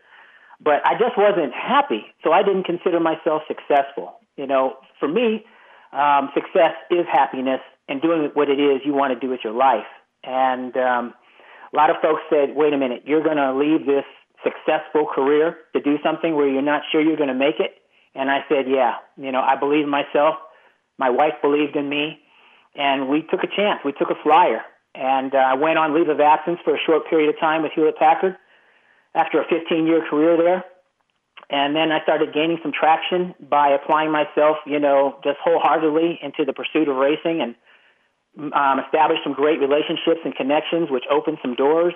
but 0.60 0.84
I 0.84 0.94
just 0.98 1.16
wasn't 1.16 1.54
happy. 1.54 2.02
So 2.24 2.32
I 2.32 2.42
didn't 2.42 2.64
consider 2.64 2.98
myself 2.98 3.42
successful. 3.46 4.18
You 4.36 4.48
know, 4.48 4.78
for 4.98 5.06
me, 5.06 5.46
um, 5.92 6.30
success 6.34 6.74
is 6.90 7.06
happiness 7.10 7.60
and 7.88 8.02
doing 8.02 8.28
what 8.34 8.50
it 8.50 8.58
is 8.58 8.82
you 8.84 8.94
want 8.94 9.14
to 9.14 9.20
do 9.20 9.30
with 9.30 9.40
your 9.44 9.54
life. 9.54 9.86
And 10.24 10.76
um, 10.76 11.14
a 11.72 11.76
lot 11.76 11.90
of 11.90 11.96
folks 12.02 12.22
said, 12.28 12.56
wait 12.56 12.72
a 12.72 12.78
minute, 12.78 13.04
you're 13.06 13.22
going 13.22 13.36
to 13.36 13.54
leave 13.54 13.86
this 13.86 14.04
successful 14.42 15.06
career 15.06 15.56
to 15.72 15.80
do 15.80 15.98
something 16.02 16.34
where 16.34 16.48
you're 16.48 16.62
not 16.62 16.82
sure 16.90 17.00
you're 17.00 17.16
going 17.16 17.28
to 17.28 17.34
make 17.34 17.60
it? 17.60 17.78
And 18.16 18.28
I 18.28 18.40
said, 18.48 18.66
yeah, 18.66 18.94
you 19.16 19.30
know, 19.30 19.40
I 19.40 19.54
believe 19.54 19.84
in 19.84 19.90
myself. 19.90 20.34
My 20.98 21.10
wife 21.10 21.34
believed 21.42 21.76
in 21.76 21.88
me, 21.88 22.18
and 22.76 23.08
we 23.08 23.22
took 23.22 23.42
a 23.42 23.48
chance. 23.48 23.80
We 23.84 23.92
took 23.92 24.10
a 24.10 24.22
flyer, 24.22 24.62
and 24.94 25.34
uh, 25.34 25.38
I 25.38 25.54
went 25.54 25.78
on 25.78 25.94
leave 25.94 26.08
of 26.08 26.20
absence 26.20 26.58
for 26.64 26.74
a 26.74 26.78
short 26.86 27.08
period 27.08 27.28
of 27.28 27.40
time 27.40 27.62
with 27.62 27.72
Hewlett 27.74 27.98
Packard 27.98 28.36
after 29.14 29.40
a 29.40 29.44
15 29.48 29.86
year 29.86 30.04
career 30.08 30.36
there. 30.36 30.64
And 31.48 31.76
then 31.76 31.92
I 31.92 32.02
started 32.02 32.34
gaining 32.34 32.58
some 32.62 32.72
traction 32.72 33.34
by 33.38 33.70
applying 33.70 34.10
myself, 34.10 34.56
you 34.66 34.80
know, 34.80 35.18
just 35.22 35.38
wholeheartedly 35.42 36.18
into 36.22 36.44
the 36.44 36.52
pursuit 36.52 36.88
of 36.88 36.96
racing 36.96 37.40
and 37.40 37.54
um, 38.52 38.80
established 38.84 39.22
some 39.22 39.32
great 39.32 39.60
relationships 39.60 40.20
and 40.24 40.34
connections, 40.34 40.90
which 40.90 41.04
opened 41.10 41.38
some 41.42 41.54
doors. 41.54 41.94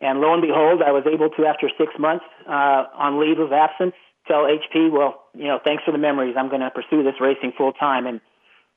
And 0.00 0.20
lo 0.20 0.32
and 0.32 0.42
behold, 0.42 0.82
I 0.82 0.90
was 0.90 1.04
able 1.06 1.30
to, 1.30 1.46
after 1.46 1.70
six 1.78 1.92
months 1.98 2.24
uh, 2.48 2.90
on 2.98 3.20
leave 3.20 3.38
of 3.38 3.52
absence, 3.52 3.94
tell 4.26 4.50
HP, 4.50 4.90
well, 4.90 5.22
you 5.34 5.46
know, 5.46 5.60
thanks 5.62 5.84
for 5.84 5.92
the 5.92 5.98
memories. 5.98 6.34
I'm 6.36 6.48
going 6.48 6.60
to 6.60 6.70
pursue 6.70 7.04
this 7.04 7.20
racing 7.20 7.52
full 7.56 7.72
time. 7.72 8.06
And 8.06 8.20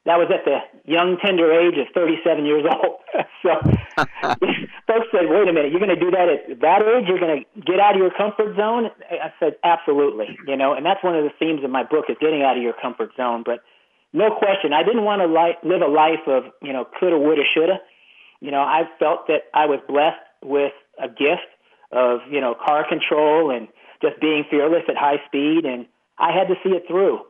that 0.06 0.22
was 0.22 0.30
at 0.30 0.46
the 0.46 0.62
young, 0.86 1.18
tender 1.18 1.50
age 1.50 1.78
of 1.82 1.90
37 1.94 2.46
years 2.46 2.64
old. 2.70 3.02
so 3.42 3.58
folks 4.86 5.10
said, 5.10 5.26
wait 5.26 5.50
a 5.50 5.54
minute, 5.54 5.74
you're 5.74 5.82
going 5.82 5.94
to 5.94 6.00
do 6.00 6.12
that 6.12 6.30
at 6.30 6.62
that 6.62 6.82
age? 6.86 7.10
You're 7.10 7.20
going 7.20 7.42
to 7.42 7.62
get 7.62 7.80
out 7.80 7.98
of 7.98 8.02
your 8.02 8.14
comfort 8.14 8.56
zone? 8.56 8.94
I 9.10 9.34
said, 9.40 9.58
absolutely. 9.64 10.38
You 10.48 10.58
know, 10.58 10.74
and 10.74 10.86
that's 10.86 11.04
one 11.04 11.16
of 11.16 11.24
the 11.24 11.34
themes 11.40 11.64
of 11.64 11.72
my 11.72 11.84
book 11.84 12.06
is 12.10 12.18
getting 12.22 12.44
out 12.44 12.56
of 12.56 12.62
your 12.62 12.78
comfort 12.78 13.18
zone. 13.18 13.42
But 13.44 13.66
no 14.14 14.30
question, 14.30 14.74
I 14.74 14.84
didn't 14.84 15.04
want 15.04 15.26
to 15.26 15.28
li- 15.28 15.58
live 15.66 15.82
a 15.82 15.90
life 15.90 16.24
of, 16.28 16.54
you 16.62 16.72
know, 16.72 16.86
coulda, 16.86 17.18
woulda, 17.18 17.42
shoulda. 17.54 17.82
You 18.42 18.52
know, 18.52 18.62
I 18.62 18.84
felt 19.00 19.28
that 19.28 19.50
I 19.54 19.66
was 19.66 19.80
blessed 19.88 20.22
with 20.44 20.74
a 21.02 21.10
gift 21.10 21.50
of, 21.92 22.20
you 22.30 22.42
know, 22.42 22.54
car 22.54 22.88
control 22.88 23.50
and 23.50 23.68
just 24.04 24.22
being 24.22 24.46
fearless 24.52 24.84
at 24.88 24.98
high 24.98 25.18
speed. 25.26 25.66
And 25.66 25.88
I 26.20 26.30
had 26.32 26.48
to 26.48 26.56
see 26.64 26.76
it 26.78 26.84
through. 26.88 27.22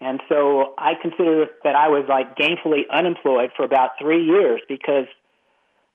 And 0.00 0.20
so 0.28 0.74
I 0.76 0.94
consider 1.00 1.46
that 1.62 1.76
I 1.76 1.88
was 1.88 2.04
like 2.08 2.36
gainfully 2.36 2.82
unemployed 2.90 3.50
for 3.56 3.64
about 3.64 3.92
three 4.00 4.24
years 4.24 4.60
because 4.68 5.06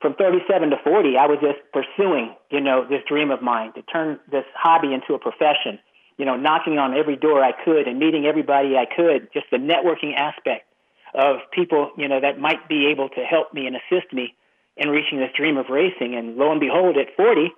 from 0.02 0.16
37 0.16 0.70
to 0.70 0.78
40, 0.84 1.18
I 1.18 1.28
was 1.28 1.40
just 1.42 1.60
pursuing, 1.74 2.36
you 2.50 2.62
know, 2.62 2.86
this 2.88 3.02
dream 3.08 3.32
of 3.32 3.42
mine 3.42 3.74
to 3.74 3.82
turn 3.84 4.20
this 4.32 4.46
hobby 4.56 4.94
into 4.94 5.14
a 5.14 5.20
profession, 5.20 5.80
you 6.18 6.26
know, 6.26 6.38
knocking 6.38 6.78
on 6.78 6.98
every 6.98 7.18
door 7.18 7.44
I 7.44 7.52
could 7.52 7.88
and 7.88 8.00
meeting 8.00 8.26
everybody 8.26 8.78
I 8.78 8.86
could, 8.86 9.30
just 9.34 9.48
the 9.52 9.58
networking 9.58 10.16
aspect 10.16 10.66
of 11.14 11.38
people, 11.52 11.92
you 11.98 12.08
know, 12.08 12.22
that 12.22 12.40
might 12.40 12.70
be 12.70 12.88
able 12.88 13.10
to 13.10 13.22
help 13.22 13.54
me 13.54 13.68
and 13.68 13.76
assist 13.76 14.14
me 14.14 14.36
in 14.78 14.90
reaching 14.90 15.20
this 15.20 15.32
dream 15.36 15.58
of 15.58 15.68
racing. 15.70 16.16
And 16.16 16.38
lo 16.38 16.52
and 16.52 16.60
behold, 16.60 16.98
at 16.98 17.16
40, 17.18 17.52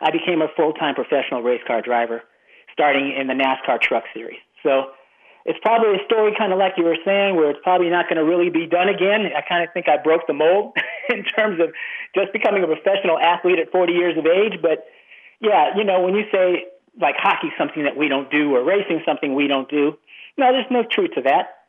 I 0.00 0.10
became 0.10 0.42
a 0.42 0.48
full-time 0.56 0.94
professional 0.94 1.42
race 1.42 1.62
car 1.66 1.82
driver, 1.82 2.22
starting 2.72 3.14
in 3.18 3.28
the 3.28 3.34
NASCAR 3.34 3.80
Truck 3.80 4.04
Series. 4.12 4.40
So 4.62 4.90
it's 5.46 5.58
probably 5.62 5.94
a 5.94 6.04
story 6.04 6.34
kind 6.36 6.52
of 6.52 6.58
like 6.58 6.74
you 6.76 6.84
were 6.84 6.98
saying, 7.04 7.36
where 7.36 7.50
it's 7.50 7.60
probably 7.62 7.88
not 7.88 8.08
going 8.08 8.18
to 8.18 8.24
really 8.24 8.50
be 8.50 8.66
done 8.66 8.88
again. 8.88 9.30
I 9.30 9.46
kind 9.46 9.62
of 9.62 9.72
think 9.72 9.88
I 9.88 9.96
broke 9.96 10.26
the 10.26 10.34
mold 10.34 10.74
in 11.08 11.22
terms 11.22 11.60
of 11.60 11.70
just 12.14 12.32
becoming 12.32 12.64
a 12.64 12.66
professional 12.66 13.18
athlete 13.18 13.60
at 13.60 13.70
40 13.70 13.92
years 13.92 14.18
of 14.18 14.26
age. 14.26 14.58
But 14.60 14.84
yeah, 15.40 15.76
you 15.76 15.84
know, 15.84 16.02
when 16.02 16.14
you 16.14 16.24
say 16.32 16.66
like 17.00 17.14
hockey 17.16 17.52
something 17.56 17.84
that 17.84 17.96
we 17.96 18.08
don't 18.08 18.28
do 18.30 18.56
or 18.56 18.64
racing 18.64 19.02
something 19.06 19.34
we 19.34 19.46
don't 19.46 19.70
do, 19.70 19.96
no, 20.36 20.50
there's 20.50 20.70
no 20.70 20.82
truth 20.82 21.12
to 21.14 21.22
that. 21.22 21.62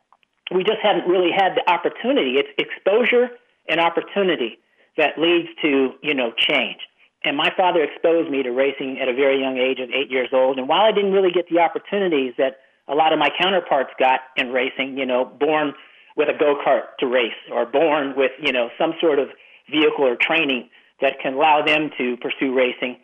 We 0.50 0.64
just 0.64 0.80
haven't 0.82 1.06
really 1.06 1.30
had 1.30 1.54
the 1.54 1.70
opportunity. 1.70 2.34
It's 2.34 2.48
exposure 2.58 3.30
and 3.68 3.78
opportunity 3.78 4.58
that 4.96 5.18
leads 5.18 5.48
to, 5.62 5.92
you 6.02 6.14
know, 6.14 6.32
change. 6.36 6.80
And 7.22 7.36
my 7.36 7.52
father 7.56 7.82
exposed 7.82 8.30
me 8.30 8.42
to 8.42 8.50
racing 8.50 8.98
at 9.00 9.08
a 9.08 9.14
very 9.14 9.40
young 9.40 9.56
age 9.56 9.78
of 9.78 9.90
eight 9.90 10.10
years 10.10 10.30
old. 10.32 10.58
And 10.58 10.68
while 10.68 10.82
I 10.82 10.90
didn't 10.90 11.12
really 11.12 11.30
get 11.30 11.48
the 11.48 11.60
opportunities 11.60 12.34
that 12.38 12.58
a 12.88 12.94
lot 12.94 13.12
of 13.12 13.18
my 13.18 13.28
counterparts 13.40 13.90
got 13.98 14.20
in 14.36 14.50
racing, 14.50 14.96
you 14.96 15.06
know, 15.06 15.24
born 15.24 15.74
with 16.16 16.28
a 16.28 16.36
go-kart 16.38 16.96
to 16.98 17.06
race 17.06 17.38
or 17.52 17.66
born 17.66 18.14
with, 18.16 18.32
you 18.40 18.52
know, 18.52 18.70
some 18.78 18.94
sort 19.00 19.18
of 19.18 19.28
vehicle 19.70 20.04
or 20.04 20.16
training 20.16 20.68
that 21.00 21.20
can 21.22 21.34
allow 21.34 21.62
them 21.64 21.90
to 21.98 22.16
pursue 22.16 22.54
racing. 22.54 22.96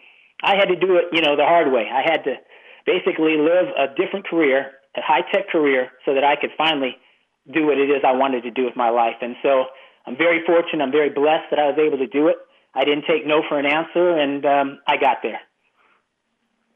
I 0.43 0.57
had 0.57 0.67
to 0.67 0.77
do 0.77 0.97
it, 0.97 1.07
you 1.13 1.21
know, 1.21 1.37
the 1.37 1.45
hard 1.45 1.71
way. 1.73 1.87
I 1.93 2.03
had 2.03 2.25
to 2.25 2.35
basically 2.87 3.37
live 3.37 3.69
a 3.79 3.95
different 3.95 4.27
career, 4.27 4.73
a 4.97 5.01
high-tech 5.01 5.49
career, 5.49 5.91
so 6.05 6.15
that 6.15 6.25
I 6.25 6.37
could 6.37 6.51
finally 6.57 6.97
do 7.53 7.67
what 7.67 7.79
it 7.79 7.91
is 7.91 8.03
I 8.05 8.13
wanted 8.13 8.43
to 8.43 8.51
do 8.51 8.65
with 8.65 8.77
my 8.77 8.91
life. 8.91 9.17
And 9.21 9.37
so 9.43 9.67
I'm 10.07 10.17
very 10.17 10.45
fortunate. 10.45 10.83
I'm 10.83 10.91
very 10.91 11.11
blessed 11.11 11.51
that 11.51 11.59
I 11.59 11.67
was 11.67 11.79
able 11.79 11.99
to 11.99 12.07
do 12.07 12.29
it. 12.29 12.37
I 12.75 12.85
didn't 12.85 13.05
take 13.07 13.27
no 13.27 13.43
for 13.49 13.59
an 13.59 13.67
answer, 13.67 14.19
and 14.19 14.45
um, 14.45 14.79
I 14.89 14.97
got 14.97 15.19
there. 15.23 15.41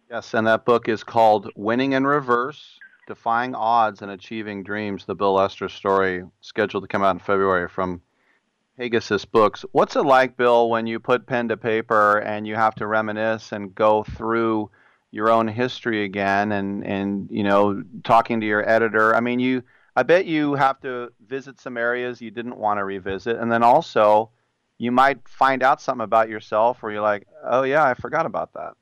Yes, 0.09 0.33
and 0.35 0.47
that 0.47 0.65
book 0.65 0.89
is 0.89 1.03
called 1.03 1.51
Winning 1.57 1.93
in 1.93 2.07
Reverse 2.07 2.79
Defying 3.09 3.55
Odds 3.55 4.03
and 4.03 4.11
Achieving 4.13 4.63
Dreams, 4.63 5.05
the 5.05 5.15
Bill 5.15 5.33
Lester 5.33 5.69
story, 5.69 6.23
scheduled 6.43 6.85
to 6.85 6.89
come 6.89 7.03
out 7.03 7.17
in 7.17 7.19
February 7.19 7.69
from 7.69 8.01
Pegasus 8.77 9.25
Books. 9.25 9.65
What's 9.73 9.97
it 9.97 10.03
like, 10.03 10.37
Bill, 10.37 10.71
when 10.71 10.87
you 10.87 11.01
put 11.01 11.27
pen 11.27 11.49
to 11.49 11.57
paper 11.57 12.19
and 12.19 12.47
you 12.47 12.55
have 12.55 12.77
to 12.77 12.87
reminisce 12.87 13.51
and 13.51 13.75
go 13.75 14.05
through 14.05 14.71
your 15.11 15.31
own 15.31 15.49
history 15.49 16.05
again 16.05 16.53
and, 16.53 16.87
and 16.87 17.29
you 17.33 17.43
know, 17.43 17.83
talking 18.05 18.41
to 18.41 18.47
your 18.47 18.69
editor? 18.69 19.17
I 19.17 19.21
mean, 19.21 19.41
you 19.41 19.65
I 19.97 20.05
bet 20.05 20.27
you 20.27 20.55
have 20.55 20.79
to 20.83 21.09
visit 21.27 21.59
some 21.59 21.77
areas 21.77 22.21
you 22.21 22.31
didn't 22.31 22.57
want 22.57 22.79
to 22.79 22.85
revisit, 22.85 23.37
and 23.37 23.51
then 23.51 23.65
also 23.65 24.31
you 24.79 24.93
might 24.93 25.27
find 25.27 25.63
out 25.63 25.83
something 25.83 26.05
about 26.05 26.29
yourself 26.29 26.83
where 26.83 26.93
you're 26.93 27.03
like, 27.03 27.27
oh 27.45 27.65
yeah, 27.65 27.85
I 27.85 27.95
forgot 27.95 28.27
about 28.27 28.53
that. 28.53 28.75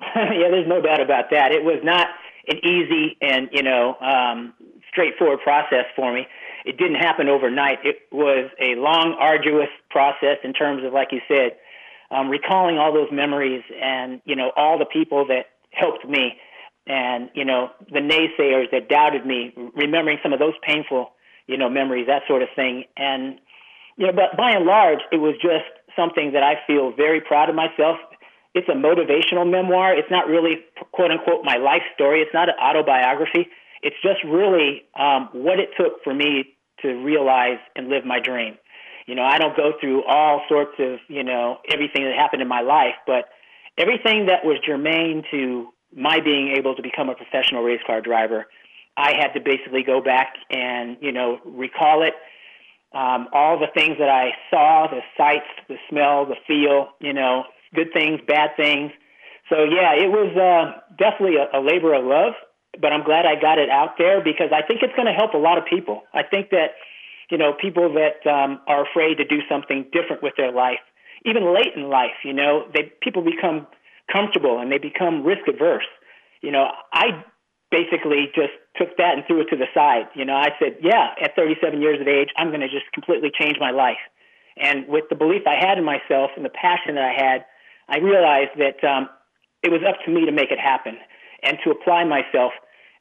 yeah, 0.00 0.48
there's 0.50 0.66
no 0.66 0.80
doubt 0.80 1.02
about 1.02 1.30
that. 1.30 1.52
It 1.52 1.62
was 1.62 1.80
not 1.84 2.08
an 2.48 2.58
easy 2.58 3.16
and 3.20 3.48
you 3.52 3.62
know 3.62 3.96
um, 4.00 4.54
straightforward 4.90 5.40
process 5.42 5.86
for 5.96 6.12
me. 6.12 6.26
It 6.64 6.76
didn't 6.78 6.96
happen 6.96 7.28
overnight. 7.28 7.78
It 7.84 7.96
was 8.12 8.50
a 8.60 8.78
long, 8.78 9.16
arduous 9.18 9.68
process 9.90 10.38
in 10.44 10.52
terms 10.52 10.84
of, 10.84 10.92
like 10.92 11.08
you 11.10 11.20
said, 11.26 11.56
um, 12.10 12.28
recalling 12.28 12.78
all 12.78 12.92
those 12.92 13.08
memories 13.10 13.62
and 13.82 14.20
you 14.24 14.36
know 14.36 14.52
all 14.56 14.78
the 14.78 14.86
people 14.86 15.26
that 15.28 15.46
helped 15.70 16.06
me, 16.08 16.34
and 16.86 17.30
you 17.34 17.44
know 17.44 17.70
the 17.90 18.00
naysayers 18.00 18.70
that 18.70 18.88
doubted 18.88 19.26
me. 19.26 19.54
Remembering 19.74 20.18
some 20.22 20.32
of 20.32 20.38
those 20.38 20.54
painful 20.66 21.12
you 21.46 21.56
know 21.56 21.68
memories, 21.68 22.06
that 22.06 22.22
sort 22.28 22.42
of 22.42 22.48
thing, 22.54 22.84
and 22.96 23.38
you 23.96 24.06
know, 24.06 24.12
but 24.12 24.36
by 24.36 24.52
and 24.52 24.64
large, 24.64 25.00
it 25.10 25.18
was 25.18 25.34
just 25.34 25.68
something 25.96 26.32
that 26.32 26.42
I 26.42 26.54
feel 26.66 26.92
very 26.96 27.20
proud 27.20 27.48
of 27.48 27.54
myself 27.54 27.98
it's 28.54 28.68
a 28.68 28.72
motivational 28.72 29.50
memoir. 29.50 29.96
It's 29.96 30.10
not 30.10 30.26
really 30.28 30.60
quote 30.92 31.10
unquote 31.10 31.44
my 31.44 31.56
life 31.56 31.82
story. 31.94 32.20
It's 32.20 32.34
not 32.34 32.48
an 32.48 32.54
autobiography. 32.60 33.48
It's 33.82 33.96
just 34.02 34.22
really 34.24 34.82
um, 34.98 35.28
what 35.32 35.58
it 35.58 35.70
took 35.76 36.04
for 36.04 36.14
me 36.14 36.54
to 36.82 36.88
realize 36.88 37.58
and 37.74 37.88
live 37.88 38.04
my 38.04 38.20
dream. 38.20 38.56
You 39.06 39.14
know, 39.14 39.24
I 39.24 39.38
don't 39.38 39.56
go 39.56 39.72
through 39.80 40.04
all 40.04 40.42
sorts 40.48 40.72
of, 40.78 40.98
you 41.08 41.24
know, 41.24 41.58
everything 41.68 42.04
that 42.04 42.14
happened 42.14 42.42
in 42.42 42.48
my 42.48 42.60
life, 42.60 42.94
but 43.06 43.24
everything 43.76 44.26
that 44.26 44.44
was 44.44 44.58
germane 44.64 45.24
to 45.30 45.68
my 45.94 46.20
being 46.20 46.54
able 46.56 46.74
to 46.76 46.82
become 46.82 47.08
a 47.08 47.14
professional 47.14 47.62
race 47.62 47.80
car 47.86 48.00
driver, 48.00 48.46
I 48.96 49.14
had 49.18 49.32
to 49.32 49.40
basically 49.40 49.82
go 49.82 50.00
back 50.00 50.34
and, 50.50 50.96
you 51.00 51.12
know, 51.12 51.38
recall 51.44 52.02
it. 52.02 52.14
Um, 52.94 53.28
all 53.32 53.58
the 53.58 53.68
things 53.74 53.96
that 53.98 54.10
I 54.10 54.32
saw, 54.50 54.86
the 54.86 55.00
sights, 55.16 55.48
the 55.66 55.76
smell, 55.88 56.26
the 56.26 56.36
feel, 56.46 56.88
you 57.00 57.14
know, 57.14 57.44
good 57.74 57.92
things, 57.92 58.20
bad 58.26 58.50
things. 58.56 58.92
So 59.48 59.64
yeah, 59.64 59.94
it 59.98 60.08
was 60.08 60.30
uh, 60.36 60.80
definitely 60.96 61.36
a, 61.36 61.58
a 61.58 61.60
labor 61.60 61.94
of 61.94 62.04
love, 62.04 62.34
but 62.80 62.92
I'm 62.92 63.04
glad 63.04 63.26
I 63.26 63.40
got 63.40 63.58
it 63.58 63.70
out 63.70 63.98
there 63.98 64.22
because 64.22 64.50
I 64.52 64.66
think 64.66 64.80
it's 64.82 64.94
going 64.94 65.08
to 65.08 65.16
help 65.16 65.34
a 65.34 65.38
lot 65.38 65.58
of 65.58 65.64
people. 65.66 66.02
I 66.14 66.22
think 66.22 66.50
that 66.50 66.78
you 67.30 67.38
know 67.38 67.52
people 67.52 67.94
that 67.94 68.24
um, 68.28 68.60
are 68.66 68.84
afraid 68.86 69.16
to 69.16 69.24
do 69.24 69.40
something 69.48 69.86
different 69.92 70.22
with 70.22 70.34
their 70.36 70.52
life, 70.52 70.80
even 71.24 71.54
late 71.54 71.74
in 71.76 71.88
life, 71.88 72.18
you 72.24 72.32
know, 72.32 72.66
they 72.74 72.92
people 73.02 73.22
become 73.22 73.66
comfortable 74.10 74.58
and 74.58 74.70
they 74.70 74.78
become 74.78 75.24
risk 75.24 75.46
averse. 75.48 75.86
You 76.42 76.50
know, 76.50 76.66
I 76.92 77.22
basically 77.70 78.28
just 78.34 78.52
took 78.76 78.96
that 78.98 79.14
and 79.14 79.24
threw 79.26 79.40
it 79.40 79.48
to 79.50 79.56
the 79.56 79.70
side. 79.74 80.10
You 80.14 80.24
know, 80.24 80.34
I 80.34 80.50
said, 80.58 80.78
yeah, 80.82 81.14
at 81.22 81.36
37 81.36 81.80
years 81.80 82.00
of 82.00 82.08
age, 82.08 82.28
I'm 82.36 82.48
going 82.48 82.60
to 82.60 82.68
just 82.68 82.90
completely 82.92 83.30
change 83.32 83.56
my 83.60 83.70
life. 83.70 84.02
And 84.56 84.86
with 84.88 85.04
the 85.08 85.16
belief 85.16 85.42
I 85.46 85.56
had 85.56 85.78
in 85.78 85.84
myself 85.84 86.30
and 86.36 86.44
the 86.44 86.52
passion 86.52 86.96
that 86.96 87.04
I 87.04 87.14
had, 87.16 87.44
I 87.88 87.98
realized 87.98 88.58
that 88.58 88.82
um, 88.86 89.08
it 89.62 89.70
was 89.70 89.80
up 89.88 89.96
to 90.04 90.10
me 90.10 90.26
to 90.26 90.32
make 90.32 90.50
it 90.50 90.58
happen 90.58 90.96
and 91.42 91.58
to 91.64 91.70
apply 91.70 92.04
myself, 92.04 92.52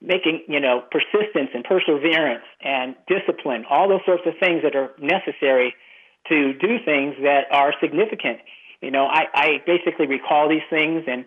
making, 0.01 0.43
you 0.47 0.59
know, 0.59 0.83
persistence 0.91 1.49
and 1.53 1.63
perseverance 1.63 2.43
and 2.61 2.95
discipline, 3.07 3.65
all 3.69 3.87
those 3.89 4.01
sorts 4.05 4.23
of 4.25 4.33
things 4.39 4.63
that 4.63 4.75
are 4.75 4.91
necessary 4.99 5.73
to 6.27 6.53
do 6.53 6.77
things 6.85 7.15
that 7.23 7.45
are 7.51 7.73
significant. 7.81 8.39
You 8.81 8.91
know, 8.91 9.05
I, 9.05 9.25
I 9.33 9.47
basically 9.65 10.07
recall 10.07 10.49
these 10.49 10.65
things 10.69 11.03
and 11.07 11.25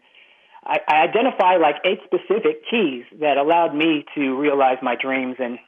I, 0.65 0.79
I 0.89 0.95
identify 1.03 1.57
like 1.57 1.77
eight 1.85 2.01
specific 2.05 2.63
keys 2.71 3.05
that 3.21 3.37
allowed 3.37 3.75
me 3.75 4.05
to 4.15 4.37
realize 4.37 4.79
my 4.83 4.97
dreams 5.01 5.37
and 5.39 5.59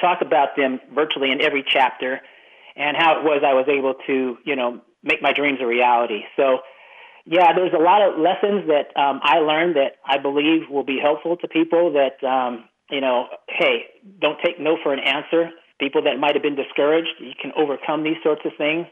talk 0.00 0.20
about 0.20 0.56
them 0.56 0.80
virtually 0.94 1.30
in 1.30 1.40
every 1.40 1.64
chapter 1.66 2.20
and 2.76 2.96
how 2.96 3.18
it 3.18 3.24
was 3.24 3.42
I 3.44 3.54
was 3.54 3.66
able 3.68 3.94
to, 4.06 4.38
you 4.44 4.56
know, 4.56 4.80
make 5.02 5.22
my 5.22 5.32
dreams 5.32 5.58
a 5.60 5.66
reality. 5.66 6.22
So 6.36 6.58
yeah, 7.26 7.52
there's 7.54 7.72
a 7.72 7.82
lot 7.82 8.02
of 8.02 8.18
lessons 8.18 8.68
that 8.68 8.96
um, 9.00 9.20
I 9.22 9.38
learned 9.38 9.76
that 9.76 9.96
I 10.06 10.18
believe 10.18 10.70
will 10.70 10.84
be 10.84 10.98
helpful 11.00 11.36
to 11.36 11.48
people. 11.48 11.92
That 11.92 12.26
um, 12.26 12.64
you 12.90 13.00
know, 13.00 13.26
hey, 13.48 13.84
don't 14.20 14.38
take 14.44 14.58
no 14.60 14.76
for 14.82 14.92
an 14.92 15.00
answer. 15.00 15.50
people 15.78 16.02
that 16.04 16.18
might 16.18 16.34
have 16.34 16.42
been 16.42 16.56
discouraged. 16.56 17.10
You 17.18 17.32
can 17.40 17.52
overcome 17.56 18.02
these 18.04 18.16
sorts 18.22 18.42
of 18.44 18.52
things. 18.58 18.86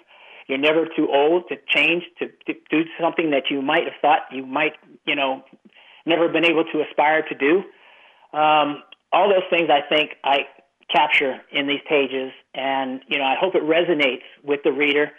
You're 0.47 0.59
never 0.59 0.87
too 0.97 1.09
old 1.13 1.45
to 1.51 1.57
change, 1.69 2.05
to, 2.19 2.29
to 2.47 2.59
do 2.71 2.83
something 2.99 3.31
that 3.33 3.45
you 3.51 3.61
might 3.61 3.85
have 3.85 4.01
thought 4.01 4.21
you 4.33 4.47
might, 4.47 4.73
you 5.05 5.15
know, 5.15 5.45
never 6.07 6.29
been 6.29 6.45
able 6.45 6.65
to 6.65 6.83
aspire 6.89 7.23
to 7.29 7.35
do. 7.35 7.57
Um, 8.37 8.83
all 9.13 9.29
those 9.29 9.45
things 9.51 9.69
I 9.71 9.87
think 9.87 10.13
I 10.25 10.47
capture 10.91 11.37
in 11.53 11.67
these 11.67 11.81
pages, 11.87 12.33
and 12.55 13.01
you 13.09 13.19
know, 13.19 13.25
I 13.25 13.37
hope 13.39 13.55
it 13.55 13.63
resonates 13.63 14.25
with 14.43 14.61
the 14.65 14.73
reader 14.73 15.11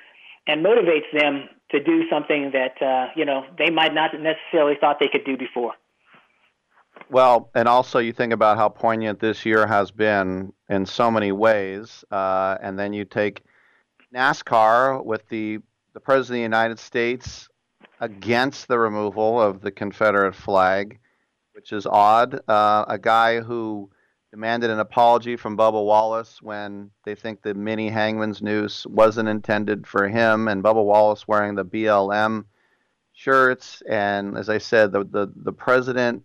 and 0.50 0.66
motivates 0.66 1.12
them 1.14 1.48
to 1.70 1.82
do 1.82 2.10
something 2.10 2.52
that 2.52 2.82
uh, 2.82 3.12
you 3.16 3.24
know 3.24 3.46
they 3.58 3.70
might 3.70 3.94
not 3.94 4.12
necessarily 4.20 4.76
thought 4.80 4.98
they 5.00 5.08
could 5.08 5.24
do 5.24 5.38
before. 5.38 5.74
Well, 7.10 7.50
and 7.56 7.68
also 7.68 8.00
you 8.00 8.12
think 8.12 8.34
about 8.34 8.58
how 8.58 8.70
poignant 8.70 9.20
this 9.20 9.46
year 9.46 9.66
has 9.68 9.92
been 9.92 10.52
in 10.70 10.86
so 10.86 11.10
many 11.10 11.32
ways, 11.32 12.04
uh, 12.12 12.58
and 12.62 12.78
then 12.78 12.94
you 12.94 13.06
take 13.06 13.44
NASCAR 14.14 15.06
with 15.06 15.28
the 15.30 15.60
the 15.94 16.00
president 16.00 16.38
of 16.38 16.40
the 16.40 16.42
United 16.42 16.80
States 16.80 17.48
against 18.00 18.68
the 18.68 18.80
removal 18.80 19.40
of 19.40 19.62
the 19.62 19.72
Confederate 19.72 20.36
flag, 20.36 21.00
which 21.54 21.72
is 21.72 21.86
odd. 21.86 22.40
Uh, 22.50 22.86
a 22.88 22.98
guy 22.98 23.40
who 23.40 23.90
demanded 24.32 24.70
an 24.70 24.80
apology 24.80 25.36
from 25.36 25.58
Bubba 25.58 25.84
Wallace 25.84 26.42
when 26.42 26.92
they 27.04 27.16
think 27.16 27.42
the 27.42 27.54
mini 27.54 27.90
hangman's 27.90 28.42
noose 28.42 28.86
wasn't 28.86 29.30
intended 29.30 29.88
for 29.88 30.08
him, 30.08 30.48
and 30.48 30.64
Bubba 30.64 30.84
Wallace 30.84 31.28
wearing 31.28 31.56
the 31.56 31.66
BLM 31.66 32.46
shirts, 33.14 33.82
and 33.90 34.38
as 34.38 34.50
I 34.50 34.60
said, 34.60 34.92
the 34.92 35.04
the, 35.04 35.32
the 35.36 35.54
president 35.54 36.24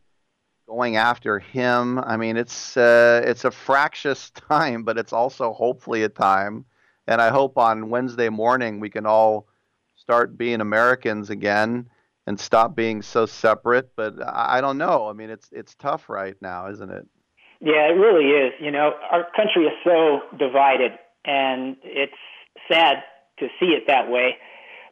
going 0.66 0.96
after 0.96 1.38
him. 1.38 1.98
I 1.98 2.16
mean, 2.16 2.36
it's 2.36 2.76
uh, 2.76 3.22
it's 3.24 3.44
a 3.44 3.50
fractious 3.50 4.30
time, 4.50 4.84
but 4.84 4.98
it's 4.98 5.12
also 5.12 5.52
hopefully 5.52 6.02
a 6.02 6.08
time. 6.08 6.64
And 7.06 7.20
I 7.20 7.28
hope 7.28 7.58
on 7.58 7.90
Wednesday 7.90 8.30
morning 8.30 8.80
we 8.80 8.90
can 8.90 9.06
all 9.06 9.46
start 9.96 10.38
being 10.38 10.60
Americans 10.60 11.30
again 11.30 11.88
and 12.26 12.40
stop 12.40 12.74
being 12.74 13.02
so 13.02 13.26
separate. 13.26 13.90
But 13.94 14.14
I 14.26 14.60
don't 14.60 14.78
know. 14.78 15.08
I 15.08 15.12
mean, 15.12 15.30
it's 15.30 15.48
it's 15.52 15.74
tough 15.74 16.08
right 16.08 16.36
now, 16.40 16.68
isn't 16.68 16.90
it? 16.90 17.06
Yeah, 17.60 17.88
it 17.88 17.96
really 17.98 18.30
is. 18.30 18.52
You 18.60 18.70
know, 18.70 18.92
our 19.10 19.26
country 19.36 19.64
is 19.64 19.72
so 19.84 20.20
divided, 20.38 20.92
and 21.24 21.76
it's 21.82 22.12
sad 22.70 23.02
to 23.38 23.48
see 23.60 23.66
it 23.66 23.84
that 23.86 24.10
way. 24.10 24.36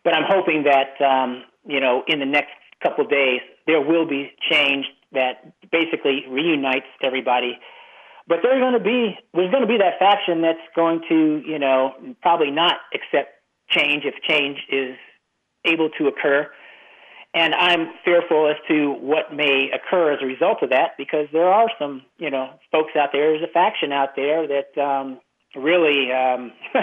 But 0.05 0.14
I'm 0.14 0.24
hoping 0.26 0.64
that 0.64 1.01
um, 1.05 1.44
you 1.66 1.80
know, 1.80 2.02
in 2.06 2.18
the 2.18 2.26
next 2.26 2.52
couple 2.82 3.05
of 3.05 3.10
days, 3.10 3.40
there 3.66 3.80
will 3.80 4.06
be 4.06 4.32
change 4.51 4.86
that 5.12 5.52
basically 5.70 6.24
reunites 6.28 6.86
everybody. 7.02 7.59
But 8.26 8.39
there's 8.43 8.60
going 8.60 8.74
to 8.74 8.80
be 8.80 9.18
there's 9.34 9.51
going 9.51 9.62
to 9.62 9.68
be 9.68 9.78
that 9.78 9.98
faction 9.98 10.43
that's 10.43 10.66
going 10.74 11.02
to 11.09 11.43
you 11.47 11.59
know 11.59 11.93
probably 12.22 12.51
not 12.51 12.76
accept 12.94 13.30
change 13.68 14.05
if 14.05 14.14
change 14.22 14.59
is 14.70 14.97
able 15.64 15.90
to 15.98 16.06
occur. 16.09 16.48
And 17.34 17.54
I'm 17.54 17.88
fearful 18.04 18.48
as 18.48 18.56
to 18.68 18.92
what 19.00 19.34
may 19.34 19.70
occur 19.72 20.12
as 20.12 20.18
a 20.22 20.26
result 20.26 20.62
of 20.62 20.70
that 20.70 20.92
because 20.98 21.28
there 21.32 21.48
are 21.48 21.70
some, 21.78 22.02
you 22.18 22.30
know, 22.30 22.50
folks 22.70 22.92
out 22.94 23.09
there, 23.12 23.30
there's 23.30 23.48
a 23.48 23.52
faction 23.52 23.90
out 23.90 24.10
there 24.16 24.46
that 24.46 24.78
um, 24.80 25.18
really 25.56 26.12
um, 26.12 26.52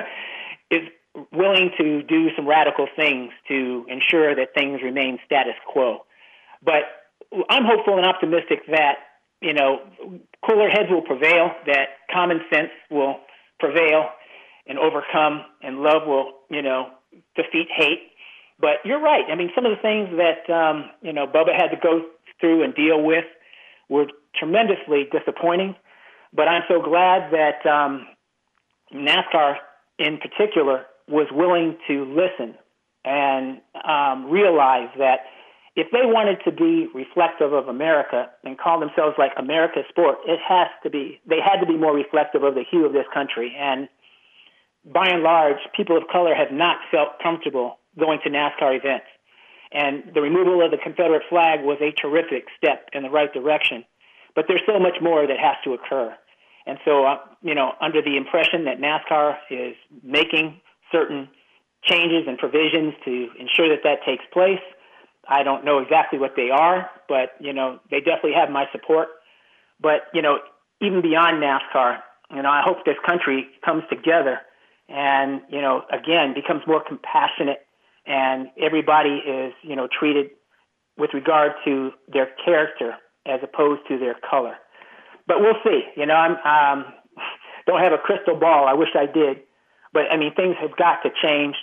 is 0.72 0.90
willing 1.32 1.72
to 1.78 2.02
do 2.04 2.30
some 2.36 2.48
radical 2.48 2.88
things 2.96 3.32
to 3.48 3.86
ensure 3.88 4.36
that 4.36 4.54
things 4.56 4.82
remain 4.84 5.20
status 5.26 5.56
quo. 5.72 6.06
But 6.64 6.84
I'm 7.50 7.64
hopeful 7.66 7.98
and 7.98 8.06
optimistic 8.06 8.66
that 8.72 8.96
you 9.42 9.54
know 9.54 9.80
cooler 10.48 10.70
heads 10.70 10.90
will 10.90 11.02
prevail, 11.02 11.52
that 11.68 11.90
common 12.12 12.42
sense 12.52 12.70
will 12.90 13.18
prevail 13.60 14.10
and 14.68 14.78
overcome, 14.78 15.44
and 15.62 15.80
love 15.80 16.08
will 16.08 16.34
you 16.50 16.62
know 16.62 16.90
defeat 17.36 17.68
hate. 17.76 18.12
But 18.60 18.84
you're 18.84 19.02
right. 19.02 19.24
I 19.32 19.36
mean, 19.36 19.52
some 19.56 19.66
of 19.66 19.72
the 19.72 19.82
things 19.82 20.10
that 20.18 20.52
um, 20.54 20.90
you 21.02 21.14
know 21.14 21.26
Bubba 21.26 21.56
had 21.56 21.70
to 21.70 21.78
go 21.82 22.06
through 22.40 22.64
and 22.64 22.76
deal 22.76 23.02
with 23.02 23.26
were 23.90 24.08
tremendously 24.36 25.08
disappointing. 25.12 25.76
But 26.34 26.48
I'm 26.48 26.64
so 26.68 26.82
glad 26.82 27.32
that 27.32 27.66
um, 27.66 28.08
NASCAR, 28.94 29.56
in 29.98 30.20
particular, 30.20 30.86
was 31.08 31.28
willing 31.32 31.78
to 31.88 32.06
listen 32.06 32.56
and 33.04 33.62
um, 33.84 34.30
realize 34.30 34.90
that 35.00 35.22
if 35.76 35.88
they 35.92 36.04
wanted 36.04 36.38
to 36.44 36.52
be 36.52 36.88
reflective 36.94 37.54
of 37.54 37.68
America 37.68 38.30
and 38.44 38.60
call 38.60 38.80
themselves 38.80 39.16
like 39.18 39.32
America's 39.38 39.86
sport, 39.90 40.18
it 40.28 40.40
has 40.48 40.68
to 40.84 40.90
be 40.90 41.20
they 41.28 41.40
had 41.40 41.60
to 41.62 41.66
be 41.66 41.78
more 41.78 41.96
reflective 41.96 42.44
of 42.44 42.56
the 42.56 42.64
hue 42.70 42.86
of 42.86 42.94
this 42.94 43.06
country. 43.14 43.56
And 43.58 43.88
by 44.86 45.08
and 45.08 45.24
large, 45.24 45.58
people 45.76 45.98
of 45.98 46.04
color 46.12 46.36
have 46.36 46.52
not 46.52 46.78
felt 46.92 47.20
comfortable 47.24 47.79
going 48.00 48.20
to 48.24 48.30
NASCAR 48.30 48.78
events. 48.78 49.06
And 49.72 50.12
the 50.16 50.22
removal 50.22 50.66
of 50.66 50.72
the 50.72 50.78
Confederate 50.78 51.24
flag 51.30 51.62
was 51.62 51.78
a 51.82 51.92
terrific 51.92 52.46
step 52.58 52.90
in 52.94 53.04
the 53.04 53.10
right 53.10 53.32
direction. 53.32 53.86
But 54.36 54.46
there's 54.48 54.64
so 54.66 54.80
much 54.80 54.98
more 55.02 55.28
that 55.28 55.38
has 55.38 55.56
to 55.64 55.74
occur. 55.74 56.16
And 56.66 56.78
so, 56.86 57.06
uh, 57.06 57.18
you 57.42 57.56
know, 57.56 57.74
under 57.82 58.02
the 58.02 58.18
impression 58.18 58.66
that 58.66 58.80
NASCAR 58.80 59.38
is 59.52 59.76
making 60.04 60.62
certain 60.92 61.30
changes 61.84 62.28
and 62.28 62.38
provisions 62.38 62.94
to 63.06 63.30
ensure 63.40 63.70
that 63.70 63.84
that 63.84 64.00
takes 64.06 64.24
place, 64.34 64.62
I 65.28 65.44
don't 65.44 65.64
know 65.64 65.80
exactly 65.80 66.20
what 66.20 66.34
they 66.36 66.50
are, 66.50 66.90
but 67.08 67.34
you 67.40 67.54
know 67.54 67.80
they 67.92 68.00
definitely 68.00 68.34
have 68.34 68.50
my 68.50 68.66
support. 68.72 69.10
But 69.80 70.08
you 70.14 70.22
know, 70.22 70.40
even 70.82 71.02
beyond 71.02 71.42
NASCAR, 71.42 72.00
you 72.32 72.42
know, 72.42 72.50
I 72.50 72.62
hope 72.66 72.86
this 72.86 72.98
country 73.06 73.48
comes 73.64 73.84
together 73.90 74.40
and 74.88 75.42
you 75.50 75.62
know 75.62 75.84
again 75.92 76.34
becomes 76.34 76.64
more 76.66 76.84
compassionate, 76.86 77.66
and 78.10 78.50
everybody 78.62 79.22
is 79.26 79.54
you 79.62 79.76
know 79.76 79.88
treated 79.88 80.32
with 80.98 81.12
regard 81.14 81.54
to 81.64 81.92
their 82.12 82.28
character 82.44 82.96
as 83.26 83.40
opposed 83.44 83.82
to 83.88 83.98
their 83.98 84.16
color. 84.30 84.56
But 85.28 85.40
we'll 85.40 85.62
see. 85.64 85.84
You 85.96 86.06
know, 86.06 86.16
I'm 86.16 86.36
um, 86.44 86.86
don't 87.68 87.82
have 87.82 87.94
a 87.94 87.98
crystal 87.98 88.36
ball. 88.36 88.68
I 88.68 88.74
wish 88.74 88.90
I 88.96 89.06
did, 89.06 89.38
but 89.94 90.12
I 90.12 90.18
mean 90.18 90.34
things 90.36 90.56
have 90.60 90.76
got 90.76 91.04
to 91.04 91.10
change. 91.24 91.56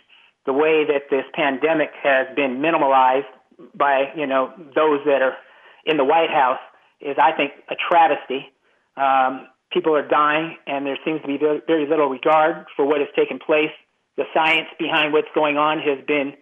The 0.47 0.53
way 0.53 0.87
that 0.87 1.11
this 1.11 1.25
pandemic 1.35 1.91
has 2.03 2.29
been 2.37 2.63
minimalized 2.63 3.27
by 3.75 4.13
you 4.17 4.27
know 4.27 4.55
those 4.75 5.01
that 5.05 5.21
are 5.21 5.37
in 5.85 5.97
the 5.97 6.05
White 6.05 6.31
House 6.31 6.61
is, 7.01 7.17
I 7.21 7.33
think, 7.33 7.53
a 7.71 7.75
travesty. 7.89 8.53
Um, 8.97 9.49
people 9.73 9.95
are 9.95 10.07
dying, 10.07 10.57
and 10.67 10.87
there 10.87 10.99
seems 11.05 11.21
to 11.23 11.29
be 11.29 11.39
very, 11.39 11.61
very 11.67 11.87
little 11.89 12.09
regard 12.09 12.67
for 12.75 12.87
what 12.87 13.01
has 13.01 13.09
taken 13.17 13.39
place. 13.39 13.71
The 14.17 14.25
science 14.33 14.69
behind 14.79 15.13
what's 15.13 15.29
going 15.35 15.57
on 15.57 15.79
has 15.79 15.99
been 16.07 16.35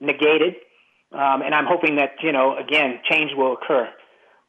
negated, 0.00 0.54
um, 1.12 1.42
and 1.42 1.54
I'm 1.54 1.66
hoping 1.66 1.96
that 1.96 2.12
you 2.22 2.32
know 2.32 2.56
again 2.56 3.00
change 3.08 3.32
will 3.36 3.54
occur. 3.54 3.88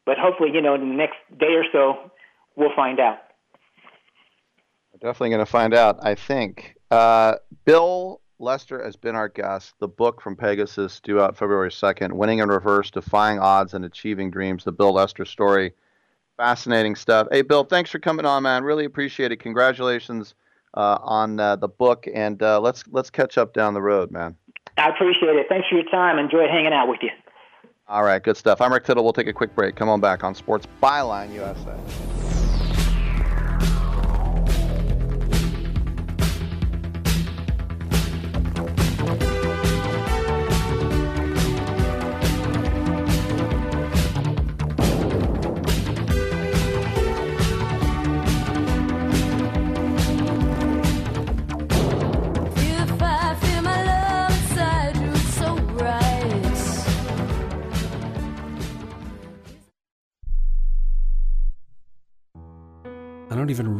But 0.04 0.18
hopefully, 0.18 0.50
you 0.52 0.60
know, 0.60 0.74
in 0.74 0.80
the 0.80 0.94
next 0.94 1.16
day 1.38 1.54
or 1.54 1.64
so, 1.70 2.10
we'll 2.56 2.74
find 2.74 2.98
out. 2.98 3.18
We're 4.92 5.08
definitely 5.08 5.30
going 5.30 5.44
to 5.44 5.50
find 5.50 5.74
out. 5.74 5.98
I 6.02 6.14
think. 6.14 6.76
Uh, 6.90 7.36
Bill 7.64 8.20
Lester 8.38 8.82
has 8.84 8.96
been 8.96 9.14
our 9.14 9.28
guest. 9.28 9.74
The 9.78 9.88
book 9.88 10.20
from 10.20 10.36
Pegasus, 10.36 11.00
due 11.00 11.20
out 11.20 11.36
February 11.36 11.70
2nd, 11.70 12.12
Winning 12.12 12.40
in 12.40 12.48
Reverse, 12.48 12.90
Defying 12.90 13.38
Odds 13.38 13.72
and 13.72 13.84
Achieving 13.84 14.30
Dreams, 14.30 14.64
the 14.64 14.72
Bill 14.72 14.92
Lester 14.92 15.24
story. 15.24 15.72
Fascinating 16.36 16.96
stuff. 16.96 17.28
Hey, 17.30 17.42
Bill, 17.42 17.64
thanks 17.64 17.90
for 17.90 18.00
coming 18.00 18.26
on, 18.26 18.42
man. 18.42 18.64
Really 18.64 18.84
appreciate 18.84 19.30
it. 19.30 19.36
Congratulations 19.36 20.34
uh, 20.74 20.98
on 21.02 21.38
uh, 21.40 21.56
the 21.56 21.68
book, 21.68 22.06
and 22.12 22.42
uh, 22.42 22.60
let's 22.60 22.84
let's 22.90 23.10
catch 23.10 23.38
up 23.38 23.52
down 23.54 23.74
the 23.74 23.82
road, 23.82 24.10
man. 24.10 24.36
I 24.78 24.88
appreciate 24.88 25.36
it. 25.36 25.46
Thanks 25.48 25.68
for 25.68 25.76
your 25.76 25.90
time. 25.90 26.18
Enjoyed 26.18 26.48
hanging 26.50 26.72
out 26.72 26.88
with 26.88 27.00
you. 27.02 27.10
All 27.88 28.04
right, 28.04 28.22
good 28.22 28.36
stuff. 28.36 28.60
I'm 28.60 28.72
Rick 28.72 28.84
Tittle. 28.84 29.04
We'll 29.04 29.12
take 29.12 29.26
a 29.26 29.32
quick 29.32 29.54
break. 29.54 29.76
Come 29.76 29.88
on 29.88 30.00
back 30.00 30.24
on 30.24 30.34
Sports 30.34 30.66
Byline 30.82 31.32
USA. 31.34 32.21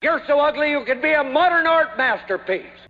You're 0.00 0.22
so 0.28 0.38
ugly 0.38 0.70
you 0.70 0.84
could 0.86 1.02
be 1.02 1.12
a 1.12 1.24
modern 1.24 1.66
art 1.66 1.98
masterpiece. 1.98 2.87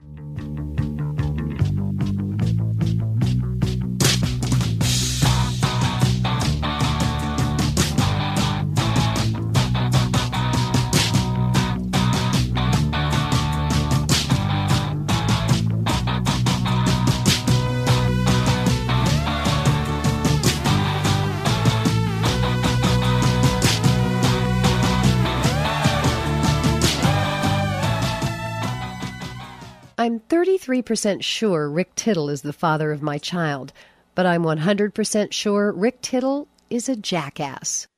33% 30.82 31.22
sure 31.22 31.70
Rick 31.70 31.94
Tittle 31.94 32.28
is 32.28 32.42
the 32.42 32.52
father 32.52 32.92
of 32.92 33.02
my 33.02 33.18
child, 33.18 33.72
but 34.14 34.26
I'm 34.26 34.42
100% 34.42 35.32
sure 35.32 35.72
Rick 35.72 36.00
Tittle 36.02 36.48
is 36.70 36.88
a 36.88 36.96
jackass. 36.96 37.88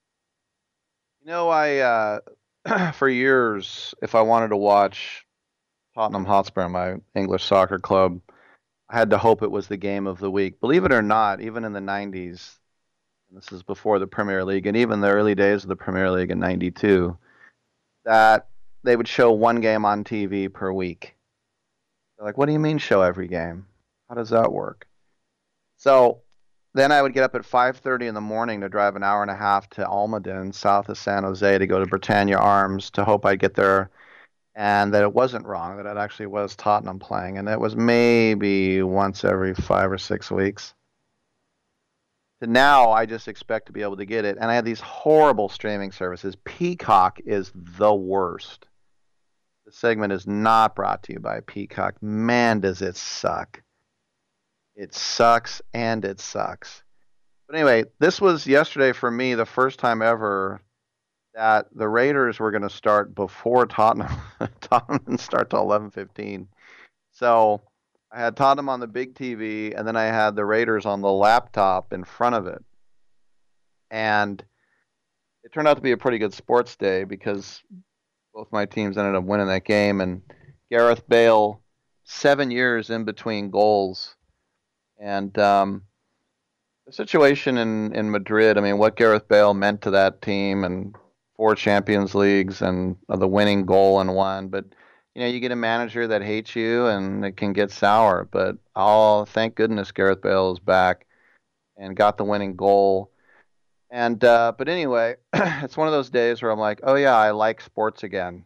You 1.23 1.31
know, 1.31 1.49
I 1.49 1.77
uh, 1.79 2.21
for 2.93 3.09
years, 3.09 3.95
if 4.03 4.15
I 4.15 4.23
wanted 4.23 4.49
to 4.49 4.57
watch 4.57 5.27
Tottenham 5.95 6.25
Hotspur, 6.25 6.69
my 6.69 6.97
English 7.15 7.45
soccer 7.45 7.79
club, 7.79 8.21
I 8.89 8.97
had 8.99 9.11
to 9.11 9.19
hope 9.19 9.43
it 9.43 9.51
was 9.51 9.69
the 9.69 9.77
game 9.77 10.07
of 10.07 10.19
the 10.19 10.31
week. 10.31 10.61
Believe 10.61 10.85
it 10.85 10.93
or 10.93 11.03
not, 11.03 11.41
even 11.41 11.65
in 11.65 11.73
the 11.73 11.81
90s, 11.81 12.57
and 13.29 13.37
this 13.41 13.53
is 13.53 13.63
before 13.63 13.99
the 13.99 14.07
Premier 14.07 14.45
League, 14.45 14.67
and 14.67 14.77
even 14.77 15.01
the 15.01 15.11
early 15.11 15.35
days 15.35 15.63
of 15.63 15.69
the 15.69 15.77
Premier 15.77 16.11
League 16.11 16.31
in 16.31 16.41
'92, 16.41 17.17
that 18.05 18.49
they 18.83 18.97
would 18.97 19.07
show 19.07 19.31
one 19.31 19.61
game 19.61 19.85
on 19.85 20.03
TV 20.03 20.53
per 20.53 20.73
week. 20.73 21.15
They're 22.21 22.27
like, 22.27 22.37
what 22.37 22.47
do 22.47 22.53
you 22.53 22.59
mean 22.59 22.77
show 22.77 23.01
every 23.01 23.29
game? 23.29 23.65
How 24.11 24.15
does 24.15 24.29
that 24.29 24.53
work? 24.53 24.87
So 25.79 26.21
then 26.75 26.93
I 26.93 27.01
would 27.01 27.15
get 27.15 27.25
up 27.25 27.35
at 27.35 27.47
5:30 27.47 28.09
in 28.09 28.15
the 28.15 28.21
morning 28.21 28.61
to 28.61 28.69
drive 28.69 28.95
an 28.95 29.03
hour 29.03 29.23
and 29.23 29.31
a 29.31 29.35
half 29.35 29.71
to 29.71 29.87
Almaden, 29.87 30.55
south 30.55 30.91
of 30.91 30.99
San 30.99 31.23
Jose, 31.23 31.57
to 31.57 31.67
go 31.67 31.79
to 31.81 31.87
Britannia 31.87 32.37
Arms 32.37 32.91
to 32.91 33.05
hope 33.05 33.25
I'd 33.25 33.39
get 33.39 33.55
there, 33.55 33.89
and 34.55 34.93
that 34.93 35.03
it 35.03 35.15
wasn't 35.15 35.47
wrong, 35.47 35.79
that 35.79 35.87
it 35.87 35.97
actually 35.97 36.27
was 36.27 36.55
Tottenham 36.57 36.99
playing, 36.99 37.39
and 37.39 37.49
it 37.49 37.59
was 37.59 37.75
maybe 37.75 38.83
once 38.83 39.25
every 39.25 39.55
five 39.55 39.91
or 39.91 39.97
six 39.97 40.31
weeks. 40.31 40.75
To 42.43 42.47
now, 42.47 42.91
I 42.91 43.07
just 43.07 43.29
expect 43.29 43.65
to 43.69 43.73
be 43.73 43.81
able 43.81 43.97
to 43.97 44.05
get 44.05 44.27
it, 44.27 44.37
and 44.39 44.51
I 44.51 44.57
have 44.57 44.67
these 44.67 44.81
horrible 44.81 45.49
streaming 45.49 45.91
services. 45.91 46.37
Peacock 46.45 47.19
is 47.25 47.51
the 47.55 47.95
worst. 47.95 48.67
The 49.71 49.77
segment 49.77 50.13
is 50.13 50.27
not 50.27 50.75
brought 50.75 51.05
to 51.05 51.13
you 51.13 51.21
by 51.21 51.43
Peacock. 51.43 52.03
Man, 52.03 52.59
does 52.59 52.83
it 52.83 52.97
suck. 52.97 53.63
It 54.75 54.93
sucks 54.93 55.63
and 55.73 56.05
it 56.05 56.19
sucks. 56.19 56.83
But 57.47 57.55
anyway, 57.55 57.85
this 58.01 58.21
was 58.21 58.49
yesterday 58.49 58.91
for 58.91 59.09
me 59.13 59.35
the 59.35 59.47
first 59.47 59.79
time 59.79 60.03
ever 60.03 60.61
that 61.35 61.69
the 61.73 61.89
Raiders 61.89 62.41
were 62.41 62.51
going 62.51 62.65
to 62.65 62.69
start 62.69 63.15
before 63.15 63.65
Tottenham. 63.65 64.21
Tottenham 64.61 65.19
start 65.19 65.51
till 65.51 65.65
11:15. 65.65 66.49
So 67.13 67.63
I 68.11 68.19
had 68.19 68.37
Tottenham 68.37 68.69
on 68.69 68.81
the 68.81 68.89
big 68.89 69.15
TV, 69.15 69.79
and 69.79 69.87
then 69.87 69.95
I 69.95 70.07
had 70.07 70.35
the 70.35 70.45
Raiders 70.45 70.85
on 70.85 71.01
the 71.01 71.13
laptop 71.13 71.93
in 71.93 72.03
front 72.03 72.35
of 72.35 72.49
it. 72.49 72.65
And 73.89 74.45
it 75.45 75.53
turned 75.53 75.69
out 75.69 75.77
to 75.77 75.81
be 75.81 75.93
a 75.93 75.97
pretty 75.97 76.19
good 76.19 76.35
sports 76.35 76.75
day 76.75 77.05
because 77.05 77.63
both 78.41 78.53
my 78.53 78.65
teams 78.65 78.97
ended 78.97 79.15
up 79.15 79.25
winning 79.25 79.49
that 79.49 79.67
game. 79.67 80.01
And 80.01 80.23
Gareth 80.71 81.07
Bale, 81.07 81.61
seven 82.05 82.51
years 82.51 82.89
in 82.89 83.05
between 83.05 83.51
goals. 83.51 84.17
And 84.99 85.39
um, 85.39 85.83
the 86.87 86.93
situation 86.95 87.59
in, 87.59 87.95
in 87.95 88.11
Madrid, 88.11 88.57
I 88.57 88.63
mean, 88.63 88.79
what 88.79 88.97
Gareth 88.97 89.29
Bale 89.29 89.53
meant 89.53 89.83
to 89.83 89.91
that 89.91 90.23
team 90.23 90.65
and 90.65 90.97
four 91.37 91.55
Champions 91.55 92.15
Leagues 92.15 92.63
and 92.63 92.97
uh, 93.11 93.17
the 93.17 93.29
winning 93.29 93.67
goal 93.67 94.01
and 94.01 94.15
one. 94.15 94.49
But 94.49 94.65
you 95.15 95.21
know, 95.21 95.29
you 95.29 95.41
get 95.41 95.53
a 95.53 95.57
manager 95.57 96.07
that 96.07 96.23
hates 96.23 96.57
you 96.57 96.87
and 96.87 97.23
it 97.27 97.37
can 97.37 97.53
get 97.53 97.71
sour. 97.71 98.27
But 98.31 98.57
oh, 98.75 99.27
thank 99.27 99.55
goodness 99.55 99.93
Gareth 99.93 100.23
Bale 100.23 100.53
is 100.53 100.61
back 100.61 101.07
and 101.77 101.95
got 101.95 102.17
the 102.17 102.25
winning 102.25 102.57
goal. 102.57 103.10
And 103.91 104.23
uh, 104.23 104.53
but 104.57 104.69
anyway, 104.69 105.17
it's 105.33 105.77
one 105.77 105.89
of 105.89 105.93
those 105.93 106.11
days 106.11 106.41
where 106.41 106.51
I'm 106.51 106.61
like, 106.61 106.81
oh 106.85 106.95
yeah, 106.95 107.17
I 107.17 107.33
like 107.33 107.61
sports 107.61 108.03
again. 108.05 108.45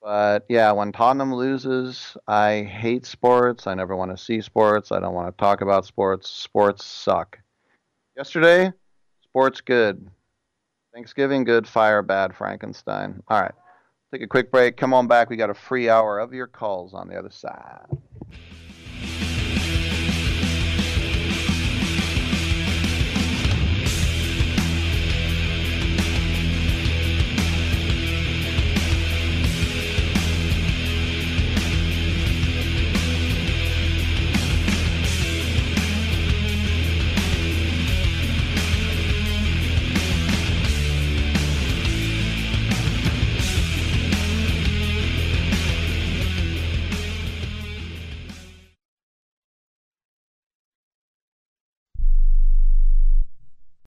But 0.00 0.46
yeah, 0.48 0.72
when 0.72 0.90
Tottenham 0.90 1.32
loses, 1.32 2.16
I 2.26 2.62
hate 2.62 3.06
sports. 3.06 3.66
I 3.66 3.74
never 3.74 3.94
want 3.94 4.10
to 4.10 4.16
see 4.16 4.40
sports. 4.40 4.90
I 4.90 4.98
don't 4.98 5.14
want 5.14 5.28
to 5.28 5.40
talk 5.40 5.60
about 5.60 5.86
sports. 5.86 6.28
Sports 6.28 6.84
suck. 6.84 7.38
Yesterday, 8.16 8.72
sports 9.22 9.60
good. 9.60 10.08
Thanksgiving 10.92 11.44
good, 11.44 11.68
fire 11.68 12.02
bad, 12.02 12.34
Frankenstein. 12.34 13.22
All 13.28 13.40
right. 13.40 13.54
Take 14.12 14.22
a 14.22 14.26
quick 14.26 14.50
break. 14.50 14.76
Come 14.76 14.92
on 14.92 15.06
back. 15.06 15.30
We 15.30 15.36
got 15.36 15.50
a 15.50 15.54
free 15.54 15.88
hour 15.88 16.18
of 16.18 16.34
your 16.34 16.46
calls 16.46 16.92
on 16.94 17.08
the 17.08 17.16
other 17.16 17.30
side. 17.30 17.86